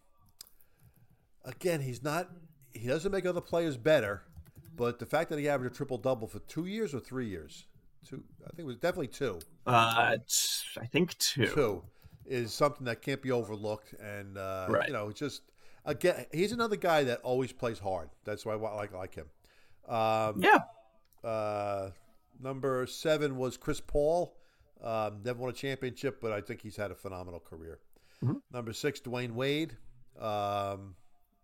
again, 1.44 1.80
he's 1.80 2.02
not. 2.02 2.28
He 2.72 2.88
doesn't 2.88 3.12
make 3.12 3.24
other 3.24 3.40
players 3.40 3.76
better, 3.76 4.24
but 4.76 4.98
the 4.98 5.07
fact 5.07 5.30
that 5.30 5.38
he 5.38 5.48
averaged 5.48 5.74
a 5.74 5.76
triple 5.76 5.98
double 5.98 6.26
for 6.26 6.40
two 6.40 6.66
years 6.66 6.92
or 6.94 6.98
three 7.00 7.28
years, 7.28 7.66
two, 8.09 8.24
I 8.44 8.48
think 8.48 8.61
it 8.61 8.66
was 8.66 8.76
definitely 8.76 9.09
two. 9.09 9.38
uh, 9.66 10.16
t- 10.16 10.80
I 10.80 10.86
think 10.86 11.16
two. 11.18 11.46
Two 11.46 11.82
is 12.26 12.52
something 12.52 12.84
that 12.86 13.02
can't 13.02 13.20
be 13.22 13.30
overlooked, 13.30 13.92
and 13.94 14.38
uh, 14.38 14.66
Right. 14.68 14.86
you 14.88 14.92
know, 14.94 15.12
just 15.12 15.42
again, 15.84 16.26
he's 16.32 16.52
another 16.52 16.76
guy 16.76 17.04
that 17.04 17.20
always 17.22 17.52
plays 17.52 17.78
hard. 17.78 18.10
That's 18.24 18.44
why 18.46 18.52
I 18.54 18.56
like 18.56 18.92
like 18.92 19.14
him. 19.14 19.26
Um, 19.88 20.40
Yeah, 20.42 20.60
uh, 21.22 21.90
number 22.40 22.86
seven 22.86 23.36
was 23.36 23.56
Chris 23.56 23.80
Paul. 23.80 24.36
Um, 24.82 25.22
never 25.24 25.38
won 25.40 25.50
a 25.50 25.52
championship, 25.52 26.20
but 26.20 26.32
I 26.32 26.40
think 26.40 26.60
he's 26.60 26.76
had 26.76 26.90
a 26.90 26.94
phenomenal 26.94 27.40
career. 27.40 27.78
Mhm. 28.22 28.40
Number 28.50 28.72
six, 28.72 29.00
Dwyane 29.00 29.32
Wade. 29.32 29.76
Um, 30.18 30.96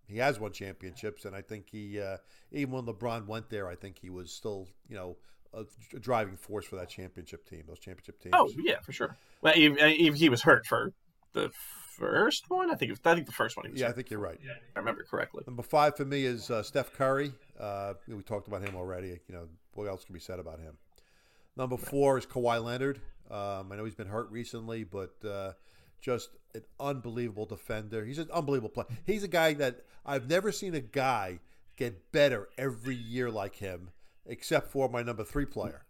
he 0.07 0.19
has 0.19 0.41
won 0.41 0.53
championships, 0.53 1.25
and 1.25 1.35
I 1.37 1.43
think 1.43 1.69
he, 1.71 2.01
uh, 2.01 2.19
even 2.51 2.73
when 2.75 2.85
LeBron 2.87 3.27
went 3.27 3.49
there, 3.49 3.69
I 3.69 3.77
think 3.77 3.99
he 3.99 4.11
was 4.11 4.33
still, 4.33 4.69
you 4.89 4.97
know, 4.97 5.17
a, 5.55 5.65
a 5.95 5.99
driving 5.99 6.37
force 6.37 6.65
for 6.65 6.77
that 6.77 6.89
championship 6.89 7.49
team, 7.49 7.65
those 7.67 7.79
championship 7.79 8.21
teams. 8.21 8.35
Oh 8.37 8.51
yeah, 8.59 8.81
for 8.81 8.93
sure. 8.93 9.17
Well, 9.43 9.55
he, 9.55 9.75
he, 9.75 10.13
he 10.13 10.29
was 10.29 10.43
hurt 10.43 10.67
for 10.67 10.93
the 11.33 11.51
first 11.99 12.49
one. 12.49 12.71
I 12.71 12.75
think 12.75 12.91
it 12.91 12.93
was, 12.93 13.01
I 13.05 13.15
think 13.15 13.27
the 13.27 13.33
first 13.33 13.57
one. 13.57 13.67
He 13.67 13.73
was 13.73 13.81
yeah, 13.81 13.89
I 13.89 13.93
think 13.93 14.11
you're 14.11 14.21
right. 14.21 14.39
if 14.43 14.77
I 14.77 14.79
remember 14.79 15.05
correctly. 15.05 15.45
Number 15.47 15.63
five 15.63 15.97
for 15.97 16.05
me 16.05 16.25
is 16.25 16.51
uh, 16.51 16.63
Steph 16.63 16.93
Curry. 16.93 17.33
Uh, 17.59 17.95
we 18.09 18.23
talked 18.23 18.49
about 18.49 18.63
him 18.63 18.75
already. 18.77 19.21
You 19.29 19.35
know, 19.35 19.49
what 19.75 19.87
else 19.87 20.05
can 20.05 20.15
be 20.15 20.21
said 20.21 20.39
about 20.39 20.61
him? 20.61 20.79
Number 21.57 21.77
four 21.77 22.19
is 22.19 22.27
Kawhi 22.27 22.63
Leonard. 22.63 23.01
Um, 23.31 23.71
I 23.71 23.77
know 23.77 23.85
he's 23.85 23.95
been 23.95 24.09
hurt 24.09 24.31
recently, 24.31 24.85
but 24.85 25.15
uh, 25.25 25.53
just 26.01 26.31
an 26.55 26.63
unbelievable 26.79 27.47
defender. 27.47 28.05
He's 28.05 28.19
an 28.19 28.29
unbelievable 28.33 28.71
player. 28.71 28.87
He's 29.07 29.23
a 29.23 29.29
guy 29.29 29.55
that 29.55 29.85
I've 30.05 30.29
never 30.29 30.53
seen 30.53 30.75
a 30.75 30.81
guy 30.81 31.39
get 31.77 32.13
better 32.13 32.49
every 32.59 32.97
year 32.97 33.31
like 33.31 33.57
him, 33.57 33.91
except 34.27 34.71
for 34.71 34.89
my 34.89 35.03
number 35.03 35.25
three 35.25 35.47
player, 35.47 35.85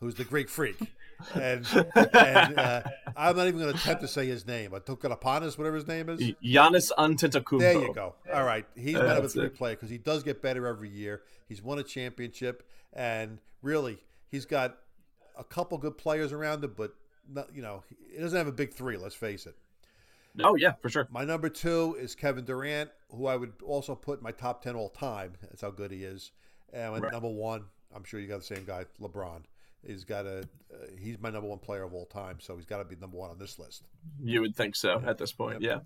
who's 0.00 0.14
the 0.14 0.24
Greek 0.24 0.48
Freak. 0.48 0.76
And, 1.34 1.66
and 2.14 2.58
uh, 2.58 2.82
I'm 3.14 3.36
not 3.36 3.46
even 3.46 3.60
going 3.60 3.74
to 3.74 3.78
attempt 3.78 4.00
to 4.00 4.08
say 4.08 4.26
his 4.26 4.46
name. 4.46 4.70
Atukapanis, 4.70 5.58
whatever 5.58 5.76
his 5.76 5.86
name 5.86 6.08
is. 6.08 6.18
Giannis 6.42 6.90
Antetokounmpo. 6.96 7.58
There 7.58 7.74
you 7.74 7.92
go. 7.92 8.14
All 8.32 8.42
right, 8.42 8.64
he's 8.74 8.94
my 8.94 9.06
number 9.06 9.28
three 9.28 9.44
it. 9.44 9.54
player 9.54 9.74
because 9.74 9.90
he 9.90 9.98
does 9.98 10.22
get 10.22 10.40
better 10.40 10.66
every 10.66 10.88
year. 10.88 11.20
He's 11.46 11.60
won 11.60 11.78
a 11.78 11.82
championship, 11.82 12.66
and 12.94 13.36
really, 13.60 13.98
he's 14.30 14.46
got 14.46 14.78
a 15.38 15.44
couple 15.44 15.76
good 15.76 15.98
players 15.98 16.32
around 16.32 16.64
him, 16.64 16.72
but 16.74 16.94
not, 17.30 17.54
you 17.54 17.60
know, 17.60 17.84
he 18.10 18.18
doesn't 18.18 18.38
have 18.38 18.48
a 18.48 18.52
big 18.52 18.72
three. 18.72 18.96
Let's 18.96 19.14
face 19.14 19.44
it. 19.44 19.56
Oh 20.42 20.54
yeah, 20.54 20.72
for 20.80 20.88
sure. 20.88 21.08
My 21.10 21.24
number 21.24 21.48
two 21.48 21.96
is 21.98 22.14
Kevin 22.14 22.44
Durant, 22.44 22.90
who 23.10 23.26
I 23.26 23.36
would 23.36 23.52
also 23.64 23.94
put 23.94 24.18
in 24.18 24.24
my 24.24 24.32
top 24.32 24.62
ten 24.62 24.76
all 24.76 24.88
time. 24.88 25.32
That's 25.42 25.62
how 25.62 25.70
good 25.70 25.90
he 25.90 26.04
is. 26.04 26.30
And 26.72 27.02
Right. 27.02 27.12
number 27.12 27.28
one, 27.28 27.64
I'm 27.94 28.04
sure 28.04 28.20
you 28.20 28.26
got 28.28 28.38
the 28.40 28.44
same 28.54 28.64
guy, 28.64 28.84
LeBron. 29.00 29.42
He's 29.86 30.04
got 30.04 30.26
a. 30.26 30.40
Uh, 30.72 30.86
he's 30.98 31.18
my 31.20 31.30
number 31.30 31.48
one 31.48 31.58
player 31.58 31.82
of 31.82 31.94
all 31.94 32.04
time, 32.06 32.38
so 32.40 32.54
he's 32.56 32.66
got 32.66 32.78
to 32.78 32.84
be 32.84 32.96
number 32.96 33.16
one 33.16 33.30
on 33.30 33.38
this 33.38 33.58
list. 33.58 33.82
You 34.22 34.42
would 34.42 34.54
think 34.54 34.76
so 34.76 35.02
at 35.06 35.16
this 35.18 35.32
point. 35.32 35.62
Yeah. 35.62 35.78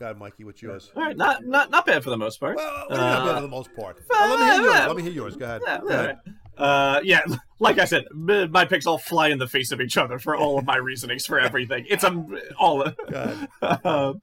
God, 0.00 0.18
Mikey. 0.18 0.42
What's 0.44 0.60
yours? 0.60 0.90
All 0.96 1.02
right. 1.04 1.16
Not 1.16 1.44
not 1.44 1.70
not 1.70 1.86
bad 1.86 2.02
for 2.02 2.10
the 2.10 2.16
most 2.16 2.40
part. 2.40 2.56
Well, 2.56 2.86
what 2.88 2.88
do 2.88 2.94
you 2.96 3.00
mean 3.00 3.10
not 3.10 3.24
bad 3.24 3.30
Uh, 3.30 3.34
for 3.36 3.42
the 3.42 3.48
most 3.48 3.74
part. 3.76 3.96
Well, 4.10 4.28
let 4.30 4.40
me 4.40 4.44
hear 4.46 4.62
yours. 4.72 4.86
Let 4.88 4.96
me 4.96 5.02
hear 5.02 5.12
yours. 5.12 5.36
Go 5.36 5.44
ahead. 5.44 5.62
Yeah, 5.64 5.78
Go 5.78 5.86
ahead. 5.88 6.18
right. 6.26 6.34
Uh, 6.58 7.00
yeah, 7.04 7.20
like 7.60 7.78
I 7.78 7.84
said, 7.84 8.04
my 8.12 8.64
picks 8.64 8.86
all 8.86 8.98
fly 8.98 9.28
in 9.28 9.38
the 9.38 9.46
face 9.46 9.70
of 9.70 9.80
each 9.80 9.96
other 9.96 10.18
for 10.18 10.36
all 10.36 10.58
of 10.58 10.66
my 10.66 10.76
reasonings 10.76 11.24
for 11.24 11.38
everything. 11.40 11.86
It's 11.88 12.02
a 12.04 12.24
all. 12.58 12.84
um, 13.84 14.20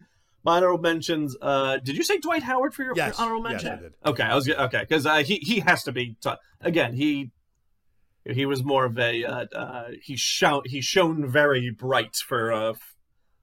my 0.48 0.58
honorable 0.58 0.82
mentions. 0.82 1.36
Uh, 1.41 1.78
did 1.78 1.98
you 1.98 2.04
say 2.04 2.20
Dwight 2.20 2.41
Howard 2.41 2.74
for 2.74 2.82
your 2.84 2.93
Yes. 2.95 3.20
honorable 3.20 3.43
Yes, 3.52 3.64
mention? 3.64 3.80
I 3.80 3.82
did. 3.82 3.93
Okay, 4.06 4.24
I 4.24 4.34
was 4.34 4.50
okay 4.50 4.80
because 4.80 5.06
uh, 5.06 5.18
he 5.18 5.36
he 5.43 5.60
has 5.60 5.84
to 5.84 5.91
be 5.91 6.16
t- 6.24 6.32
again. 6.62 6.93
He 6.93 7.32
he 8.26 8.45
was 8.45 8.64
more 8.64 8.86
of 8.86 8.98
a 8.98 9.26
uh, 9.26 9.45
uh, 9.54 9.88
he 10.02 10.16
shone 10.16 10.62
he 10.66 10.80
shone 10.82 11.28
very 11.30 11.70
bright 11.70 12.16
for 12.16 12.54
uh, 12.54 12.74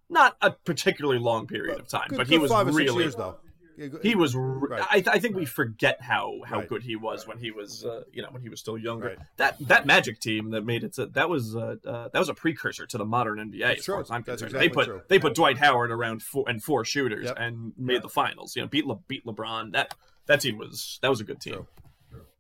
not 0.09 0.37
a 0.41 0.53
particularly 0.53 1.19
long 1.21 1.47
period 1.47 1.79
of 1.79 1.89
time, 1.89 2.09
Good- 2.09 2.17
but 2.17 2.27
he 2.27 2.39
was 2.39 2.51
five 2.51 2.67
or 2.67 2.73
six 2.73 2.91
really 2.91 3.03
years 3.05 3.15
though. 3.15 3.37
Yeah, 3.77 3.87
go- 3.89 3.99
he 4.03 4.15
was. 4.15 4.35
Right. 4.37 4.83
I, 4.83 5.03
I 5.15 5.19
think 5.19 5.35
we 5.37 5.45
forget 5.47 6.01
how 6.01 6.41
how 6.47 6.59
Right. 6.61 6.69
good 6.69 6.83
he 6.83 6.97
was 6.97 7.27
when 7.27 7.39
he 7.39 7.51
was, 7.51 7.85
uh, 7.85 8.05
you 8.13 8.23
know, 8.23 8.29
when 8.31 8.41
he 8.43 8.49
was 8.49 8.61
still 8.61 8.79
younger. 8.79 9.07
Right. 9.09 9.19
That 9.37 9.57
that 9.69 9.87
Magic 9.87 10.21
team 10.21 10.51
that 10.51 10.65
made 10.65 10.85
it 10.85 10.95
to 10.95 11.07
that 11.07 11.29
was 11.29 11.57
uh, 11.57 11.77
uh, 11.87 12.09
that 12.13 12.19
was 12.19 12.29
a 12.29 12.35
precursor 12.35 12.87
to 12.87 12.99
the 12.99 13.05
modern 13.05 13.39
NBA. 13.39 13.79
As 13.79 13.85
True. 13.85 13.95
far 13.95 14.01
as 14.03 14.11
I'm 14.11 14.23
That's 14.23 14.43
concerned, 14.43 14.63
exactly 14.65 14.69
they 14.69 14.73
put 14.75 14.87
true. 14.87 15.01
they 15.09 15.19
put 15.19 15.35
Dwight 15.35 15.59
Howard 15.59 15.91
around 15.91 16.23
four 16.23 16.45
and 16.49 16.63
four 16.63 16.85
shooters 16.85 17.25
Yep. 17.27 17.37
and 17.39 17.73
made 17.77 18.03
the 18.03 18.09
finals. 18.09 18.55
You 18.57 18.63
know, 18.63 18.69
beat 18.69 18.87
Le, 18.87 18.97
beat 19.09 19.25
LeBron. 19.27 19.73
That 19.73 19.95
that 20.27 20.41
team 20.41 20.57
was 20.59 20.99
that 21.03 21.09
was 21.11 21.21
a 21.21 21.25
good 21.25 21.41
team. 21.41 21.67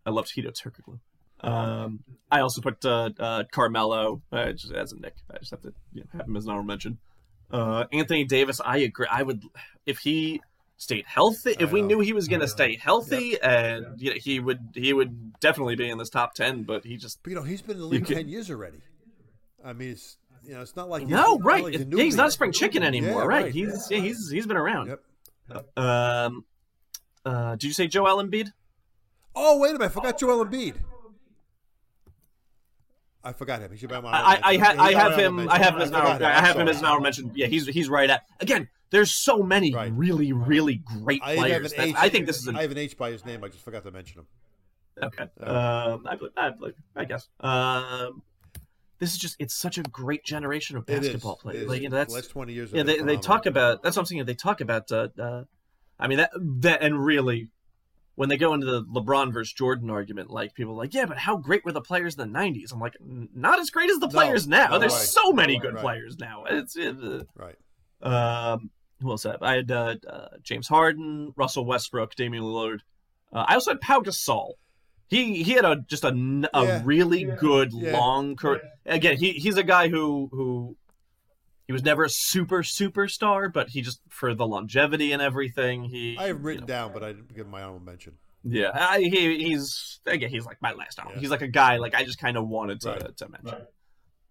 I 0.07 0.11
loved 0.11 0.32
Hedo 0.37 0.53
Turkoglu. 0.53 1.01
Um, 1.41 2.05
I 2.30 2.41
also 2.41 2.61
put 2.62 2.85
uh, 2.85 3.11
uh, 3.18 3.45
Carmelo 3.51 4.22
uh, 4.32 4.53
just 4.53 4.72
as 4.72 4.93
a 4.93 4.99
Knick. 5.01 5.14
I 5.30 5.39
just 5.39 5.51
have 5.51 5.61
to 5.62 5.74
you 5.93 6.03
know, 6.03 6.07
have 6.18 6.26
him 6.28 6.37
as 6.37 6.45
an 6.45 6.51
honorable 6.51 6.68
mention. 6.68 6.99
Uh, 7.51 7.85
Anthony 7.93 8.24
Davis, 8.24 8.61
I 8.64 8.78
agree. 8.78 9.07
I 9.11 9.22
would 9.22 9.43
if 9.85 9.99
he 9.99 10.41
stayed 10.77 11.05
healthy. 11.07 11.55
If 11.59 11.72
we 11.72 11.83
knew 11.83 12.01
he 12.01 12.12
was 12.12 12.29
going 12.29 12.41
to 12.41 12.49
stay 12.49 12.77
healthy, 12.77 13.41
and 13.41 14.01
you 14.01 14.11
know, 14.11 14.16
he 14.20 14.41
would 14.41 14.61
he 14.75 14.93
would 14.93 15.39
definitely 15.41 15.77
be 15.77 15.89
in 15.89 15.99
this 15.99 16.11
top 16.11 16.35
ten. 16.35 16.62
But 16.64 16.85
he 16.85 16.97
just 16.97 17.22
But, 17.22 17.31
you 17.31 17.37
know, 17.37 17.43
he's 17.43 17.62
been 17.62 17.77
in 17.77 17.81
the 17.81 17.87
league 17.87 18.07
can- 18.07 18.16
ten 18.16 18.29
years 18.29 18.51
already. 18.51 18.79
I 19.64 19.72
mean, 19.72 19.91
it's 19.93 20.16
you 20.45 20.53
know, 20.55 20.61
it's 20.61 20.77
not 20.77 20.89
like 20.91 21.03
he's, 21.03 21.11
no 21.11 21.35
not 21.37 21.45
right. 21.45 21.64
like 21.64 21.72
he's 21.72 21.83
a 21.83 21.87
yeah, 21.87 22.03
he's 22.05 22.16
not 22.16 22.29
a 22.29 22.31
spring 22.31 22.53
chicken 22.53 22.83
anymore, 22.83 23.22
Yeah, 23.22 23.27
right? 23.27 23.45
right. 23.45 23.53
He's 23.53 23.89
yeah, 23.91 23.99
he's 24.01 24.31
he's 24.31 24.47
been 24.47 24.57
around. 24.59 24.89
Yep. 25.49 25.79
Um, 25.79 26.45
uh, 27.25 27.53
did 27.53 27.64
you 27.64 27.72
say 27.72 27.87
Joel 27.87 28.22
Embiid? 28.22 28.49
Oh 29.35 29.59
wait 29.59 29.70
a 29.70 29.72
minute! 29.75 29.87
I 29.87 29.89
forgot 29.89 30.18
Joel 30.18 30.45
Embiid. 30.45 30.75
I 33.22 33.33
forgot 33.33 33.62
him. 33.62 33.70
He 33.72 33.79
should 33.79 33.89
be 33.89 33.95
on 33.95 34.03
my. 34.03 34.11
I, 34.11 34.41
I, 34.43 34.57
ha- 34.59 34.75
I 34.79 34.93
have 34.93 35.16
him. 35.18 35.49
I 35.49 35.59
have 35.59 35.75
him 35.77 35.81
as 35.81 35.89
an 35.89 35.95
honorable, 35.95 36.27
I 36.27 36.41
have 36.41 36.57
him 36.57 36.68
as 36.68 36.79
an 36.81 36.85
honorable 36.85 37.05
mention. 37.05 37.33
Yeah, 37.35 37.47
he's 37.47 37.66
he's 37.66 37.89
right 37.89 38.11
at 38.11 38.22
again. 38.41 38.68
There's 38.95 39.12
so 39.12 39.42
many 39.42 39.74
Right. 39.74 39.92
really 39.92 40.32
really 40.32 40.76
great 40.76 41.20
I 41.24 41.34
players. 41.36 41.72
that- 41.72 41.80
H. 41.88 41.95
I 41.99 42.09
think 42.09 42.26
this 42.26 42.38
is 42.38 42.47
an 42.47 42.57
I 42.57 42.62
have 42.62 42.70
an 42.70 42.78
H 42.78 42.97
by 42.97 43.11
his 43.11 43.24
name. 43.24 43.42
I 43.42 43.49
just 43.49 43.64
forgot 43.64 43.82
to 43.84 43.90
mention 43.90 44.20
him. 44.20 44.26
okay. 45.03 45.24
Um, 45.40 46.07
I, 46.07 46.16
I, 46.36 46.51
I 46.95 47.05
guess. 47.05 47.28
Um, 47.40 48.22
this 49.01 49.12
is 49.12 49.18
just 49.18 49.34
it's 49.40 49.55
such 49.55 49.78
a 49.78 49.82
great 49.82 50.24
generation 50.24 50.76
of 50.76 50.86
basketball 50.86 51.36
players. 51.36 51.66
Like 51.68 51.82
you 51.82 51.88
know, 51.88 51.97
that's 51.97 52.12
the 52.12 52.18
last 52.20 52.30
twenty 52.30 52.53
years. 52.53 52.70
yeah. 52.72 52.84
They, 52.84 53.01
they 53.01 53.16
talk 53.16 53.47
about 53.47 53.82
that's 53.82 53.97
what 53.97 54.03
I'm 54.03 54.07
saying. 54.07 54.24
They 54.26 54.34
talk 54.34 54.61
about. 54.61 54.90
Uh, 54.92 55.09
uh, 55.18 55.42
I 55.99 56.07
mean 56.07 56.18
that 56.18 56.30
that 56.61 56.82
and 56.82 57.05
really. 57.05 57.49
When 58.16 58.28
they 58.28 58.36
go 58.36 58.55
into 58.55 58.64
the 58.66 58.84
LeBron 58.84 59.32
versus 59.32 59.53
Jordan 59.53 59.90
argument, 59.90 60.30
like 60.30 60.55
people 60.55 60.74
are 60.74 60.76
like, 60.76 60.95
yeah, 60.95 61.05
but 61.05 61.18
how 61.18 61.36
great 61.36 61.64
were 61.64 61.72
the 61.72 61.80
players 61.80 62.16
in 62.16 62.30
the 62.32 62.38
'90s? 62.38 62.72
I'm 62.72 62.78
like, 62.78 62.95
not 63.01 63.59
as 63.59 63.70
great 63.70 63.90
as 63.90 63.97
the 63.99 64.07
No, 64.07 64.12
players 64.12 64.47
now. 64.47 64.68
no, 64.68 64.78
There's 64.78 64.92
right. 64.92 65.03
so 65.03 65.32
many 65.32 65.59
good 65.59 65.74
Right. 65.74 65.82
players 65.82 66.16
now. 66.16 66.45
It's 66.49 66.76
uh, 66.78 67.24
right. 67.34 67.57
um, 68.03 68.70
who 69.01 69.11
else? 69.11 69.26
I 69.26 69.32
have? 69.32 69.42
I 69.42 69.55
had 69.57 69.70
uh, 69.70 69.95
uh, 70.09 70.28
James 70.42 70.68
Harden, 70.68 71.32
Russell 71.36 71.64
Westbrook, 71.64 72.14
Damian 72.14 72.45
Lillard. 72.45 72.80
Uh, 73.32 73.45
I 73.49 73.55
also 73.55 73.72
had 73.72 73.80
Pau 73.80 74.01
Gasol. 74.01 74.53
He 75.09 75.42
he 75.42 75.53
had 75.53 75.64
a 75.64 75.76
just 75.86 76.05
a 76.05 76.12
Yeah. 76.55 76.80
really 76.84 77.24
good 77.24 77.72
Yeah. 77.72 77.92
long 77.99 78.36
career. 78.36 78.62
Again, 78.86 79.16
he 79.18 79.32
he's 79.32 79.57
a 79.57 79.62
guy 79.62 79.88
who 79.88 80.28
who 80.32 80.76
he 81.66 81.72
was 81.72 81.82
never 81.82 82.05
a 82.05 82.11
super 82.11 82.62
superstar, 82.62 83.53
but 83.53 83.68
he 83.70 83.82
just 83.82 84.01
for 84.09 84.34
the 84.34 84.47
longevity 84.47 85.12
and 85.12 85.20
everything. 85.20 85.84
He 85.84 86.16
I 86.18 86.28
have 86.28 86.38
you 86.38 86.42
written 86.42 86.62
know, 86.62 86.66
down, 86.66 86.92
but 86.92 87.03
I 87.03 87.09
didn't 87.12 87.34
give 87.34 87.47
my 87.49 87.62
honorable 87.62 87.84
mention. 87.84 88.14
yeah, 88.45 88.70
I, 88.74 89.01
he, 89.01 89.45
he's 89.45 90.01
again 90.07 90.30
he's 90.30 90.47
like 90.47 90.61
my 90.62 90.72
last 90.72 90.99
album. 90.99 91.14
Yeah. 91.16 91.20
He's 91.20 91.30
like 91.30 91.42
a 91.42 91.49
guy 91.49 91.76
like 91.76 91.95
I 91.95 92.05
just 92.05 92.18
kind 92.18 92.36
of 92.36 92.49
wanted 92.49 92.80
to 92.82 92.90
Right. 92.90 93.16
to 93.18 93.28
mention. 93.28 93.66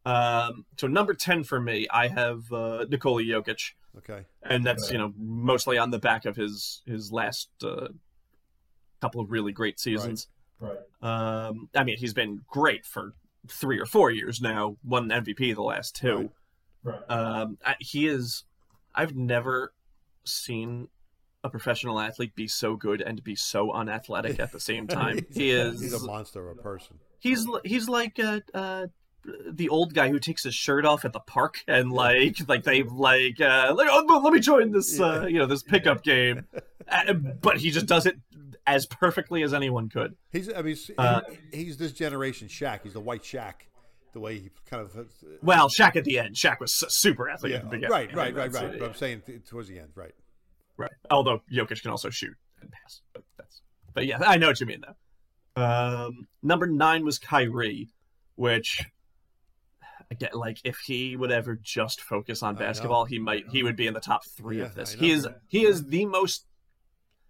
Um, 0.06 0.66
so 0.78 0.88
number 0.88 1.14
ten 1.14 1.44
for 1.44 1.60
me, 1.62 1.88
I 1.92 2.08
have 2.08 2.52
uh, 2.52 2.86
Nikola 2.90 3.22
Jokic 3.24 3.72
Okay. 3.98 4.26
and 4.42 4.66
that's 4.66 4.92
you 4.92 4.98
know 4.98 5.14
mostly 5.18 5.78
on 5.78 5.92
the 5.92 6.00
back 6.00 6.26
of 6.26 6.36
his 6.36 6.82
his 6.86 7.12
last 7.12 7.50
uh, 7.64 7.88
couple 9.02 9.22
of 9.22 9.32
really 9.32 9.52
great 9.52 9.80
seasons. 9.80 10.28
Right. 10.60 10.78
Um, 11.02 11.70
I 11.76 11.84
mean, 11.84 11.98
he's 11.98 12.14
been 12.14 12.42
great 12.48 12.86
for 12.86 13.14
three 13.48 13.80
or 13.80 13.86
four 13.86 14.12
years 14.12 14.42
now. 14.42 14.78
Won 14.84 15.10
MVP 15.10 15.54
the 15.56 15.62
last 15.62 15.96
two. 15.96 16.32
right 16.84 17.00
Um, 17.10 17.58
I, 17.66 17.76
he 17.80 18.08
is. 18.08 18.46
I've 18.96 19.16
never 19.16 19.74
seen 20.24 20.88
a 21.44 21.50
professional 21.50 22.00
athlete 22.00 22.36
be 22.36 22.48
so 22.48 22.76
good 22.76 23.02
and 23.02 23.22
be 23.24 23.36
so 23.36 23.72
unathletic 23.74 24.40
at 24.40 24.52
the 24.52 24.60
same 24.60 24.88
time. 25.02 25.26
he 25.34 25.52
is. 25.52 25.82
He's 25.82 25.94
a 25.94 26.06
monster 26.06 26.50
of 26.50 26.58
a 26.58 26.62
person. 26.62 27.00
He's 27.20 27.46
he's 27.66 27.90
like 27.90 28.20
a, 28.20 28.42
uh, 28.54 28.88
the 29.50 29.70
old 29.70 29.94
guy 29.94 30.10
who 30.10 30.20
takes 30.20 30.44
his 30.44 30.56
shirt 30.56 30.86
off 30.86 31.06
at 31.06 31.14
the 31.14 31.20
park 31.20 31.64
and 31.68 31.92
like 31.92 32.38
like 32.48 32.64
they 32.64 32.84
like 32.84 33.40
uh, 33.40 33.74
like 33.76 33.88
oh, 33.90 34.22
let 34.24 34.34
me 34.34 34.40
join 34.40 34.72
this 34.72 35.00
uh, 35.00 35.26
you 35.28 35.40
know 35.40 35.46
this 35.46 35.64
pickup 35.64 36.04
game, 36.04 36.46
uh, 36.88 37.14
but 37.14 37.58
he 37.58 37.72
just 37.72 37.86
does 37.86 38.06
it 38.06 38.18
as 38.66 38.86
perfectly 38.86 39.44
as 39.44 39.54
anyone 39.54 39.90
could. 39.90 40.16
He's 40.32 40.52
I 40.52 40.58
mean 40.58 40.68
he's, 40.68 40.92
Uh, 40.98 41.22
he's 41.52 41.78
this 41.78 41.92
generation 41.92 42.48
Shaq. 42.48 42.82
He's 42.84 42.94
the 42.94 43.00
white 43.00 43.24
Shaq. 43.24 43.54
The 44.14 44.20
way 44.20 44.38
he 44.38 44.52
kind 44.70 44.84
of 44.84 44.96
uh, 44.96 45.04
Well, 45.42 45.70
Shaq 45.70 45.96
at 45.96 46.04
the 46.04 46.20
end, 46.20 46.36
Shaq 46.36 46.60
was 46.60 46.72
super 46.90 47.30
athlete 47.30 47.54
yeah, 47.54 47.58
at 47.58 47.64
the 47.64 47.70
beginning. 47.70 47.92
right, 47.92 48.16
right, 48.16 48.36
right, 48.36 48.54
right. 48.54 48.80
But 48.80 48.90
I'm 48.90 48.96
saying 48.96 49.24
towards 49.48 49.68
the 49.70 49.80
end, 49.80 49.90
right? 49.96 50.14
Right. 50.78 50.92
Although 51.10 51.42
Jokic 51.52 51.82
can 51.82 51.90
also 51.92 52.10
shoot 52.10 52.36
and 52.62 52.72
pass, 52.72 53.02
but 53.14 53.24
that's. 53.38 53.62
But 53.94 54.06
yeah, 54.06 54.20
I 54.22 54.38
know 54.38 54.48
what 54.48 54.60
you 54.60 54.68
mean 54.68 54.82
though. 54.86 54.96
Um, 55.56 56.28
number 56.42 56.68
nine 56.68 57.06
was 57.06 57.20
Kyrie, 57.20 57.90
which 58.36 58.82
Get 60.14 60.36
like 60.36 60.60
if 60.64 60.78
he 60.86 61.16
would 61.16 61.32
ever 61.32 61.56
just 61.62 62.02
focus 62.02 62.42
on 62.44 62.56
basketball, 62.56 63.06
he 63.06 63.20
might 63.20 63.44
he 63.52 63.64
would 63.64 63.76
be 63.76 63.88
in 63.88 63.94
the 63.94 64.00
top 64.00 64.26
three 64.26 64.58
Yeah, 64.60 64.66
of 64.66 64.76
this. 64.76 64.94
He 64.94 65.12
is 65.12 65.28
he 65.48 65.66
is 65.66 65.86
the 65.86 66.06
most 66.06 66.46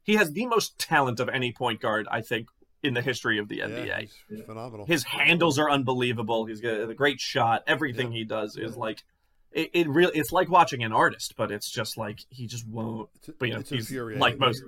he 0.03 0.15
has 0.15 0.31
the 0.31 0.45
most 0.45 0.77
talent 0.77 1.19
of 1.19 1.29
any 1.29 1.51
point 1.51 1.79
guard 1.81 2.07
I 2.11 2.21
think 2.21 2.47
in 2.81 2.93
the 2.93 3.01
history 3.01 3.38
of 3.39 3.47
the 3.47 3.59
NBA. 3.59 3.88
Yeah, 3.88 3.99
he's, 4.01 4.13
he's 4.29 4.41
phenomenal. 4.41 4.86
His 4.86 5.05
handles 5.05 5.57
are 5.57 5.71
unbelievable. 5.71 6.45
He's 6.45 6.59
got 6.59 6.89
a 6.89 6.93
great 6.93 7.19
shot. 7.21 7.63
Everything 7.65 8.11
he 8.11 8.25
does 8.25 8.57
is 8.57 8.75
like 8.75 9.03
it, 9.51 9.69
it 9.73 9.88
really 9.88 10.17
it's 10.17 10.31
like 10.31 10.49
watching 10.49 10.84
an 10.84 10.91
artist, 10.91 11.36
but 11.38 11.51
it's 11.51 11.69
just 11.71 11.97
like 11.97 12.19
he 12.29 12.47
just 12.47 12.67
won't 12.67 13.09
but 13.39 13.45
you 13.47 13.53
know, 13.53 13.59
it's 13.61 13.69
he's 13.69 13.89
infuriating. 13.89 14.19
like 14.19 14.38
most 14.39 14.61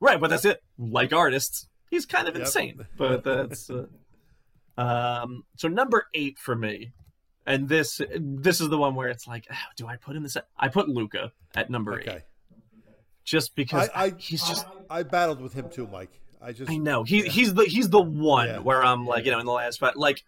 right, 0.00 0.20
but 0.20 0.28
that's 0.30 0.44
it. 0.44 0.60
Like 0.76 1.12
artists, 1.12 1.68
he's 1.90 2.04
kind 2.04 2.28
of 2.28 2.34
Yep. 2.34 2.44
insane, 2.44 2.86
but 2.98 3.24
that's 3.24 3.70
uh, 3.70 3.86
um. 4.76 5.44
So 5.56 5.68
number 5.68 6.06
eight 6.14 6.38
for 6.38 6.56
me, 6.56 6.92
and 7.46 7.68
this 7.68 8.00
this 8.18 8.60
is 8.60 8.68
the 8.68 8.78
one 8.78 8.94
where 8.94 9.08
it's 9.08 9.26
like, 9.26 9.46
ah, 9.50 9.58
do 9.76 9.86
I 9.86 9.96
put 9.96 10.16
in 10.16 10.22
this? 10.22 10.36
I 10.56 10.68
put 10.68 10.88
Luka 10.88 11.32
at 11.54 11.70
number 11.70 12.00
eight, 12.00 12.22
just 13.24 13.54
because 13.56 13.88
I, 13.94 14.06
I 14.06 14.12
he's 14.18 14.42
just. 14.46 14.66
I 14.90 15.02
battled 15.02 15.40
with 15.40 15.52
him 15.54 15.68
too, 15.70 15.86
Mike. 15.90 16.20
I 16.42 16.52
just 16.52 16.70
I 16.70 16.76
know 16.76 17.04
he 17.04 17.22
he's 17.22 17.54
the 17.54 17.64
he's 17.64 17.88
the 17.88 18.02
one 18.02 18.48
Yeah. 18.48 18.58
where 18.58 18.84
I'm 18.84 19.06
like 19.06 19.24
you 19.24 19.30
know 19.32 19.38
in 19.40 19.46
the 19.46 19.52
last 19.52 19.80
but 19.80 19.96
like 19.96 20.22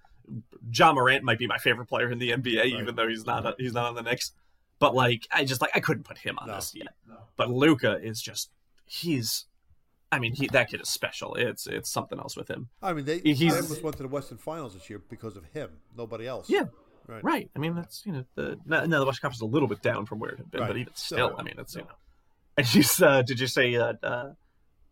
Ja 0.73 0.93
Morant 0.95 1.23
might 1.25 1.39
be 1.39 1.47
my 1.47 1.59
favorite 1.59 1.87
player 1.87 2.11
in 2.11 2.19
the 2.19 2.31
NBA 2.31 2.65
even 2.81 2.95
though 2.97 3.07
he's 3.07 3.27
not 3.27 3.55
he's 3.59 3.75
not 3.75 3.85
on 3.85 3.95
the 3.97 4.03
Knicks 4.03 4.33
but 4.79 4.95
like 4.95 5.27
I 5.31 5.45
just 5.45 5.61
like 5.61 5.73
I 5.75 5.81
couldn't 5.81 6.05
put 6.05 6.17
him 6.17 6.39
on 6.39 6.49
No. 6.49 6.55
this 6.55 6.75
yet 6.75 6.95
but 7.37 7.51
Luka 7.51 7.99
is 8.03 8.23
just 8.23 8.49
he's 8.87 9.45
I 10.11 10.19
mean 10.19 10.33
he 10.35 10.47
that 10.53 10.71
kid 10.71 10.81
is 10.81 10.89
special 10.89 11.35
it's 11.35 11.67
it's 11.67 11.91
something 11.91 12.19
else 12.19 12.35
with 12.35 12.49
him 12.49 12.71
I 12.83 12.95
mean, 12.95 13.05
they, 13.05 13.19
He's- 13.19 13.39
they 13.39 13.61
almost 13.61 13.83
went 13.83 13.99
to 13.99 14.03
the 14.03 14.09
Western 14.09 14.39
Finals 14.39 14.73
this 14.73 14.89
year 14.89 15.03
because 15.11 15.37
of 15.37 15.45
him. 15.53 15.69
Nobody 15.95 16.27
else. 16.27 16.49
yeah 16.49 16.65
Right. 17.09 17.23
right 17.25 17.51
I 17.55 17.59
mean 17.59 17.75
that's 17.75 18.05
you 18.05 18.13
know 18.13 18.25
the 18.35 18.59
now 18.67 18.85
the 18.85 19.07
West 19.07 19.21
Conference 19.21 19.39
is 19.39 19.43
a 19.43 19.47
little 19.47 19.69
bit 19.69 19.83
down 19.83 20.07
from 20.07 20.19
where 20.19 20.31
it 20.31 20.39
had 20.39 20.51
been 20.51 20.61
Right. 20.61 20.69
but 20.69 20.77
even 20.77 20.95
Still. 20.95 21.29
still 21.29 21.37
I 21.39 21.43
mean 21.43 21.55
it's 21.59 21.75
you 21.75 21.83
know 21.83 21.89
and 22.57 22.67
he's 22.67 23.01
uh, 23.01 23.23
did 23.23 23.39
you 23.39 23.47
say 23.47 23.75
uh, 23.77 23.93
uh 24.03 24.33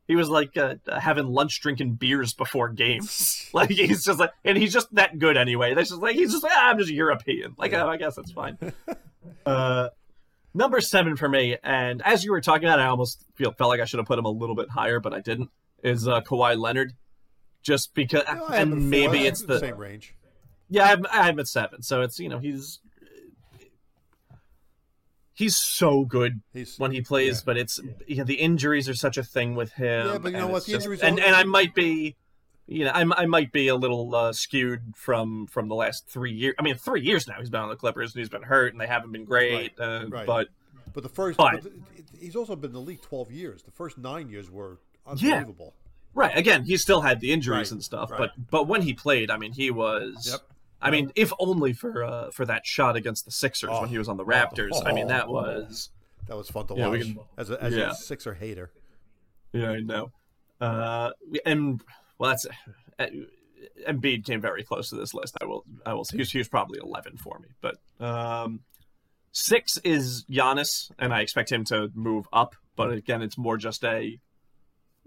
he 0.06 0.16
was 0.16 0.28
like 0.28 0.56
uh, 0.56 0.74
having 1.00 1.26
lunch 1.26 1.60
drinking 1.60 1.94
beers 1.94 2.34
before 2.34 2.68
games 2.68 3.48
Like 3.54 3.70
he's 3.70 4.04
just 4.04 4.18
like, 4.18 4.32
and 4.44 4.58
he's 4.58 4.72
just 4.72 4.92
that 4.96 5.18
good 5.18 5.36
anyway. 5.36 5.74
That's 5.74 5.90
just 5.90 6.02
like 6.02 6.16
he's 6.16 6.32
just 6.32 6.42
like, 6.42 6.52
ah, 6.54 6.70
I'm 6.70 6.78
just 6.78 6.90
European. 6.90 7.54
Like 7.56 7.72
oh, 7.72 7.88
I 7.88 7.96
guess 7.96 8.16
that's 8.16 8.32
fine. 8.32 8.58
uh, 9.46 9.90
number 10.52 10.80
seven 10.80 11.16
for 11.16 11.28
me, 11.28 11.56
and 11.62 12.02
as 12.02 12.24
you 12.24 12.32
were 12.32 12.40
talking 12.40 12.66
about, 12.66 12.80
I 12.80 12.86
almost 12.86 13.24
feel 13.36 13.52
felt 13.52 13.68
like 13.68 13.80
I 13.80 13.84
should 13.84 13.98
have 13.98 14.06
put 14.06 14.18
him 14.18 14.24
a 14.24 14.30
little 14.30 14.56
bit 14.56 14.68
higher, 14.70 14.98
but 14.98 15.14
I 15.14 15.20
didn't. 15.20 15.50
Is 15.84 16.08
uh, 16.08 16.20
Kawhi 16.22 16.58
Leonard? 16.58 16.94
Just 17.62 17.94
because, 17.94 18.24
No, 18.26 18.46
I 18.46 18.56
have 18.58 18.68
him 18.68 18.72
and 18.72 18.90
maybe 18.90 19.20
it's 19.24 19.40
him 19.40 19.46
the 19.46 19.60
same 19.60 19.76
range. 19.76 20.14
Yeah, 20.68 20.84
I'm, 20.92 21.06
I 21.12 21.24
have 21.24 21.34
him 21.34 21.40
at 21.40 21.48
seven. 21.48 21.82
So 21.82 22.02
it's 22.02 22.18
you 22.18 22.28
know 22.28 22.38
he's 22.38 22.80
he's 25.32 25.56
so 25.56 26.04
good 26.04 26.40
He's 26.52 26.78
when 26.78 26.92
he 26.92 27.00
plays, 27.00 27.38
yeah. 27.38 27.42
but 27.46 27.56
it's 27.56 27.80
you 28.06 28.16
know, 28.16 28.24
the 28.24 28.34
injuries 28.34 28.88
are 28.88 28.94
such 28.94 29.16
a 29.18 29.22
thing 29.24 29.54
with 29.54 29.72
him. 29.72 30.06
Yeah, 30.06 30.18
but 30.18 30.32
you 30.32 30.38
know 30.38 30.44
and 30.44 30.52
what? 30.52 30.64
The 30.66 30.72
just- 30.72 30.84
injuries 30.86 31.00
and 31.02 31.18
and 31.20 31.34
I 31.34 31.44
might 31.44 31.74
be, 31.74 32.16
you 32.66 32.84
know, 32.84 32.92
I'm, 32.94 33.12
I 33.12 33.26
might 33.26 33.52
be 33.52 33.68
a 33.68 33.76
little 33.76 34.14
uh, 34.14 34.32
skewed 34.32 34.94
from 34.96 35.46
from 35.46 35.68
the 35.68 35.74
last 35.74 36.08
three 36.08 36.32
years. 36.32 36.54
I 36.58 36.62
mean, 36.62 36.76
three 36.76 37.02
years 37.02 37.26
now 37.26 37.34
he's 37.38 37.50
been 37.50 37.60
on 37.60 37.68
the 37.68 37.76
Clippers 37.76 38.14
and 38.14 38.20
he's 38.20 38.28
been 38.28 38.42
hurt 38.42 38.72
and 38.72 38.80
they 38.80 38.86
haven't 38.86 39.12
been 39.12 39.24
great. 39.24 39.78
uh, 39.78 40.04
right. 40.08 40.26
But 40.26 40.48
But 40.92 41.02
the 41.02 41.08
first, 41.08 41.36
But- 41.36 41.62
but 41.62 41.72
he's 42.18 42.36
also 42.36 42.56
been 42.56 42.70
in 42.70 42.74
the 42.74 42.80
league 42.80 43.02
twelve 43.02 43.30
years. 43.30 43.62
The 43.62 43.70
first 43.72 43.98
nine 43.98 44.28
years 44.28 44.50
were 44.50 44.78
unbelievable. 45.06 45.74
right 46.14 46.36
again, 46.38 46.64
he 46.64 46.76
still 46.76 47.00
had 47.02 47.20
the 47.20 47.32
injuries 47.32 47.56
Right, 47.68 47.72
and 47.72 47.82
stuff. 47.84 48.10
right. 48.12 48.18
But 48.18 48.30
but 48.50 48.68
when 48.68 48.82
he 48.82 48.94
played, 48.94 49.30
I 49.30 49.36
mean, 49.36 49.52
he 49.52 49.70
was. 49.70 50.28
Yep. 50.30 50.40
I 50.84 50.90
mean, 50.90 51.10
if 51.16 51.32
only 51.38 51.72
for 51.72 52.04
uh, 52.04 52.30
for 52.30 52.44
that 52.46 52.66
shot 52.66 52.94
against 52.96 53.24
the 53.24 53.30
Sixers 53.30 53.70
Oh. 53.72 53.80
when 53.80 53.88
he 53.90 53.98
was 53.98 54.08
on 54.08 54.16
the 54.16 54.24
Raptors. 54.24 54.70
I 54.86 54.92
mean, 54.92 55.08
that 55.08 55.26
Oh. 55.26 55.32
was. 55.32 55.90
That 56.28 56.36
was 56.36 56.48
fun 56.48 56.66
to 56.68 56.74
Yeah, 56.74 56.88
watch 56.88 57.00
can- 57.00 57.18
as 57.36 57.50
a 57.50 57.62
as 57.62 57.74
yeah. 57.74 57.90
a 57.90 57.94
Sixer 57.94 58.34
hater. 58.34 58.70
Yeah, 59.52 59.70
I 59.70 59.80
know. 59.80 60.12
Uh, 60.60 61.10
and 61.44 61.82
well, 62.18 62.30
that's 62.30 62.46
uh, 62.98 63.06
Embiid 63.88 64.24
came 64.24 64.40
very 64.40 64.62
close 64.62 64.88
to 64.90 64.96
this 64.96 65.14
list. 65.14 65.36
I 65.40 65.44
will, 65.46 65.64
I 65.84 65.94
will 65.94 66.04
say 66.04 66.16
he 66.16 66.20
was, 66.20 66.30
he 66.32 66.38
was 66.38 66.48
probably 66.48 66.78
eleven 66.82 67.16
for 67.16 67.38
me, 67.40 67.48
but 67.60 67.76
um, 68.00 68.60
six 69.32 69.78
is 69.84 70.24
Giannis, 70.30 70.90
and 70.98 71.12
I 71.12 71.20
expect 71.20 71.50
him 71.52 71.64
to 71.66 71.90
move 71.94 72.26
up. 72.32 72.56
But 72.76 72.92
again, 72.92 73.22
it's 73.22 73.38
more 73.38 73.56
just 73.56 73.84
a. 73.84 74.18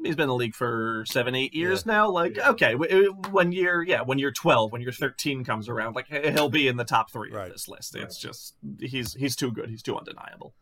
He's 0.04 0.16
been 0.16 0.24
in 0.24 0.30
the 0.30 0.36
league 0.36 0.54
for 0.56 1.04
seven, 1.08 1.34
eight 1.34 1.54
years 1.56 1.86
now. 1.86 2.10
Like, 2.10 2.38
okay, 2.38 2.76
when 2.76 3.52
you're, 3.52 3.82
yeah, 3.84 4.02
when 4.02 4.20
you're 4.20 4.32
twelve, 4.32 4.72
when 4.72 4.82
you're 4.82 4.92
thirteen 4.92 5.44
comes 5.44 5.68
around, 5.68 5.96
like 5.96 6.08
he'll 6.08 6.50
be 6.50 6.68
in 6.68 6.78
the 6.78 6.84
top 6.86 7.12
three 7.12 7.32
Right. 7.32 7.48
of 7.48 7.54
this 7.54 7.68
list. 7.68 7.96
It's 7.96 8.20
just 8.20 8.54
he's 8.80 9.14
he's 9.16 9.36
too 9.36 9.52
good. 9.52 9.70
He's 9.70 9.82
too 9.82 9.98
undeniable. 9.98 10.54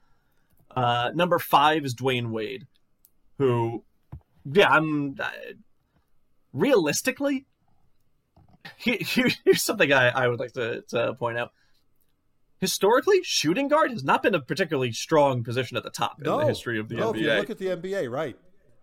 Uh, 0.75 1.11
number 1.13 1.37
five 1.39 1.83
is 1.85 1.93
Dwyane 1.93 2.29
Wade, 2.31 2.65
who 3.37 3.83
yeah, 4.49 4.69
I'm 4.69 5.17
uh, 5.19 5.29
realistically. 6.53 7.45
Here, 8.77 8.97
here- 9.01 9.29
here's 9.43 9.63
something 9.63 9.91
I, 9.91 10.09
I 10.09 10.27
would 10.27 10.39
like 10.39 10.53
to, 10.53 10.81
to 10.89 11.13
point 11.15 11.37
out. 11.37 11.51
Historically, 12.61 13.21
shooting 13.23 13.67
guard 13.67 13.91
has 13.91 14.03
not 14.03 14.23
been 14.23 14.33
a 14.33 14.39
particularly 14.39 14.91
strong 14.93 15.43
position 15.43 15.75
at 15.77 15.83
the 15.83 15.89
top 15.89 16.17
in 16.19 16.23
the 16.23 16.45
history 16.45 16.79
of 16.79 16.87
the 16.87 16.95
no, 16.95 17.11
if 17.13 17.17
you 17.19 17.27
NBA. 17.27 17.37
look 17.37 17.49
at 17.49 17.57
the 17.57 17.65
NBA, 17.67 18.09
right? 18.09 18.37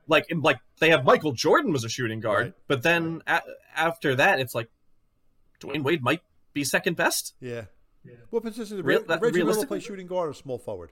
Like, 0.08 0.26
in, 0.30 0.40
like 0.40 0.58
they 0.78 0.90
have 0.90 1.04
Michael 1.04 1.32
Jordan 1.32 1.72
was 1.72 1.84
a 1.84 1.88
shooting 1.88 2.20
guard, 2.20 2.42
Right. 2.46 2.54
but 2.66 2.82
then 2.82 3.22
a- 3.26 3.42
after 3.76 4.16
that, 4.16 4.40
it's 4.40 4.54
like 4.54 4.68
Dwyane 5.60 5.82
Wade 5.84 6.02
might 6.02 6.22
be 6.52 6.64
second 6.64 6.96
best. 6.96 7.34
Yeah. 7.40 7.66
What 8.30 8.42
position 8.42 8.76
did 8.78 8.84
Real- 8.84 9.04
Reggie 9.04 9.38
that- 9.40 9.46
Miller 9.46 9.64
play 9.66 9.78
shooting 9.80 10.06
guard 10.08 10.28
or 10.30 10.34
small 10.34 10.58
forward? 10.58 10.90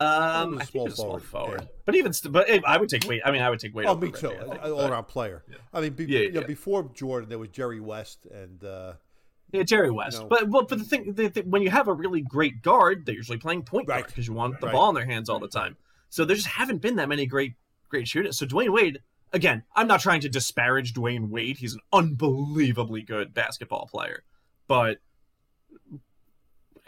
Um, 0.00 0.08
was 0.08 0.14
a 0.14 0.62
I 0.62 0.64
think 0.64 0.70
small 0.70 0.84
he 0.84 0.84
was 0.84 0.92
a 0.92 0.96
small 0.96 1.06
forward, 1.18 1.22
forward, 1.22 1.60
yeah. 1.62 1.66
but 1.84 1.94
even 1.94 2.12
st- 2.12 2.32
but 2.32 2.50
I 2.66 2.76
would 2.76 2.88
take 2.88 3.06
Wade. 3.06 3.22
I 3.24 3.30
mean, 3.30 3.40
I 3.40 3.48
would 3.50 3.60
take 3.60 3.72
Wade. 3.74 3.86
Oh, 3.86 3.94
me 3.94 4.10
too. 4.10 4.28
Reggie, 4.28 4.40
I 4.40 4.44
think, 4.48 4.64
All 4.64 4.76
but- 4.76 4.90
around 4.90 5.04
player. 5.04 5.44
I 5.72 5.80
mean, 5.80 5.92
be, 5.92 6.04
Yeah, 6.06 6.20
you 6.20 6.32
know, 6.32 6.40
yeah. 6.40 6.46
before 6.46 6.90
Jordan, 6.94 7.28
there 7.28 7.38
was 7.38 7.50
Jerry 7.50 7.78
West 7.78 8.26
and 8.26 8.64
uh, 8.64 8.94
Yeah, 9.52 9.62
Jerry 9.62 9.90
West. 9.92 10.20
know. 10.20 10.26
But 10.26 10.48
well, 10.48 10.64
but 10.64 10.78
the 10.78 10.84
thing, 10.84 11.12
the, 11.14 11.28
the, 11.28 11.42
when 11.42 11.62
you 11.62 11.70
have 11.70 11.86
a 11.86 11.92
really 11.92 12.20
great 12.20 12.62
guard, 12.62 13.06
they're 13.06 13.14
usually 13.14 13.38
playing 13.38 13.62
point 13.62 13.86
guard 13.86 14.00
Right. 14.00 14.06
because 14.08 14.26
you 14.26 14.34
want 14.34 14.58
the 14.60 14.66
Right. 14.66 14.72
ball 14.72 14.88
in 14.88 14.94
their 14.96 15.06
hands 15.06 15.28
all 15.28 15.38
the 15.38 15.48
time. 15.48 15.76
So 16.10 16.24
there 16.24 16.34
just 16.36 16.48
haven't 16.48 16.82
been 16.82 16.96
that 16.96 17.08
many 17.08 17.24
great 17.26 17.54
great 17.92 18.08
shooter. 18.08 18.32
So 18.32 18.46
Dwyane 18.46 18.72
Wade, 18.72 19.00
again, 19.32 19.62
I'm 19.76 19.86
not 19.86 20.00
trying 20.00 20.22
to 20.22 20.28
disparage 20.28 20.94
Dwyane 20.94 21.28
Wade. 21.28 21.58
He's 21.58 21.74
an 21.74 21.80
unbelievably 21.92 23.02
good 23.02 23.34
basketball 23.34 23.86
player, 23.86 24.24
but 24.66 24.98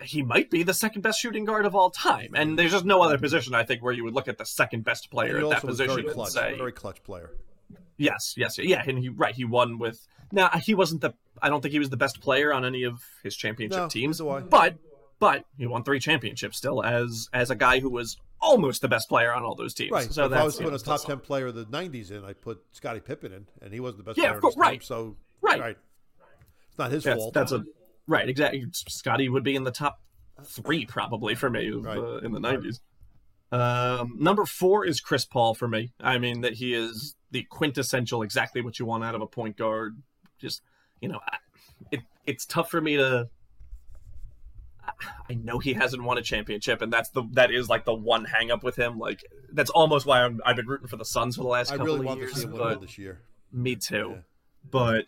he 0.02 0.22
might 0.22 0.50
be 0.50 0.62
the 0.62 0.74
second 0.74 1.02
best 1.02 1.20
shooting 1.20 1.44
guard 1.44 1.66
of 1.66 1.74
all 1.76 1.90
time. 1.90 2.32
And 2.34 2.58
there's 2.58 2.72
just 2.72 2.86
no 2.86 3.02
other 3.02 3.18
position 3.18 3.54
I 3.54 3.64
think 3.64 3.82
where 3.82 3.92
you 3.92 4.02
would 4.04 4.14
look 4.14 4.28
at 4.28 4.38
the 4.38 4.46
second 4.46 4.82
best 4.84 5.10
player 5.10 5.36
at 5.38 5.50
that 5.50 5.60
position 5.60 5.94
very 6.06 6.08
and 6.08 6.28
say, 6.28 6.56
very 6.56 6.72
clutch 6.72 7.02
player. 7.04 7.30
Yes, 7.96 8.34
yes, 8.36 8.58
yeah, 8.58 8.82
and 8.84 8.98
he 8.98 9.08
right 9.10 9.34
he 9.34 9.44
won 9.44 9.78
with. 9.78 10.04
Now 10.32 10.48
he 10.48 10.74
wasn't 10.74 11.02
the. 11.02 11.12
I 11.40 11.48
don't 11.48 11.60
think 11.60 11.72
he 11.72 11.78
was 11.78 11.90
the 11.90 11.96
best 11.96 12.20
player 12.20 12.52
on 12.52 12.64
any 12.64 12.84
of 12.84 13.04
his 13.22 13.36
championship 13.36 13.78
No, 13.78 13.88
teams, 13.88 14.20
neither 14.20 14.40
do 14.40 14.46
I. 14.46 14.48
but 14.48 14.78
but 15.18 15.44
he 15.56 15.66
won 15.66 15.84
three 15.84 15.98
championships 16.00 16.56
still 16.58 16.82
as 16.84 17.28
as 17.32 17.50
a 17.50 17.54
guy 17.54 17.80
who 17.80 17.90
was 17.90 18.16
almost 18.40 18.82
the 18.82 18.88
best 18.88 19.08
player 19.08 19.32
on 19.32 19.42
all 19.42 19.54
those 19.54 19.72
teams. 19.74 19.90
Right. 19.92 20.12
So 20.12 20.26
if 20.26 20.32
I 20.32 20.44
was 20.44 20.56
you 20.56 20.60
know, 20.66 20.70
putting 20.70 20.82
a 20.82 20.84
top 20.84 21.06
ten 21.06 21.18
player 21.20 21.46
of 21.46 21.54
the 21.54 21.64
'90s 21.66 22.10
in, 22.10 22.24
I 22.24 22.32
put 22.34 22.62
Scottie 22.72 23.00
Pippen 23.00 23.32
in, 23.32 23.46
and 23.62 23.72
he 23.72 23.80
wasn't 23.80 23.98
the 24.04 24.10
best 24.10 24.18
Yeah, 24.18 24.24
player 24.24 24.38
of 24.38 24.44
in 24.44 24.48
his 24.48 24.54
course, 24.54 24.56
right. 24.66 24.72
team. 24.72 24.82
So 24.82 25.16
Right. 25.40 25.60
right. 25.60 25.76
It's 26.68 26.78
not 26.78 26.90
his 26.90 27.04
That's, 27.04 27.18
fault. 27.20 27.34
that's 27.34 27.52
a 27.52 27.64
right 28.06 28.28
exactly. 28.28 28.64
Scottie 28.72 29.28
would 29.28 29.44
be 29.44 29.54
in 29.56 29.64
the 29.64 29.70
top 29.70 30.00
three 30.44 30.84
probably 30.84 31.34
for 31.34 31.48
me 31.48 31.70
Right. 31.70 31.96
uh, 31.98 32.16
in 32.18 32.32
the 32.32 32.40
nineties. 32.40 32.80
Um, 33.52 34.16
number 34.18 34.44
four 34.44 34.84
is 34.84 35.00
Chris 35.00 35.24
Paul 35.24 35.54
for 35.54 35.68
me. 35.68 35.92
I 36.00 36.18
mean 36.18 36.40
that 36.40 36.54
he 36.54 36.74
is 36.74 37.14
the 37.30 37.44
quintessential, 37.44 38.22
exactly 38.22 38.60
what 38.60 38.78
you 38.78 38.86
want 38.86 39.04
out 39.04 39.14
of 39.14 39.20
a 39.22 39.26
point 39.26 39.56
guard. 39.56 39.96
Just 40.40 40.62
you 41.00 41.08
know, 41.08 41.20
it 41.92 42.00
it's 42.26 42.44
tough 42.46 42.70
for 42.70 42.80
me 42.80 42.96
to. 42.96 43.28
I 45.30 45.34
know 45.34 45.58
he 45.58 45.72
hasn't 45.74 46.02
won 46.02 46.18
a 46.18 46.22
championship, 46.22 46.82
and 46.82 46.92
that's 46.92 47.10
the 47.10 47.22
that 47.32 47.50
is 47.50 47.68
like 47.68 47.84
the 47.84 47.94
one 47.94 48.24
hang 48.24 48.50
up 48.50 48.62
with 48.62 48.76
him. 48.76 48.98
Like 48.98 49.24
that's 49.52 49.70
almost 49.70 50.06
why 50.06 50.22
I'm, 50.22 50.40
I've 50.44 50.56
been 50.56 50.66
rooting 50.66 50.88
for 50.88 50.96
the 50.96 51.04
Suns 51.04 51.36
for 51.36 51.42
the 51.42 51.48
last 51.48 51.70
I 51.72 51.76
couple 51.76 51.86
really 51.86 52.00
of 52.00 52.04
want 52.06 52.20
years. 52.20 52.32
to 52.34 52.38
see 52.40 52.44
him 52.46 52.52
win 52.52 52.80
this 52.80 52.98
year. 52.98 53.20
me 53.52 53.76
too. 53.76 54.10
Yeah. 54.14 54.20
But, 54.70 55.06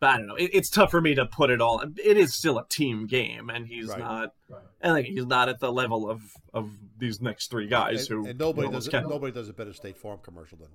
but 0.00 0.06
I 0.10 0.16
don't 0.18 0.26
know. 0.26 0.34
It, 0.36 0.50
it's 0.54 0.70
tough 0.70 0.90
for 0.90 1.00
me 1.00 1.14
to 1.14 1.26
put 1.26 1.50
it 1.50 1.60
all. 1.60 1.82
It 2.02 2.16
is 2.16 2.34
still 2.34 2.58
a 2.58 2.66
team 2.68 3.06
game, 3.06 3.50
and 3.50 3.66
he's 3.66 3.88
Right. 3.88 3.98
not. 3.98 4.32
And 4.80 4.92
like 4.94 5.06
he's 5.06 5.26
not 5.26 5.48
at 5.48 5.60
the 5.60 5.72
level 5.72 6.08
of 6.10 6.22
of 6.54 6.70
these 6.98 7.20
next 7.20 7.50
three 7.50 7.66
guys 7.66 8.08
And, 8.10 8.24
who 8.24 8.30
and 8.30 8.38
nobody 8.38 8.68
does 8.70 8.86
it, 8.86 8.90
can- 8.90 9.08
nobody 9.08 9.32
does 9.32 9.48
a 9.48 9.52
better 9.52 9.72
State 9.72 9.98
Farm 9.98 10.20
commercial 10.22 10.58
than 10.58 10.68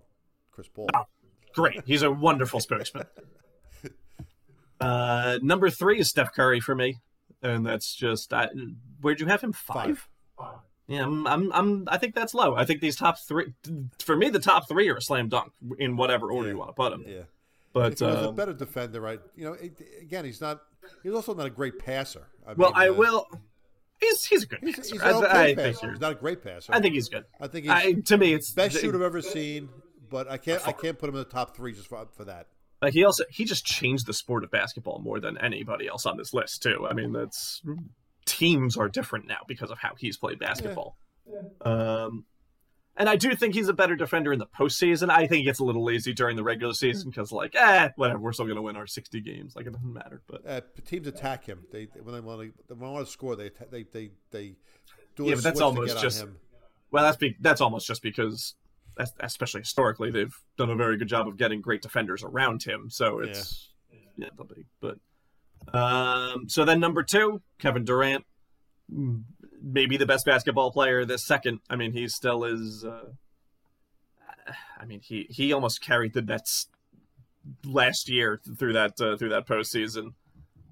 Chris 0.52 0.68
Paul. 0.68 0.88
Great. 1.54 1.82
He's 1.86 2.02
a 2.02 2.12
wonderful 2.12 2.60
spokesman. 2.60 3.06
Uh, 4.80 5.38
number 5.44 5.70
three 5.70 6.00
is 6.00 6.10
Steph 6.10 6.34
Curry 6.34 6.60
for 6.60 6.74
me, 6.74 6.98
and 7.42 7.66
that's 7.66 7.96
just 7.96 8.34
I, 8.34 8.50
where'd 9.02 9.20
you 9.20 9.28
have 9.28 9.42
him 9.42 9.54
five? 9.54 10.08
Yeah, 10.88 11.04
I'm, 11.04 11.26
I'm, 11.26 11.52
I'm, 11.54 11.88
I 11.88 11.98
think 11.98 12.16
that's 12.16 12.34
low. 12.34 12.56
I 12.56 12.66
think 12.66 12.82
these 12.82 12.98
top 12.98 13.18
three, 13.20 13.54
for 14.00 14.16
me, 14.18 14.30
the 14.30 14.40
top 14.40 14.68
three 14.68 14.90
are 14.90 14.98
a 14.98 15.02
slam 15.02 15.30
dunk 15.30 15.54
in 15.80 15.96
whatever 15.96 16.32
order 16.32 16.48
Yeah. 16.50 16.54
you 16.54 16.58
want 16.60 16.70
to 16.70 16.74
put 16.74 16.90
them. 16.92 17.06
Yeah. 17.08 17.22
But 17.72 17.94
If 17.94 18.00
he 18.00 18.06
was 18.06 18.16
a 18.16 18.30
um, 18.30 18.36
better 18.36 18.52
defender, 18.54 19.00
right? 19.00 19.22
You 19.36 19.46
know, 19.46 19.58
again, 20.02 20.26
he's 20.26 20.42
not. 20.42 20.60
He's 21.04 21.14
also 21.14 21.34
not 21.34 21.46
a 21.46 21.50
great 21.50 21.80
passer. 21.80 22.28
I 22.46 22.54
well, 22.54 22.72
mean, 22.74 22.82
I 22.82 22.90
uh, 22.90 22.94
will. 22.94 23.28
He's 24.02 24.26
he's 24.26 24.44
a 24.44 24.48
good 24.48 24.60
He's, 24.62 24.76
passer. 24.76 24.94
he's 24.94 25.02
I, 25.02 25.12
okay 25.14 25.28
I 25.28 25.46
think 25.46 25.58
passer. 25.58 25.80
you're- 25.86 25.94
He's 25.94 26.02
not 26.02 26.12
a 26.12 26.16
great 26.16 26.44
passer. 26.44 26.74
I 26.74 26.82
think 26.82 26.96
he's 26.96 27.08
good. 27.08 27.24
I 27.40 27.48
think 27.48 27.66
he's 27.66 27.72
I, 27.72 27.94
to 27.94 28.18
me, 28.18 28.34
it's 28.34 28.52
best 28.52 28.78
shooter 28.82 28.98
I've 28.98 29.04
ever 29.04 29.22
seen, 29.22 29.70
but 30.10 30.30
I 30.30 30.38
can't. 30.38 30.68
I 30.68 30.74
can't 30.74 31.00
put 31.00 31.08
him 31.08 31.16
in 31.16 31.20
the 31.20 31.30
top 31.30 31.56
three 31.56 31.72
just 31.72 31.88
for, 31.88 32.06
for 32.18 32.26
that. 32.26 32.48
Like 32.82 32.94
he 32.94 33.04
also 33.04 33.24
he 33.30 33.46
just 33.46 33.66
changed 33.66 34.06
the 34.08 34.14
sport 34.14 34.44
of 34.44 34.52
basketball 34.52 35.00
more 35.00 35.20
than 35.20 35.38
anybody 35.38 35.88
else 35.88 36.06
on 36.06 36.18
this 36.18 36.34
list 36.34 36.64
too. 36.64 36.88
I 36.90 36.94
mean, 36.94 37.12
that's 37.14 37.62
teams 38.26 38.76
are 38.78 38.90
different 38.90 39.28
now 39.28 39.40
because 39.48 39.70
of 39.72 39.78
how 39.80 39.92
he's 39.98 40.18
played 40.18 40.40
basketball. 40.40 40.98
Um, 41.62 42.26
and 42.98 43.08
I 43.08 43.16
do 43.16 43.36
think 43.36 43.54
he's 43.54 43.70
a 43.70 43.74
better 43.74 43.96
defender 43.96 44.34
in 44.34 44.40
the 44.40 44.48
postseason. 44.48 45.10
I 45.10 45.20
think 45.28 45.40
he 45.40 45.44
gets 45.44 45.60
a 45.60 45.64
little 45.64 45.84
lazy 45.84 46.14
during 46.14 46.36
the 46.36 46.44
regular 46.44 46.74
season 46.74 47.10
because 47.10 47.32
like, 47.32 47.56
eh, 47.56 47.90
whatever, 47.96 48.20
we're 48.20 48.34
still 48.34 48.48
gonna 48.48 48.62
win 48.62 48.76
our 48.76 48.88
sixty 48.88 49.22
games. 49.22 49.56
Like 49.56 49.66
it 49.68 49.74
doesn't 49.74 49.94
matter. 49.94 50.22
But 50.28 50.42
Uh, 50.46 50.62
teams 50.86 51.08
attack 51.08 51.46
him. 51.46 51.64
They 51.72 51.88
when 52.02 52.14
they 52.14 52.20
want 52.20 52.42
to 52.42 52.54
when 52.74 52.80
they 52.80 52.86
want 52.94 53.06
to 53.06 53.12
score, 53.12 53.36
they 53.36 53.52
they 53.70 53.84
they 53.84 54.12
they 54.32 54.56
do 55.16 55.26
Yeah, 55.26 55.36
but 55.36 55.44
that's 55.44 55.62
almost 55.62 55.90
to 55.90 55.94
get 55.96 56.02
just- 56.02 56.26
well, 56.92 57.04
that's 57.06 57.18
be, 57.18 57.38
that's 57.40 57.62
almost 57.62 57.88
just 57.88 58.02
because. 58.02 58.56
Es- 59.00 59.14
Especially 59.20 59.62
historically, 59.62 60.12
they've 60.12 60.36
done 60.58 60.70
a 60.70 60.76
very 60.76 60.98
good 60.98 61.08
job 61.08 61.28
of 61.28 61.38
getting 61.38 61.62
great 61.62 61.82
defenders 61.82 62.24
around 62.24 62.64
him. 62.64 62.90
So 62.90 63.20
it's 63.20 63.70
yeah, 64.18 64.28
they'll. 64.38 64.48
But 64.82 64.98
um, 65.78 66.50
so 66.50 66.66
then 66.66 66.80
number 66.80 67.04
two, 67.04 67.42
Kevin 67.60 67.84
Durant, 67.86 68.26
Mm, 68.94 69.24
maybe 69.64 69.96
the 69.96 70.06
best 70.06 70.26
basketball 70.26 70.70
player 70.70 71.06
this 71.06 71.26
second. 71.26 71.60
I 71.70 71.78
mean, 71.78 71.94
he 71.94 72.10
still 72.10 72.44
is. 72.44 72.84
Uh, 72.84 73.12
I 74.78 74.86
mean, 74.86 75.00
he 75.02 75.28
he 75.30 75.54
almost 75.54 75.82
carried 75.82 76.14
the 76.14 76.22
Nets 76.22 76.68
last 77.66 78.10
year 78.10 78.42
through 78.58 78.74
that 78.74 79.00
uh, 79.00 79.16
through 79.16 79.30
that 79.30 79.48
postseason, 79.48 80.14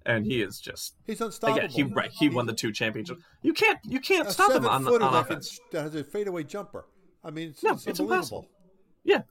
and 0.05 0.26
he 0.26 0.41
is 0.41 0.59
just 0.59 0.95
He's 1.05 1.22
unstoppable. 1.22 1.59
again. 1.59 1.70
He 1.70 1.84
right. 1.84 2.11
He 2.11 2.28
won 2.28 2.45
the 2.45 2.53
two 2.53 2.74
championships. 2.74 3.22
You 3.41 3.53
can't 3.53 3.80
you 3.86 4.01
can't 4.01 4.28
a 4.28 4.32
stop 4.32 4.51
him 4.51 4.65
on, 4.67 4.84
footer 4.84 5.05
on 5.05 5.15
offense. 5.15 5.57
that 5.72 5.84
has 5.84 5.95
a 5.95 6.03
fadeaway 6.03 6.43
jumper. 6.43 6.86
I 7.24 7.32
mean, 7.32 7.49
it's, 7.49 7.63
No, 7.63 7.74
it's, 7.74 7.88
it's 7.88 7.99
impossible. 7.99 8.47
Yeah, 9.03 9.24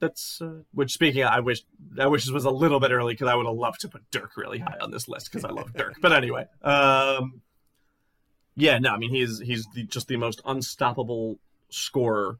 that's 0.00 0.40
uh, 0.40 0.62
which. 0.72 0.92
Speaking, 0.92 1.22
of, 1.22 1.30
I 1.30 1.40
wish 1.40 1.62
I 1.98 2.06
wish 2.06 2.24
this 2.24 2.32
was 2.32 2.44
a 2.44 2.50
little 2.50 2.80
bit 2.80 2.90
early 2.90 3.14
because 3.14 3.28
I 3.28 3.34
would 3.34 3.46
have 3.46 3.54
loved 3.56 3.80
to 3.80 3.88
put 3.88 4.10
Dirk 4.10 4.36
really 4.36 4.58
high 4.58 4.78
on 4.80 4.90
this 4.90 5.08
list 5.08 5.30
because 5.30 5.44
I 5.44 5.50
love 5.50 5.72
Dirk. 5.74 5.96
But 6.00 6.12
anyway, 6.12 6.46
um, 6.62 7.42
yeah, 8.56 8.78
no, 8.78 8.90
I 8.90 8.98
mean 8.98 9.10
he's 9.10 9.40
he's 9.40 9.66
the, 9.74 9.84
just 9.84 10.08
the 10.08 10.16
most 10.16 10.40
unstoppable 10.44 11.38
scorer 11.70 12.38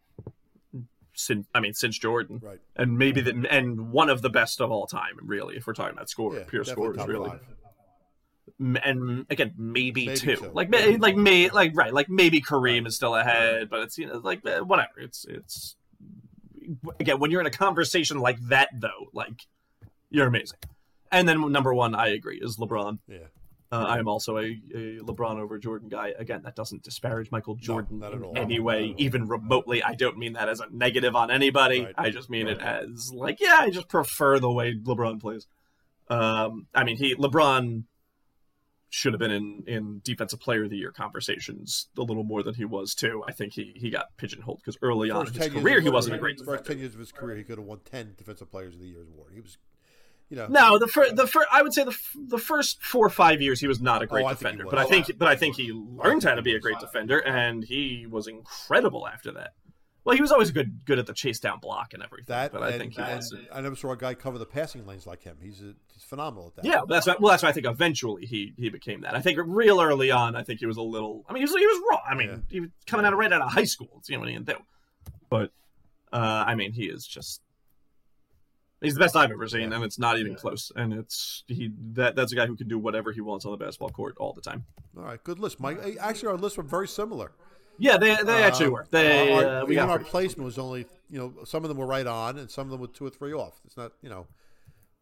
since 1.14 1.47
I 1.55 1.61
mean 1.61 1.74
since 1.74 1.99
Jordan, 1.99 2.41
Right. 2.43 2.61
and 2.76 2.97
maybe 2.97 3.20
the 3.20 3.47
and 3.51 3.91
one 3.91 4.09
of 4.09 4.22
the 4.22 4.30
best 4.30 4.61
of 4.61 4.70
all 4.70 4.86
time. 4.86 5.18
Really, 5.22 5.57
if 5.57 5.66
we're 5.66 5.74
talking 5.74 5.95
about 5.95 6.09
score 6.09 6.34
Yeah, 6.34 6.45
pure 6.47 6.62
definitely 6.64 6.95
scores, 6.95 7.09
really. 7.09 7.30
five. 7.30 7.41
And 8.59 9.26
again 9.30 9.55
maybe, 9.57 10.07
Maybe 10.07 10.18
two. 10.18 10.36
two. 10.36 10.51
like 10.53 10.68
may, 10.70 10.96
like 10.96 11.16
may 11.16 11.49
like 11.51 11.72
right 11.74 11.92
like 11.92 12.09
maybe 12.09 12.40
Kareem 12.40 12.86
is 12.86 12.96
still 12.96 13.14
ahead 13.14 13.68
but 13.70 13.80
it's 13.80 13.99
you 13.99 14.07
know 14.07 14.20
like 14.22 14.44
eh, 14.46 14.61
whatever. 14.61 14.99
It's 14.99 15.24
it's 15.28 15.76
again 17.01 17.18
when 17.18 17.30
you're 17.30 17.40
in 17.40 17.46
a 17.46 17.51
conversation 17.51 18.18
like 18.18 18.38
that 18.49 18.68
though 18.74 19.09
like 19.12 19.42
you're 20.11 20.26
amazing. 20.26 20.59
And 21.11 21.28
then 21.28 21.51
number 21.53 21.72
one 21.74 21.94
I 21.94 22.09
agree 22.09 22.38
is 22.42 22.57
LeBron. 22.59 22.99
Yeah. 23.09 23.18
uh, 23.72 23.84
I 23.88 23.99
am 23.99 24.09
also 24.09 24.36
a, 24.38 24.44
a 24.74 24.99
LeBron 25.01 25.38
over 25.38 25.59
Jordan 25.59 25.88
guy. 25.88 26.12
Again 26.18 26.42
that 26.44 26.55
doesn't 26.57 26.82
disparage 26.82 27.30
Michael 27.30 27.55
Jordan 27.57 28.03
at 28.03 28.12
in 28.12 28.22
all. 28.22 28.32
any 28.36 28.61
way 28.61 28.94
even 28.99 29.26
remotely. 29.28 29.82
I 29.82 29.94
don't 29.94 30.18
mean 30.18 30.34
that 30.34 30.49
as 30.49 30.61
a 30.61 30.66
negative 30.70 31.14
on 31.16 31.30
anybody. 31.30 31.84
Right. 31.84 31.94
I 31.96 32.11
just 32.11 32.28
mean 32.30 32.49
it 32.49 32.61
as 32.61 33.12
like 33.14 33.38
yeah 33.40 33.59
I 33.61 33.70
just 33.70 33.88
prefer 33.88 34.38
the 34.38 34.51
way 34.53 34.74
LeBron 34.74 35.20
plays. 35.20 35.46
Um 36.11 36.66
I 36.74 36.84
mean 36.84 36.96
he 36.96 37.14
LeBron 37.14 37.84
should 38.91 39.12
have 39.12 39.20
been 39.20 39.30
in 39.30 39.64
in 39.66 40.01
defensive 40.03 40.41
player 40.41 40.64
of 40.64 40.70
the 40.70 40.76
year 40.76 40.93
conversations 40.93 41.89
a 41.99 42.03
little 42.03 42.24
more 42.24 42.43
than 42.43 42.55
he 42.55 42.64
was 42.64 42.95
too. 42.95 43.22
I 43.28 43.32
think 43.32 43.53
he 43.53 43.72
he 43.76 43.91
got 43.91 44.16
pigeonholed 44.16 44.59
because 44.59 44.78
early 44.82 45.11
on 45.11 45.26
in 45.26 45.32
his 45.34 45.49
career 45.49 45.80
he 45.80 45.91
wasn't 45.91 46.16
a 46.16 46.18
great 46.18 46.39
First 46.39 46.64
defender. 46.64 46.68
ten 46.68 46.78
years 46.78 46.95
of 46.95 47.01
his 47.01 47.12
career, 47.12 47.36
he 47.36 47.45
could 47.45 47.59
have 47.59 47.66
won 47.66 47.80
ten 47.84 48.14
Defensive 48.16 48.51
Players 48.51 48.74
of 48.74 48.80
the 48.80 48.86
Year 48.89 49.03
award. 49.03 49.32
He 49.34 49.41
was, 49.41 49.59
you 50.30 50.36
know, 50.36 50.47
No, 50.49 50.78
the 50.78 50.86
first 50.86 51.16
the 51.16 51.26
first 51.26 51.49
I 51.53 51.62
would 51.62 51.74
say 51.74 51.84
the 51.84 51.91
f- 51.91 52.16
the 52.28 52.39
first 52.39 52.82
four 52.82 53.07
or 53.07 53.11
five 53.11 53.43
years 53.43 53.61
he 53.61 53.66
was 53.66 53.80
not 53.80 54.03
a 54.03 54.07
oh, 54.07 54.09
great 54.09 54.24
Oh, 54.24 54.28
think 54.28 54.39
he 54.39 54.45
defender, 54.45 54.64
but 54.70 54.78
I 54.78 54.84
Oh, 54.84 54.89
think 54.89 55.18
but 55.18 55.28
I 55.28 55.36
think 55.36 55.57
he 55.57 55.70
learned 55.72 56.24
how 56.24 56.34
to 56.34 56.43
be 56.43 56.55
a 56.55 56.61
great 56.61 56.78
defender, 56.80 57.18
and 57.18 57.64
he 57.64 58.07
was 58.09 58.26
incredible 58.26 59.07
after 59.07 59.32
that. 59.32 59.53
Well, 60.09 60.16
he 60.16 60.22
was 60.22 60.32
always 60.32 60.50
good 60.50 60.86
good 60.86 60.98
at 60.98 61.06
the 61.06 61.12
chase 61.12 61.38
down 61.38 61.59
block 61.61 61.92
and 61.92 62.02
everything, 62.02 62.24
that. 62.34 62.50
but 62.50 62.62
I 62.62 62.70
and, 62.70 62.78
think 62.80 62.94
he 62.94 63.02
was. 63.02 63.34
I 63.52 63.61
never 63.61 63.76
saw 63.76 63.92
a 63.92 63.96
guy 63.96 64.14
cover 64.14 64.38
the 64.38 64.46
passing 64.46 64.86
lanes 64.86 65.06
like 65.06 65.22
him. 65.22 65.36
He's 65.42 65.61
a, 65.61 65.74
he's 65.92 66.02
phenomenal 66.02 66.46
at 66.46 66.56
that. 66.56 66.64
Yeah, 66.64 66.80
that's 66.88 67.06
why, 67.06 67.16
well. 67.20 67.30
That's 67.30 67.42
why 67.42 67.50
I 67.50 67.52
think 67.52 67.66
eventually 67.66 68.24
he 68.24 68.54
he 68.56 68.70
became 68.70 69.02
that. 69.02 69.14
I 69.14 69.20
think 69.20 69.38
real 69.44 69.82
early 69.82 70.11
on, 70.11 70.34
I 70.34 70.44
think 70.44 70.61
he 70.61 70.66
was 70.66 70.78
a 70.78 70.82
little. 70.82 71.26
I 71.28 71.34
mean, 71.34 71.42
he 71.42 71.44
was 71.44 71.54
he 71.61 71.66
was 71.66 71.82
raw. 71.90 72.00
I 72.09 72.14
mean, 72.14 72.28
Yeah. 72.30 72.36
he 72.48 72.61
was 72.61 72.70
coming 72.86 73.04
out 73.04 73.12
of 73.12 73.18
right 73.18 73.30
out 73.30 73.42
of 73.42 73.52
high 73.52 73.64
school. 73.64 73.90
It's, 73.98 74.09
you 74.09 74.16
know 74.16 74.20
what 74.20 74.30
he 74.30 74.34
can 74.34 74.44
do. 74.44 74.56
But 75.28 75.52
uh, 76.11 76.44
I 76.46 76.54
mean, 76.54 76.72
he 76.72 76.86
is 76.86 77.06
just 77.06 77.42
he's 78.80 78.94
the 78.94 79.00
best 79.00 79.14
I've 79.14 79.30
ever 79.30 79.46
seen, 79.46 79.68
Yeah. 79.68 79.76
and 79.76 79.84
it's 79.84 79.98
not 79.98 80.18
even 80.18 80.36
close. 80.36 80.72
And 80.74 80.94
it's 80.94 81.44
he 81.48 81.70
that 81.92 82.16
that's 82.16 82.32
a 82.32 82.34
guy 82.34 82.46
who 82.46 82.56
can 82.56 82.66
do 82.66 82.78
whatever 82.78 83.12
he 83.12 83.20
wants 83.20 83.44
on 83.44 83.50
the 83.52 83.59
basketball 83.59 83.90
court 83.90 84.14
all 84.16 84.32
the 84.32 84.40
time. 84.40 84.64
All 84.96 85.04
right, 85.04 85.22
good 85.22 85.38
list, 85.38 85.61
Mike. 85.61 85.78
Actually, 86.00 86.28
our 86.28 86.38
lists 86.38 86.56
were 86.56 86.64
very 86.64 86.88
similar. 86.88 87.32
Yeah, 87.79 87.97
they 87.97 88.14
they 88.22 88.43
actually 88.43 88.66
Um, 88.66 88.72
were. 88.72 88.87
They 88.91 89.33
our, 89.33 89.45
uh, 89.47 89.64
we 89.64 89.74
even 89.74 89.87
got 89.87 89.91
our 89.91 89.99
placement 90.05 90.45
was 90.45 90.59
only 90.59 90.87
you 91.11 91.18
know 91.18 91.45
some 91.45 91.64
of 91.64 91.68
them 91.68 91.79
were 91.79 91.87
right 91.87 92.07
on, 92.07 92.39
and 92.39 92.51
some 92.51 92.66
of 92.66 92.70
them 92.72 92.81
were 92.81 92.89
two 92.89 93.07
or 93.07 93.11
three 93.11 93.33
off. 93.33 93.61
It's 93.64 93.76
not 93.76 93.93
you 94.03 94.09
know 94.09 94.26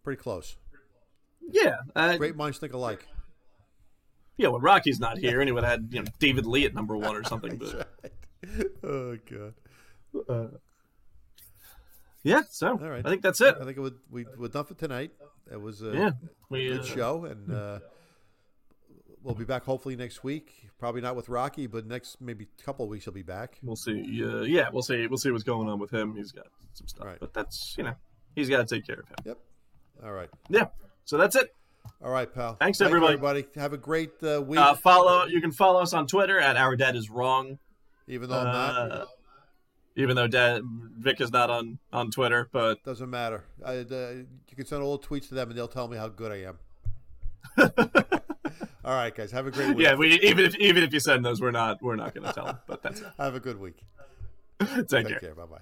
pretty 0.04 0.20
close. 0.20 0.56
yeah 1.40 1.76
uh, 1.94 2.16
Great 2.16 2.36
minds 2.36 2.58
think 2.58 2.72
alike. 2.74 3.06
yeah. 4.36 4.48
When 4.48 4.60
Rocky's 4.62 5.00
not 5.00 5.18
here, 5.18 5.40
and 5.40 5.48
he 5.48 5.52
would 5.52 5.64
have 5.64 5.80
had 5.80 5.88
you 5.92 6.02
know 6.02 6.06
David 6.18 6.46
Lee 6.46 6.64
at 6.66 6.74
number 6.74 6.96
one 6.96 7.16
or 7.16 7.24
something. 7.24 7.60
But 8.42 8.70
oh 8.84 9.16
god. 9.28 9.54
uh, 10.28 10.46
yeah, 12.22 12.42
so 12.50 12.68
All 12.70 12.76
right. 12.76 13.04
I 13.04 13.08
think 13.08 13.22
that's 13.22 13.40
it. 13.40 13.56
I 13.60 13.64
think 13.64 13.76
it 13.76 13.80
would, 13.80 13.96
we 14.10 14.26
we're 14.36 14.48
done 14.48 14.64
for 14.64 14.74
tonight. 14.74 15.12
It 15.50 15.60
was 15.60 15.80
a 15.82 15.92
Yeah, 15.92 16.10
we 16.50 16.68
good 16.68 16.80
uh, 16.80 16.84
show, 16.84 17.24
and 17.24 17.50
uh, 17.52 17.78
we'll 19.26 19.34
be 19.34 19.44
back 19.44 19.64
hopefully 19.64 19.96
next 19.96 20.22
week. 20.24 20.52
Probably 20.78 21.00
not 21.00 21.16
with 21.16 21.28
Rocky, 21.28 21.66
but 21.66 21.84
next 21.86 22.20
maybe 22.20 22.46
a 22.58 22.62
couple 22.62 22.84
of 22.84 22.90
weeks 22.90 23.04
he'll 23.04 23.12
be 23.14 23.22
back. 23.22 23.58
We'll 23.62 23.76
see. 23.76 24.22
Uh, 24.24 24.42
yeah, 24.42 24.68
we'll 24.72 24.82
see. 24.82 25.06
We'll 25.06 25.18
see 25.18 25.30
what's 25.30 25.44
going 25.44 25.68
on 25.68 25.78
with 25.78 25.90
him. 25.92 26.14
He's 26.14 26.32
got 26.32 26.46
some 26.74 26.86
stuff, 26.88 27.04
Right. 27.06 27.18
but 27.20 27.34
that's 27.34 27.74
you 27.76 27.84
know 27.84 27.94
he's 28.34 28.48
got 28.48 28.66
to 28.66 28.74
take 28.74 28.86
care 28.86 29.00
of 29.00 29.08
him. 29.08 29.16
Yep. 29.24 29.38
All 30.04 30.12
right. 30.12 30.28
Yeah. 30.48 30.66
So 31.04 31.16
that's 31.18 31.34
it. 31.36 31.52
All 32.04 32.10
right, 32.10 32.32
pal. 32.32 32.56
Thanks, 32.60 32.78
Thank 32.78 32.88
everybody. 32.88 33.14
everybody. 33.14 33.46
Have 33.56 33.72
a 33.72 33.76
great 33.78 34.10
uh, 34.22 34.42
week. 34.42 34.58
Uh, 34.60 34.74
follow. 34.74 35.24
You 35.26 35.40
can 35.40 35.52
follow 35.52 35.80
us 35.80 35.92
on 35.92 36.06
Twitter 36.06 36.38
at 36.38 36.56
our 36.56 36.76
dad 36.76 36.96
is 36.96 37.08
wrong. 37.10 37.58
even 38.08 38.28
though 38.28 38.38
I'm 38.38 38.44
not, 38.44 38.92
Uh, 38.92 39.04
even 39.96 40.14
though 40.16 40.26
dad 40.26 40.62
Vic 40.98 41.20
is 41.20 41.30
not 41.32 41.48
on 41.48 41.78
on 41.92 42.10
Twitter, 42.10 42.48
but 42.52 42.82
doesn't 42.84 43.08
matter. 43.08 43.44
I, 43.64 43.78
uh, 43.78 44.10
you 44.50 44.56
can 44.56 44.66
send 44.66 44.82
all 44.82 44.98
the 44.98 45.06
tweets 45.06 45.28
to 45.28 45.34
them, 45.34 45.48
and 45.48 45.56
they'll 45.58 45.68
tell 45.68 45.88
me 45.88 45.96
how 45.96 46.08
good 46.08 46.32
I 46.32 46.42
am. 46.42 46.58
all 48.86 48.94
right, 48.94 49.14
guys. 49.14 49.32
Have 49.32 49.46
a 49.46 49.50
great 49.50 49.68
week. 49.76 49.84
yeah, 49.84 49.94
we 49.94 50.14
even 50.20 50.44
if 50.44 50.56
even 50.56 50.82
if 50.82 50.92
you 50.94 51.00
send 51.00 51.24
those, 51.24 51.40
we're 51.40 51.50
not 51.50 51.82
we're 51.82 51.96
not 51.96 52.14
going 52.14 52.26
to 52.26 52.32
tell 52.32 52.46
him. 52.46 52.58
But 52.66 52.82
that's 52.82 53.00
it. 53.02 53.06
Have 53.18 53.34
a 53.34 53.40
good 53.40 53.60
week. 53.60 53.82
Take, 54.60 54.88
Take 54.88 55.08
care. 55.08 55.18
care. 55.18 55.34
Bye 55.34 55.44
bye. 55.46 55.58